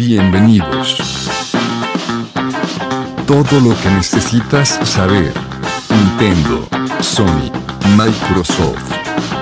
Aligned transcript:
Bienvenidos. 0.00 0.96
Todo 3.26 3.60
lo 3.60 3.78
que 3.82 3.90
necesitas 3.90 4.80
saber. 4.82 5.30
Nintendo, 5.90 6.66
Sony, 7.00 7.52
Microsoft, 7.98 8.80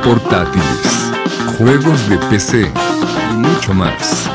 portátiles, 0.03 1.13
juegos 1.57 2.09
de 2.09 2.19
PC 2.29 2.73
y 3.31 3.35
mucho 3.35 3.73
más. 3.73 4.29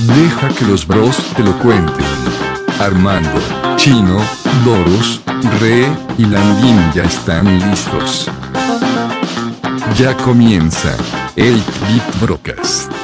Deja 0.00 0.48
que 0.48 0.64
los 0.64 0.84
bros 0.84 1.16
te 1.36 1.44
lo 1.44 1.56
cuenten. 1.60 2.06
Armando, 2.80 3.40
Chino, 3.76 4.18
Doros, 4.64 5.20
Re 5.60 5.86
y 6.18 6.24
Landin 6.26 6.92
ya 6.92 7.04
están 7.04 7.46
listos. 7.70 8.28
Ya 9.96 10.12
comienza 10.16 10.96
el 11.36 11.54
Bit 11.54 12.20
Broadcast. 12.20 12.95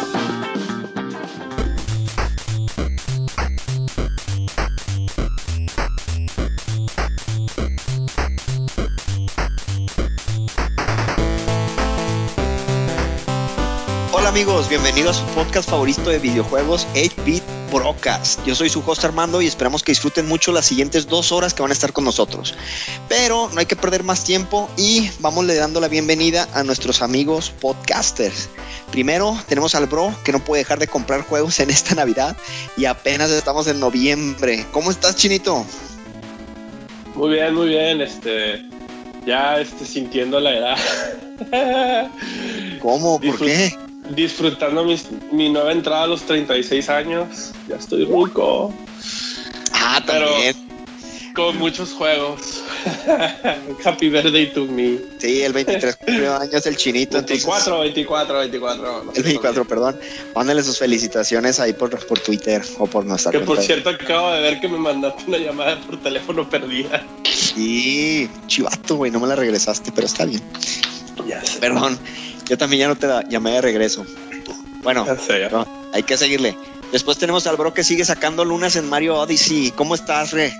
Bienvenidos 14.72 15.18
a 15.18 15.28
su 15.28 15.34
podcast 15.34 15.68
favorito 15.68 16.08
de 16.08 16.18
videojuegos 16.18 16.86
8-Bit 16.94 17.42
Broadcast. 17.70 18.42
Yo 18.46 18.54
soy 18.54 18.70
su 18.70 18.80
host 18.80 19.04
Armando 19.04 19.42
y 19.42 19.46
esperamos 19.46 19.82
que 19.82 19.92
disfruten 19.92 20.26
mucho 20.26 20.50
las 20.50 20.64
siguientes 20.64 21.06
dos 21.08 21.30
horas 21.30 21.52
que 21.52 21.60
van 21.60 21.72
a 21.72 21.74
estar 21.74 21.92
con 21.92 22.04
nosotros. 22.04 22.54
Pero 23.06 23.50
no 23.52 23.60
hay 23.60 23.66
que 23.66 23.76
perder 23.76 24.02
más 24.02 24.24
tiempo 24.24 24.70
y 24.78 25.10
vamos 25.20 25.44
le 25.44 25.56
dando 25.56 25.78
la 25.78 25.88
bienvenida 25.88 26.48
a 26.54 26.62
nuestros 26.64 27.02
amigos 27.02 27.52
podcasters. 27.60 28.48
Primero 28.90 29.36
tenemos 29.46 29.74
al 29.74 29.88
bro 29.88 30.14
que 30.24 30.32
no 30.32 30.38
puede 30.42 30.62
dejar 30.62 30.78
de 30.78 30.88
comprar 30.88 31.20
juegos 31.20 31.60
en 31.60 31.68
esta 31.68 31.94
Navidad 31.94 32.34
y 32.78 32.86
apenas 32.86 33.30
estamos 33.30 33.66
en 33.66 33.78
noviembre. 33.78 34.64
¿Cómo 34.72 34.90
estás, 34.90 35.16
Chinito? 35.16 35.66
Muy 37.14 37.34
bien, 37.34 37.54
muy 37.54 37.68
bien, 37.68 38.00
este 38.00 38.64
ya 39.26 39.60
este 39.60 39.84
sintiendo 39.84 40.40
la 40.40 40.56
edad. 40.56 40.78
¿Cómo? 42.80 43.20
¿Por 43.20 43.38
Disfrut- 43.38 43.44
qué? 43.46 43.91
Disfrutando 44.10 44.84
mis- 44.84 45.06
mi 45.30 45.48
nueva 45.48 45.72
entrada 45.72 46.04
a 46.04 46.06
los 46.06 46.22
36 46.22 46.88
años. 46.88 47.52
Ya 47.68 47.76
estoy 47.76 48.04
rico. 48.04 48.74
Ah, 49.72 50.02
Pero- 50.06 50.30
también. 50.30 50.72
Con 51.34 51.56
muchos 51.58 51.92
juegos. 51.92 52.60
Happy 53.86 54.10
birthday 54.10 54.52
to 54.52 54.66
me. 54.66 54.98
Sí, 55.18 55.40
el 55.40 55.54
23 55.54 55.96
cumplió 55.96 56.36
años 56.40 56.66
el 56.66 56.76
Chinito. 56.76 57.16
entonces- 57.16 57.46
24, 57.46 57.80
24, 57.80 58.38
24. 58.40 59.04
no 59.04 59.12
sé 59.12 59.18
El 59.18 59.22
24, 59.24 59.64
perdón. 59.66 59.98
Mándenle 60.34 60.62
sus 60.62 60.78
felicitaciones 60.78 61.58
ahí 61.58 61.72
por, 61.72 61.96
por 62.06 62.18
Twitter 62.18 62.62
o 62.78 62.86
por 62.86 63.06
nuestra 63.06 63.32
Que 63.32 63.38
por 63.40 63.58
cierto 63.62 63.88
acabo 63.88 64.30
de 64.32 64.42
ver 64.42 64.60
que 64.60 64.68
me 64.68 64.76
mandaste 64.76 65.24
una 65.26 65.38
llamada 65.38 65.80
por 65.80 65.96
teléfono 66.02 66.50
perdida. 66.50 67.02
Sí, 67.32 68.28
chivato, 68.46 68.96
güey, 68.96 69.10
no 69.10 69.18
me 69.18 69.26
la 69.28 69.36
regresaste, 69.36 69.90
pero 69.90 70.06
está 70.06 70.26
bien. 70.26 70.42
Ya 71.26 71.42
sé. 71.42 71.60
Perdón, 71.60 71.98
yo 72.52 72.58
también 72.58 72.80
ya 72.80 72.88
no 72.88 72.96
te 72.96 73.06
la 73.06 73.26
llamé 73.30 73.52
de 73.52 73.62
regreso. 73.62 74.04
Bueno, 74.82 75.06
no, 75.50 75.66
hay 75.94 76.02
que 76.02 76.18
seguirle. 76.18 76.54
Después 76.92 77.16
tenemos 77.16 77.46
al 77.46 77.56
bro 77.56 77.72
que 77.72 77.82
sigue 77.82 78.04
sacando 78.04 78.44
lunas 78.44 78.76
en 78.76 78.90
Mario 78.90 79.16
Odyssey. 79.16 79.70
¿Cómo 79.74 79.94
estás, 79.94 80.32
Re? 80.32 80.52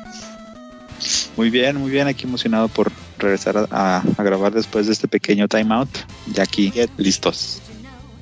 Muy 1.37 1.51
bien, 1.51 1.77
muy 1.77 1.91
bien, 1.91 2.07
aquí 2.09 2.25
emocionado 2.25 2.69
por 2.69 2.91
regresar 3.19 3.59
a, 3.59 3.67
a- 3.71 4.03
a 4.17 4.23
grabar 4.23 4.55
después 4.55 4.87
de 4.87 4.95
este 4.95 5.07
pequeño 5.07 5.49
timeout. 5.49 5.91
Ya 6.33 6.45
aquí 6.45 6.71
Bien. 6.71 6.89
listos. 6.97 7.61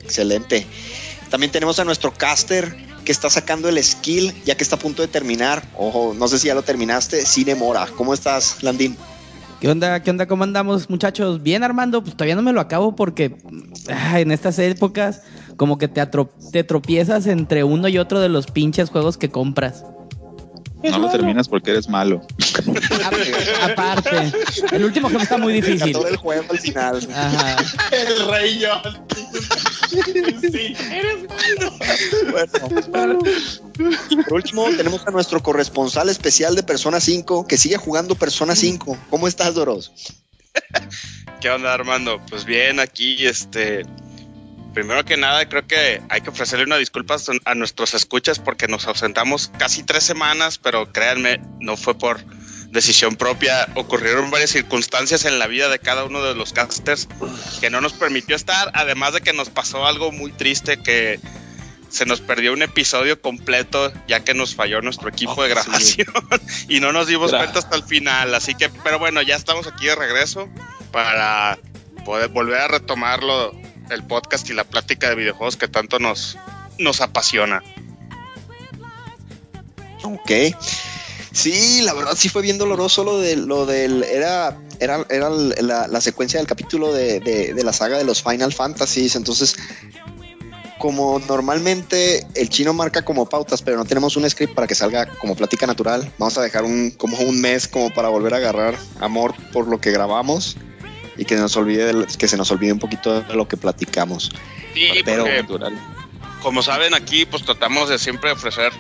Excelente. 0.02 0.66
También 1.28 1.52
tenemos 1.52 1.78
a 1.78 1.84
nuestro 1.84 2.12
caster 2.12 2.76
que 3.04 3.12
está 3.12 3.30
sacando 3.30 3.68
el 3.68 3.80
skill 3.84 4.34
ya 4.44 4.56
que 4.56 4.64
está 4.64 4.74
a 4.74 4.78
punto 4.80 5.02
de 5.02 5.06
terminar. 5.08 5.62
Ojo, 5.76 6.12
no 6.18 6.26
sé 6.26 6.40
si 6.40 6.48
ya 6.48 6.54
lo 6.56 6.62
terminaste. 6.62 7.24
Cine 7.24 7.54
Mora. 7.54 7.86
¿Cómo 7.96 8.14
estás, 8.14 8.64
Landín? 8.64 8.96
¿Qué 9.60 9.68
onda? 9.68 10.02
¿Qué 10.02 10.10
onda? 10.10 10.26
¿Cómo 10.26 10.44
andamos, 10.44 10.88
muchachos? 10.88 11.42
Bien, 11.42 11.62
Armando. 11.62 12.02
Pues 12.02 12.16
todavía 12.16 12.34
no 12.34 12.40
me 12.40 12.52
lo 12.52 12.60
acabo 12.60 12.96
porque 12.96 13.36
en 14.14 14.32
estas 14.32 14.58
épocas 14.58 15.22
como 15.56 15.76
que 15.76 15.86
te, 15.86 16.04
te 16.50 16.64
tropiezas 16.64 17.26
entre 17.26 17.62
uno 17.62 17.86
y 17.88 17.98
otro 17.98 18.20
de 18.20 18.30
los 18.30 18.46
pinches 18.46 18.88
juegos 18.88 19.18
que 19.18 19.28
compras. 19.28 19.84
No 20.82 20.98
lo 20.98 21.10
terminas 21.10 21.46
porque 21.46 21.72
eres 21.72 21.90
malo. 21.90 22.22
Aparte, 23.62 24.32
el 24.72 24.82
último 24.82 25.10
jefe 25.10 25.24
está 25.24 25.36
muy 25.36 25.52
difícil. 25.52 25.92
Todo 25.92 26.08
el 26.08 26.16
juego 26.16 26.44
al 26.50 26.58
final. 26.58 27.08
Ajá. 27.14 27.56
El 27.92 28.28
rey 28.30 28.62
John. 28.62 28.94
Eres 29.92 31.26
Bueno. 32.90 33.18
Por 34.24 34.34
último, 34.34 34.68
tenemos 34.76 35.06
a 35.06 35.10
nuestro 35.10 35.42
corresponsal 35.42 36.08
especial 36.08 36.54
de 36.54 36.62
Persona 36.62 37.00
5 37.00 37.46
que 37.46 37.56
sigue 37.56 37.76
jugando 37.76 38.14
Persona 38.14 38.54
5. 38.54 38.98
¿Cómo 39.10 39.28
estás, 39.28 39.54
Doros? 39.54 39.92
¿Qué 41.40 41.50
onda, 41.50 41.72
Armando? 41.72 42.20
Pues 42.28 42.44
bien, 42.44 42.80
aquí, 42.80 43.26
este. 43.26 43.84
Primero 44.74 45.04
que 45.04 45.16
nada, 45.16 45.48
creo 45.48 45.66
que 45.66 46.00
hay 46.08 46.20
que 46.20 46.30
ofrecerle 46.30 46.64
una 46.64 46.76
disculpa 46.76 47.16
a 47.44 47.54
nuestros 47.56 47.94
escuchas 47.94 48.38
porque 48.38 48.68
nos 48.68 48.86
ausentamos 48.86 49.50
casi 49.58 49.82
tres 49.82 50.04
semanas, 50.04 50.58
pero 50.58 50.92
créanme, 50.92 51.40
no 51.58 51.76
fue 51.76 51.98
por 51.98 52.20
decisión 52.70 53.16
propia. 53.16 53.68
Ocurrieron 53.74 54.30
varias 54.30 54.50
circunstancias 54.50 55.24
en 55.24 55.38
la 55.38 55.46
vida 55.46 55.68
de 55.68 55.78
cada 55.78 56.04
uno 56.04 56.22
de 56.22 56.34
los 56.34 56.52
casters 56.52 57.08
que 57.60 57.70
no 57.70 57.80
nos 57.80 57.92
permitió 57.92 58.36
estar, 58.36 58.70
además 58.74 59.12
de 59.14 59.20
que 59.20 59.32
nos 59.32 59.50
pasó 59.50 59.86
algo 59.86 60.12
muy 60.12 60.32
triste 60.32 60.82
que 60.82 61.20
se 61.88 62.06
nos 62.06 62.20
perdió 62.20 62.52
un 62.52 62.62
episodio 62.62 63.20
completo 63.20 63.92
ya 64.06 64.20
que 64.22 64.32
nos 64.32 64.54
falló 64.54 64.80
nuestro 64.80 65.08
equipo 65.08 65.42
de 65.42 65.48
grabación 65.48 66.06
y 66.68 66.78
no 66.78 66.92
nos 66.92 67.08
dimos 67.08 67.32
Gra- 67.32 67.38
cuenta 67.38 67.58
hasta 67.58 67.74
el 67.76 67.82
final. 67.82 68.32
Así 68.34 68.54
que, 68.54 68.68
pero 68.68 68.98
bueno, 69.00 69.20
ya 69.22 69.34
estamos 69.34 69.66
aquí 69.66 69.86
de 69.86 69.96
regreso 69.96 70.48
para 70.92 71.58
poder 72.04 72.28
volver 72.28 72.60
a 72.60 72.68
retomarlo 72.68 73.52
el 73.90 74.04
podcast 74.04 74.48
y 74.48 74.54
la 74.54 74.62
plática 74.62 75.08
de 75.08 75.16
videojuegos 75.16 75.56
que 75.56 75.66
tanto 75.66 75.98
nos, 75.98 76.38
nos 76.78 77.00
apasiona. 77.00 77.60
Ok. 80.04 80.30
Sí, 81.32 81.80
la 81.82 81.94
verdad 81.94 82.14
sí 82.16 82.28
fue 82.28 82.42
bien 82.42 82.58
doloroso 82.58 83.04
lo 83.04 83.18
de 83.18 83.36
lo 83.36 83.64
del 83.66 84.02
era 84.02 84.58
era, 84.80 85.04
era 85.10 85.28
la, 85.30 85.86
la 85.86 86.00
secuencia 86.00 86.40
del 86.40 86.46
capítulo 86.46 86.92
de, 86.92 87.20
de- 87.20 87.54
de 87.54 87.64
la 87.64 87.72
saga 87.72 87.98
de 87.98 88.04
los 88.04 88.22
Final 88.22 88.52
Fantasies. 88.52 89.14
Entonces, 89.14 89.54
como 90.78 91.18
normalmente 91.28 92.26
el 92.34 92.48
chino 92.48 92.72
marca 92.72 93.02
como 93.02 93.28
pautas, 93.28 93.60
pero 93.62 93.76
no 93.76 93.84
tenemos 93.84 94.16
un 94.16 94.28
script 94.28 94.54
para 94.54 94.66
que 94.66 94.74
salga 94.74 95.06
como 95.18 95.36
plática 95.36 95.66
natural, 95.66 96.10
vamos 96.18 96.38
a 96.38 96.42
dejar 96.42 96.64
un 96.64 96.90
como 96.92 97.18
un 97.18 97.40
mes 97.40 97.68
como 97.68 97.90
para 97.90 98.08
volver 98.08 98.32
a 98.34 98.38
agarrar 98.38 98.74
amor 98.98 99.34
por 99.52 99.68
lo 99.68 99.78
que 99.80 99.90
grabamos 99.90 100.56
y 101.18 101.26
que 101.26 101.36
nos 101.36 101.54
olvide 101.56 101.92
que 102.18 102.26
se 102.28 102.36
nos 102.38 102.50
olvide 102.50 102.72
un 102.72 102.78
poquito 102.78 103.20
de 103.20 103.34
lo 103.34 103.46
que 103.46 103.56
platicamos. 103.58 104.30
Sí, 104.74 104.88
Pero- 105.04 105.24
porque, 105.24 105.42
Natural. 105.42 105.74
como 106.42 106.62
saben, 106.62 106.94
aquí 106.94 107.26
pues 107.26 107.44
tratamos 107.44 107.90
de 107.90 107.98
siempre 107.98 108.32
ofrecer 108.32 108.72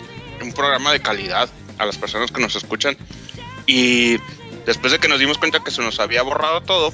un 0.42 0.52
programa 0.52 0.92
de 0.92 1.00
calidad 1.00 1.50
a 1.80 1.86
las 1.86 1.98
personas 1.98 2.30
que 2.30 2.40
nos 2.40 2.54
escuchan. 2.54 2.96
Y 3.66 4.16
después 4.66 4.92
de 4.92 4.98
que 4.98 5.08
nos 5.08 5.18
dimos 5.18 5.38
cuenta 5.38 5.60
que 5.64 5.70
se 5.70 5.82
nos 5.82 5.98
había 6.00 6.22
borrado 6.22 6.60
todo, 6.60 6.92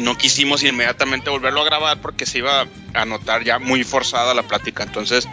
no 0.00 0.16
quisimos 0.16 0.62
inmediatamente 0.62 1.30
volverlo 1.30 1.62
a 1.62 1.64
grabar 1.64 2.00
porque 2.00 2.26
se 2.26 2.38
iba 2.38 2.66
a 2.94 3.04
notar 3.04 3.44
ya 3.44 3.58
muy 3.58 3.84
forzada 3.84 4.34
la 4.34 4.42
plática. 4.42 4.82
Entonces, 4.84 5.28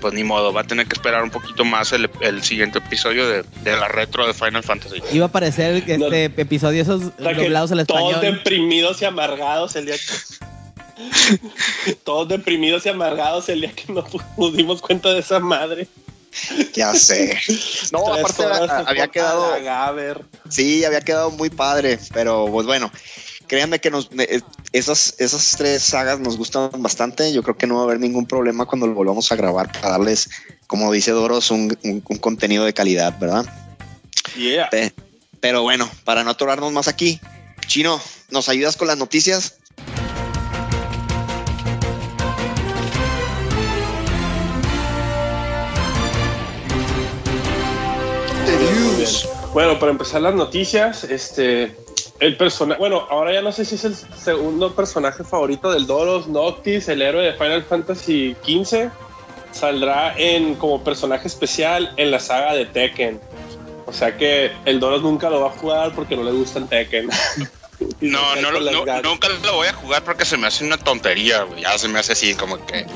pues 0.00 0.14
ni 0.14 0.24
modo, 0.24 0.52
va 0.52 0.62
a 0.62 0.66
tener 0.66 0.86
que 0.86 0.94
esperar 0.94 1.22
un 1.22 1.30
poquito 1.30 1.64
más 1.64 1.92
el, 1.92 2.10
el 2.20 2.42
siguiente 2.42 2.78
episodio 2.78 3.28
de, 3.28 3.44
de 3.62 3.76
la 3.76 3.88
retro 3.88 4.26
de 4.26 4.34
Final 4.34 4.62
Fantasy. 4.62 5.02
Iba 5.12 5.26
a 5.26 5.28
aparecer 5.28 5.76
este 5.76 5.98
No. 5.98 6.12
episodio 6.12 6.82
esos 6.82 7.16
doblados 7.16 7.72
al 7.72 7.86
Todos 7.86 8.20
deprimidos 8.20 9.00
y 9.00 9.04
amargados 9.04 9.76
el 9.76 9.86
día 9.86 9.94
que. 9.94 11.94
todos 12.04 12.28
deprimidos 12.28 12.84
y 12.86 12.90
amargados 12.90 13.48
el 13.48 13.62
día 13.62 13.72
que 13.72 13.92
nos, 13.92 14.04
nos 14.36 14.56
dimos 14.56 14.82
cuenta 14.82 15.12
de 15.12 15.20
esa 15.20 15.40
madre. 15.40 15.88
Ya 16.74 16.94
sé. 16.94 17.38
No, 17.92 18.04
Tres 18.04 18.18
aparte 18.24 18.44
había 18.86 19.08
quedado 19.08 19.62
Gaber. 19.62 20.24
Sí, 20.48 20.84
había 20.84 21.00
quedado 21.00 21.30
muy 21.30 21.50
padre, 21.50 21.98
pero 22.12 22.46
pues 22.50 22.66
bueno, 22.66 22.90
créanme 23.46 23.80
que 23.80 23.90
nos, 23.90 24.08
eh, 24.18 24.40
esas, 24.72 25.14
esas 25.18 25.56
tres 25.56 25.82
sagas 25.82 26.18
nos 26.20 26.36
gustan 26.36 26.70
bastante. 26.78 27.32
Yo 27.32 27.42
creo 27.42 27.56
que 27.56 27.66
no 27.66 27.74
va 27.76 27.80
a 27.82 27.84
haber 27.84 28.00
ningún 28.00 28.26
problema 28.26 28.64
cuando 28.66 28.86
lo 28.86 28.94
volvamos 28.94 29.30
a 29.30 29.36
grabar 29.36 29.70
para 29.72 29.90
darles, 29.90 30.30
como 30.66 30.90
dice 30.92 31.10
Doros, 31.10 31.50
un, 31.50 31.76
un- 31.84 32.02
un 32.08 32.18
contenido 32.18 32.64
de 32.64 32.72
calidad, 32.72 33.18
¿verdad? 33.18 33.44
Yeah. 34.36 34.70
Pero 35.40 35.62
bueno, 35.62 35.90
para 36.04 36.24
no 36.24 36.30
atorarnos 36.30 36.72
más 36.72 36.88
aquí, 36.88 37.20
Chino, 37.66 38.00
¿nos 38.30 38.48
ayudas 38.48 38.76
con 38.76 38.88
las 38.88 38.96
noticias? 38.96 39.56
Bien. 49.02 49.14
Bueno, 49.52 49.78
para 49.78 49.92
empezar 49.92 50.22
las 50.22 50.34
noticias, 50.34 51.04
este, 51.04 51.76
el 52.20 52.36
personaje, 52.36 52.78
bueno, 52.78 53.06
ahora 53.10 53.32
ya 53.32 53.42
no 53.42 53.52
sé 53.52 53.64
si 53.64 53.74
es 53.74 53.84
el 53.84 53.96
segundo 53.96 54.74
personaje 54.74 55.24
favorito 55.24 55.72
del 55.72 55.86
Doros, 55.86 56.28
Noctis, 56.28 56.88
el 56.88 57.02
héroe 57.02 57.24
de 57.24 57.32
Final 57.32 57.64
Fantasy 57.64 58.36
XV. 58.44 58.90
saldrá 59.50 60.14
en 60.16 60.54
como 60.54 60.82
personaje 60.82 61.26
especial 61.28 61.92
en 61.96 62.10
la 62.10 62.20
saga 62.20 62.54
de 62.54 62.66
Tekken. 62.66 63.20
O 63.86 63.92
sea 63.92 64.16
que 64.16 64.52
el 64.64 64.80
Doros 64.80 65.02
nunca 65.02 65.28
lo 65.28 65.40
va 65.40 65.48
a 65.48 65.58
jugar 65.58 65.92
porque 65.94 66.16
no 66.16 66.22
le 66.22 66.32
gustan 66.32 66.68
Tekken. 66.68 67.10
No, 68.00 68.36
no, 68.36 68.52
no, 68.52 68.60
nunca 69.02 69.28
lo 69.28 69.54
voy 69.54 69.66
a 69.66 69.72
jugar 69.72 70.04
porque 70.04 70.24
se 70.24 70.36
me 70.36 70.46
hace 70.46 70.64
una 70.64 70.76
tontería, 70.76 71.42
güey. 71.42 71.62
Ya 71.62 71.76
se 71.78 71.88
me 71.88 71.98
hace 71.98 72.12
así 72.12 72.34
como 72.34 72.64
que 72.64 72.86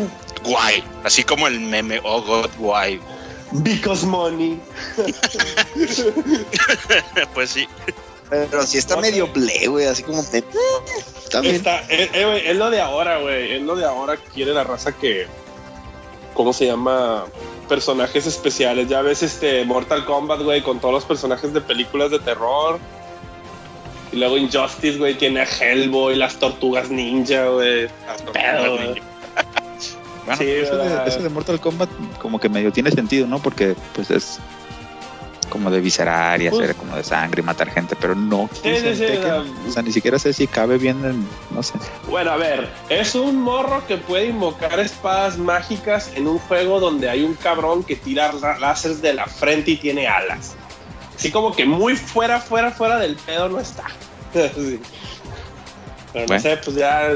guay. 0.44 0.84
Así 1.02 1.24
como 1.24 1.48
el 1.48 1.58
meme, 1.58 2.00
oh 2.04 2.22
god, 2.22 2.50
guay. 2.58 3.00
Because 3.62 4.06
money. 4.06 4.58
pues 7.34 7.50
sí. 7.50 7.68
Pero 8.28 8.66
sí 8.66 8.78
está 8.78 8.96
medio 8.96 9.32
play, 9.32 9.66
güey, 9.66 9.86
así 9.86 10.02
como 10.02 10.20
eh, 10.32 10.42
también. 11.30 11.56
Está, 11.56 11.80
es, 11.82 12.10
es, 12.12 12.56
lo 12.56 12.70
de 12.70 12.80
ahora, 12.80 13.20
güey. 13.20 13.52
Es 13.52 13.62
lo 13.62 13.76
de 13.76 13.84
ahora 13.84 14.16
quiere 14.16 14.52
la 14.52 14.64
raza 14.64 14.92
que. 14.92 15.26
¿Cómo 16.34 16.52
se 16.52 16.66
llama? 16.66 17.26
Personajes 17.68 18.26
especiales. 18.26 18.88
Ya 18.88 19.02
ves 19.02 19.22
este 19.22 19.64
Mortal 19.64 20.04
Kombat, 20.04 20.42
güey, 20.42 20.62
con 20.62 20.80
todos 20.80 20.94
los 20.94 21.04
personajes 21.04 21.52
de 21.52 21.60
películas 21.60 22.10
de 22.10 22.18
terror 22.18 22.80
y 24.12 24.16
luego 24.16 24.36
Injustice, 24.36 24.98
güey, 24.98 25.14
tiene 25.14 25.40
a 25.40 25.44
Hellboy, 25.44 26.16
las 26.16 26.36
tortugas 26.36 26.90
ninja, 26.90 27.48
güey. 27.48 27.88
Las 28.06 28.24
tortugas 28.24 28.80
ninja. 28.80 29.02
Bueno, 30.26 30.42
sí, 30.42 30.50
eso, 30.50 30.76
de, 30.76 31.08
eso, 31.08 31.22
de, 31.22 31.28
Mortal 31.28 31.60
Kombat 31.60 31.88
como 32.20 32.40
que 32.40 32.48
medio 32.48 32.72
tiene 32.72 32.90
sentido, 32.90 33.26
¿no? 33.26 33.38
Porque 33.38 33.76
pues 33.94 34.10
es 34.10 34.40
como 35.48 35.70
de 35.70 35.80
viscerar 35.80 36.42
y 36.42 36.48
hacer 36.48 36.74
como 36.74 36.96
de 36.96 37.04
sangre 37.04 37.40
y 37.40 37.44
matar 37.44 37.70
gente, 37.70 37.96
pero 37.98 38.14
no. 38.14 38.50
Sí, 38.62 38.76
sí, 38.76 38.94
sí, 38.96 39.04
o 39.68 39.70
sea, 39.70 39.82
ni 39.82 39.92
siquiera 39.92 40.18
sé 40.18 40.32
si 40.32 40.46
cabe 40.46 40.78
bien 40.78 41.04
en, 41.04 41.26
no 41.50 41.62
sé. 41.62 41.74
Bueno, 42.08 42.32
a 42.32 42.36
ver, 42.36 42.68
es 42.88 43.14
un 43.14 43.40
morro 43.40 43.86
que 43.86 43.96
puede 43.96 44.26
invocar 44.26 44.78
espadas 44.80 45.38
mágicas 45.38 46.10
en 46.14 46.26
un 46.26 46.38
juego 46.38 46.80
donde 46.80 47.08
hay 47.08 47.22
un 47.22 47.34
cabrón 47.34 47.84
que 47.84 47.96
tira 47.96 48.32
láseres 48.60 49.00
de 49.00 49.14
la 49.14 49.26
frente 49.26 49.72
y 49.72 49.76
tiene 49.76 50.08
alas. 50.08 50.56
Así 51.14 51.30
como 51.30 51.54
que 51.54 51.64
muy 51.64 51.96
fuera, 51.96 52.40
fuera, 52.40 52.70
fuera 52.70 52.98
del 52.98 53.16
pedo 53.16 53.48
no 53.48 53.60
está. 53.60 53.84
Pero 56.16 56.32
no 56.32 56.40
sé, 56.40 56.56
pues 56.56 56.74
ya 56.74 57.10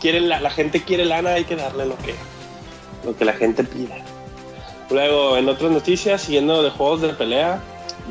quieren 0.00 0.28
la, 0.28 0.40
la, 0.40 0.50
gente 0.50 0.82
quiere 0.82 1.04
lana, 1.04 1.34
hay 1.34 1.44
que 1.44 1.54
darle 1.54 1.86
lo 1.86 1.96
que, 1.98 2.12
lo 3.04 3.16
que 3.16 3.24
la 3.24 3.34
gente 3.34 3.62
pida. 3.62 3.94
Luego, 4.90 5.36
en 5.36 5.48
otras 5.48 5.70
noticias, 5.70 6.22
siguiendo 6.22 6.64
de 6.64 6.70
juegos 6.70 7.02
de 7.02 7.10
pelea, 7.10 7.62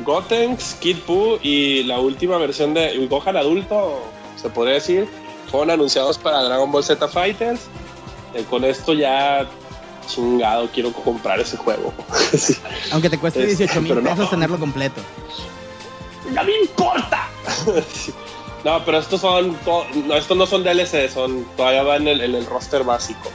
Gotenks, 0.02 0.78
Kid 0.80 0.96
Buu 1.06 1.38
y 1.42 1.82
la 1.82 2.00
última 2.00 2.38
versión 2.38 2.72
de 2.72 3.06
Gohan 3.10 3.36
adulto, 3.36 4.00
se 4.36 4.48
podría 4.48 4.76
decir, 4.76 5.06
fueron 5.50 5.72
anunciados 5.72 6.16
para 6.16 6.42
Dragon 6.42 6.72
Ball 6.72 6.82
Z 6.82 7.06
Fighters. 7.06 7.60
Eh, 8.32 8.42
con 8.48 8.64
esto 8.64 8.94
ya 8.94 9.46
chingado, 10.06 10.66
quiero 10.72 10.94
comprar 10.94 11.40
ese 11.40 11.58
juego. 11.58 11.92
Aunque 12.90 13.10
te 13.10 13.18
cueste 13.18 13.44
18 13.44 13.82
mil 13.82 13.98
pesos 13.98 14.30
tenerlo 14.30 14.58
completo. 14.58 15.02
¡No 16.32 16.42
me 16.42 16.58
importa! 16.62 17.28
no, 18.64 18.84
pero 18.84 18.98
estos 18.98 19.20
son, 19.20 19.56
no, 20.06 20.14
estos 20.14 20.36
no 20.36 20.46
son 20.46 20.64
DLC, 20.64 21.10
son, 21.12 21.44
todavía 21.56 21.82
van 21.82 22.08
en 22.08 22.20
el, 22.20 22.46
roster 22.46 22.82
básico. 22.82 23.30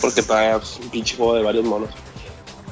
Porque 0.00 0.22
todavía 0.22 0.56
es 0.56 0.78
un 0.82 0.90
pinche 0.90 1.16
juego 1.16 1.34
de 1.34 1.42
varios 1.42 1.64
monos. 1.64 1.90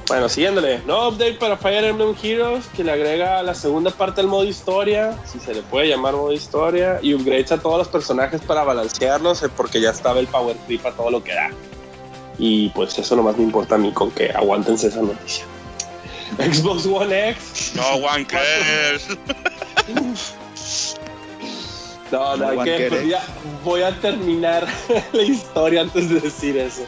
Bueno, 0.09 0.29
siguiéndole, 0.29 0.81
no 0.87 1.09
update 1.09 1.35
para 1.35 1.56
Fire 1.56 1.85
Emblem 1.85 2.15
Heroes 2.23 2.67
que 2.77 2.85
le 2.85 2.93
agrega 2.93 3.43
la 3.43 3.55
segunda 3.55 3.91
parte 3.91 4.21
del 4.21 4.31
modo 4.31 4.44
historia, 4.44 5.17
si 5.25 5.41
se 5.41 5.53
le 5.53 5.62
puede 5.62 5.88
llamar 5.88 6.15
modo 6.15 6.33
historia, 6.33 7.00
y 7.03 7.15
upgrades 7.15 7.50
a 7.50 7.59
todos 7.59 7.79
los 7.79 7.88
personajes 7.88 8.41
para 8.41 8.62
balancearlos, 8.62 9.43
eh, 9.43 9.49
porque 9.49 9.81
ya 9.81 9.91
estaba 9.91 10.21
el 10.21 10.29
power 10.29 10.56
creep 10.67 10.87
a 10.87 10.93
todo 10.93 11.11
lo 11.11 11.25
que 11.25 11.35
da. 11.35 11.50
Y 12.38 12.69
pues 12.71 12.97
eso 12.99 13.17
nomás 13.17 13.37
me 13.37 13.44
importa 13.44 13.77
a 13.77 13.79
mí 13.79 13.93
con 13.93 14.11
que 14.11 14.31
aguantense 14.31 14.88
esa 14.88 15.03
noticia. 15.03 15.44
Xbox 16.38 16.87
One 16.87 17.31
X. 17.31 17.73
No 17.75 18.06
one 18.06 18.27
cares. 18.27 19.09
no, 22.12 22.37
no, 22.37 22.64
que, 22.64 22.87
pues 22.88 23.14
voy 23.64 23.82
a 23.82 23.93
terminar 24.00 24.67
la 25.12 25.23
historia 25.23 25.82
antes 25.82 26.08
de 26.08 26.20
decir 26.20 26.56
eso. 26.56 26.82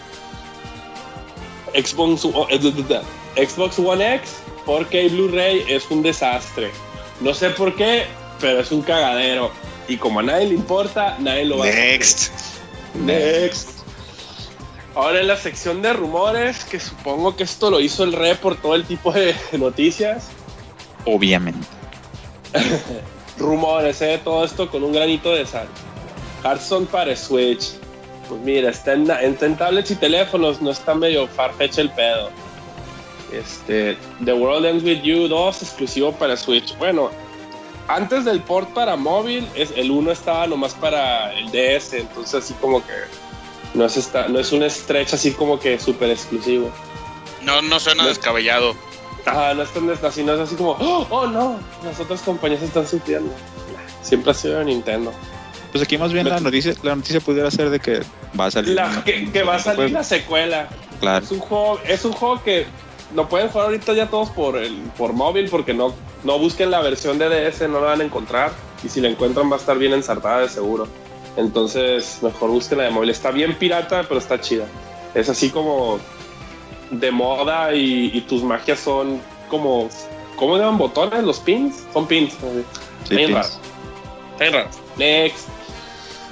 Xbox, 1.74 2.24
eh, 2.50 3.46
Xbox 3.46 3.78
One 3.78 4.14
X, 4.16 4.36
porque 4.64 5.08
Blu-ray 5.08 5.64
es 5.68 5.90
un 5.90 6.02
desastre. 6.02 6.70
No 7.20 7.34
sé 7.34 7.50
por 7.50 7.74
qué, 7.74 8.06
pero 8.40 8.60
es 8.60 8.70
un 8.72 8.82
cagadero. 8.82 9.50
Y 9.88 9.96
como 9.96 10.20
a 10.20 10.22
nadie 10.22 10.46
le 10.48 10.54
importa, 10.54 11.16
nadie 11.18 11.44
lo 11.46 11.58
va 11.58 11.66
a 11.66 11.70
Next. 11.70 12.32
Next. 12.94 13.78
Ahora 14.94 15.20
en 15.20 15.28
la 15.28 15.36
sección 15.36 15.82
de 15.82 15.92
rumores, 15.92 16.64
que 16.64 16.80
supongo 16.80 17.36
que 17.36 17.44
esto 17.44 17.70
lo 17.70 17.80
hizo 17.80 18.04
el 18.04 18.12
re 18.12 18.34
por 18.34 18.56
todo 18.56 18.74
el 18.74 18.84
tipo 18.84 19.12
de 19.12 19.34
noticias. 19.52 20.28
Obviamente. 21.04 21.66
rumores, 23.38 24.00
¿eh? 24.02 24.20
Todo 24.22 24.44
esto 24.44 24.70
con 24.70 24.84
un 24.84 24.92
granito 24.92 25.32
de 25.32 25.46
sal. 25.46 25.68
Hearthstone 26.44 26.86
para 26.86 27.14
Switch. 27.16 27.72
Pues 28.28 28.40
mira, 28.42 28.70
está 28.70 28.92
en, 28.92 29.56
tablets 29.56 29.90
y 29.90 29.96
teléfonos, 29.96 30.60
no 30.60 30.70
está 30.70 30.94
medio 30.94 31.26
farfetch 31.26 31.78
el 31.78 31.90
pedo. 31.90 32.30
Este, 33.32 33.96
The 34.24 34.32
World 34.32 34.66
Ends 34.66 34.84
With 34.84 35.02
You 35.02 35.28
2 35.28 35.62
exclusivo 35.62 36.12
para 36.12 36.36
Switch. 36.36 36.76
Bueno, 36.78 37.10
antes 37.88 38.26
del 38.26 38.40
port 38.42 38.68
para 38.74 38.96
móvil, 38.96 39.48
es, 39.54 39.72
el 39.76 39.90
1 39.90 40.12
estaba 40.12 40.46
nomás 40.46 40.74
para 40.74 41.32
el 41.32 41.50
DS, 41.50 41.94
entonces 41.94 42.34
así 42.34 42.54
como 42.54 42.84
que 42.86 42.92
no 43.74 43.86
es, 43.86 43.96
esta, 43.96 44.28
no 44.28 44.38
es 44.38 44.52
un 44.52 44.68
stretch 44.68 45.14
así 45.14 45.32
como 45.32 45.58
que 45.58 45.78
súper 45.78 46.10
exclusivo. 46.10 46.70
No, 47.42 47.62
no 47.62 47.80
suena 47.80 48.06
descabellado. 48.06 48.74
Ah, 49.30 49.52
no 49.54 49.62
es 49.62 49.70
tan 49.70 49.90
así, 49.90 50.22
no 50.22 50.34
es 50.34 50.40
así 50.40 50.54
como, 50.56 50.72
oh, 50.72 51.06
oh, 51.10 51.26
no, 51.26 51.58
las 51.84 51.98
otras 52.00 52.22
compañías 52.22 52.62
están 52.62 52.86
sufriendo. 52.86 53.32
Siempre 54.02 54.30
ha 54.30 54.34
sido 54.34 54.62
Nintendo. 54.64 55.12
Pues 55.72 55.84
aquí 55.84 55.98
más 55.98 56.12
bien 56.12 56.28
la 56.28 56.40
noticia, 56.40 56.72
la 56.82 56.96
noticia 56.96 57.20
pudiera 57.20 57.50
ser 57.50 57.70
de 57.70 57.78
que 57.78 58.00
va 58.38 58.46
a 58.46 58.50
salir. 58.50 58.78
que, 59.04 59.42
va 59.42 59.56
a 59.56 59.58
salir 59.58 59.90
la 59.90 60.02
secuela. 60.02 60.68
Claro. 61.00 61.24
Es 61.24 61.30
un 61.30 61.40
juego, 61.40 61.80
es 61.86 62.04
un 62.04 62.12
juego 62.12 62.42
que 62.42 62.66
lo 63.14 63.28
pueden 63.28 63.48
jugar 63.48 63.66
ahorita 63.66 63.92
ya 63.92 64.06
todos 64.06 64.30
por 64.30 64.56
el, 64.56 64.74
por 64.96 65.12
móvil, 65.12 65.48
porque 65.50 65.74
no, 65.74 65.94
no 66.24 66.38
busquen 66.38 66.70
la 66.70 66.80
versión 66.80 67.18
de 67.18 67.28
DS, 67.28 67.68
no 67.68 67.80
la 67.80 67.88
van 67.88 68.00
a 68.00 68.04
encontrar. 68.04 68.52
Y 68.82 68.88
si 68.88 69.00
la 69.00 69.08
encuentran 69.08 69.50
va 69.50 69.56
a 69.56 69.58
estar 69.58 69.76
bien 69.76 69.92
ensartada 69.92 70.40
de 70.40 70.48
seguro. 70.48 70.86
Entonces, 71.36 72.18
mejor 72.22 72.50
busquen 72.50 72.78
la 72.78 72.84
de 72.84 72.90
móvil. 72.90 73.10
Está 73.10 73.30
bien 73.30 73.56
pirata, 73.58 74.04
pero 74.08 74.18
está 74.18 74.40
chida. 74.40 74.64
Es 75.14 75.28
así 75.28 75.50
como 75.50 75.98
de 76.90 77.10
moda 77.10 77.74
y, 77.74 78.20
tus 78.28 78.42
magias 78.42 78.80
son 78.80 79.20
como. 79.48 79.88
¿Cómo 80.36 80.54
se 80.54 80.62
llaman 80.62 80.78
botones? 80.78 81.24
¿Los 81.24 81.40
pins? 81.40 81.84
Son 81.92 82.06
pins. 82.06 82.34
Sí, 83.04 83.16
pins. 83.16 83.58
Next. 84.96 85.48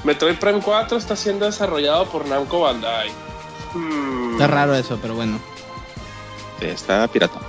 Metroid 0.04 0.36
Prime 0.36 0.60
4 0.60 0.96
está 0.96 1.16
siendo 1.16 1.46
desarrollado 1.46 2.06
por 2.06 2.26
Namco 2.26 2.60
Bandai. 2.60 3.08
Hmm. 3.74 4.32
Está 4.34 4.46
raro 4.46 4.74
eso, 4.76 4.98
pero 5.02 5.16
bueno. 5.16 5.40
está 6.60 7.08
pirata. 7.08 7.40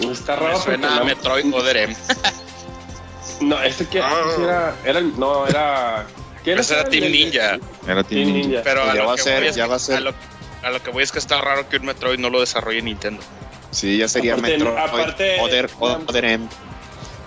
Está 0.00 0.36
raro. 0.36 0.58
Me 0.58 0.64
suena 0.64 0.96
a 0.98 1.04
Metroid 1.04 1.54
Other 1.54 1.94
No, 3.40 3.60
este 3.62 3.86
que 3.86 4.00
ah. 4.00 4.12
era, 4.38 4.76
era. 4.84 5.00
No, 5.00 5.46
era. 5.46 6.06
¿Quién 6.44 6.58
era 6.58 6.84
Team 6.84 7.10
Ninja. 7.10 7.58
Era 7.86 8.02
Team, 8.02 8.32
Ninja. 8.32 8.62
Pero 8.64 8.82
a 8.82 8.94
ya, 8.94 9.04
va 9.04 9.14
a 9.14 9.18
ser, 9.18 9.52
ya 9.52 9.66
va 9.66 9.76
a 9.76 9.78
ser. 9.78 10.14
A 10.62 10.70
lo, 10.70 10.82
que 10.82 10.90
voy 10.90 11.02
es 11.02 11.10
que 11.10 11.18
está 11.18 11.40
raro 11.40 11.68
que 11.68 11.76
un 11.76 11.86
Metroid 11.86 12.18
no 12.18 12.30
lo 12.30 12.40
desarrolle 12.40 12.82
Nintendo. 12.82 13.22
Sí, 13.70 13.98
ya 13.98 14.08
sería 14.08 14.36
Metroid. 14.36 14.76
Aparte, 14.76 15.40
Other, 15.40 16.24
M. 16.24 16.48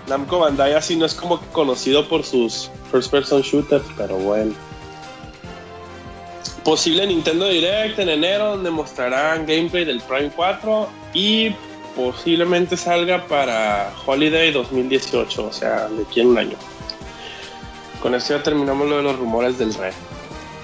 Namco 0.08 0.38
Bandai 0.38 0.74
así 0.74 0.96
no 0.96 1.04
es 1.04 1.14
como 1.14 1.40
conocido 1.52 2.08
por 2.08 2.24
sus 2.24 2.70
first 2.90 3.10
person 3.10 3.42
shooters, 3.42 3.84
pero 3.96 4.16
bueno. 4.16 4.54
Posible 6.64 7.06
Nintendo 7.06 7.48
Direct 7.48 7.98
en 7.98 8.08
enero 8.08 8.50
donde 8.50 8.70
mostrarán 8.70 9.46
gameplay 9.46 9.84
del 9.84 10.00
Prime 10.00 10.30
4 10.34 10.88
y 11.12 11.50
posiblemente 11.94 12.76
salga 12.76 13.26
para 13.26 13.92
Holiday 14.04 14.52
2018, 14.52 15.46
o 15.46 15.52
sea, 15.52 15.88
de 15.88 16.02
aquí 16.02 16.20
en 16.20 16.28
un 16.28 16.38
año. 16.38 16.56
Con 18.00 18.14
esto 18.14 18.36
ya 18.36 18.42
terminamos 18.42 18.88
lo 18.88 18.98
de 18.98 19.02
los 19.02 19.18
rumores 19.18 19.58
del 19.58 19.74
rey. 19.74 19.92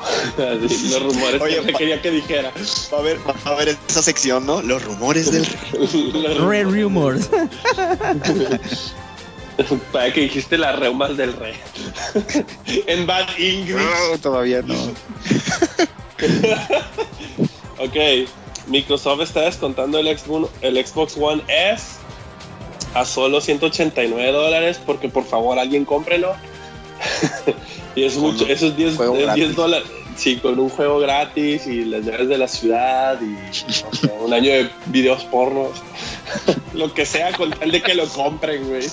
los 0.39 1.03
rumores 1.03 1.41
Oye, 1.41 1.63
que 1.63 1.73
quería 1.73 2.03
que 2.03 2.11
dijera. 2.11 2.53
Va 2.93 2.99
a, 2.99 3.03
ver, 3.03 3.19
va 3.27 3.35
a 3.45 3.51
haber 3.51 3.77
esa 3.89 4.03
sección, 4.03 4.45
¿no? 4.47 4.63
Los 4.63 4.85
rumores 4.85 5.31
del 5.31 5.47
rey. 5.47 6.13
Red 6.39 6.67
rumors. 6.67 7.29
Para 9.93 10.13
que 10.13 10.23
dijiste 10.23 10.57
las 10.59 10.79
reumas 10.79 11.17
del 11.17 11.35
rey. 11.35 11.55
en 12.87 13.07
bad 13.07 13.29
English. 13.39 13.77
No, 13.77 14.19
todavía 14.21 14.63
no. 14.63 14.75
ok. 17.79 17.97
Microsoft 18.67 19.21
está 19.23 19.43
descontando 19.43 19.99
el 19.99 20.19
Xbox, 20.19 20.51
el 20.63 20.85
Xbox 20.85 21.17
One 21.19 21.43
S 21.49 21.97
a 22.95 23.05
solo 23.05 23.41
189 23.41 24.33
dólares 24.33 24.81
porque 24.85 25.09
por 25.09 25.25
favor 25.25 25.59
alguien 25.59 25.85
cómprelo 25.85 26.35
y 27.95 28.05
es 28.05 28.17
mucho, 28.17 28.47
esos 28.47 28.77
10, 28.77 28.99
10, 29.35 29.57
sí, 30.17 30.37
con 30.37 30.59
un 30.59 30.69
juego 30.69 30.99
gratis 30.99 31.67
y 31.67 31.85
las 31.85 32.05
llaves 32.05 32.29
de 32.29 32.39
la 32.39 32.49
ciudad 32.49 33.21
y 33.21 33.35
no 33.85 33.93
sé, 33.93 34.13
un 34.21 34.33
año 34.33 34.51
de 34.51 34.71
videos 34.87 35.25
pornos. 35.25 35.71
lo 36.75 36.93
que 36.95 37.05
sea 37.05 37.33
con 37.33 37.51
tal 37.51 37.71
de 37.71 37.83
que 37.83 37.95
lo 37.95 38.07
compren, 38.09 38.67
güey. 38.69 38.87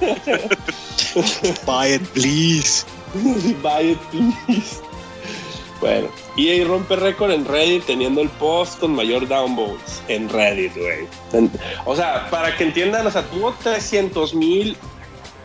Buy 1.66 1.94
it, 1.94 2.02
please. 2.08 2.84
Buy 3.62 3.92
it, 3.92 3.98
please. 4.10 4.80
Bueno, 5.80 6.08
EA 6.36 6.64
rompe 6.64 6.96
récord 6.96 7.30
en 7.30 7.44
Reddit 7.44 7.84
teniendo 7.84 8.20
el 8.20 8.28
post 8.30 8.78
con 8.78 8.94
mayor 8.94 9.28
downvotes 9.28 10.02
en 10.08 10.28
Reddit, 10.28 10.72
güey. 10.76 11.06
O 11.84 11.94
sea, 11.94 12.30
para 12.30 12.56
que 12.56 12.64
entiendan, 12.64 13.06
o 13.06 13.10
sea, 13.10 13.22
tuvo 13.22 13.52
300 13.62 14.34
mil 14.34 14.76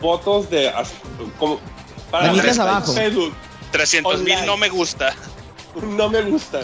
votos 0.00 0.48
de... 0.48 0.72
Como, 1.38 1.60
para 2.10 2.26
Manitas 2.28 2.58
abajo. 2.58 2.94
300 3.72 4.20
mil 4.22 4.44
no 4.46 4.56
me 4.56 4.68
gusta. 4.68 5.14
No 5.82 6.08
me 6.08 6.22
gustan. 6.22 6.62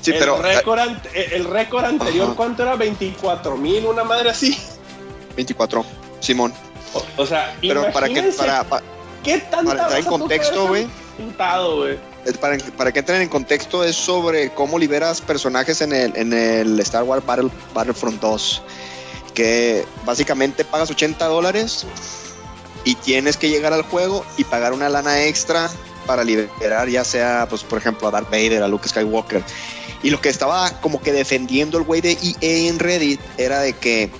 Sí, 0.00 0.12
el 0.12 0.18
pero. 0.18 0.40
récord, 0.40 0.78
ant- 0.78 1.08
el 1.14 1.44
récord 1.44 1.84
anterior, 1.84 2.26
Ajá. 2.28 2.34
¿cuánto 2.36 2.62
era? 2.62 2.74
24 2.76 3.56
mil, 3.58 3.84
una 3.84 4.02
madre 4.04 4.30
así. 4.30 4.56
24, 5.36 5.84
Simón. 6.20 6.54
O, 6.94 7.04
o 7.22 7.26
sea, 7.26 7.54
Pero 7.60 7.92
para 7.92 8.08
que, 8.08 8.22
para, 8.32 8.64
pa- 8.64 8.82
¿Qué 9.22 9.38
tanta 9.38 9.70
para 9.72 9.82
entrar 9.82 9.98
en 10.00 10.06
contexto, 10.06 10.66
güey. 10.68 10.86
para, 12.40 12.56
para 12.76 12.92
que 12.92 12.98
entren 13.00 13.20
en 13.22 13.28
contexto, 13.28 13.84
es 13.84 13.94
sobre 13.94 14.50
cómo 14.54 14.78
liberas 14.78 15.20
personajes 15.20 15.82
en 15.82 15.92
el, 15.92 16.16
en 16.16 16.32
el 16.32 16.80
Star 16.80 17.02
Wars 17.04 17.24
Battle, 17.24 17.50
Battlefront 17.74 18.20
2. 18.20 18.62
Que 19.34 19.84
básicamente 20.04 20.64
pagas 20.64 20.90
80 20.90 21.26
dólares 21.26 21.84
y 22.84 22.94
tienes 22.96 23.36
que 23.36 23.48
llegar 23.48 23.72
al 23.72 23.82
juego 23.82 24.24
y 24.36 24.44
pagar 24.44 24.72
una 24.72 24.88
lana 24.88 25.24
extra 25.24 25.70
para 26.06 26.24
liberar, 26.24 26.88
ya 26.88 27.04
sea, 27.04 27.46
pues, 27.48 27.62
por 27.62 27.78
ejemplo, 27.78 28.08
a 28.08 28.10
Darth 28.10 28.30
Vader, 28.30 28.62
a 28.62 28.68
Luke 28.68 28.88
Skywalker. 28.88 29.44
Y 30.02 30.10
lo 30.10 30.20
que 30.20 30.28
estaba 30.28 30.70
como 30.80 31.00
que 31.00 31.12
defendiendo 31.12 31.78
el 31.78 31.84
güey 31.84 32.00
de 32.00 32.12
EA 32.40 32.68
en 32.70 32.78
Reddit 32.78 33.20
era 33.36 33.60
de 33.60 33.74
que 33.74 34.10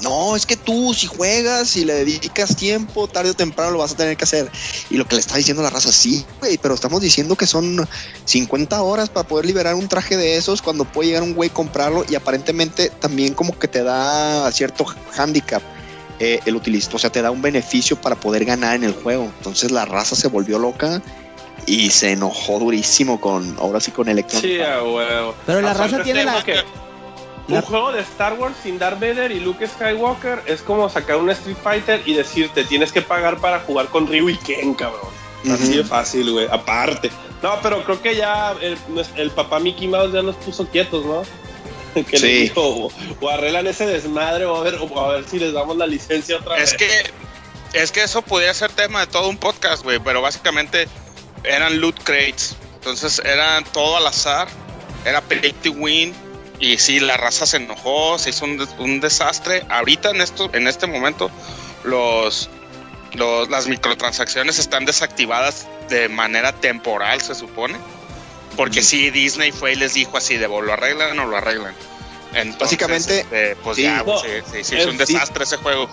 no, 0.00 0.36
es 0.36 0.44
que 0.44 0.56
tú 0.56 0.92
si 0.92 1.06
juegas, 1.06 1.68
si 1.68 1.84
le 1.84 1.94
dedicas 1.94 2.56
tiempo, 2.56 3.08
tarde 3.08 3.30
o 3.30 3.34
temprano 3.34 3.70
lo 3.70 3.78
vas 3.78 3.92
a 3.92 3.96
tener 3.96 4.16
que 4.16 4.24
hacer. 4.24 4.50
Y 4.90 4.96
lo 4.96 5.06
que 5.06 5.14
le 5.14 5.20
está 5.20 5.36
diciendo 5.36 5.62
la 5.62 5.70
raza, 5.70 5.92
sí, 5.92 6.26
güey, 6.40 6.58
pero 6.58 6.74
estamos 6.74 7.00
diciendo 7.00 7.36
que 7.36 7.46
son 7.46 7.88
50 8.26 8.82
horas 8.82 9.08
para 9.08 9.26
poder 9.26 9.46
liberar 9.46 9.74
un 9.74 9.88
traje 9.88 10.16
de 10.16 10.36
esos 10.36 10.60
cuando 10.60 10.84
puede 10.84 11.08
llegar 11.08 11.22
un 11.22 11.34
güey 11.34 11.48
comprarlo 11.48 12.04
y 12.08 12.16
aparentemente 12.16 12.90
también 12.90 13.32
como 13.34 13.58
que 13.58 13.66
te 13.66 13.82
da 13.82 14.50
cierto 14.52 14.84
handicap 15.16 15.62
eh, 16.24 16.40
el 16.46 16.56
utilizar, 16.56 16.94
o 16.94 16.98
sea, 16.98 17.10
te 17.10 17.20
da 17.22 17.30
un 17.30 17.42
beneficio 17.42 17.96
para 18.00 18.16
poder 18.16 18.44
ganar 18.44 18.76
en 18.76 18.84
el 18.84 18.92
juego. 18.94 19.24
Entonces 19.38 19.70
la 19.70 19.84
raza 19.84 20.16
se 20.16 20.28
volvió 20.28 20.58
loca 20.58 21.02
y 21.66 21.90
se 21.90 22.12
enojó 22.12 22.58
durísimo 22.58 23.20
con, 23.20 23.56
ahora 23.58 23.80
sí 23.80 23.90
con 23.90 24.08
Electronic. 24.08 24.44
Sí, 24.50 24.58
huevo. 24.58 25.34
Pero 25.46 25.60
la 25.60 25.70
Aparte 25.72 25.92
raza 25.92 26.04
tiene 26.04 26.24
la- 26.24 26.42
que 26.42 26.54
la- 26.56 26.64
Un 27.46 27.60
juego 27.62 27.92
de 27.92 28.00
Star 28.00 28.34
Wars 28.38 28.54
sin 28.62 28.78
Darth 28.78 28.98
Vader 29.00 29.30
y 29.30 29.40
Luke 29.40 29.66
Skywalker 29.66 30.42
es 30.46 30.62
como 30.62 30.88
sacar 30.88 31.16
un 31.18 31.28
Street 31.30 31.58
Fighter 31.62 32.02
y 32.06 32.14
decirte 32.14 32.64
tienes 32.64 32.90
que 32.90 33.02
pagar 33.02 33.36
para 33.38 33.60
jugar 33.60 33.88
con 33.88 34.06
Ryu 34.06 34.30
y 34.30 34.36
Ken, 34.38 34.72
cabrón. 34.74 35.10
Así 35.52 35.76
de 35.76 35.84
fácil, 35.84 36.32
güey. 36.32 36.46
Aparte. 36.50 37.10
No, 37.42 37.58
pero 37.62 37.84
creo 37.84 38.00
que 38.00 38.16
ya 38.16 38.54
el, 38.62 38.78
el 39.16 39.30
papá 39.30 39.60
Mickey 39.60 39.86
Mouse 39.86 40.14
ya 40.14 40.22
nos 40.22 40.36
puso 40.36 40.66
quietos, 40.68 41.04
¿no? 41.04 41.22
Que 42.10 42.18
Sí. 42.18 42.26
le 42.26 42.32
dijo, 42.42 42.60
o, 42.60 42.92
o 43.20 43.28
arreglan 43.28 43.66
ese 43.66 43.86
desmadre 43.86 44.44
o 44.46 44.56
a, 44.56 44.62
ver, 44.62 44.74
o 44.80 45.00
a 45.00 45.12
ver 45.14 45.24
si 45.28 45.38
les 45.38 45.52
damos 45.52 45.76
la 45.76 45.86
licencia 45.86 46.36
otra 46.38 46.56
vez. 46.56 46.72
Es 46.72 46.74
que, 46.74 46.88
es 47.72 47.92
que 47.92 48.02
eso 48.02 48.22
podría 48.22 48.52
ser 48.54 48.70
tema 48.72 49.00
de 49.00 49.06
todo 49.06 49.28
un 49.28 49.36
podcast, 49.38 49.82
güey, 49.82 49.98
pero 50.00 50.20
básicamente 50.22 50.88
eran 51.44 51.80
loot 51.80 52.02
crates. 52.02 52.56
Entonces 52.76 53.20
eran 53.24 53.64
todo 53.64 53.96
al 53.96 54.06
azar, 54.06 54.48
era 55.04 55.20
pay 55.22 55.52
to 55.62 55.70
win. 55.72 56.12
Y 56.60 56.78
sí, 56.78 57.00
la 57.00 57.16
raza 57.16 57.46
se 57.46 57.56
enojó, 57.56 58.18
se 58.18 58.30
hizo 58.30 58.44
un, 58.44 58.66
un 58.78 59.00
desastre. 59.00 59.64
Ahorita 59.68 60.10
en 60.10 60.20
esto, 60.20 60.48
en 60.52 60.68
este 60.68 60.86
momento, 60.86 61.30
los, 61.82 62.48
los, 63.14 63.48
las 63.50 63.66
microtransacciones 63.66 64.58
están 64.58 64.84
desactivadas 64.84 65.66
de 65.88 66.08
manera 66.08 66.52
temporal, 66.52 67.20
se 67.20 67.34
supone. 67.34 67.76
Porque 68.56 68.82
sí, 68.82 69.10
Disney 69.10 69.52
fue 69.52 69.72
y 69.72 69.76
les 69.76 69.94
dijo 69.94 70.16
así 70.16 70.36
de 70.36 70.46
"O 70.46 70.60
lo 70.60 70.72
arreglan 70.72 71.18
o 71.18 71.26
lo 71.26 71.36
arreglan. 71.36 71.74
Entonces, 72.34 72.58
Básicamente, 72.60 73.20
este, 73.20 73.56
pues 73.62 73.76
sí. 73.76 73.82
ya, 73.84 74.02
No, 74.02 74.18
se, 74.18 74.42
se- 74.42 74.64
se 74.64 74.78
hizo 74.78 74.90
un 74.90 75.00
es- 75.00 75.06
sí. 75.06 75.12
desastre 75.14 75.44
ese 75.44 75.56
juego. 75.58 75.88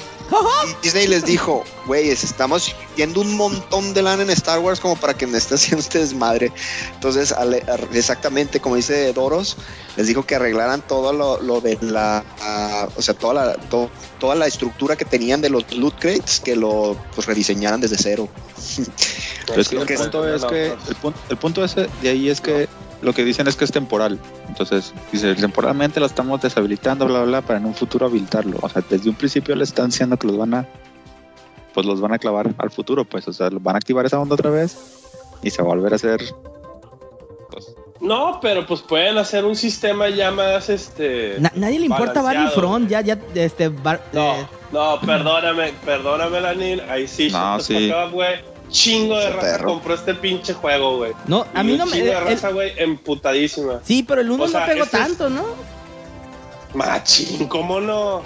Y 0.80 0.84
Disney 0.84 1.08
les 1.08 1.26
dijo, 1.26 1.64
güeyes, 1.86 2.24
estamos 2.24 2.74
viendo 2.96 3.20
un 3.22 3.36
montón 3.36 3.94
de 3.94 4.02
lana 4.02 4.24
en 4.24 4.30
Star 4.30 4.60
Wars 4.60 4.80
como 4.80 4.96
para 4.96 5.14
que 5.14 5.28
me 5.28 5.38
esté 5.38 5.56
haciendo 5.56 5.82
este 5.82 6.00
desmadre. 6.00 6.52
Entonces, 6.94 7.32
ale- 7.34 7.64
exactamente 7.94 8.60
como 8.62 8.76
dice 8.78 9.12
Doros, 9.14 9.58
les 9.98 10.08
dijo 10.08 10.24
que 10.26 10.36
arreglaran 10.36 10.82
todo 10.88 11.12
lo, 11.14 11.42
lo 11.42 11.60
de 11.62 11.78
la, 11.82 12.24
ah, 12.40 12.88
o 12.96 13.02
sea, 13.02 13.14
toda 13.14 13.34
la, 13.34 13.54
to- 13.56 13.90
toda 14.20 14.36
la 14.36 14.48
estructura 14.48 14.96
que 14.96 15.06
tenían 15.06 15.42
de 15.42 15.50
los 15.50 15.70
loot 15.76 16.00
crates, 16.00 16.40
que 16.40 16.56
lo 16.56 16.98
pues 17.14 17.28
rediseñaran 17.28 17.82
desde 17.82 17.98
cero. 17.98 18.30
Pero 19.48 19.62
es 19.62 19.70
que 19.70 19.76
el 19.78 19.86
punto 19.86 20.34
es 20.36 20.46
que 20.46 20.66
el 20.68 20.96
punto, 20.96 21.20
el 21.30 21.38
punto 21.38 21.64
ese 21.66 21.88
de 22.02 22.10
ahí 22.10 22.30
es 22.30 22.40
que 22.40 22.70
lo 23.02 23.14
que 23.14 23.24
dicen 23.26 23.48
es 23.48 23.56
que 23.56 23.66
es 23.66 23.72
temporal. 23.72 24.20
Entonces, 24.48 24.94
dice, 25.12 25.34
temporalmente 25.36 26.00
lo 26.00 26.06
estamos 26.06 26.42
deshabilitando, 26.42 27.06
bla, 27.06 27.20
bla, 27.20 27.26
bla, 27.28 27.42
para 27.42 27.60
en 27.60 27.66
un 27.66 27.74
futuro 27.76 28.06
habilitarlo. 28.06 28.58
O 28.62 28.70
sea, 28.70 28.84
desde 28.90 29.10
un 29.10 29.16
principio 29.16 29.56
le 29.56 29.64
están 29.64 29.88
diciendo 29.88 30.18
que 30.18 30.28
los 30.28 30.38
van 30.38 30.54
a, 30.54 30.68
pues 31.74 31.86
los 31.86 32.00
van 32.02 32.14
a 32.14 32.20
clavar 32.20 32.54
al 32.58 32.70
futuro, 32.72 33.06
pues, 33.06 33.28
o 33.28 33.34
sea, 33.34 33.50
van 33.52 33.76
a 33.76 33.78
activar 33.78 34.06
esa 34.06 34.20
onda 34.20 34.36
otra 34.36 34.50
vez 34.50 34.78
y 35.42 35.50
se 35.50 35.62
va 35.62 35.70
a 35.72 35.76
volver 35.76 35.94
a 35.94 35.96
hacer, 35.96 36.22
pues, 37.50 37.76
No, 38.02 38.40
pero 38.42 38.66
pues 38.66 38.82
pueden 38.82 39.18
hacer 39.18 39.46
un 39.46 39.56
sistema 39.56 40.10
ya 40.10 40.32
más 40.32 40.70
este. 40.70 41.36
Na- 41.40 41.52
nadie 41.56 41.80
le 41.80 41.86
importa 41.86 42.22
Battlefront, 42.22 42.90
güey. 42.90 43.04
ya, 43.04 43.16
ya, 43.16 43.20
este, 43.36 43.70
bar- 43.70 44.02
No, 44.14 44.34
eh, 44.36 44.48
no, 44.72 45.00
perdóname, 45.02 45.74
perdóname, 45.86 46.42
Lanin. 46.42 46.82
Ahí 46.90 47.08
sí, 47.08 47.30
No, 47.32 47.60
sí. 47.60 47.92
güey. 48.12 48.51
Chingo 48.72 49.18
de 49.20 49.30
raza 49.30 49.42
perro. 49.42 49.70
compró 49.70 49.94
este 49.94 50.14
pinche 50.16 50.54
juego, 50.54 50.98
güey. 50.98 51.12
no, 51.28 51.46
a 51.54 51.62
mí 51.64 51.74
un 51.74 51.78
no 51.80 51.86
me... 51.86 51.92
Chingo 51.94 52.06
de 52.06 52.12
el- 52.18 52.24
raza, 52.24 52.50
güey, 52.52 52.74
emputadísima. 52.78 53.82
sí, 53.84 54.04
pero 54.04 54.22
el 54.22 54.32
uno 54.32 54.46
O 54.46 54.48
sea, 54.48 54.62
no 54.62 54.66
pegó 54.68 54.84
este 54.86 54.98
es- 54.98 55.04
tanto, 55.04 55.30
¿no? 55.30 55.46
Machín, 56.74 57.48
¿cómo 57.48 57.80
no? 57.82 58.22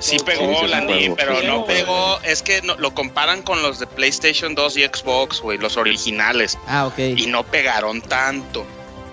Sí 0.00 0.16
No, 0.18 0.24
pegó 0.24 0.60
sí, 0.60 0.66
la 0.66 0.80
sí, 0.80 0.86
NI, 0.86 0.92
juego. 1.00 1.16
pero 1.16 1.40
Sí, 1.40 1.46
no 1.46 1.62
güey. 1.62 1.76
pegó. 1.78 2.18
Es 2.24 2.42
que 2.42 2.60
no- 2.62 2.74
lo 2.76 2.92
comparan 2.94 3.42
con 3.42 3.62
los 3.62 3.78
de 3.78 3.86
PlayStation 3.86 4.54
2 4.54 4.76
y 4.76 4.82
Xbox, 4.84 5.40
güey, 5.40 5.56
los 5.58 5.76
originales. 5.76 6.58
Ah, 6.66 6.86
ok. 6.86 6.98
Y 7.16 7.26
no 7.26 7.44
pegaron 7.44 8.00
tanto. 8.02 8.66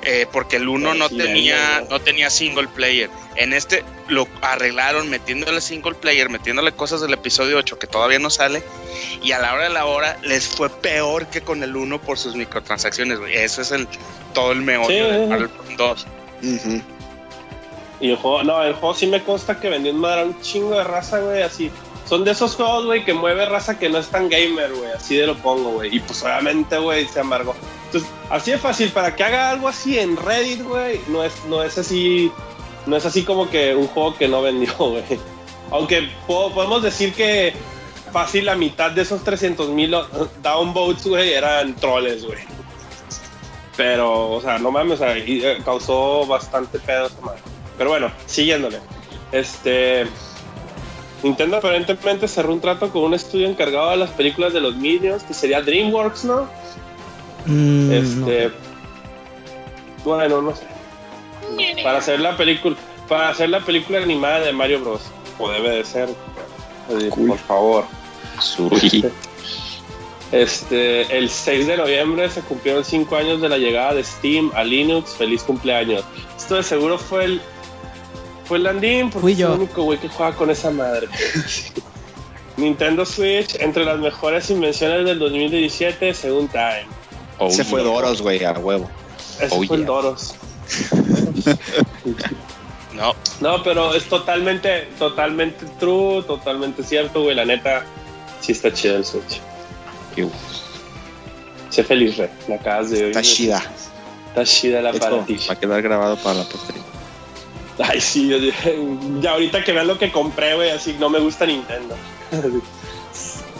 Eh, 0.04 0.26
porque 0.32 0.58
el 0.58 0.68
1 0.68 0.96
no 0.96 1.10
tenía, 1.10 1.84
no. 1.90 2.00
tenía 2.00 2.30
single 2.30 2.68
player. 2.68 3.10
En 3.36 3.54
este 3.54 3.84
lo 4.08 4.28
arreglaron 4.42 5.10
metiéndole 5.10 5.62
single 5.62 5.96
player, 5.96 6.30
metiéndole 6.30 6.72
cosas 6.74 7.02
del 7.02 7.14
episodio 7.14 7.58
8 7.58 7.80
que 7.80 7.88
todavía 7.88 8.20
no 8.20 8.30
sale. 8.30 8.64
Y 9.24 9.32
a 9.32 9.40
la 9.40 9.54
hora 9.54 9.64
de 9.64 9.70
la 9.70 9.86
hora 9.86 10.18
les 10.24 10.48
fue 10.48 10.70
peor 10.70 11.28
que 11.28 11.42
con 11.42 11.64
el 11.64 11.76
1 11.76 12.02
por 12.02 12.18
sus 12.18 12.36
microtransacciones, 12.36 13.20
güey. 13.20 13.36
Eso 13.36 13.62
es 13.62 13.72
el 13.72 13.88
todo 14.34 14.52
el 14.52 14.62
meollo 14.62 14.88
Sí, 14.88 14.96
de 14.96 15.24
sí. 15.26 15.30
Battlefront 15.30 15.78
2. 15.78 16.08
Ujú. 16.44 16.82
Y 18.00 18.10
el 18.10 18.16
juego, 18.18 18.44
no, 18.44 18.64
el 18.64 18.74
juego 18.74 18.96
sí 18.96 19.06
me 19.06 19.22
consta 19.24 19.60
que 19.60 19.70
vendió 19.70 19.92
un 19.92 20.00
madre 20.00 20.24
un 20.26 20.42
chingo 20.42 20.76
de 20.76 20.84
raza, 20.84 21.20
güey, 21.20 21.44
así. 21.44 21.70
Son 22.12 22.26
de 22.26 22.32
esos 22.32 22.56
juegos, 22.58 22.86
güey, 22.88 23.06
que 23.06 23.14
mueve 23.14 23.46
raza 23.46 23.80
que 23.80 23.88
no 23.88 23.98
es 23.98 24.08
tan 24.10 24.28
gamer, 24.28 24.70
güey, 24.74 24.92
así 24.92 25.16
de 25.16 25.28
lo 25.28 25.38
pongo, 25.38 25.70
güey. 25.72 25.96
Y 25.96 26.02
pues 26.02 26.22
obviamente, 26.24 26.78
güey, 26.78 27.08
se 27.08 27.22
amargó. 27.22 27.56
Entonces, 27.86 28.10
así 28.30 28.52
de 28.52 28.58
fácil, 28.58 28.90
para 28.90 29.16
que 29.16 29.24
haga 29.24 29.50
algo 29.50 29.70
así 29.70 29.98
en 29.98 30.18
Reddit, 30.18 30.62
güey, 30.62 31.00
no 31.08 31.24
es, 31.24 31.32
no 31.48 31.64
es 31.64 31.78
así, 31.78 32.30
no 32.86 32.98
es 32.98 33.06
así 33.06 33.24
como 33.24 33.50
que 33.50 33.74
un 33.76 33.88
juego 33.88 34.18
que 34.18 34.28
no 34.28 34.42
vendió, 34.42 34.74
güey. 34.78 35.04
Aunque 35.72 36.10
po- 36.28 36.52
podemos 36.52 36.84
decir 36.84 37.14
que 37.14 37.54
fácil 38.12 38.46
la 38.46 38.56
mitad 38.58 38.92
de 38.92 39.04
esos 39.04 39.24
300 39.24 39.70
mil 39.70 39.96
downvotes, 40.44 41.08
güey, 41.08 41.32
eran 41.32 41.78
troles, 41.78 42.26
güey. 42.26 42.40
Pero, 43.78 44.32
o 44.32 44.42
sea, 44.42 44.58
no 44.60 44.70
mames, 44.70 44.96
o 45.00 45.04
sea, 45.06 45.18
eh, 45.18 45.60
causó 45.64 46.26
bastante 46.28 46.78
pedo 46.78 47.08
esa 47.08 47.22
madre. 47.22 47.40
Pero 47.78 47.90
bueno, 47.92 48.12
siguiéndole. 48.26 48.80
Este. 49.32 50.06
Nintendo 51.24 51.58
aparentemente 51.58 52.28
cerró 52.28 52.54
un 52.54 52.62
trato 52.62 52.90
con 52.90 53.04
un 53.04 53.14
estudio 53.14 53.48
encargado 53.48 53.92
de 53.92 53.98
las 53.98 54.10
películas 54.12 54.54
de 54.54 54.62
los 54.62 54.76
Minions, 54.76 55.24
que 55.24 55.34
sería 55.34 55.62
DreamWorks, 55.62 56.26
¿no? 56.26 56.48
Mm, 57.46 57.92
Este. 57.92 58.46
no. 58.46 58.52
Bueno, 60.04 60.42
no 60.42 60.56
sé. 60.56 60.64
Para 61.84 62.00
hacer 62.00 62.20
la 62.20 62.36
película. 62.38 62.76
Para 63.08 63.30
hacer 63.30 63.50
la 63.50 63.60
película 63.60 64.00
animada 64.02 64.40
de 64.40 64.54
Mario 64.54 64.80
Bros. 64.82 65.02
O 65.38 65.50
debe 65.50 65.70
de 65.70 65.86
ser. 65.86 66.10
Así, 66.96 67.10
Por 67.10 67.38
favor. 67.38 67.86
Suri. 68.40 69.06
Este, 70.32 71.18
el 71.18 71.30
6 71.30 71.68
de 71.68 71.76
noviembre 71.76 72.30
se 72.30 72.40
cumplieron 72.40 72.86
5 72.86 73.14
años 73.18 73.42
de 73.42 73.50
la 73.50 73.58
llegada 73.58 73.94
de 73.96 74.04
Steam 74.04 74.50
a 74.56 74.64
Linux. 74.64 75.14
Feliz 75.16 75.44
cumpleaños. 75.44 76.06
Esto 76.38 76.56
de 76.56 76.64
seguro 76.64 76.98
fue 76.98 77.26
el. 77.26 77.42
Fue 78.46 78.58
el 78.58 78.64
Landín, 78.64 79.10
porque 79.10 79.22
Fui 79.22 79.32
es 79.34 79.38
yo. 79.38 79.54
el 79.54 79.60
único 79.62 79.84
güey 79.84 79.98
que 80.00 80.10
juega 80.10 80.34
con 80.36 80.50
esa 80.50 80.72
madre. 80.72 81.08
Nintendo 82.58 83.06
Switch, 83.06 83.56
entre 83.60 83.86
las 83.86 83.98
mejores 84.00 84.50
invenciones 84.50 85.06
del 85.06 85.20
2017, 85.20 86.14
según 86.14 86.48
Time. 86.50 86.86
Oh, 87.40 87.50
Se 87.50 87.64
fue. 87.64 87.82
Doros, 87.84 88.22
güey, 88.22 88.44
a 88.44 88.52
huevo. 88.54 88.90
Ese 89.40 89.48
Oh, 89.56 89.64
fue 89.64 89.78
el. 89.78 89.86
Doros. 89.86 90.36
No, 92.94 93.16
No, 93.40 93.64
pero 93.64 93.94
es 93.96 94.04
totalmente, 94.10 94.90
totalmente 95.00 95.66
true, 95.80 96.22
totalmente 96.24 96.84
cierto, 96.84 97.24
güey. 97.24 97.36
La 97.36 97.46
neta, 97.46 97.84
sí 98.42 98.52
está 98.52 98.72
chido 98.72 98.98
el 98.98 99.06
Switch. 99.06 99.40
Ew. 100.18 100.30
Sé 101.70 101.84
feliz, 101.84 102.18
Re. 102.18 102.30
La 102.48 102.56
acabas 102.56 102.92
de 102.92 102.98
oír. 102.98 103.08
Está 103.08 103.22
chida. 103.22 103.64
Está 104.28 104.44
chida 104.44 104.82
la 104.82 104.90
Esto 104.92 105.10
para 105.10 105.26
ti. 105.26 105.40
va 105.50 105.54
a 105.54 105.60
quedar 105.60 105.82
grabado 105.82 106.18
para 106.18 106.40
la 106.40 106.44
posteridad. 106.44 106.86
Ay, 107.90 108.02
sí, 108.02 108.32
ya 109.22 109.32
ahorita 109.32 109.64
que 109.64 109.72
vean 109.72 109.88
lo 109.88 109.98
que 109.98 110.12
compré, 110.12 110.56
güey, 110.56 110.70
así 110.70 110.96
no 111.00 111.10
me 111.10 111.20
gusta 111.20 111.46
Nintendo. 111.46 111.96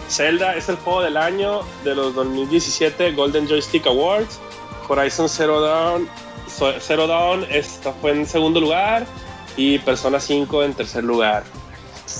Zelda 0.08 0.54
es 0.54 0.68
el 0.68 0.76
juego 0.76 1.02
del 1.02 1.16
año 1.16 1.62
de 1.84 1.94
los 1.94 2.14
2017 2.14 3.12
Golden 3.12 3.48
Joystick 3.48 3.86
Awards. 3.86 4.38
Horizon 4.88 5.28
Zero 5.28 5.60
Dawn, 5.60 6.08
Zero 6.80 7.06
Dawn 7.06 7.46
esta 7.50 7.92
fue 7.94 8.10
en 8.10 8.26
segundo 8.26 8.60
lugar 8.60 9.06
y 9.56 9.78
Persona 9.78 10.20
5 10.20 10.64
en 10.64 10.74
tercer 10.74 11.04
lugar. 11.04 11.44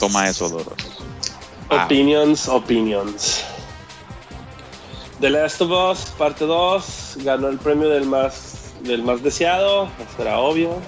Toma 0.00 0.28
eso, 0.28 0.48
Doros. 0.48 0.74
Wow. 1.68 1.80
Opinions, 1.84 2.48
opinions. 2.48 3.44
The 5.20 5.30
Last 5.30 5.60
of 5.60 5.70
Us, 5.70 6.10
parte 6.16 6.46
2, 6.46 7.18
ganó 7.18 7.48
el 7.48 7.58
premio 7.58 7.88
del 7.88 8.06
más, 8.06 8.72
del 8.80 9.02
más 9.02 9.22
deseado, 9.22 9.84
eso 9.84 10.22
era 10.22 10.38
obvio. 10.38 10.80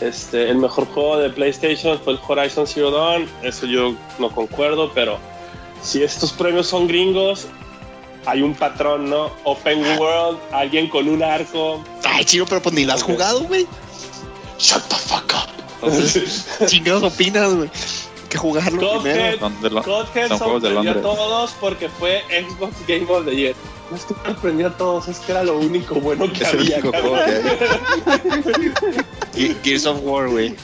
Este, 0.00 0.50
el 0.50 0.58
mejor 0.58 0.86
juego 0.86 1.18
de 1.18 1.30
PlayStation 1.30 1.98
fue 1.98 2.14
el 2.14 2.20
Horizon 2.26 2.66
Zero 2.66 2.90
Dawn, 2.90 3.28
eso 3.42 3.66
yo 3.66 3.94
no 4.18 4.30
concuerdo, 4.30 4.92
pero 4.94 5.18
si 5.82 6.02
estos 6.02 6.32
premios 6.32 6.66
son 6.66 6.86
gringos, 6.86 7.46
hay 8.26 8.42
un 8.42 8.54
patrón, 8.54 9.08
¿no? 9.08 9.30
Open 9.44 9.82
World, 9.98 10.38
alguien 10.52 10.88
con 10.88 11.08
un 11.08 11.22
arco. 11.22 11.82
Ay, 12.04 12.24
chido, 12.24 12.44
pero 12.44 12.60
pues 12.60 12.74
ni 12.74 12.84
la 12.84 12.94
has 12.94 13.02
jugado, 13.02 13.44
güey. 13.44 13.66
Shut 14.58 14.82
the 14.88 14.96
fuck 14.96 15.32
up. 15.32 15.50
Entonces, 15.82 16.46
chingados 16.66 17.02
opinas, 17.04 17.54
güey. 17.54 17.70
Que 18.28 18.38
jugarlo 18.38 18.80
Cuphead, 18.80 19.02
primero. 19.02 19.38
Son, 19.38 19.62
de 19.62 19.70
lo- 19.70 19.82
Cuphead 19.82 20.28
son 20.28 20.38
juegos 20.38 20.62
de 20.62 20.68
sorprendió 20.70 20.90
a 20.92 21.02
todos 21.02 21.50
porque 21.60 21.88
fue 21.88 22.22
Xbox 22.28 22.74
Game 22.88 23.06
of 23.08 23.24
the 23.24 23.36
Year. 23.36 23.54
No 23.90 23.96
es 23.96 24.04
que 24.04 24.14
sorprendió 24.14 24.66
a 24.66 24.76
todos, 24.76 25.06
es 25.08 25.18
que 25.20 25.30
era 25.32 25.44
lo 25.44 25.58
único 25.58 25.94
bueno 25.96 26.30
que 26.32 26.42
Es 26.42 26.52
el 26.54 26.58
había. 26.60 26.76
único 26.78 26.90
cabrón. 26.92 27.20
juego 27.20 28.72
que 29.34 29.40
Ge- 29.40 29.56
Gears 29.62 29.86
of 29.86 30.00
War, 30.02 30.28
güey. 30.28 30.54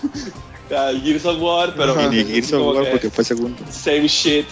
Ah, 0.74 0.90
Gears 1.04 1.24
of 1.26 1.40
War, 1.40 1.74
pero 1.76 1.94
Y 2.12 2.16
ni 2.16 2.24
Gears 2.24 2.52
of 2.52 2.74
War 2.74 2.84
que 2.84 2.90
porque 2.90 3.10
fue 3.10 3.24
segundo. 3.24 3.62
same 3.70 4.08
shit. 4.08 4.46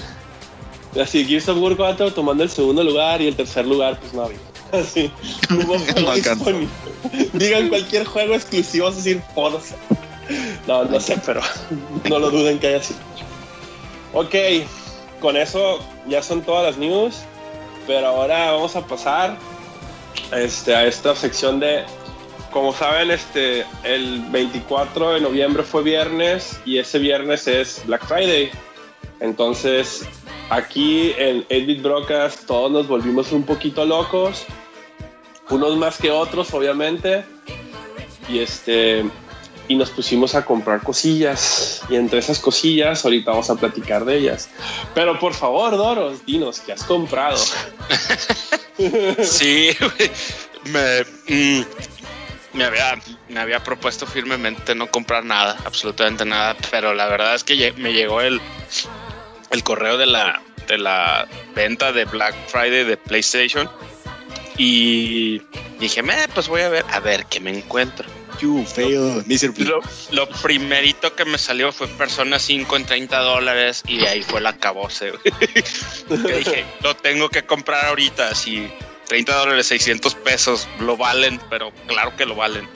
Así, 1.00 1.24
Gears 1.24 1.48
of 1.48 1.58
War 1.58 1.76
4 1.76 2.12
tomando 2.12 2.42
el 2.42 2.50
segundo 2.50 2.82
lugar 2.84 3.20
y 3.22 3.28
el 3.28 3.36
tercer 3.36 3.66
lugar, 3.66 3.98
pues 4.00 4.12
no 4.12 4.22
había. 4.24 4.38
Así, 4.72 5.10
hubo 5.50 5.78
juego 5.92 6.10
alcanzó. 6.10 6.44
disponible. 6.44 6.68
Digan 7.32 7.68
cualquier 7.68 8.04
juego 8.04 8.34
exclusivo, 8.34 8.88
es 8.88 8.96
decir, 8.96 9.20
Forza. 9.34 9.74
No, 10.66 10.84
no 10.84 11.00
sé, 11.00 11.20
pero 11.24 11.40
no 12.08 12.18
lo 12.18 12.30
duden 12.30 12.58
que 12.58 12.68
haya 12.68 12.82
sido. 12.82 13.00
Ok, 14.12 14.34
con 15.20 15.36
eso 15.36 15.78
ya 16.06 16.22
son 16.22 16.42
todas 16.42 16.64
las 16.64 16.78
news, 16.78 17.16
pero 17.86 18.08
ahora 18.08 18.52
vamos 18.52 18.74
a 18.76 18.86
pasar 18.86 19.36
este, 20.32 20.74
a 20.74 20.86
esta 20.86 21.14
sección 21.14 21.60
de, 21.60 21.84
como 22.52 22.72
saben, 22.72 23.10
este, 23.10 23.64
el 23.84 24.22
24 24.30 25.14
de 25.14 25.20
noviembre 25.20 25.62
fue 25.62 25.82
viernes 25.82 26.58
y 26.64 26.78
ese 26.78 26.98
viernes 26.98 27.46
es 27.46 27.82
Black 27.86 28.06
Friday. 28.06 28.50
Entonces, 29.20 30.06
aquí 30.48 31.12
en 31.18 31.46
8-Bit 31.48 31.82
Broadcast 31.82 32.46
todos 32.46 32.70
nos 32.70 32.88
volvimos 32.88 33.32
un 33.32 33.44
poquito 33.44 33.84
locos, 33.84 34.44
unos 35.50 35.76
más 35.76 35.98
que 35.98 36.10
otros, 36.10 36.52
obviamente, 36.54 37.24
y 38.28 38.38
este 38.40 39.04
y 39.70 39.76
nos 39.76 39.90
pusimos 39.90 40.34
a 40.34 40.44
comprar 40.44 40.82
cosillas 40.82 41.82
y 41.88 41.94
entre 41.94 42.18
esas 42.18 42.40
cosillas 42.40 43.04
ahorita 43.04 43.30
vamos 43.30 43.50
a 43.50 43.54
platicar 43.54 44.04
de 44.04 44.16
ellas. 44.16 44.50
Pero 44.96 45.16
por 45.20 45.32
favor, 45.32 45.76
Doros, 45.76 46.26
dinos 46.26 46.58
qué 46.58 46.72
has 46.72 46.82
comprado. 46.82 47.38
Sí, 49.22 49.76
me, 50.64 51.02
mm, 51.28 51.64
me, 52.54 52.64
había, 52.64 52.98
me 53.28 53.40
había 53.40 53.62
propuesto 53.62 54.06
firmemente 54.06 54.74
no 54.74 54.90
comprar 54.90 55.22
nada, 55.22 55.58
absolutamente 55.66 56.24
nada, 56.24 56.56
pero 56.70 56.94
la 56.94 57.06
verdad 57.06 57.34
es 57.34 57.44
que 57.44 57.74
me 57.76 57.92
llegó 57.92 58.22
el, 58.22 58.40
el 59.50 59.62
correo 59.64 59.98
de 59.98 60.06
la, 60.06 60.40
de 60.66 60.78
la 60.78 61.28
venta 61.54 61.92
de 61.92 62.06
Black 62.06 62.34
Friday 62.46 62.84
de 62.84 62.96
PlayStation 62.96 63.68
y 64.56 65.42
dije, 65.78 66.02
"Meh, 66.02 66.28
pues 66.34 66.48
voy 66.48 66.62
a 66.62 66.68
ver, 66.68 66.84
a 66.90 67.00
ver 67.00 67.26
qué 67.26 67.40
me 67.40 67.50
encuentro. 67.50 68.08
You 68.40 68.64
fail. 68.64 69.22
Mr. 69.26 69.52
P. 69.52 69.64
Lo, 69.64 69.80
lo 70.12 70.28
primerito 70.28 71.14
que 71.14 71.24
me 71.26 71.36
salió 71.36 71.72
fue 71.72 71.88
Persona 71.88 72.38
5 72.38 72.74
en 72.76 72.86
30 72.86 73.18
dólares 73.18 73.82
y 73.86 73.98
de 73.98 74.08
ahí 74.08 74.22
fue 74.22 74.40
la 74.40 74.56
cabose. 74.56 75.12
dije, 76.08 76.64
lo 76.82 76.96
tengo 76.96 77.28
que 77.28 77.44
comprar 77.44 77.86
ahorita. 77.86 78.34
Si 78.34 78.66
30 79.08 79.34
dólares, 79.34 79.66
600 79.66 80.14
pesos 80.14 80.68
lo 80.78 80.96
valen, 80.96 81.40
pero 81.50 81.70
claro 81.86 82.16
que 82.16 82.24
lo 82.24 82.34
valen. 82.34 82.66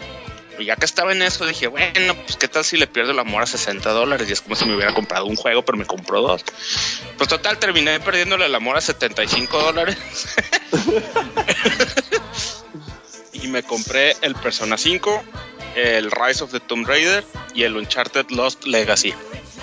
Ya 0.61 0.77
que 0.77 0.85
estaba 0.85 1.13
en 1.13 1.23
eso, 1.23 1.47
dije, 1.47 1.67
bueno, 1.67 2.15
pues 2.15 2.37
qué 2.37 2.49
tal 2.49 2.65
si 2.65 2.77
le 2.77 2.87
pierdo 2.87 3.13
el 3.13 3.19
amor 3.19 3.43
a 3.43 3.47
60 3.47 3.91
dólares. 3.91 4.29
Y 4.29 4.33
es 4.33 4.41
como 4.41 4.55
si 4.57 4.65
me 4.67 4.77
hubiera 4.77 4.95
comprado 4.95 5.27
un 5.27 5.37
juego, 5.37 5.65
pero 5.65 5.77
me 5.79 5.85
compró 5.87 6.23
dos. 6.23 6.45
Pues 7.19 7.29
total, 7.29 7.59
terminé 7.59 7.99
perdiéndole 8.01 8.47
el 8.47 8.55
amor 8.55 8.77
a 8.77 8.81
75 8.81 9.59
dólares. 9.63 9.97
y 13.33 13.49
me 13.49 13.63
compré 13.63 14.17
el 14.23 14.35
Persona 14.37 14.79
5, 14.79 15.23
el 15.77 16.11
Rise 16.11 16.45
of 16.45 16.53
the 16.53 16.61
Tomb 16.61 16.87
Raider 16.87 17.25
y 17.55 17.65
el 17.65 17.77
Uncharted 17.77 18.31
Lost 18.31 18.65
Legacy. 18.65 19.13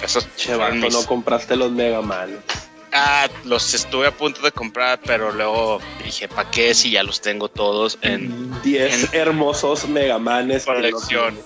Esos 0.04 0.26
Che, 0.36 0.56
fueron 0.56 0.82
vato, 0.82 0.88
mis- 0.88 0.94
no 0.94 1.06
compraste 1.06 1.56
los 1.56 1.72
Mega 1.72 2.02
Man. 2.02 2.44
Ah, 2.94 3.30
los 3.46 3.74
estuve 3.74 4.08
a 4.08 4.12
punto 4.12 4.42
de 4.42 4.52
comprar, 4.52 5.00
pero 5.06 5.32
luego 5.32 5.80
dije, 6.04 6.28
¿para 6.28 6.52
qué 6.52 6.74
si 6.74 6.92
ya 6.92 7.04
los 7.04 7.22
tengo 7.22 7.48
todos 7.48 7.98
en 8.02 8.62
10 8.62 9.14
hermosos 9.14 9.88
Mega 9.88 10.20
Manes. 10.20 10.66
que 10.66 10.72
no 10.72 10.76
colección? 10.78 11.40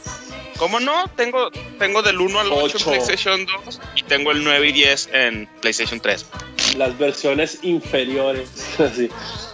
¿Cómo 0.57 0.79
no? 0.79 1.07
Tengo, 1.15 1.51
tengo 1.77 2.01
del 2.01 2.19
1 2.19 2.39
al 2.39 2.51
8 2.51 2.63
Ocho. 2.63 2.77
en 2.77 2.83
PlayStation 2.85 3.45
2 3.65 3.81
y 3.95 4.03
tengo 4.03 4.31
el 4.31 4.43
9 4.43 4.69
y 4.69 4.71
10 4.71 5.09
en 5.13 5.49
PlayStation 5.61 5.99
3. 5.99 6.25
Las 6.77 6.97
versiones 6.97 7.59
inferiores. 7.61 8.49
Así. 8.79 9.09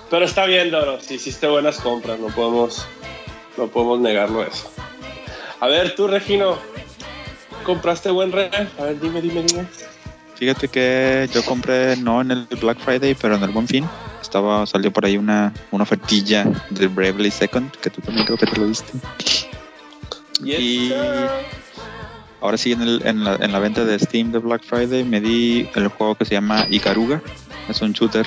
Pero 0.10 0.26
está 0.26 0.46
bien, 0.46 0.72
Doro. 0.72 1.02
Si 1.02 1.16
hiciste 1.16 1.48
buenas 1.48 1.80
compras, 1.80 2.20
no 2.20 2.28
podemos, 2.28 2.86
no 3.58 3.68
podemos 3.68 4.00
negarlo 4.00 4.44
eso. 4.44 4.72
A 5.60 5.68
ver, 5.68 5.96
tú, 5.96 6.08
Regino, 6.08 6.58
¿compraste 7.64 8.10
buen 8.12 8.32
re? 8.32 8.50
A 8.78 8.84
ver, 8.84 9.00
dime, 9.00 9.22
dime, 9.22 9.44
dime. 9.44 9.68
Fíjate 10.42 10.70
que 10.70 11.30
yo 11.32 11.46
compré 11.46 11.96
no 11.98 12.20
en 12.20 12.32
el 12.32 12.48
Black 12.60 12.80
Friday, 12.80 13.14
pero 13.14 13.36
en 13.36 13.44
el 13.44 13.52
Buen 13.52 13.68
Fin. 13.68 13.88
Estaba, 14.24 14.66
salió 14.66 14.92
por 14.92 15.06
ahí 15.06 15.16
una, 15.16 15.54
una 15.70 15.84
ofertilla 15.84 16.46
de 16.72 16.88
Bravely 16.88 17.30
Second, 17.30 17.70
que 17.74 17.92
tú 17.92 18.02
también 18.02 18.26
creo 18.26 18.40
que 18.40 18.48
te 18.48 18.60
lo 18.60 18.66
viste. 18.66 18.92
Yes, 20.44 20.60
Y-. 20.60 20.94
Ahora 22.42 22.58
sí, 22.58 22.72
en, 22.72 22.82
el- 22.82 23.04
en 23.06 23.24
la, 23.24 23.36
en 23.36 23.52
la 23.52 23.60
venta 23.60 23.86
de 23.86 24.00
Steam 24.00 24.32
de 24.32 24.40
Black 24.40 24.64
Friday 24.64 25.04
me 25.04 25.22
di 25.22 25.70
el 25.76 25.90
juego 25.90 26.16
que 26.16 26.26
se 26.26 26.34
llama 26.34 26.66
Ikaruga. 26.72 27.22
Es 27.70 27.80
un 27.84 27.92
shooter 27.94 28.26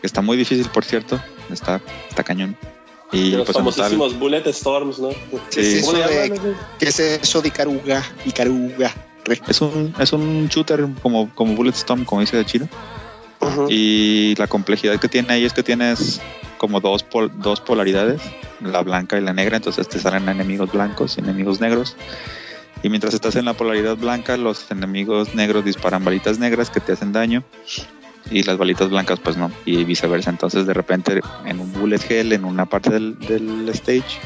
que 0.00 0.06
está 0.06 0.22
muy 0.22 0.38
difícil, 0.38 0.66
por 0.70 0.86
cierto. 0.86 1.20
Está, 1.50 1.78
está 2.08 2.22
cañón. 2.24 2.56
Y 3.12 3.32
De 3.32 3.36
los 3.36 3.44
pues 3.44 3.58
famosísimos 3.58 4.18
Bullet 4.18 4.46
Storms, 4.46 4.98
¿no? 4.98 5.10
¿Qué 5.50 5.60
es 5.60 5.72
Sí. 5.72 5.78
eso 5.80 5.92
¿Cómo 5.92 6.08
se 6.08 6.14
de? 6.30 6.54
¿Qué 6.78 6.86
es 6.88 6.98
eso 7.00 7.42
de 7.42 7.48
Icaruga? 7.48 8.02
Icaruga. 8.24 8.94
Es 9.48 9.60
un, 9.60 9.94
es 9.98 10.12
un 10.12 10.48
shooter 10.48 10.86
como, 11.02 11.30
como 11.34 11.54
Bulletstorm, 11.54 12.04
como 12.04 12.20
dice 12.20 12.36
de 12.36 12.44
Chile. 12.44 12.68
Y 13.70 14.34
la 14.36 14.46
complejidad 14.46 14.98
que 14.98 15.08
tiene 15.08 15.32
ahí 15.32 15.44
es 15.44 15.52
que 15.52 15.62
tienes 15.62 16.20
como 16.58 16.80
dos, 16.80 17.02
pol- 17.02 17.30
dos 17.40 17.60
polaridades, 17.60 18.20
la 18.60 18.82
blanca 18.82 19.16
y 19.18 19.22
la 19.22 19.32
negra, 19.32 19.56
entonces 19.56 19.88
te 19.88 19.98
salen 19.98 20.28
enemigos 20.28 20.70
blancos 20.70 21.16
y 21.16 21.20
enemigos 21.20 21.58
negros. 21.60 21.96
Y 22.82 22.90
mientras 22.90 23.14
estás 23.14 23.36
en 23.36 23.46
la 23.46 23.54
polaridad 23.54 23.96
blanca, 23.96 24.36
los 24.36 24.70
enemigos 24.70 25.34
negros 25.34 25.64
disparan 25.64 26.04
balitas 26.04 26.38
negras 26.38 26.68
que 26.70 26.80
te 26.80 26.92
hacen 26.92 27.12
daño 27.12 27.42
y 28.30 28.42
las 28.42 28.58
balitas 28.58 28.90
blancas 28.90 29.18
pues 29.20 29.36
no, 29.38 29.50
y 29.64 29.84
viceversa. 29.84 30.28
Entonces 30.30 30.66
de 30.66 30.74
repente 30.74 31.20
en 31.46 31.60
un 31.60 31.72
bullet 31.72 32.00
hell, 32.10 32.32
en 32.32 32.44
una 32.44 32.66
parte 32.66 32.90
del, 32.90 33.18
del 33.20 33.68
stage, 33.70 34.18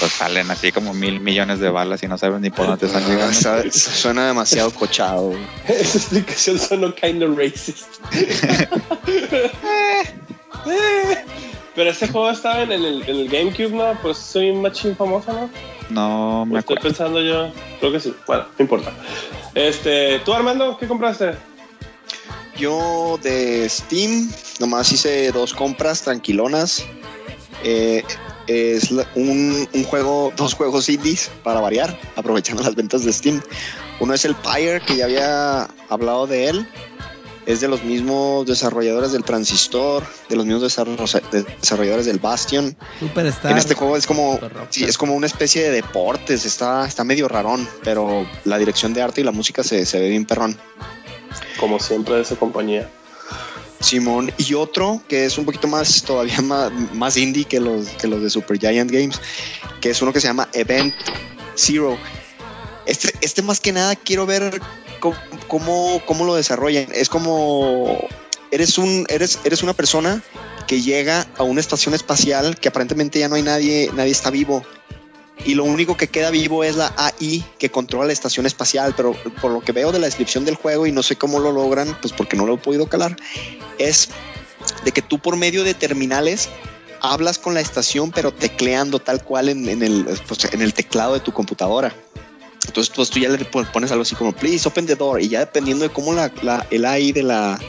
pues 0.00 0.12
salen 0.12 0.50
así 0.50 0.72
como 0.72 0.92
mil 0.94 1.20
millones 1.20 1.60
de 1.60 1.68
balas 1.70 2.02
y 2.02 2.08
no 2.08 2.16
sabes 2.18 2.40
ni 2.40 2.50
por 2.50 2.66
dónde 2.66 2.86
están 2.86 3.06
llegando. 3.06 3.70
suena 3.70 4.26
demasiado 4.26 4.70
cochado. 4.70 5.32
Esa 5.68 5.98
explicación 5.98 6.58
sonó 6.58 6.94
kind 6.94 7.22
of 7.22 7.38
racist. 7.38 7.86
Pero 11.74 11.90
ese 11.90 12.08
juego 12.08 12.30
estaba 12.30 12.62
en 12.62 12.72
el, 12.72 13.02
en 13.02 13.16
el 13.16 13.28
GameCube, 13.28 13.70
¿no? 13.70 13.98
Pues 14.00 14.16
soy 14.16 14.50
un 14.50 14.62
machín 14.62 14.96
famoso, 14.96 15.32
¿no? 15.32 15.50
No 15.90 16.46
me 16.46 16.60
Estoy 16.60 16.76
acuerdo. 16.76 16.88
pensando 16.88 17.20
yo. 17.20 17.52
Creo 17.80 17.92
que 17.92 18.00
sí. 18.00 18.14
Bueno, 18.26 18.44
no 18.56 18.62
importa. 18.62 18.92
Este, 19.54 20.20
¿tú, 20.20 20.32
Armando, 20.32 20.78
qué 20.78 20.86
compraste? 20.86 21.32
Yo 22.56 23.18
de 23.22 23.68
Steam 23.68 24.30
nomás 24.60 24.92
hice 24.92 25.32
dos 25.32 25.52
compras 25.52 26.02
tranquilonas. 26.02 26.86
Eh, 27.64 28.04
es 28.46 28.90
un, 29.14 29.66
un 29.72 29.84
juego, 29.84 30.32
dos 30.36 30.52
juegos 30.54 30.88
indies 30.88 31.30
para 31.42 31.60
variar, 31.60 31.98
aprovechando 32.14 32.62
las 32.62 32.74
ventas 32.74 33.04
de 33.04 33.12
Steam. 33.12 33.40
Uno 34.00 34.12
es 34.14 34.24
el 34.26 34.34
Pyre, 34.34 34.82
que 34.86 34.96
ya 34.96 35.04
había 35.06 35.62
hablado 35.88 36.26
de 36.26 36.48
él. 36.48 36.68
Es 37.46 37.60
de 37.60 37.68
los 37.68 37.82
mismos 37.84 38.46
desarrolladores 38.46 39.12
del 39.12 39.22
Transistor, 39.22 40.02
de 40.30 40.36
los 40.36 40.46
mismos 40.46 40.62
desarro- 40.62 40.96
desarrolladores 41.60 42.06
del 42.06 42.18
Bastion. 42.18 42.74
Superstar. 42.98 43.52
En 43.52 43.58
este 43.58 43.74
juego 43.74 43.98
es 43.98 44.06
como, 44.06 44.38
sí, 44.70 44.84
es 44.84 44.96
como 44.96 45.14
una 45.14 45.26
especie 45.26 45.62
de 45.62 45.70
deportes, 45.70 46.46
está, 46.46 46.86
está 46.86 47.04
medio 47.04 47.28
rarón, 47.28 47.68
pero 47.82 48.26
la 48.44 48.56
dirección 48.56 48.94
de 48.94 49.02
arte 49.02 49.20
y 49.20 49.24
la 49.24 49.30
música 49.32 49.62
se, 49.62 49.84
se 49.84 50.00
ve 50.00 50.08
bien 50.08 50.24
perrón. 50.24 50.56
Como 51.60 51.78
siempre 51.80 52.14
de 52.14 52.22
esa 52.22 52.36
compañía. 52.36 52.90
Simón, 53.84 54.32
y 54.38 54.54
otro 54.54 55.02
que 55.08 55.24
es 55.26 55.38
un 55.38 55.44
poquito 55.44 55.68
más, 55.68 56.02
todavía 56.02 56.40
más, 56.92 57.16
indie 57.16 57.44
que 57.44 57.60
los, 57.60 57.88
que 57.90 58.08
los 58.08 58.22
de 58.22 58.30
Super 58.30 58.58
Giant 58.58 58.90
Games, 58.90 59.20
que 59.80 59.90
es 59.90 60.02
uno 60.02 60.12
que 60.12 60.20
se 60.20 60.26
llama 60.26 60.48
Event 60.52 60.94
Zero. 61.56 61.96
Este, 62.86 63.12
este 63.20 63.42
más 63.42 63.60
que 63.60 63.72
nada 63.72 63.96
quiero 63.96 64.26
ver 64.26 64.60
cómo, 65.00 65.16
cómo, 65.48 66.02
cómo 66.06 66.24
lo 66.24 66.34
desarrollan. 66.34 66.86
Es 66.92 67.08
como 67.08 67.98
eres 68.50 68.78
un, 68.78 69.04
eres, 69.08 69.40
eres 69.44 69.62
una 69.62 69.72
persona 69.72 70.22
que 70.66 70.80
llega 70.80 71.26
a 71.36 71.42
una 71.42 71.60
estación 71.60 71.94
espacial 71.94 72.56
que 72.58 72.68
aparentemente 72.68 73.18
ya 73.18 73.28
no 73.28 73.34
hay 73.34 73.42
nadie, 73.42 73.90
nadie 73.94 74.12
está 74.12 74.30
vivo. 74.30 74.64
Y 75.46 75.54
lo 75.54 75.64
único 75.64 75.96
que 75.96 76.08
queda 76.08 76.30
vivo 76.30 76.64
es 76.64 76.76
la 76.76 76.92
AI 76.96 77.44
que 77.58 77.70
controla 77.70 78.06
la 78.06 78.12
estación 78.12 78.46
espacial, 78.46 78.94
pero 78.96 79.12
por 79.42 79.50
lo 79.52 79.60
que 79.60 79.72
veo 79.72 79.92
de 79.92 79.98
la 79.98 80.06
descripción 80.06 80.44
del 80.44 80.54
juego 80.54 80.86
y 80.86 80.92
no 80.92 81.02
sé 81.02 81.16
cómo 81.16 81.38
lo 81.38 81.52
logran, 81.52 81.96
pues 82.00 82.14
porque 82.14 82.36
no 82.36 82.46
lo 82.46 82.54
he 82.54 82.58
podido 82.58 82.86
calar, 82.86 83.14
es 83.78 84.08
de 84.84 84.92
que 84.92 85.02
tú 85.02 85.18
por 85.18 85.36
medio 85.36 85.62
de 85.64 85.74
terminales 85.74 86.48
hablas 87.02 87.38
con 87.38 87.52
la 87.52 87.60
estación, 87.60 88.10
pero 88.10 88.32
tecleando 88.32 88.98
tal 88.98 89.22
cual 89.22 89.50
en, 89.50 89.82
el, 89.82 90.06
pues, 90.26 90.44
en 90.50 90.62
el 90.62 90.72
teclado 90.72 91.12
de 91.12 91.20
tu 91.20 91.32
computadora. 91.32 91.94
Entonces 92.66 92.90
pues, 92.96 93.10
tú 93.10 93.18
ya 93.18 93.28
le 93.28 93.44
pon- 93.44 93.66
pones 93.70 93.90
algo 93.90 94.02
así 94.02 94.14
como, 94.14 94.32
please 94.32 94.66
open 94.66 94.86
the 94.86 94.94
door, 94.94 95.20
y 95.20 95.28
ya 95.28 95.40
dependiendo 95.40 95.84
de 95.86 95.90
cómo 95.92 96.14
la, 96.14 96.32
el 96.70 96.84
AI 96.86 97.12
de 97.12 97.22
la, 97.22 97.60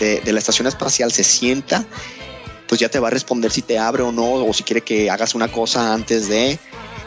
de 0.00 0.32
la 0.32 0.38
estación 0.40 0.66
espacial 0.66 1.12
se 1.12 1.22
sienta, 1.22 1.84
pues 2.66 2.80
ya 2.80 2.88
te 2.88 2.98
va 2.98 3.06
a 3.06 3.10
responder 3.12 3.52
si 3.52 3.62
te 3.62 3.78
abre 3.78 4.02
o 4.02 4.10
no, 4.10 4.32
o 4.44 4.52
si 4.52 4.64
quiere 4.64 4.80
que 4.80 5.08
hagas 5.08 5.36
una 5.36 5.46
cosa 5.46 5.94
antes 5.94 6.28
de. 6.28 6.58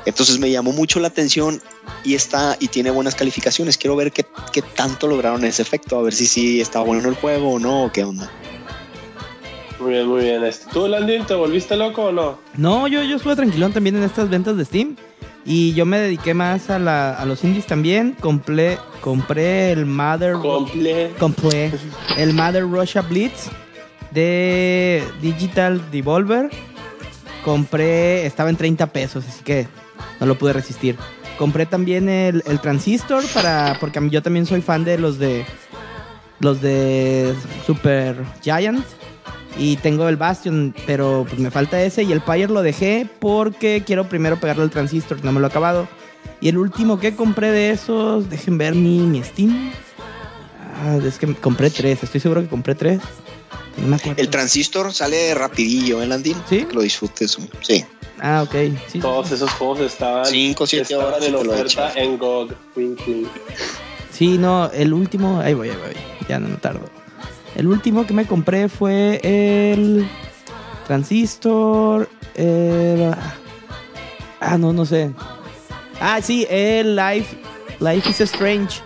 Entonces 0.06 0.40
me 0.40 0.50
llamó 0.50 0.72
mucho 0.72 1.00
la 1.00 1.10
atención 1.10 1.62
y 2.04 2.16
está 2.16 2.56
y 2.60 2.68
tiene 2.68 2.92
buenas 2.92 3.16
calificaciones. 3.16 3.78
Quiero 3.78 3.96
ver 3.96 4.12
qué, 4.12 4.26
qué 4.52 4.62
tanto 4.62 5.08
lograron 5.08 5.44
ese 5.44 5.62
efecto, 5.62 6.00
a 6.00 6.02
ver 6.02 6.14
si 6.14 6.26
sí 6.26 6.62
está 6.62 6.80
bueno 6.80 7.10
el 7.10 7.16
juego 7.16 7.54
o 7.54 7.60
no, 7.60 7.86
o 7.86 7.92
qué 7.92 8.04
onda. 8.04 8.30
Muy 9.80 9.92
bien, 9.92 10.08
muy 10.08 10.24
bien. 10.24 10.44
Este, 10.44 10.70
¿Tú, 10.72 10.88
Landin, 10.88 11.26
te 11.26 11.34
volviste 11.34 11.76
loco 11.76 12.06
o 12.06 12.12
no? 12.12 12.40
No, 12.58 12.88
yo, 12.88 13.02
yo 13.04 13.16
estuve 13.16 13.36
tranquilón 13.36 13.72
también 13.72 13.96
en 13.96 14.04
estas 14.04 14.30
ventas 14.30 14.58
de 14.58 14.66
Steam. 14.66 14.98
Y 15.46 15.74
yo 15.74 15.86
me 15.86 15.98
dediqué 15.98 16.34
más 16.34 16.70
a, 16.70 16.80
la, 16.80 17.14
a 17.14 17.26
los 17.26 17.44
indies 17.44 17.66
también. 17.66 18.16
Compré, 18.20 18.78
compré 19.02 19.72
el 19.72 19.86
Mother... 19.86 20.34
Comple. 20.34 21.12
compré 21.18 21.72
el 22.18 22.34
Mother 22.34 22.64
Russia 22.64 23.02
Blitz 23.02 23.50
de 24.12 25.04
Digital 25.22 25.82
Devolver. 25.92 26.50
Compré, 27.44 28.26
estaba 28.26 28.50
en 28.50 28.58
30 28.58 28.88
pesos, 28.88 29.24
así 29.28 29.44
que 29.44 29.66
no 30.20 30.26
lo 30.26 30.38
pude 30.38 30.54
resistir. 30.54 30.96
Compré 31.38 31.66
también 31.66 32.10
el, 32.10 32.44
el 32.46 32.60
Transistor 32.60 33.24
para, 33.34 33.78
porque 33.80 34.00
yo 34.10 34.22
también 34.22 34.46
soy 34.46 34.62
fan 34.62 34.84
de 34.84 34.98
los 34.98 35.18
de 35.20 35.46
los 36.40 36.62
de 36.62 37.34
Super 37.66 38.16
Giant 38.42 38.86
y 39.58 39.76
tengo 39.78 40.08
el 40.08 40.16
Bastion, 40.16 40.74
pero 40.86 41.26
pues 41.28 41.40
me 41.40 41.52
falta 41.52 41.82
ese 41.82 42.04
y 42.04 42.12
el 42.12 42.22
Pyre 42.22 42.48
lo 42.48 42.62
dejé 42.62 43.08
porque 43.20 43.84
quiero 43.86 44.08
primero 44.08 44.40
pegarle 44.40 44.64
al 44.64 44.70
Transistor, 44.70 45.24
no 45.24 45.32
me 45.32 45.40
lo 45.40 45.48
he 45.48 45.50
acabado. 45.50 45.88
Y 46.42 46.48
el 46.48 46.58
último 46.58 47.00
que 47.00 47.16
compré 47.16 47.52
de 47.52 47.72
esos, 47.72 48.30
dejen 48.30 48.58
ver 48.58 48.76
mi, 48.76 49.00
mi 49.00 49.22
Steam. 49.24 49.72
Ah, 50.82 50.98
es 51.04 51.18
que 51.18 51.34
compré 51.36 51.70
tres, 51.70 52.04
estoy 52.04 52.22
seguro 52.22 52.42
que 52.42 52.48
compré 52.48 52.76
tres. 52.76 53.02
No 53.82 53.88
me 53.88 53.96
acuerdo. 53.96 54.22
El 54.22 54.30
transistor 54.30 54.94
sale 54.94 55.34
rapidillo, 55.36 56.02
¿eh, 56.02 56.08
Landín? 56.08 56.36
¿Sí? 56.50 56.66
Que 56.66 56.74
lo 56.74 56.82
disfrutes. 56.82 57.38
Sí. 57.62 57.86
Ah, 58.22 58.44
ok. 58.44 58.56
Sí, 58.88 59.00
Todos 59.00 59.32
esos 59.32 59.50
juegos 59.52 59.80
estaban, 59.80 60.26
Cinco, 60.26 60.68
siete 60.68 60.84
estaban 60.94 61.06
horas 61.08 61.22
y 61.22 61.26
en 61.28 61.32
te 61.38 61.44
lo 61.44 61.52
oferta 61.52 61.90
echas. 61.90 61.96
en 61.96 62.18
GOG. 62.18 62.50
Sí, 64.12 64.38
no, 64.38 64.70
el 64.72 64.94
último, 64.94 65.40
ahí 65.40 65.54
voy, 65.54 65.70
ahí 65.70 65.78
voy, 65.78 65.96
ya 66.28 66.40
no 66.40 66.50
me 66.50 66.58
tardo. 66.58 66.82
El 67.56 67.68
último 67.68 68.06
que 68.06 68.14
me 68.14 68.26
compré 68.26 68.68
fue 68.68 69.20
el 69.24 70.06
Transistor, 70.88 72.10
el... 72.36 73.14
Ah, 74.42 74.58
no, 74.58 74.74
no 74.74 74.86
sé. 74.86 75.12
Ah, 76.02 76.22
sí, 76.22 76.46
el 76.50 76.96
Life, 76.96 77.38
Life 77.80 78.10
is 78.10 78.20
Strange. 78.22 78.82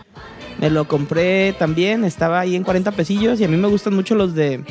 Me 0.63 0.69
lo 0.69 0.87
compré 0.87 1.51
también, 1.59 2.05
estaba 2.05 2.39
ahí 2.39 2.55
en 2.55 2.63
40 2.63 2.93
pesillos 2.93 3.37
y 3.41 3.43
a 3.43 3.49
mí 3.49 3.57
me 3.57 3.67
gustan 3.67 3.93
mucho 3.93 4.15
los 4.15 4.33
de... 4.33 4.63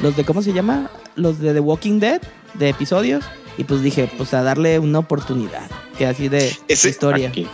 Los 0.00 0.16
de, 0.16 0.24
¿cómo 0.24 0.42
se 0.42 0.52
llama? 0.52 0.92
Los 1.16 1.40
de 1.40 1.52
The 1.52 1.58
Walking 1.58 1.98
Dead, 1.98 2.22
de 2.54 2.68
episodios. 2.68 3.24
Y 3.56 3.64
pues 3.64 3.82
dije, 3.82 4.08
pues 4.16 4.32
a 4.32 4.44
darle 4.44 4.78
una 4.78 5.00
oportunidad. 5.00 5.68
Que 5.98 6.06
así 6.06 6.28
de 6.28 6.56
Ese- 6.68 6.90
historia. 6.90 7.30
Aquí. 7.30 7.48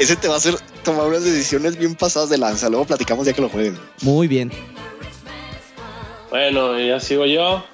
Ese 0.00 0.16
te 0.16 0.26
va 0.26 0.34
a 0.34 0.38
hacer 0.38 0.56
tomar 0.82 1.06
unas 1.06 1.22
decisiones 1.22 1.78
bien 1.78 1.94
pasadas 1.94 2.30
de 2.30 2.38
lanza. 2.38 2.68
Luego 2.68 2.84
platicamos 2.84 3.26
ya 3.26 3.32
que 3.32 3.42
lo 3.42 3.48
jueguen. 3.48 3.78
Muy 4.02 4.26
bien. 4.26 4.50
Bueno, 6.30 6.78
y 6.80 6.88
ya 6.88 6.98
sigo 6.98 7.26
yo. 7.26 7.64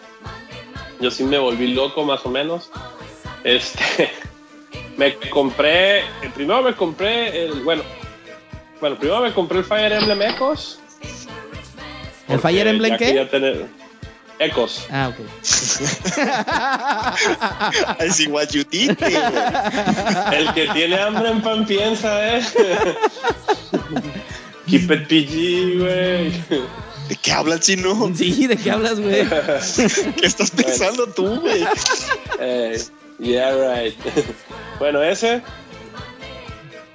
Yo 1.01 1.11
sí 1.11 1.25
me 1.25 1.39
volví 1.39 1.69
loco 1.73 2.05
más 2.05 2.21
o 2.27 2.29
menos. 2.29 2.71
Este, 3.43 4.11
me 4.99 5.17
compré, 5.31 6.03
primero 6.35 6.63
me 6.63 6.75
compré 6.77 7.47
el, 7.47 7.63
bueno, 7.63 7.83
bueno, 8.83 8.99
primero 8.99 9.21
me 9.21 9.33
compré 9.33 9.61
el 9.61 9.65
Fire 9.65 9.93
Emblem 9.93 10.23
Echoes. 10.23 10.81
¿El 12.27 12.41
Fire 12.41 12.67
Emblem 12.67 12.91
ya 12.91 12.99
qué? 12.99 13.07
quería 13.07 13.31
tener 13.31 13.67
Echoes. 14.41 14.85
Ah, 14.91 15.11
ok. 15.11 15.21
I 18.01 18.11
see 18.11 18.27
what 18.27 18.49
you 18.49 18.65
did. 18.65 18.91
El 20.33 20.53
que 20.53 20.67
tiene 20.73 20.99
hambre 20.99 21.31
en 21.31 21.41
pan 21.43 21.65
piensa, 21.65 22.39
eh. 22.39 22.43
Keep 24.67 24.91
it 24.91 25.07
PG, 25.07 25.79
güey. 25.79 26.33
¿De 27.09 27.17
qué 27.23 27.31
hablas, 27.31 27.61
chino? 27.61 28.13
Sí, 28.17 28.49
¿de 28.49 28.57
qué 28.57 28.73
hablas, 28.73 28.99
güey? 28.99 29.29
¿Qué 30.17 30.27
estás 30.27 30.51
pensando 30.51 31.07
tú, 31.07 31.39
güey? 31.41 31.65
Eh, 32.41 32.83
yeah, 33.21 33.53
right. 33.53 33.97
bueno, 34.81 35.01
ese. 35.05 35.41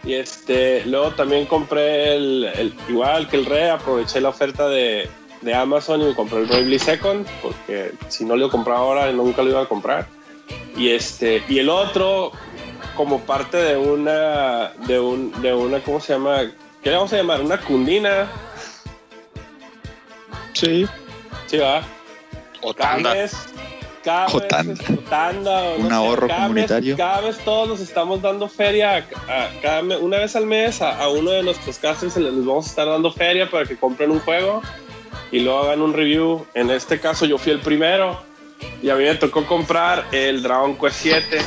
Y 0.07 0.13
este, 0.13 0.85
luego 0.85 1.11
también 1.11 1.45
compré 1.45 2.15
el, 2.15 2.45
el- 2.55 2.73
igual 2.87 3.27
que 3.27 3.35
el 3.35 3.45
Re, 3.45 3.69
aproveché 3.69 4.21
la 4.21 4.29
oferta 4.29 4.69
de, 4.69 5.09
de 5.41 5.53
Amazon 5.53 6.01
y 6.01 6.05
me 6.05 6.15
compré 6.15 6.39
el 6.39 6.45
Bravely 6.45 6.79
Second, 6.79 7.27
porque 7.41 7.91
si 8.07 8.23
no 8.23 8.37
lo 8.37 8.49
compraba 8.49 8.79
ahora 8.79 9.11
nunca 9.11 9.43
lo 9.43 9.49
iba 9.49 9.61
a 9.61 9.65
comprar. 9.67 10.07
Y 10.77 10.91
este, 10.91 11.43
y 11.49 11.59
el 11.59 11.67
otro, 11.69 12.31
como 12.95 13.19
parte 13.21 13.57
de 13.57 13.75
una, 13.75 14.71
de 14.87 14.97
un, 14.99 15.41
de 15.41 15.53
una, 15.53 15.81
¿cómo 15.81 15.99
se 15.99 16.13
llama? 16.13 16.51
¿Qué 16.81 16.89
le 16.89 16.95
vamos 16.95 17.11
a 17.11 17.17
llamar? 17.17 17.41
Una 17.41 17.59
cundina. 17.59 18.27
Sí. 20.53 20.87
Sí, 21.47 21.57
va. 21.57 21.81
O 22.61 22.73
Cada 22.73 22.93
tanda. 22.93 23.13
Cada 24.07 24.27
vez, 24.27 24.47
tanda. 24.47 24.75
tanda, 25.09 25.61
o 25.63 25.75
Un 25.77 25.87
sé, 25.89 25.93
ahorro 25.93 26.27
cada 26.27 26.39
mes- 26.39 26.47
comunitario. 26.47 26.97
cada 26.97 27.21
vez 27.21 27.37
todos 27.39 27.67
nos 27.67 27.79
estamos 27.81 28.21
dando 28.21 28.47
feria, 28.47 28.95
a- 29.27 29.43
a- 29.45 29.49
cada 29.61 29.81
una 29.97 30.17
vez 30.19 30.35
al 30.35 30.45
mes 30.45 30.81
a, 30.81 30.97
a 31.01 31.09
uno 31.09 31.31
de 31.31 31.43
nuestros 31.43 31.77
casters 31.77 32.13
se 32.13 32.19
les 32.21 32.33
les 32.33 32.45
vamos 32.45 32.65
a 32.65 32.69
estar 32.69 32.87
dando 32.87 33.11
feria 33.11 33.49
para 33.49 33.65
que 33.65 33.75
compren 33.75 34.11
un 34.11 34.19
juego 34.21 34.61
y 35.31 35.39
luego 35.41 35.59
hagan 35.59 35.81
un 35.81 35.93
review. 35.93 36.45
En 36.53 36.69
este 36.71 36.99
caso 36.99 37.25
yo 37.25 37.37
fui 37.37 37.51
el 37.51 37.59
primero 37.59 38.21
y 38.81 38.89
a 38.89 38.95
mí 38.95 39.03
me 39.03 39.15
tocó 39.15 39.45
comprar 39.45 40.05
el 40.11 40.41
Dragon 40.41 40.75
Quest 40.77 40.95
7. 41.01 41.37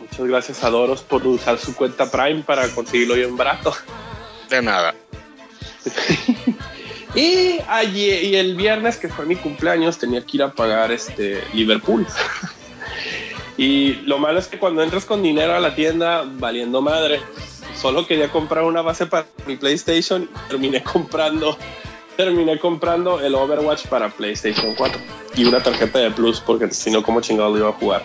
Muchas 0.00 0.26
gracias 0.26 0.64
a 0.64 0.70
Doros 0.70 1.02
por 1.02 1.24
usar 1.26 1.58
su 1.58 1.74
cuenta 1.76 2.10
Prime 2.10 2.42
para 2.42 2.68
conseguirlo 2.74 3.14
bien 3.14 3.36
barato. 3.36 3.72
De 4.50 4.60
nada. 4.62 4.94
Y, 7.14 7.58
ayer, 7.68 8.24
y 8.24 8.36
el 8.36 8.54
viernes, 8.54 8.96
que 8.96 9.08
fue 9.08 9.24
mi 9.24 9.36
cumpleaños, 9.36 9.98
tenía 9.98 10.24
que 10.24 10.36
ir 10.36 10.42
a 10.42 10.52
pagar 10.52 10.92
este 10.92 11.42
Liverpool. 11.54 12.06
y 13.56 13.94
lo 14.04 14.18
malo 14.18 14.38
es 14.38 14.46
que 14.46 14.58
cuando 14.58 14.82
entras 14.82 15.04
con 15.04 15.22
dinero 15.22 15.54
a 15.54 15.60
la 15.60 15.74
tienda, 15.74 16.24
valiendo 16.26 16.82
madre, 16.82 17.20
solo 17.74 18.06
quería 18.06 18.30
comprar 18.30 18.64
una 18.64 18.82
base 18.82 19.06
para 19.06 19.26
mi 19.46 19.56
PlayStation 19.56 20.28
terminé 20.48 20.82
comprando, 20.82 21.56
terminé 22.16 22.58
comprando 22.58 23.20
el 23.20 23.34
Overwatch 23.34 23.86
para 23.86 24.10
PlayStation 24.10 24.74
4 24.74 25.00
y 25.36 25.44
una 25.44 25.62
tarjeta 25.62 26.00
de 26.00 26.10
Plus, 26.10 26.40
porque 26.40 26.70
si 26.70 26.90
no, 26.90 27.02
como 27.02 27.20
chingado 27.20 27.50
lo 27.50 27.58
iba 27.58 27.68
a 27.68 27.72
jugar. 27.72 28.02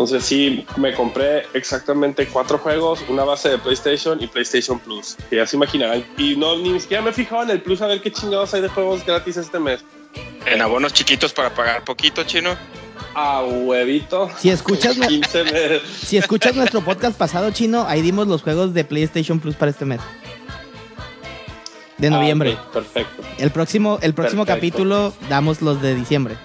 Entonces 0.00 0.24
sí, 0.24 0.64
me 0.78 0.94
compré 0.94 1.42
exactamente 1.52 2.26
cuatro 2.26 2.56
juegos, 2.56 3.04
una 3.10 3.22
base 3.22 3.50
de 3.50 3.58
PlayStation 3.58 4.18
y 4.22 4.26
PlayStation 4.28 4.78
Plus. 4.78 5.14
Que 5.28 5.36
ya 5.36 5.46
se 5.46 5.56
imaginarán. 5.56 6.02
Y 6.16 6.36
no, 6.36 6.56
ni 6.56 6.80
siquiera 6.80 7.02
me 7.02 7.10
he 7.10 7.12
fijado 7.12 7.42
en 7.42 7.50
el 7.50 7.60
Plus 7.60 7.82
a 7.82 7.86
ver 7.86 8.00
qué 8.00 8.10
chingados 8.10 8.54
hay 8.54 8.62
de 8.62 8.68
juegos 8.68 9.04
gratis 9.04 9.36
este 9.36 9.58
mes. 9.58 9.84
En 10.46 10.62
abonos 10.62 10.94
chiquitos 10.94 11.34
para 11.34 11.52
pagar 11.52 11.84
poquito, 11.84 12.24
chino. 12.24 12.56
A 13.14 13.42
huevito. 13.42 14.30
Si 14.38 14.48
escuchas, 14.48 14.96
nue- 14.96 15.06
15 15.06 15.44
meses. 15.44 15.82
si 16.02 16.16
escuchas 16.16 16.56
nuestro 16.56 16.80
podcast 16.80 17.18
pasado 17.18 17.50
chino, 17.50 17.84
ahí 17.86 18.00
dimos 18.00 18.26
los 18.26 18.40
juegos 18.40 18.72
de 18.72 18.84
PlayStation 18.84 19.38
Plus 19.38 19.54
para 19.54 19.70
este 19.70 19.84
mes. 19.84 20.00
De 21.98 22.08
noviembre. 22.08 22.56
Ah, 22.58 22.64
ok, 22.68 22.72
perfecto. 22.72 23.22
El 23.36 23.50
próximo, 23.50 23.98
el 24.00 24.14
próximo 24.14 24.46
Perfecto. 24.46 24.78
capítulo 24.78 25.14
damos 25.28 25.60
los 25.60 25.82
de 25.82 25.94
diciembre. 25.94 26.38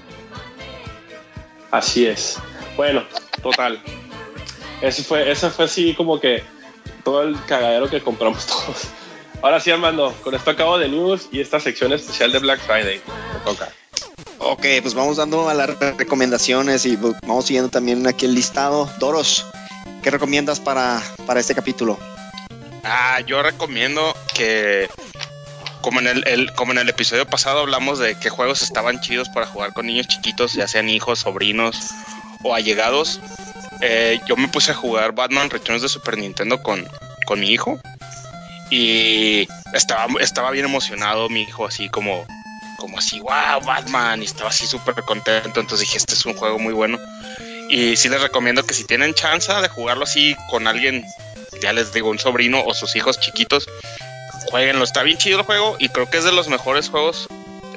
Así 1.72 2.06
es. 2.06 2.38
Bueno, 2.76 3.04
total. 3.50 3.80
Ese 4.82 5.04
fue, 5.04 5.32
ese 5.32 5.50
fue 5.50 5.66
así 5.66 5.94
como 5.94 6.20
que 6.20 6.44
todo 7.04 7.22
el 7.24 7.38
cagadero 7.46 7.90
que 7.90 8.02
compramos 8.02 8.46
todos. 8.48 8.88
Ahora 9.42 9.60
sí, 9.60 9.70
Armando, 9.72 10.14
con 10.24 10.34
esto 10.34 10.50
acabo 10.52 10.78
de 10.78 10.90
news 10.90 11.28
y 11.32 11.40
esta 11.40 11.60
sección 11.60 11.94
especial 11.94 12.32
de 12.32 12.40
Black 12.40 12.60
Friday. 12.62 13.00
Me 13.34 13.40
toca. 13.46 13.70
Ok, 14.40 14.66
pues 14.82 14.94
vamos 14.94 15.18
dando 15.18 15.48
a 15.50 15.54
las 15.54 15.78
re- 15.80 15.92
recomendaciones 15.94 16.86
y 16.86 16.98
pues, 16.98 17.14
vamos 17.22 17.46
siguiendo 17.46 17.70
también 17.70 18.06
aquí 18.08 18.26
el 18.26 18.34
listado. 18.36 18.90
Doros, 19.00 19.46
¿qué 20.04 20.10
recomiendas 20.12 20.60
para, 20.60 21.02
para 21.28 21.40
este 21.40 21.54
capítulo? 21.56 21.98
Ah, 22.84 23.20
yo 23.22 23.42
recomiendo 23.44 24.16
que, 24.34 24.90
como 25.82 26.00
en 26.00 26.08
el, 26.08 26.28
el- 26.28 26.54
como 26.54 26.72
en 26.72 26.80
el 26.80 26.90
episodio 26.90 27.26
pasado 27.28 27.60
hablamos 27.62 28.00
de 28.00 28.18
qué 28.20 28.30
juegos 28.30 28.62
estaban 28.62 29.00
chidos 29.02 29.30
para 29.30 29.46
jugar 29.48 29.74
con 29.74 29.86
niños 29.86 30.08
chiquitos, 30.08 30.54
ya 30.54 30.68
sean 30.68 30.90
hijos, 30.90 31.20
sobrinos 31.20 31.92
o 32.46 32.54
allegados, 32.54 33.20
eh, 33.82 34.20
yo 34.28 34.38
me 34.38 34.48
puse 34.48 34.72
a 34.72 34.76
jugar 34.76 35.14
Batman 35.14 35.50
Returns 35.50 35.82
de 35.82 35.90
Super 35.90 36.18
Nintendo 36.18 36.62
con, 36.62 36.88
con 37.26 37.40
mi 37.40 37.50
hijo 37.50 37.80
y 38.70 39.48
estaba, 39.74 40.06
estaba 40.20 40.52
bien 40.52 40.66
emocionado 40.66 41.28
mi 41.28 41.42
hijo, 41.42 41.66
así 41.66 41.90
como, 41.90 42.26
como 42.78 43.00
así, 43.00 43.20
wow, 43.20 43.66
Batman, 43.66 44.22
y 44.22 44.26
estaba 44.26 44.50
así 44.50 44.68
súper 44.68 44.96
contento, 45.04 45.60
entonces 45.60 45.80
dije, 45.80 45.98
este 45.98 46.14
es 46.14 46.26
un 46.26 46.36
juego 46.36 46.60
muy 46.60 46.74
bueno. 46.74 47.00
Y 47.68 47.96
sí 47.96 48.10
les 48.10 48.22
recomiendo 48.22 48.64
que 48.64 48.76
si 48.76 48.84
tienen 48.84 49.16
chance 49.16 49.52
de 49.52 49.68
jugarlo 49.68 50.04
así 50.04 50.36
con 50.52 50.68
alguien 50.68 51.04
ya 51.62 51.74
les 51.74 51.94
digo, 51.94 52.10
un 52.10 52.20
sobrino 52.20 52.64
o 52.64 52.74
sus 52.74 52.96
hijos 52.96 53.20
chiquitos, 53.20 53.68
jueguenlo. 54.52 54.84
Está 54.84 55.02
bien 55.02 55.18
chido 55.18 55.40
el 55.40 55.46
juego 55.46 55.78
y 55.80 55.90
creo 55.90 56.10
que 56.10 56.18
es 56.18 56.24
de 56.24 56.32
los 56.32 56.48
mejores 56.48 56.90
juegos 56.90 57.28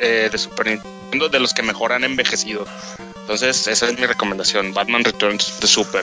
eh, 0.01 0.29
de 0.31 0.39
Super 0.39 0.67
Nintendo, 0.67 1.29
de 1.29 1.41
los 1.41 1.55
que 1.55 1.63
mejor 1.63 1.93
han 1.93 2.05
envejecido. 2.05 2.67
Entonces, 3.29 3.67
esa 3.67 3.91
es 3.91 3.99
mi 3.99 4.07
recomendación, 4.07 4.73
Batman 4.73 5.05
Returns 5.05 5.61
de 5.61 5.67
Super. 5.67 6.03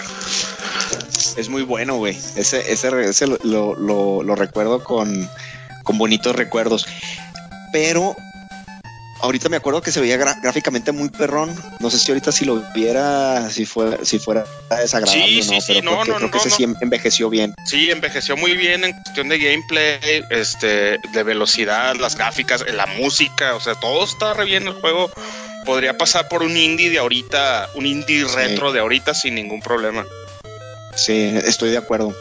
Es 1.36 1.50
muy 1.50 1.64
bueno, 1.64 1.96
güey. 1.96 2.16
Ese, 2.36 2.72
ese, 2.72 3.10
ese 3.10 3.26
lo, 3.26 3.40
lo- 3.42 4.36
recuerdo 4.36 4.84
con, 4.84 5.28
con 5.84 5.98
bonitos 5.98 6.36
recuerdos. 6.36 6.86
Pero 7.74 8.16
ahorita 9.22 9.50
me 9.50 9.58
acuerdo 9.58 9.82
que 9.82 9.92
se 9.92 10.00
veía 10.02 10.18
gráficamente 10.18 10.92
muy 10.92 11.10
perrón. 11.10 11.54
No 11.80 11.90
sé 11.90 12.00
si 12.00 12.12
ahorita 12.12 12.32
si 12.32 12.46
lo 12.46 12.62
viera, 12.74 13.50
si 13.50 13.66
fuera, 13.66 14.04
si 14.04 14.20
fuera 14.20 14.46
desagradable. 14.82 15.24
Sí, 15.26 15.40
o 15.40 15.44
sí, 15.44 15.52
no, 15.56 15.62
sí, 15.62 15.74
pero 15.74 15.82
no, 15.84 15.92
creo 16.02 16.04
que, 16.04 16.12
no, 16.12 16.18
creo 16.18 16.32
que 16.32 16.38
no, 16.38 16.42
ese 16.44 16.50
no. 16.50 16.56
sí 16.56 16.64
en- 16.64 16.78
envejeció 16.82 17.30
bien. 17.30 17.56
Sí, 17.66 17.90
envejeció 17.90 18.38
muy 18.38 18.56
bien 18.56 18.84
en 18.84 18.94
cuestión 18.94 19.30
de 19.30 19.38
gameplay, 19.40 20.24
este, 20.30 20.98
de 21.14 21.24
velocidad, 21.24 21.96
las 21.96 22.16
gráficas, 22.16 22.64
la 22.74 22.86
música, 22.86 23.56
o 23.56 23.60
sea, 23.60 23.76
todo 23.76 24.04
está 24.04 24.34
re 24.34 24.46
bien 24.46 24.68
el 24.68 24.74
juego. 24.74 25.10
Podría 25.66 25.98
pasar 25.98 26.28
por 26.28 26.44
un 26.44 26.56
indie 26.56 26.92
de 26.92 27.00
ahorita, 27.00 27.70
un 27.76 27.86
indie 27.88 28.24
retro 28.26 28.72
de 28.72 28.80
ahorita 28.82 29.14
sin 29.16 29.34
ningún 29.36 29.62
problema. 29.62 30.06
Sí, 30.96 31.32
estoy 31.44 31.72
de 31.72 31.78
acuerdo. 31.78 32.16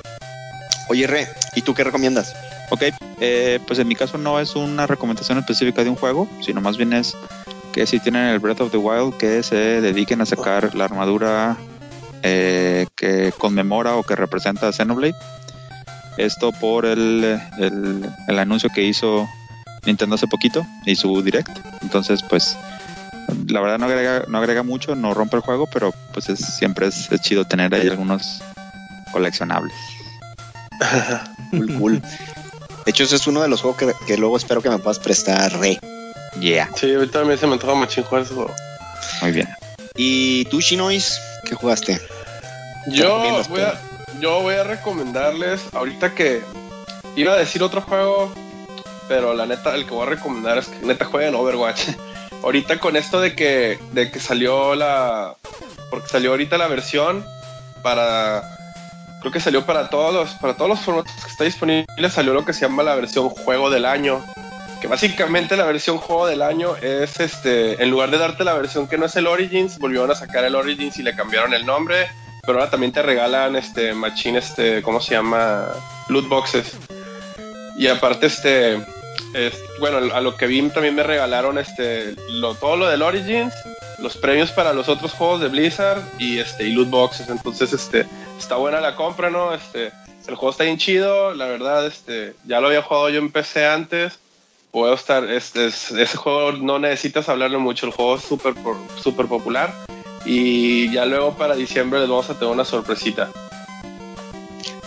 Oye, 0.89 1.07
Re, 1.07 1.29
¿y 1.55 1.63
tú 1.63 1.75
qué 1.75 1.85
recomiendas? 1.85 2.35
Ok, 2.71 2.83
eh, 3.21 3.61
pues 3.67 3.79
en 3.79 3.89
mi 3.89 3.95
caso 3.95 4.19
no 4.19 4.41
es 4.41 4.57
una 4.57 4.87
recomendación 4.87 5.39
específica 5.39 5.85
de 5.85 5.91
un 5.91 5.97
juego, 5.97 6.29
sino 6.41 6.61
más 6.61 6.77
bien 6.77 6.93
es 6.93 7.17
que 7.73 7.87
si 7.87 8.01
tienen 8.01 8.27
el 8.27 8.39
Breath 8.39 8.61
of 8.61 8.71
the 8.71 8.77
Wild, 8.77 9.17
que 9.17 9.43
se 9.43 9.57
dediquen 9.81 10.21
a 10.21 10.27
sacar 10.27 10.75
la 10.75 10.85
armadura 10.85 11.57
eh, 12.23 12.87
que 12.95 13.33
conmemora 13.37 13.97
o 13.97 14.03
que 14.03 14.17
representa 14.17 14.69
a 14.69 14.73
Xenoblade. 14.73 15.17
Esto 16.17 16.53
por 16.53 16.87
el, 16.87 17.41
el, 17.59 18.39
anuncio 18.39 18.71
que 18.71 18.85
hizo 18.85 19.29
Nintendo 19.85 20.15
hace 20.15 20.29
poquito 20.29 20.65
y 20.87 20.95
su 20.95 21.21
direct. 21.23 21.51
Entonces, 21.83 22.23
pues, 22.23 22.57
la 23.49 23.61
verdad 23.61 23.79
no 23.79 23.87
agrega, 23.87 24.25
no 24.29 24.39
agrega 24.39 24.63
mucho, 24.63 24.95
no 24.95 25.13
rompe 25.13 25.37
el 25.37 25.43
juego, 25.43 25.67
pero 25.67 25.93
pues 26.13 26.29
es, 26.29 26.39
siempre 26.39 26.87
es 26.87 27.11
chido 27.21 27.45
tener 27.45 27.75
ahí 27.75 27.89
algunos 27.89 28.41
coleccionables. 29.13 29.75
Cool, 31.51 31.79
cool. 31.79 32.03
De 32.85 32.91
hecho, 32.91 33.05
ese 33.05 33.17
es 33.17 33.27
uno 33.27 33.43
de 33.43 33.49
los 33.49 33.63
juegos 33.63 33.79
que, 33.79 33.93
que 34.07 34.17
luego 34.17 34.37
espero 34.37 34.61
que 34.63 34.71
me 34.71 34.79
puedas 34.79 34.99
prestar, 34.99 35.59
Re. 35.59 35.79
Yeah, 36.41 36.69
Sí, 36.75 36.93
ahorita 36.93 37.21
también 37.21 37.39
se 37.39 37.47
me 37.47 37.55
antoja 37.55 37.75
machín 37.75 38.05
jugar 38.05 38.25
ese 38.25 38.35
juego. 38.35 38.53
muy 39.23 39.33
bien. 39.33 39.49
¿Y 39.97 40.45
tú, 40.47 40.61
Shinois, 40.61 41.21
qué 41.49 41.55
jugaste? 41.55 42.01
Yo 42.89 43.19
voy, 43.49 43.61
a, 43.63 43.81
yo 44.21 44.43
voy 44.43 44.55
a 44.55 44.65
recomendarles, 44.65 45.63
ahorita 45.73 46.15
que 46.15 46.43
iba 47.17 47.33
a 47.33 47.37
decir 47.37 47.63
otro 47.63 47.81
juego, 47.81 48.33
pero 49.09 49.35
la 49.35 49.47
neta, 49.47 49.75
el 49.75 49.87
que 49.87 49.93
voy 49.93 50.07
a 50.07 50.11
recomendar 50.11 50.59
es 50.59 50.67
que 50.67 50.85
neta 50.85 51.05
jueguen 51.05 51.35
Overwatch. 51.35 51.91
ahorita 52.45 52.79
con 52.79 52.97
esto 52.97 53.21
de 53.21 53.35
que, 53.35 53.79
de 53.93 54.11
que 54.11 54.21
salió 54.21 54.75
la. 54.75 55.35
Porque 55.91 56.09
salió 56.09 56.31
ahorita 56.31 56.59
la 56.59 56.69
versión 56.69 57.25
para. 57.83 58.43
Creo 59.25 59.33
que 59.33 59.41
salió 59.41 59.65
para 59.65 59.89
todos 59.89 60.13
los, 60.13 60.31
para 60.35 60.55
todos 60.55 60.69
los 60.69 60.81
formatos 60.81 61.15
que 61.25 61.31
está 61.31 61.45
disponible, 61.45 61.87
salió 62.11 62.35
lo 62.35 62.45
que 62.45 62.53
se 62.53 62.61
llama 62.61 62.83
la 62.83 62.95
versión 62.95 63.31
juego 63.31 63.71
del 63.71 63.87
año. 63.87 64.23
Que 64.83 64.87
básicamente 64.87 65.57
la 65.57 65.65
versión 65.65 65.97
juego 65.97 66.27
del 66.27 66.43
año 66.43 66.77
es 66.77 67.19
este. 67.21 67.83
En 67.83 67.91
lugar 67.91 68.11
de 68.11 68.19
darte 68.19 68.45
la 68.45 68.53
versión 68.53 68.87
que 68.87 68.99
no 68.99 69.07
es 69.07 69.17
el 69.17 69.27
Origins, 69.27 69.79
volvieron 69.79 70.11
a 70.11 70.15
sacar 70.15 70.45
el 70.45 70.55
Origins 70.55 70.99
y 70.99 71.03
le 71.03 71.17
cambiaron 71.17 71.55
el 71.55 71.65
nombre 71.65 72.07
pero 72.47 72.59
ahora 72.59 72.71
también 72.71 72.93
te 72.93 73.01
regalan 73.01 73.57
este 73.57 73.95
machine 73.95 74.39
este 74.39 74.83
cómo 74.83 75.01
se 75.01 75.15
llama 75.15 75.65
loot 76.11 76.29
boxes 76.29 76.73
y 77.79 77.87
aparte 77.87 78.27
este 78.27 78.75
es- 79.33 79.59
bueno 79.81 80.15
a 80.15 80.21
lo 80.21 80.37
que 80.37 80.47
vi 80.47 80.61
también 80.69 80.95
me 80.95 81.03
regalaron 81.03 81.57
este 81.57 82.15
lo, 82.29 82.55
todo 82.55 82.77
lo 82.77 82.87
del 82.89 83.01
Origins 83.01 83.55
los 83.99 84.17
premios 84.17 84.51
para 84.51 84.73
los 84.73 84.89
otros 84.89 85.13
juegos 85.13 85.41
de 85.41 85.49
Blizzard 85.49 86.03
y 86.19 86.39
este 86.39 86.65
y 86.65 86.73
loot 86.73 86.91
boxes. 86.91 87.29
Entonces 87.29 87.73
este 87.73 88.07
está 88.39 88.57
buena 88.57 88.81
la 88.81 88.97
compra 88.97 89.31
no 89.31 89.55
este 89.55 89.93
el 90.27 90.35
juego 90.37 90.51
está 90.51 90.65
bien 90.65 90.79
chido. 90.79 91.35
La 91.35 91.47
verdad 91.47 91.87
este 91.87 92.35
ya 92.47 92.61
lo 92.61 92.69
había 92.69 92.83
jugado 92.83 93.09
yo 93.11 93.19
en 93.19 93.31
PC 93.31 93.67
antes. 93.67 94.19
Puedo 94.71 94.95
estar 94.95 95.25
este 95.31 95.67
es- 95.67 95.91
ese 95.93 96.17
juego 96.17 96.53
no 96.53 96.79
necesitas 96.79 97.29
hablarle 97.29 97.59
mucho. 97.59 97.87
El 97.87 97.93
juego 97.93 98.17
es 98.17 98.23
súper 98.23 98.55
súper 99.03 99.27
popular. 99.27 99.73
Y 100.27 100.91
ya 100.91 101.05
luego 101.05 101.35
para 101.35 101.55
diciembre 101.55 102.01
les 102.01 102.09
vamos 102.09 102.31
a 102.31 102.35
tener 102.35 102.53
una 102.53 102.65
sorpresita. 102.65 103.29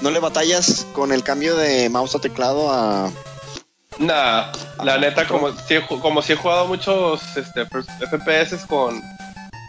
¿No 0.01 0.11
le 0.11 0.19
batallas 0.19 0.85
con 0.93 1.11
el 1.11 1.23
cambio 1.23 1.55
de 1.55 1.89
mouse 1.89 2.15
a 2.15 2.19
teclado 2.19 2.71
a... 2.71 3.11
Nada, 3.99 4.51
la 4.83 4.93
Ah, 4.93 4.97
neta, 4.97 5.25
como 5.27 5.51
si, 5.51 5.73
he, 5.75 5.81
como 5.86 6.21
si 6.21 6.33
he 6.33 6.36
jugado 6.36 6.67
muchos 6.67 7.21
este, 7.36 7.65
FPS 7.65 8.65
con, 8.67 9.01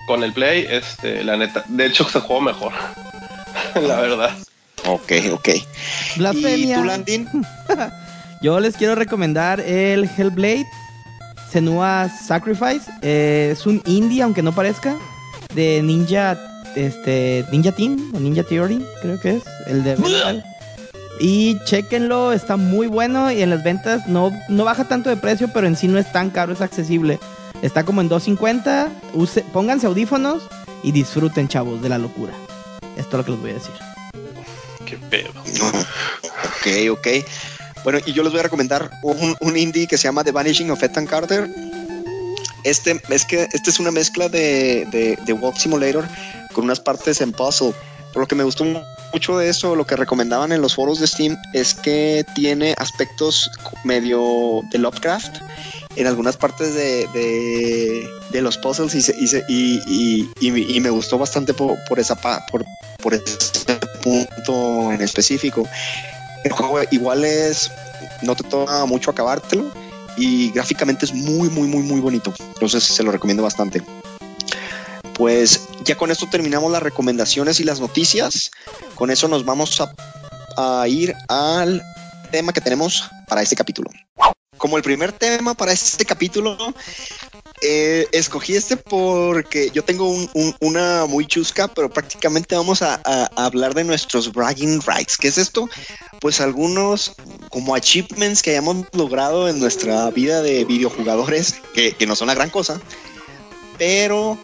con 0.07 0.23
el 0.23 0.33
Play, 0.33 0.67
este, 0.69 1.25
la 1.25 1.37
neta, 1.37 1.65
de 1.67 1.87
hecho 1.87 2.05
se 2.09 2.21
juego 2.21 2.43
mejor. 2.43 2.73
la 3.75 3.97
verdad. 4.01 4.31
Ok, 4.87 5.13
ok. 5.33 5.49
¿Y 6.17 6.19
Blasfemia. 6.19 6.77
tú, 6.79 6.85
Landin? 6.85 7.29
Yo 8.43 8.61
les 8.61 8.77
quiero 8.77 8.95
recomendar 8.95 9.61
el 9.61 10.09
Hellblade 10.17 10.67
Senua 11.51 12.09
Sacrifice. 12.09 12.91
Eh, 13.03 13.51
es 13.53 13.67
un 13.67 13.83
indie, 13.87 14.23
aunque 14.23 14.43
no 14.43 14.53
parezca, 14.53 14.97
de 15.55 15.83
Ninja, 15.83 16.39
este, 16.77 17.45
Ninja 17.51 17.73
Team 17.73 18.13
o 18.15 18.21
Ninja 18.21 18.43
Theory, 18.45 18.85
creo 19.03 19.19
que 19.21 19.37
es, 19.37 19.43
el 19.67 19.83
de. 19.83 19.97
Y 21.21 21.59
chequenlo, 21.65 22.33
está 22.33 22.57
muy 22.57 22.87
bueno 22.87 23.31
y 23.33 23.43
en 23.43 23.51
las 23.51 23.65
ventas 23.65 24.07
no, 24.07 24.31
no 24.49 24.65
baja 24.65 24.85
tanto 24.85 25.11
de 25.11 25.17
precio, 25.17 25.49
pero 25.53 25.67
en 25.67 25.77
sí 25.77 25.89
no 25.89 25.99
es 25.99 26.11
tan 26.13 26.31
caro, 26.31 26.53
es 26.53 26.61
accesible. 26.61 27.19
Está 27.63 27.85
como 27.85 28.01
en 28.01 28.09
2.50. 28.09 28.89
Use- 29.15 29.45
pónganse 29.53 29.87
audífonos 29.89 30.43
y 30.85 30.93
disfruten, 30.93 31.49
chavos, 31.49 31.83
de 31.83 31.89
la 31.89 31.99
locura. 31.99 32.33
Esto 32.97 33.19
es 33.19 33.19
lo 33.19 33.25
que 33.25 33.31
les 33.33 33.41
voy 33.41 33.51
a 33.51 33.55
decir. 33.55 33.73
Qué 34.87 34.97
pedo. 34.97 35.31
Ok, 36.45 36.99
ok. 36.99 37.09
Bueno, 37.85 37.99
y 38.07 38.13
yo 38.13 38.23
les 38.23 38.31
voy 38.33 38.41
a 38.41 38.45
recomendar 38.45 38.91
un, 39.03 39.37
un 39.41 39.57
indie 39.57 39.87
que 39.87 39.97
se 39.99 40.05
llama 40.05 40.23
The 40.25 40.33
Vanishing 40.33 40.71
of 40.71 40.83
Ethan 40.83 41.07
Carter. 41.07 41.49
Este 42.65 43.01
es 43.09 43.25
que 43.25 43.49
este 43.53 43.71
es 43.71 43.81
una 43.81 43.91
mezcla 43.91 44.29
de, 44.29 44.87
de, 44.91 45.19
de 45.25 45.33
Walk 45.33 45.57
Simulator 45.57 46.07
con 46.53 46.65
unas 46.65 46.81
partes 46.81 47.21
en 47.21 47.33
puzzle. 47.33 47.73
Pero 48.13 48.21
lo 48.23 48.27
que 48.29 48.35
me 48.35 48.45
gustó 48.45 48.65
mucho 49.13 49.39
de 49.39 49.49
eso, 49.49 49.75
lo 49.77 49.87
que 49.87 49.97
recomendaban 49.97 50.53
en 50.53 50.61
los 50.61 50.75
foros 50.75 51.01
de 51.01 51.07
Steam, 51.07 51.37
es 51.53 51.75
que 51.75 52.25
tiene 52.35 52.75
aspectos 52.79 53.51
medio 53.85 54.61
de 54.71 54.79
Lovecraft 54.79 55.37
en 55.97 56.07
algunas 56.07 56.37
partes 56.37 56.75
de, 56.75 57.07
de, 58.31 58.43
los 58.43 58.57
puzzles 58.59 58.95
y, 58.95 59.03
se- 59.03 59.17
y, 59.19 59.27
se- 59.27 59.45
y, 59.49 60.29
y- 60.41 60.81
me 60.81 60.91
gustó 60.91 61.19
bastante 61.19 61.55
por, 61.55 61.77
por 61.89 61.99
esa 61.99 62.15
por, 62.51 62.65
por 63.03 63.15
ese 63.15 63.77
punto 64.03 64.93
en 64.93 65.01
específico. 65.01 65.67
El 66.45 66.53
juego 66.53 66.79
igual 66.91 67.25
es, 67.25 67.71
no 68.23 68.37
te 68.37 68.45
toma 68.45 68.87
mucho 68.87 69.11
acabártelo 69.11 69.65
y 70.17 70.51
gráficamente 70.53 71.05
es 71.07 71.15
muy, 71.15 71.49
muy, 71.49 71.67
muy, 71.69 71.83
muy 71.83 72.01
bonito. 72.01 72.33
Entonces 72.55 72.85
se 72.85 73.03
lo 73.03 73.11
recomiendo 73.11 73.43
bastante. 73.43 73.83
Pues 75.19 75.61
ya 75.85 75.97
con 75.97 76.11
esto 76.11 76.29
terminamos 76.31 76.71
las 76.73 76.83
recomendaciones 76.83 77.59
y 77.61 77.65
las 77.65 77.81
noticias. 77.81 78.51
Con 78.95 79.11
eso 79.11 79.27
nos 79.29 79.45
vamos 79.45 79.81
a, 79.81 79.93
a 80.81 80.87
ir 80.89 81.15
al 81.29 81.83
tema 82.31 82.53
que 82.53 82.61
tenemos 82.61 83.11
para 83.27 83.43
este 83.43 83.57
capítulo. 83.57 83.91
Como 84.57 84.77
el 84.77 84.83
primer 84.83 85.13
tema 85.13 85.55
para 85.55 85.73
este 85.73 86.05
capítulo, 86.05 86.57
eh, 87.63 88.07
escogí 88.13 88.55
este 88.57 88.77
porque 88.77 89.71
yo 89.73 89.85
tengo 89.85 90.09
un- 90.09 90.29
un- 90.35 90.55
una 90.61 91.07
muy 91.07 91.27
chusca, 91.27 91.69
pero 91.69 91.89
prácticamente 91.91 92.57
vamos 92.57 92.83
a, 92.83 93.01
hablar 93.37 93.75
de 93.75 93.85
nuestros 93.85 94.33
bragging 94.33 94.81
rights. 94.87 95.17
¿Qué 95.17 95.29
es 95.29 95.39
esto? 95.39 95.69
Pues 96.21 96.41
algunos 96.41 97.13
como 97.51 97.75
achievements 97.75 98.43
que 98.43 98.51
hayamos 98.51 98.87
logrado 98.93 99.49
en 99.49 99.59
nuestra 99.61 100.09
vida 100.11 100.43
de 100.43 100.65
videojugadores, 100.65 101.55
que, 101.75 101.93
que 101.93 102.07
no 102.07 102.15
son 102.17 102.27
la 102.29 102.35
gran 102.35 102.51
cosa, 102.51 102.81
pero 103.79 104.39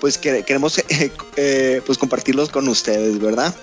pues 0.00 0.18
que, 0.18 0.42
queremos 0.44 0.78
eh, 0.78 1.10
eh, 1.36 1.82
pues 1.86 1.98
compartirlos 1.98 2.48
con 2.50 2.68
ustedes, 2.68 3.18
¿verdad? 3.20 3.54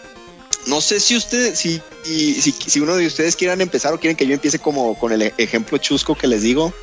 No 0.68 0.82
sé 0.82 1.00
si 1.00 1.16
usted, 1.16 1.56
si, 1.56 1.80
si, 2.04 2.42
si, 2.42 2.52
si 2.52 2.80
uno 2.80 2.96
de 2.96 3.06
ustedes 3.06 3.36
quieran 3.36 3.62
empezar 3.62 3.94
o 3.94 4.00
quieren 4.00 4.18
que 4.18 4.26
yo 4.26 4.34
empiece 4.34 4.58
como 4.60 4.98
con 4.98 5.12
el 5.12 5.32
ejemplo 5.38 5.78
chusco 5.78 6.16
que 6.16 6.28
les 6.28 6.42
digo 6.42 6.74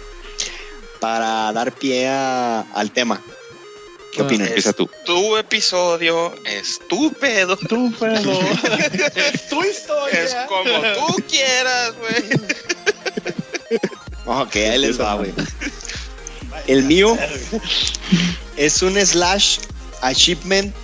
para 1.00 1.52
dar 1.52 1.72
pie 1.72 2.08
a- 2.08 2.60
al 2.74 2.92
tema. 2.92 3.20
¿Qué 4.12 4.20
Ah, 4.20 4.24
opinan? 4.24 4.46
Empieza 4.48 4.72
tú. 4.72 4.88
Tu 5.04 5.36
episodio 5.38 6.32
es 6.44 6.78
tu 6.88 7.12
pedo. 7.14 7.56
Tu 7.56 7.90
pedo. 7.92 8.32
es 9.16 9.48
tu 9.48 9.64
historia. 9.64 10.22
Es 10.22 10.34
como 10.48 11.06
tú 11.06 11.22
quieras, 11.28 11.94
güey. 11.98 12.40
Ok, 14.26 14.54
ahí 14.56 14.78
les 14.78 15.00
va, 15.00 15.14
güey. 15.14 15.32
El 16.66 16.84
mío 16.84 17.16
es 18.56 18.82
un 18.82 18.94
slash 19.04 19.58
achievement 20.00 20.74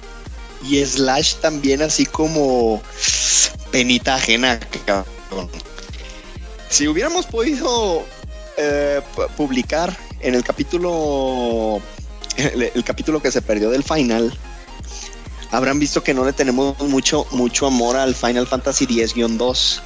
y 0.69 0.85
slash 0.85 1.35
también 1.37 1.83
así 1.83 2.05
como 2.07 2.83
penita 3.71 4.17
ajena. 4.17 4.59
cabrón. 4.87 5.49
Si 6.69 6.87
hubiéramos 6.89 7.27
podido 7.27 8.05
eh, 8.57 9.01
pu- 9.17 9.29
publicar 9.31 9.97
en 10.21 10.35
el 10.35 10.43
capítulo 10.45 11.81
el, 12.37 12.71
el 12.75 12.85
capítulo 12.85 13.21
que 13.23 13.31
se 13.31 13.41
perdió 13.41 13.71
del 13.71 13.83
final, 13.85 14.37
habrán 15.51 15.79
visto 15.79 16.03
que 16.03 16.13
no 16.13 16.25
le 16.25 16.33
tenemos 16.33 16.79
mucho 16.81 17.27
mucho 17.31 17.67
amor 17.67 17.97
al 17.97 18.15
Final 18.15 18.47
Fantasy 18.47 18.85
X-2. 18.85 19.81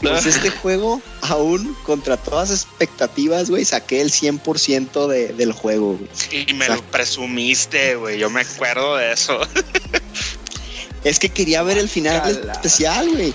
Pues 0.00 0.24
este 0.26 0.50
juego, 0.50 1.02
aún 1.22 1.76
contra 1.84 2.16
todas 2.16 2.50
expectativas, 2.50 3.50
güey, 3.50 3.64
saqué 3.64 4.00
el 4.00 4.10
100% 4.10 5.06
de, 5.06 5.32
del 5.34 5.52
juego, 5.52 5.98
güey. 5.98 6.46
Y 6.48 6.54
me 6.54 6.68
lo 6.68 6.82
presumiste, 6.82 7.96
güey. 7.96 8.18
Yo 8.18 8.30
me 8.30 8.40
acuerdo 8.40 8.96
de 8.96 9.12
eso. 9.12 9.38
Es 11.02 11.18
que 11.18 11.30
quería 11.30 11.62
ver 11.62 11.78
el 11.78 11.88
final 11.88 12.20
Cala. 12.20 12.52
especial, 12.52 13.08
güey. 13.08 13.32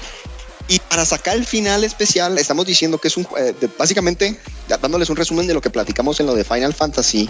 Y 0.68 0.78
para 0.80 1.04
sacar 1.04 1.36
el 1.36 1.46
final 1.46 1.84
especial, 1.84 2.38
estamos 2.38 2.66
diciendo 2.68 3.00
que 3.00 3.08
es 3.08 3.18
un... 3.18 3.28
de- 3.60 3.70
básicamente, 3.78 4.40
dándoles 4.68 5.10
un 5.10 5.16
resumen 5.16 5.48
de 5.48 5.54
lo 5.56 5.62
que 5.62 5.72
platicamos 5.72 6.20
en 6.20 6.28
lo 6.28 6.36
de 6.36 6.44
Final 6.44 6.74
Fantasy, 6.76 7.28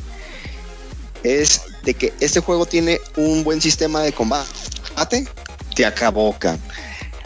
es 1.24 1.62
de 1.84 1.94
que 1.94 2.14
este 2.20 2.40
juego 2.42 2.66
tiene 2.66 3.00
un 3.16 3.44
buen 3.46 3.62
sistema 3.62 4.02
de 4.02 4.12
combate. 4.12 5.26
Te 5.74 5.86
acabó, 5.86 6.38
cabrón. 6.38 6.62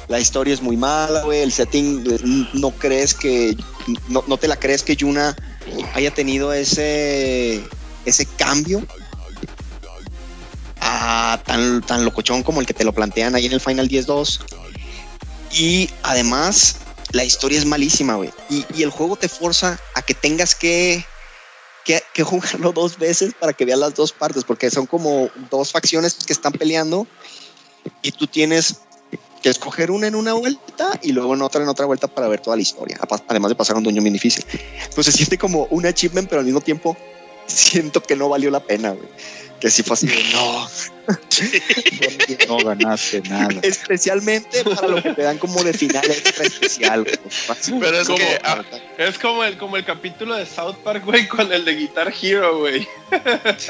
La 0.09 0.19
historia 0.19 0.55
es 0.55 0.61
muy 0.61 0.75
mala, 0.75 1.21
güey. 1.21 1.41
El 1.41 1.51
setting, 1.51 2.03
eh, 2.11 2.47
no 2.53 2.71
crees 2.71 3.13
que... 3.13 3.55
No, 4.07 4.23
no 4.27 4.37
te 4.37 4.47
la 4.47 4.57
crees 4.57 4.81
que 4.81 4.95
Yuna 4.95 5.35
haya 5.93 6.11
tenido 6.11 6.51
ese... 6.51 7.63
Ese 8.05 8.25
cambio 8.25 8.81
a 10.81 11.39
tan, 11.45 11.81
tan 11.81 12.05
locochón 12.05 12.41
como 12.41 12.59
el 12.59 12.65
que 12.65 12.73
te 12.73 12.83
lo 12.83 12.93
plantean 12.93 13.35
ahí 13.35 13.45
en 13.45 13.53
el 13.53 13.59
Final 13.59 13.87
10-2. 13.87 14.39
Y 15.51 15.89
además, 16.01 16.77
la 17.11 17.23
historia 17.23 17.59
es 17.59 17.65
malísima, 17.65 18.15
güey. 18.15 18.31
Y, 18.49 18.65
y 18.73 18.81
el 18.81 18.89
juego 18.89 19.15
te 19.15 19.29
forza 19.29 19.79
a 19.93 20.01
que 20.01 20.15
tengas 20.15 20.55
que, 20.55 21.05
que, 21.85 22.01
que 22.15 22.23
jugarlo 22.23 22.71
dos 22.73 22.97
veces 22.97 23.35
para 23.39 23.53
que 23.53 23.65
veas 23.65 23.77
las 23.77 23.93
dos 23.93 24.11
partes, 24.11 24.43
porque 24.43 24.71
son 24.71 24.87
como 24.87 25.29
dos 25.51 25.71
facciones 25.71 26.15
que 26.15 26.33
están 26.33 26.53
peleando 26.53 27.05
y 28.01 28.11
tú 28.11 28.25
tienes 28.25 28.81
que 29.41 29.49
escoger 29.49 29.91
una 29.91 30.07
en 30.07 30.15
una 30.15 30.33
vuelta 30.33 30.99
y 31.01 31.11
luego 31.11 31.33
en 31.33 31.41
otra 31.41 31.63
en 31.63 31.69
otra 31.69 31.85
vuelta 31.85 32.07
para 32.07 32.27
ver 32.27 32.41
toda 32.41 32.55
la 32.55 32.61
historia, 32.61 32.99
además 33.27 33.49
de 33.49 33.55
pasar 33.55 33.77
un 33.77 33.83
dueño 33.83 34.01
bien 34.01 34.13
difícil. 34.13 34.45
Entonces 34.83 35.05
se 35.05 35.11
siente 35.13 35.37
como 35.37 35.65
un 35.69 35.85
achievement, 35.85 36.27
pero 36.27 36.39
al 36.39 36.45
mismo 36.45 36.61
tiempo 36.61 36.97
siento 37.45 38.01
que 38.01 38.15
no 38.15 38.29
valió 38.29 38.51
la 38.51 38.59
pena, 38.59 38.91
güey. 38.91 39.07
Que 39.59 39.69
si 39.69 39.83
fue 39.83 39.95
así 39.95 40.07
de 40.07 40.23
no. 40.31 40.69
No 42.47 42.57
ganaste 42.63 43.21
nada. 43.21 43.59
Especialmente 43.61 44.63
para 44.63 44.87
lo 44.87 45.03
que 45.03 45.13
te 45.13 45.23
dan 45.23 45.37
como 45.37 45.61
de 45.63 45.73
final 45.73 46.05
extra 46.05 46.45
especial. 46.45 47.03
güey. 47.03 47.79
Pero 47.81 47.99
es 47.99 48.07
¿Cómo? 48.07 48.19
que 48.19 48.39
ah, 48.43 48.63
Es 48.97 49.19
como 49.19 49.43
el, 49.43 49.57
como 49.57 49.75
el 49.75 49.83
capítulo 49.83 50.35
de 50.35 50.45
South 50.45 50.77
Park, 50.81 51.03
güey, 51.03 51.27
con 51.27 51.51
el 51.51 51.65
de 51.65 51.75
Guitar 51.75 52.13
Hero, 52.21 52.59
güey. 52.59 52.87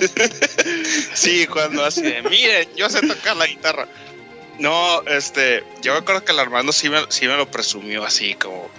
sí, 1.16 1.48
cuando 1.48 1.90
de, 1.90 2.22
miren, 2.30 2.70
yo 2.76 2.88
sé 2.88 3.02
tocar 3.02 3.36
la 3.38 3.48
guitarra. 3.48 3.88
No, 4.60 5.02
este, 5.04 5.64
yo 5.82 5.94
me 5.94 6.00
acuerdo 6.00 6.24
que 6.24 6.34
el 6.34 6.40
Armando 6.40 6.74
sí 6.74 6.90
me, 6.90 7.00
sí 7.10 7.28
me 7.28 7.38
lo 7.38 7.50
presumió 7.50 8.04
así 8.04 8.36
como, 8.36 8.70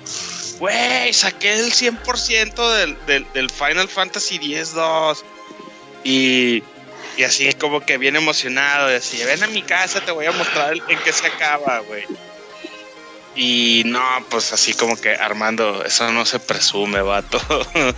güey, 0.58 1.12
saqué 1.14 1.58
el 1.58 1.72
100% 1.72 2.76
del, 2.76 3.06
del, 3.06 3.26
del 3.32 3.50
Final 3.50 3.88
Fantasy 3.88 4.36
X-2. 4.36 5.22
Y, 6.04 6.62
y 7.16 7.22
así 7.24 7.52
como 7.54 7.80
que 7.80 7.98
bien 7.98 8.16
emocionado, 8.16 8.90
y 8.92 8.94
así, 8.94 9.22
ven 9.24 9.42
a 9.42 9.46
mi 9.48 9.62
casa, 9.62 10.02
te 10.02 10.12
voy 10.12 10.26
a 10.26 10.32
mostrar 10.32 10.74
en 10.74 10.98
qué 11.02 11.12
se 11.12 11.26
acaba, 11.26 11.80
güey. 11.80 12.04
Y 13.34 13.82
no, 13.86 14.02
pues 14.28 14.52
así 14.52 14.74
como 14.74 15.00
que 15.00 15.14
Armando, 15.14 15.84
eso 15.84 16.10
no 16.12 16.26
se 16.26 16.40
presume, 16.40 17.00
vato. 17.00 17.40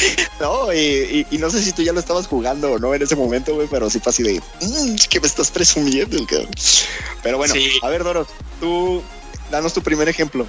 No, 0.40 0.72
y, 0.72 0.76
y- 0.78 1.26
y 1.32 1.38
no 1.38 1.50
sé 1.50 1.62
si 1.62 1.72
tú 1.72 1.82
ya 1.82 1.92
lo 1.92 2.00
estabas 2.00 2.26
jugando 2.26 2.72
o 2.72 2.78
no 2.78 2.94
en 2.94 3.02
ese 3.02 3.14
momento, 3.16 3.54
güey, 3.54 3.68
pero 3.70 3.90
sí 3.90 4.00
fue 4.00 4.10
así 4.10 4.22
de, 4.22 4.40
"Mm, 4.62 4.94
que 5.10 5.20
me 5.20 5.26
estás 5.26 5.50
presumiendo, 5.50 6.16
cabrón". 6.26 6.48
Pero 7.22 7.36
bueno, 7.36 7.52
Sí. 7.54 7.78
a 7.82 7.88
ver, 7.90 8.02
Doros, 8.04 8.28
tú, 8.58 9.02
danos 9.50 9.74
tu 9.74 9.82
primer 9.82 10.08
ejemplo. 10.08 10.46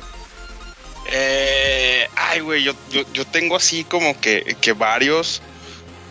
Eh, 1.12 2.08
ay, 2.16 2.40
güey, 2.40 2.64
yo, 2.64 2.74
yo, 2.92 3.02
yo 3.14 3.26
tengo 3.26 3.56
así 3.56 3.84
como 3.84 4.20
que, 4.22 4.56
que 4.62 4.74
varios, 4.74 5.42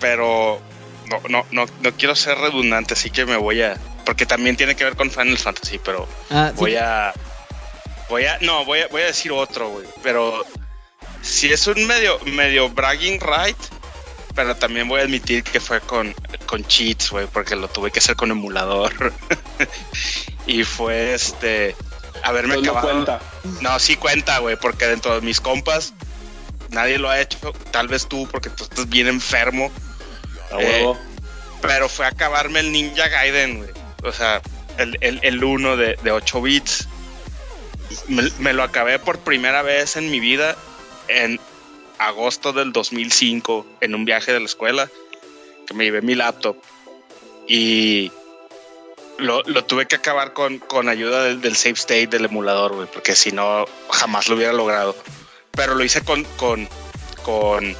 pero 0.00 0.60
no, 1.08 1.20
no, 1.28 1.46
no, 1.50 1.66
no 1.80 1.92
quiero 1.96 2.14
ser 2.14 2.36
redundante, 2.38 2.94
así 2.94 3.10
que 3.10 3.24
me 3.24 3.36
voy 3.36 3.62
a. 3.62 3.80
Porque 4.04 4.26
también 4.26 4.56
tiene 4.56 4.74
que 4.74 4.84
ver 4.84 4.96
con 4.96 5.10
Final 5.10 5.38
Fantasy, 5.38 5.78
pero 5.78 6.06
Ah, 6.30 6.50
sí, 6.52 6.56
voy 6.60 6.76
a. 6.76 7.12
Voy 8.08 8.24
a. 8.26 8.38
No, 8.40 8.64
voy 8.64 8.80
a, 8.80 8.88
voy 8.88 9.02
a 9.02 9.06
decir 9.06 9.30
otro, 9.32 9.70
güey. 9.70 9.86
Pero 10.02 10.44
si 11.22 11.52
es 11.52 11.66
un 11.66 11.86
medio, 11.86 12.18
medio 12.26 12.68
bragging 12.70 13.20
right, 13.20 13.56
pero 14.34 14.56
también 14.56 14.88
voy 14.88 15.00
a 15.00 15.04
admitir 15.04 15.42
que 15.42 15.60
fue 15.60 15.80
con, 15.80 16.14
con 16.46 16.64
cheats, 16.64 17.10
güey, 17.10 17.26
porque 17.26 17.56
lo 17.56 17.68
tuve 17.68 17.90
que 17.90 17.98
hacer 17.98 18.16
con 18.16 18.30
emulador. 18.30 19.12
y 20.46 20.64
fue 20.64 21.14
este. 21.14 21.76
Haberme 22.22 22.54
no 22.56 22.60
acabado. 22.60 22.88
cuenta. 22.88 23.20
No, 23.60 23.78
sí 23.78 23.96
cuenta, 23.96 24.38
güey, 24.38 24.56
porque 24.56 24.86
dentro 24.86 25.14
de 25.14 25.20
mis 25.20 25.40
compas 25.40 25.94
nadie 26.70 26.98
lo 26.98 27.10
ha 27.10 27.20
hecho. 27.20 27.52
Tal 27.70 27.88
vez 27.88 28.06
tú, 28.08 28.28
porque 28.30 28.50
tú 28.50 28.64
estás 28.64 28.88
bien 28.88 29.08
enfermo. 29.08 29.70
Huevo. 30.52 30.98
Pero 31.62 31.88
fue 31.88 32.06
acabarme 32.06 32.60
el 32.60 32.72
Ninja 32.72 33.08
Gaiden, 33.08 33.58
güey. 33.58 33.70
O 34.02 34.12
sea, 34.12 34.40
el, 34.78 34.96
el, 35.00 35.20
el 35.22 35.44
uno 35.44 35.76
de, 35.76 35.96
de 36.02 36.10
8 36.10 36.42
bits. 36.42 36.88
Me, 38.08 38.22
me 38.38 38.52
lo 38.52 38.62
acabé 38.62 38.98
por 38.98 39.18
primera 39.18 39.62
vez 39.62 39.96
en 39.96 40.10
mi 40.10 40.20
vida 40.20 40.56
en 41.10 41.40
agosto 41.98 42.52
del 42.52 42.72
2005 42.72 43.66
en 43.80 43.94
un 43.94 44.04
viaje 44.04 44.32
de 44.32 44.40
la 44.40 44.46
escuela 44.46 44.88
que 45.66 45.74
me 45.74 45.84
llevé 45.84 46.02
mi 46.02 46.14
laptop 46.14 46.56
y 47.46 48.10
lo, 49.18 49.42
tuve 49.64 49.86
que 49.86 49.96
acabar 49.96 50.32
con, 50.32 50.58
con 50.58 50.88
ayuda 50.88 51.24
del, 51.24 51.40
del 51.40 51.56
save 51.56 51.74
state 51.74 52.06
del 52.06 52.24
emulador, 52.24 52.88
porque 52.88 53.14
si 53.14 53.32
no 53.32 53.66
jamás 53.90 54.28
lo 54.28 54.36
hubiera 54.36 54.52
logrado. 54.52 54.96
Pero 55.52 55.74
lo 55.74 55.84
hice 55.84 56.02
con, 56.02 56.24
con, 56.36 56.68
con, 57.22 57.76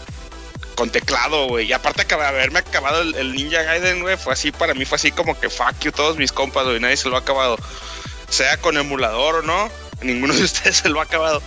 teclado, 0.90 1.46
güey. 1.46 1.66
Y 1.66 1.72
aparte 1.72 2.04
de 2.04 2.14
haberme 2.14 2.60
acabado 2.60 3.02
el, 3.02 3.14
el 3.14 3.32
Ninja 3.32 3.62
Gaiden, 3.62 4.00
güey, 4.00 4.16
fue 4.16 4.32
así, 4.32 4.50
para 4.50 4.74
mí 4.74 4.84
fue 4.84 4.96
así 4.96 5.12
como 5.12 5.38
que 5.38 5.50
fuck 5.50 5.78
you, 5.80 5.92
todos 5.92 6.16
mis 6.16 6.32
compas, 6.32 6.64
güey, 6.64 6.80
nadie 6.80 6.96
se 6.96 7.08
lo 7.08 7.16
ha 7.16 7.20
acabado. 7.20 7.58
Sea 8.28 8.56
con 8.58 8.76
emulador 8.76 9.36
o 9.36 9.42
no, 9.42 9.70
ninguno 10.02 10.34
de 10.34 10.42
ustedes 10.44 10.78
se 10.78 10.88
lo 10.88 11.00
ha 11.00 11.04
acabado. 11.04 11.42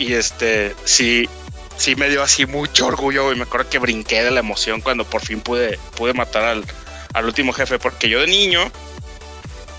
Y 0.00 0.14
este, 0.14 0.74
sí, 0.84 1.28
sí 1.76 1.94
me 1.94 2.08
dio 2.08 2.22
así 2.22 2.46
mucho 2.46 2.86
orgullo, 2.86 3.32
y 3.32 3.36
Me 3.36 3.42
acuerdo 3.42 3.68
que 3.68 3.78
brinqué 3.78 4.22
de 4.24 4.30
la 4.30 4.40
emoción 4.40 4.80
cuando 4.80 5.04
por 5.04 5.20
fin 5.24 5.40
pude, 5.40 5.78
pude 5.96 6.14
matar 6.14 6.42
al, 6.44 6.64
al 7.12 7.24
último 7.26 7.52
jefe, 7.52 7.78
porque 7.78 8.08
yo 8.08 8.20
de 8.20 8.26
niño 8.26 8.70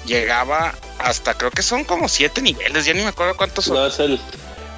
llegaba 0.06 0.74
hasta, 1.00 1.34
creo 1.36 1.52
que 1.52 1.64
son 1.64 1.84
como 1.84 2.08
siete 2.10 2.42
niveles, 2.42 2.86
ya 2.86 2.94
ni 2.94 3.02
me 3.02 3.08
acuerdo 3.10 3.36
cuántos 3.36 3.66
son. 3.66 3.76
No, 3.78 3.88
es 3.88 4.00
el. 4.00 4.20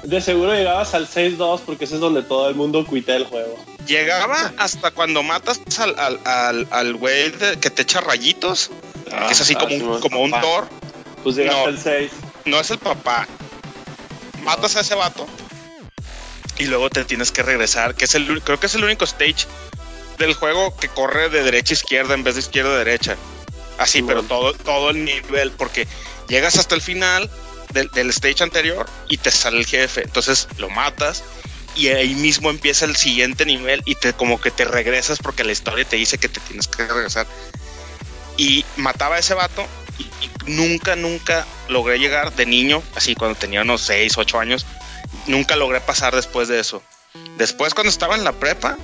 De 0.02 0.20
seguro 0.20 0.52
llegabas 0.52 0.92
al 0.94 1.08
6-2 1.08 1.60
porque 1.64 1.86
ese 1.86 1.94
es 1.94 2.00
donde 2.00 2.22
todo 2.22 2.48
el 2.50 2.54
mundo 2.54 2.84
cuita 2.86 3.16
el 3.16 3.24
juego. 3.24 3.56
Llegaba 3.86 4.52
hasta 4.58 4.90
cuando 4.90 5.22
matas 5.22 5.60
al, 5.78 5.98
al, 5.98 6.20
al, 6.24 6.68
al 6.70 6.94
güey 6.96 7.32
que 7.32 7.70
te 7.70 7.82
echa 7.82 8.02
rayitos, 8.02 8.70
que 9.08 9.32
es 9.32 9.40
así 9.40 9.54
Ah, 9.56 9.60
como, 9.60 9.70
sí, 9.70 9.80
un, 9.82 10.00
como 10.00 10.20
un. 10.20 10.30
Thor. 10.30 10.68
Pues 11.22 11.36
llegaste 11.36 11.60
No. 11.62 11.66
al 11.68 11.78
6. 11.78 12.10
No 12.44 12.60
es 12.60 12.70
el 12.70 12.78
papá. 12.78 13.26
Matas 14.44 14.76
a 14.76 14.80
ese 14.80 14.94
vato 14.94 15.26
y 16.58 16.66
luego 16.66 16.90
te 16.90 17.04
tienes 17.04 17.32
que 17.32 17.42
regresar, 17.42 17.94
que 17.94 18.04
es 18.04 18.14
el, 18.14 18.42
creo 18.42 18.60
que 18.60 18.66
es 18.66 18.74
el 18.74 18.84
único 18.84 19.04
stage 19.04 19.46
del 20.18 20.34
juego 20.34 20.76
que 20.76 20.88
corre 20.88 21.28
de 21.28 21.42
derecha 21.42 21.72
a 21.72 21.76
izquierda 21.76 22.14
en 22.14 22.22
vez 22.22 22.34
de 22.34 22.40
izquierda 22.40 22.74
a 22.74 22.78
derecha. 22.78 23.16
Así, 23.78 24.02
pero 24.02 24.22
todo, 24.22 24.52
todo 24.52 24.90
el 24.90 25.04
nivel, 25.04 25.50
porque 25.50 25.88
llegas 26.28 26.56
hasta 26.56 26.76
el 26.76 26.80
final 26.80 27.28
del, 27.72 27.88
del 27.90 28.10
stage 28.10 28.42
anterior 28.44 28.86
y 29.08 29.16
te 29.16 29.32
sale 29.32 29.58
el 29.58 29.66
jefe. 29.66 30.02
Entonces 30.04 30.46
lo 30.58 30.70
matas 30.70 31.24
y 31.74 31.88
ahí 31.88 32.14
mismo 32.14 32.50
empieza 32.50 32.84
el 32.84 32.94
siguiente 32.94 33.44
nivel 33.44 33.82
y 33.84 33.96
te 33.96 34.12
como 34.12 34.40
que 34.40 34.52
te 34.52 34.64
regresas 34.64 35.18
porque 35.18 35.42
la 35.42 35.52
historia 35.52 35.84
te 35.84 35.96
dice 35.96 36.18
que 36.18 36.28
te 36.28 36.38
tienes 36.40 36.68
que 36.68 36.86
regresar. 36.86 37.26
Y 38.36 38.64
mataba 38.76 39.16
a 39.16 39.18
ese 39.18 39.34
vato 39.34 39.66
y, 40.24 40.50
nunca, 40.50 40.96
nunca 40.96 41.46
logré 41.68 41.98
llegar 41.98 42.34
de 42.34 42.46
niño, 42.46 42.82
así 42.94 43.14
cuando 43.14 43.38
tenía 43.38 43.62
unos 43.62 43.82
6, 43.82 44.16
8 44.16 44.40
años, 44.40 44.66
nunca 45.26 45.56
logré 45.56 45.80
pasar 45.80 46.14
después 46.14 46.48
de 46.48 46.60
eso. 46.60 46.82
Después 47.36 47.74
cuando 47.74 47.90
estaba 47.90 48.14
en 48.14 48.24
la 48.24 48.32
prepa, 48.32 48.76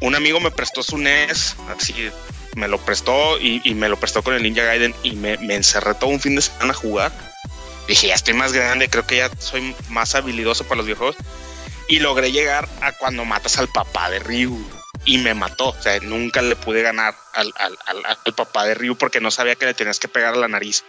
un 0.00 0.14
amigo 0.14 0.40
me 0.40 0.50
prestó 0.50 0.82
su 0.82 0.98
NES, 0.98 1.56
así 1.68 2.10
me 2.54 2.68
lo 2.68 2.78
prestó 2.78 3.38
y, 3.38 3.60
y 3.64 3.74
me 3.74 3.88
lo 3.88 3.98
prestó 3.98 4.22
con 4.22 4.34
el 4.34 4.42
Ninja 4.42 4.62
Gaiden 4.62 4.94
y 5.02 5.12
me, 5.12 5.36
me 5.38 5.54
encerré 5.54 5.94
todo 5.94 6.10
un 6.10 6.20
fin 6.20 6.36
de 6.36 6.42
semana 6.42 6.72
a 6.72 6.76
jugar. 6.76 7.12
Dije, 7.86 8.08
ya 8.08 8.14
estoy 8.14 8.34
más 8.34 8.52
grande, 8.52 8.88
creo 8.88 9.06
que 9.06 9.18
ya 9.18 9.30
soy 9.38 9.74
más 9.90 10.14
habilidoso 10.14 10.64
para 10.64 10.78
los 10.78 10.86
videojuegos. 10.86 11.16
Y 11.88 12.00
logré 12.00 12.32
llegar 12.32 12.68
a 12.80 12.92
cuando 12.92 13.24
matas 13.24 13.58
al 13.58 13.68
papá 13.68 14.10
de 14.10 14.18
Ryu. 14.18 14.58
Y 15.06 15.18
me 15.18 15.32
mató. 15.34 15.68
O 15.70 15.80
sea, 15.82 15.98
nunca 16.00 16.42
le 16.42 16.54
pude 16.56 16.82
ganar 16.82 17.14
al, 17.32 17.52
al- 17.56 17.78
al- 17.86 18.04
al 18.24 18.34
papá 18.34 18.66
de 18.66 18.74
Ryu 18.74 18.96
porque 18.96 19.20
no 19.20 19.30
sabía 19.30 19.54
que 19.54 19.64
le 19.66 19.72
tenías 19.74 19.98
que 19.98 20.08
pegar 20.08 20.34
a 20.34 20.36
la 20.36 20.48
nariz 20.48 20.84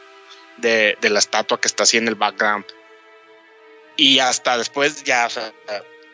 de, 0.57 0.97
de 0.99 1.09
la 1.09 1.19
estatua 1.19 1.61
que 1.61 1.67
está 1.69 1.83
así 1.83 1.97
en 1.97 2.07
el 2.09 2.15
background. 2.15 2.65
Y 3.95 4.19
hasta 4.19 4.57
después, 4.57 5.03
ya, 5.03 5.25
o 5.27 5.29
sea, 5.29 5.53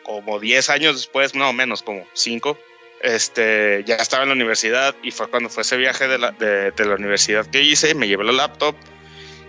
como 0.04 0.40
10 0.40 0.70
años 0.70 0.96
después, 0.96 1.34
no 1.36 1.52
menos, 1.54 1.82
como 1.84 2.06
5, 2.14 2.58
este, 3.02 3.84
ya 3.86 3.96
estaba 3.96 4.24
en 4.24 4.30
la 4.30 4.36
universidad 4.36 4.96
y 5.04 5.12
fue 5.12 5.28
cuando 5.30 5.50
fue 5.50 5.64
ese 5.64 5.76
viaje 5.78 6.08
de 6.08 6.18
la, 6.18 6.32
de, 6.32 6.72
de 6.72 6.86
la 6.86 6.96
universidad 6.96 7.46
que 7.46 7.62
hice, 7.62 7.94
me 7.96 8.08
llevé 8.08 8.24
la 8.24 8.32
laptop 8.32 8.76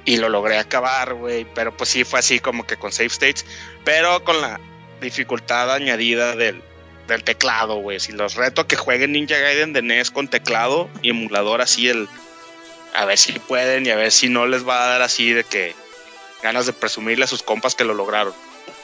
y 0.04 0.16
lo 0.16 0.28
logré 0.28 0.58
acabar, 0.58 1.14
güey, 1.14 1.46
pero 1.54 1.76
pues 1.76 1.90
sí 1.90 2.02
fue 2.04 2.18
así 2.18 2.40
como 2.40 2.66
que 2.66 2.76
con 2.76 2.90
save 2.92 3.06
states, 3.06 3.46
pero 3.84 4.22
con 4.24 4.40
la 4.40 4.60
dificultad 5.00 5.72
añadida 5.72 6.34
del, 6.34 6.62
del 7.08 7.22
teclado, 7.24 7.76
güey, 7.76 8.00
si 8.00 8.12
los 8.12 8.34
reto 8.34 8.62
a 8.62 8.66
que 8.68 8.76
jueguen 8.76 9.12
Ninja 9.12 9.38
Gaiden 9.38 9.72
de 9.72 9.82
NES 9.82 10.10
con 10.10 10.28
teclado 10.28 10.88
y 11.02 11.10
emulador 11.10 11.60
así 11.60 11.88
el 11.88 12.08
a 12.94 13.04
ver 13.04 13.18
si 13.18 13.32
pueden 13.32 13.86
y 13.86 13.90
a 13.90 13.96
ver 13.96 14.12
si 14.12 14.28
no 14.28 14.46
les 14.46 14.66
va 14.66 14.84
a 14.84 14.88
dar 14.88 15.02
así 15.02 15.32
de 15.32 15.44
que 15.44 15.74
ganas 16.42 16.66
de 16.66 16.72
presumirle 16.72 17.24
a 17.24 17.28
sus 17.28 17.42
compas 17.42 17.74
que 17.74 17.84
lo 17.84 17.94
lograron. 17.94 18.32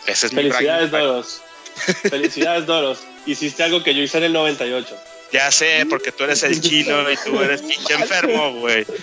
Ese 0.06 0.26
es 0.26 0.32
mi 0.32 0.42
Felicidades, 0.42 0.90
bragging 0.90 1.08
Doros. 1.08 1.42
Felicidades, 2.10 2.66
Doros. 2.66 2.98
Hiciste 3.26 3.62
algo 3.62 3.82
que 3.82 3.94
yo 3.94 4.02
hice 4.02 4.18
en 4.18 4.24
el 4.24 4.32
98. 4.32 4.96
Ya 5.32 5.50
sé, 5.52 5.86
porque 5.88 6.10
tú 6.10 6.24
eres 6.24 6.42
el 6.42 6.60
chino 6.60 7.08
y 7.08 7.16
tú 7.16 7.40
eres 7.40 7.62
pinche 7.62 7.94
enfermo, 7.94 8.54
güey. 8.54 8.84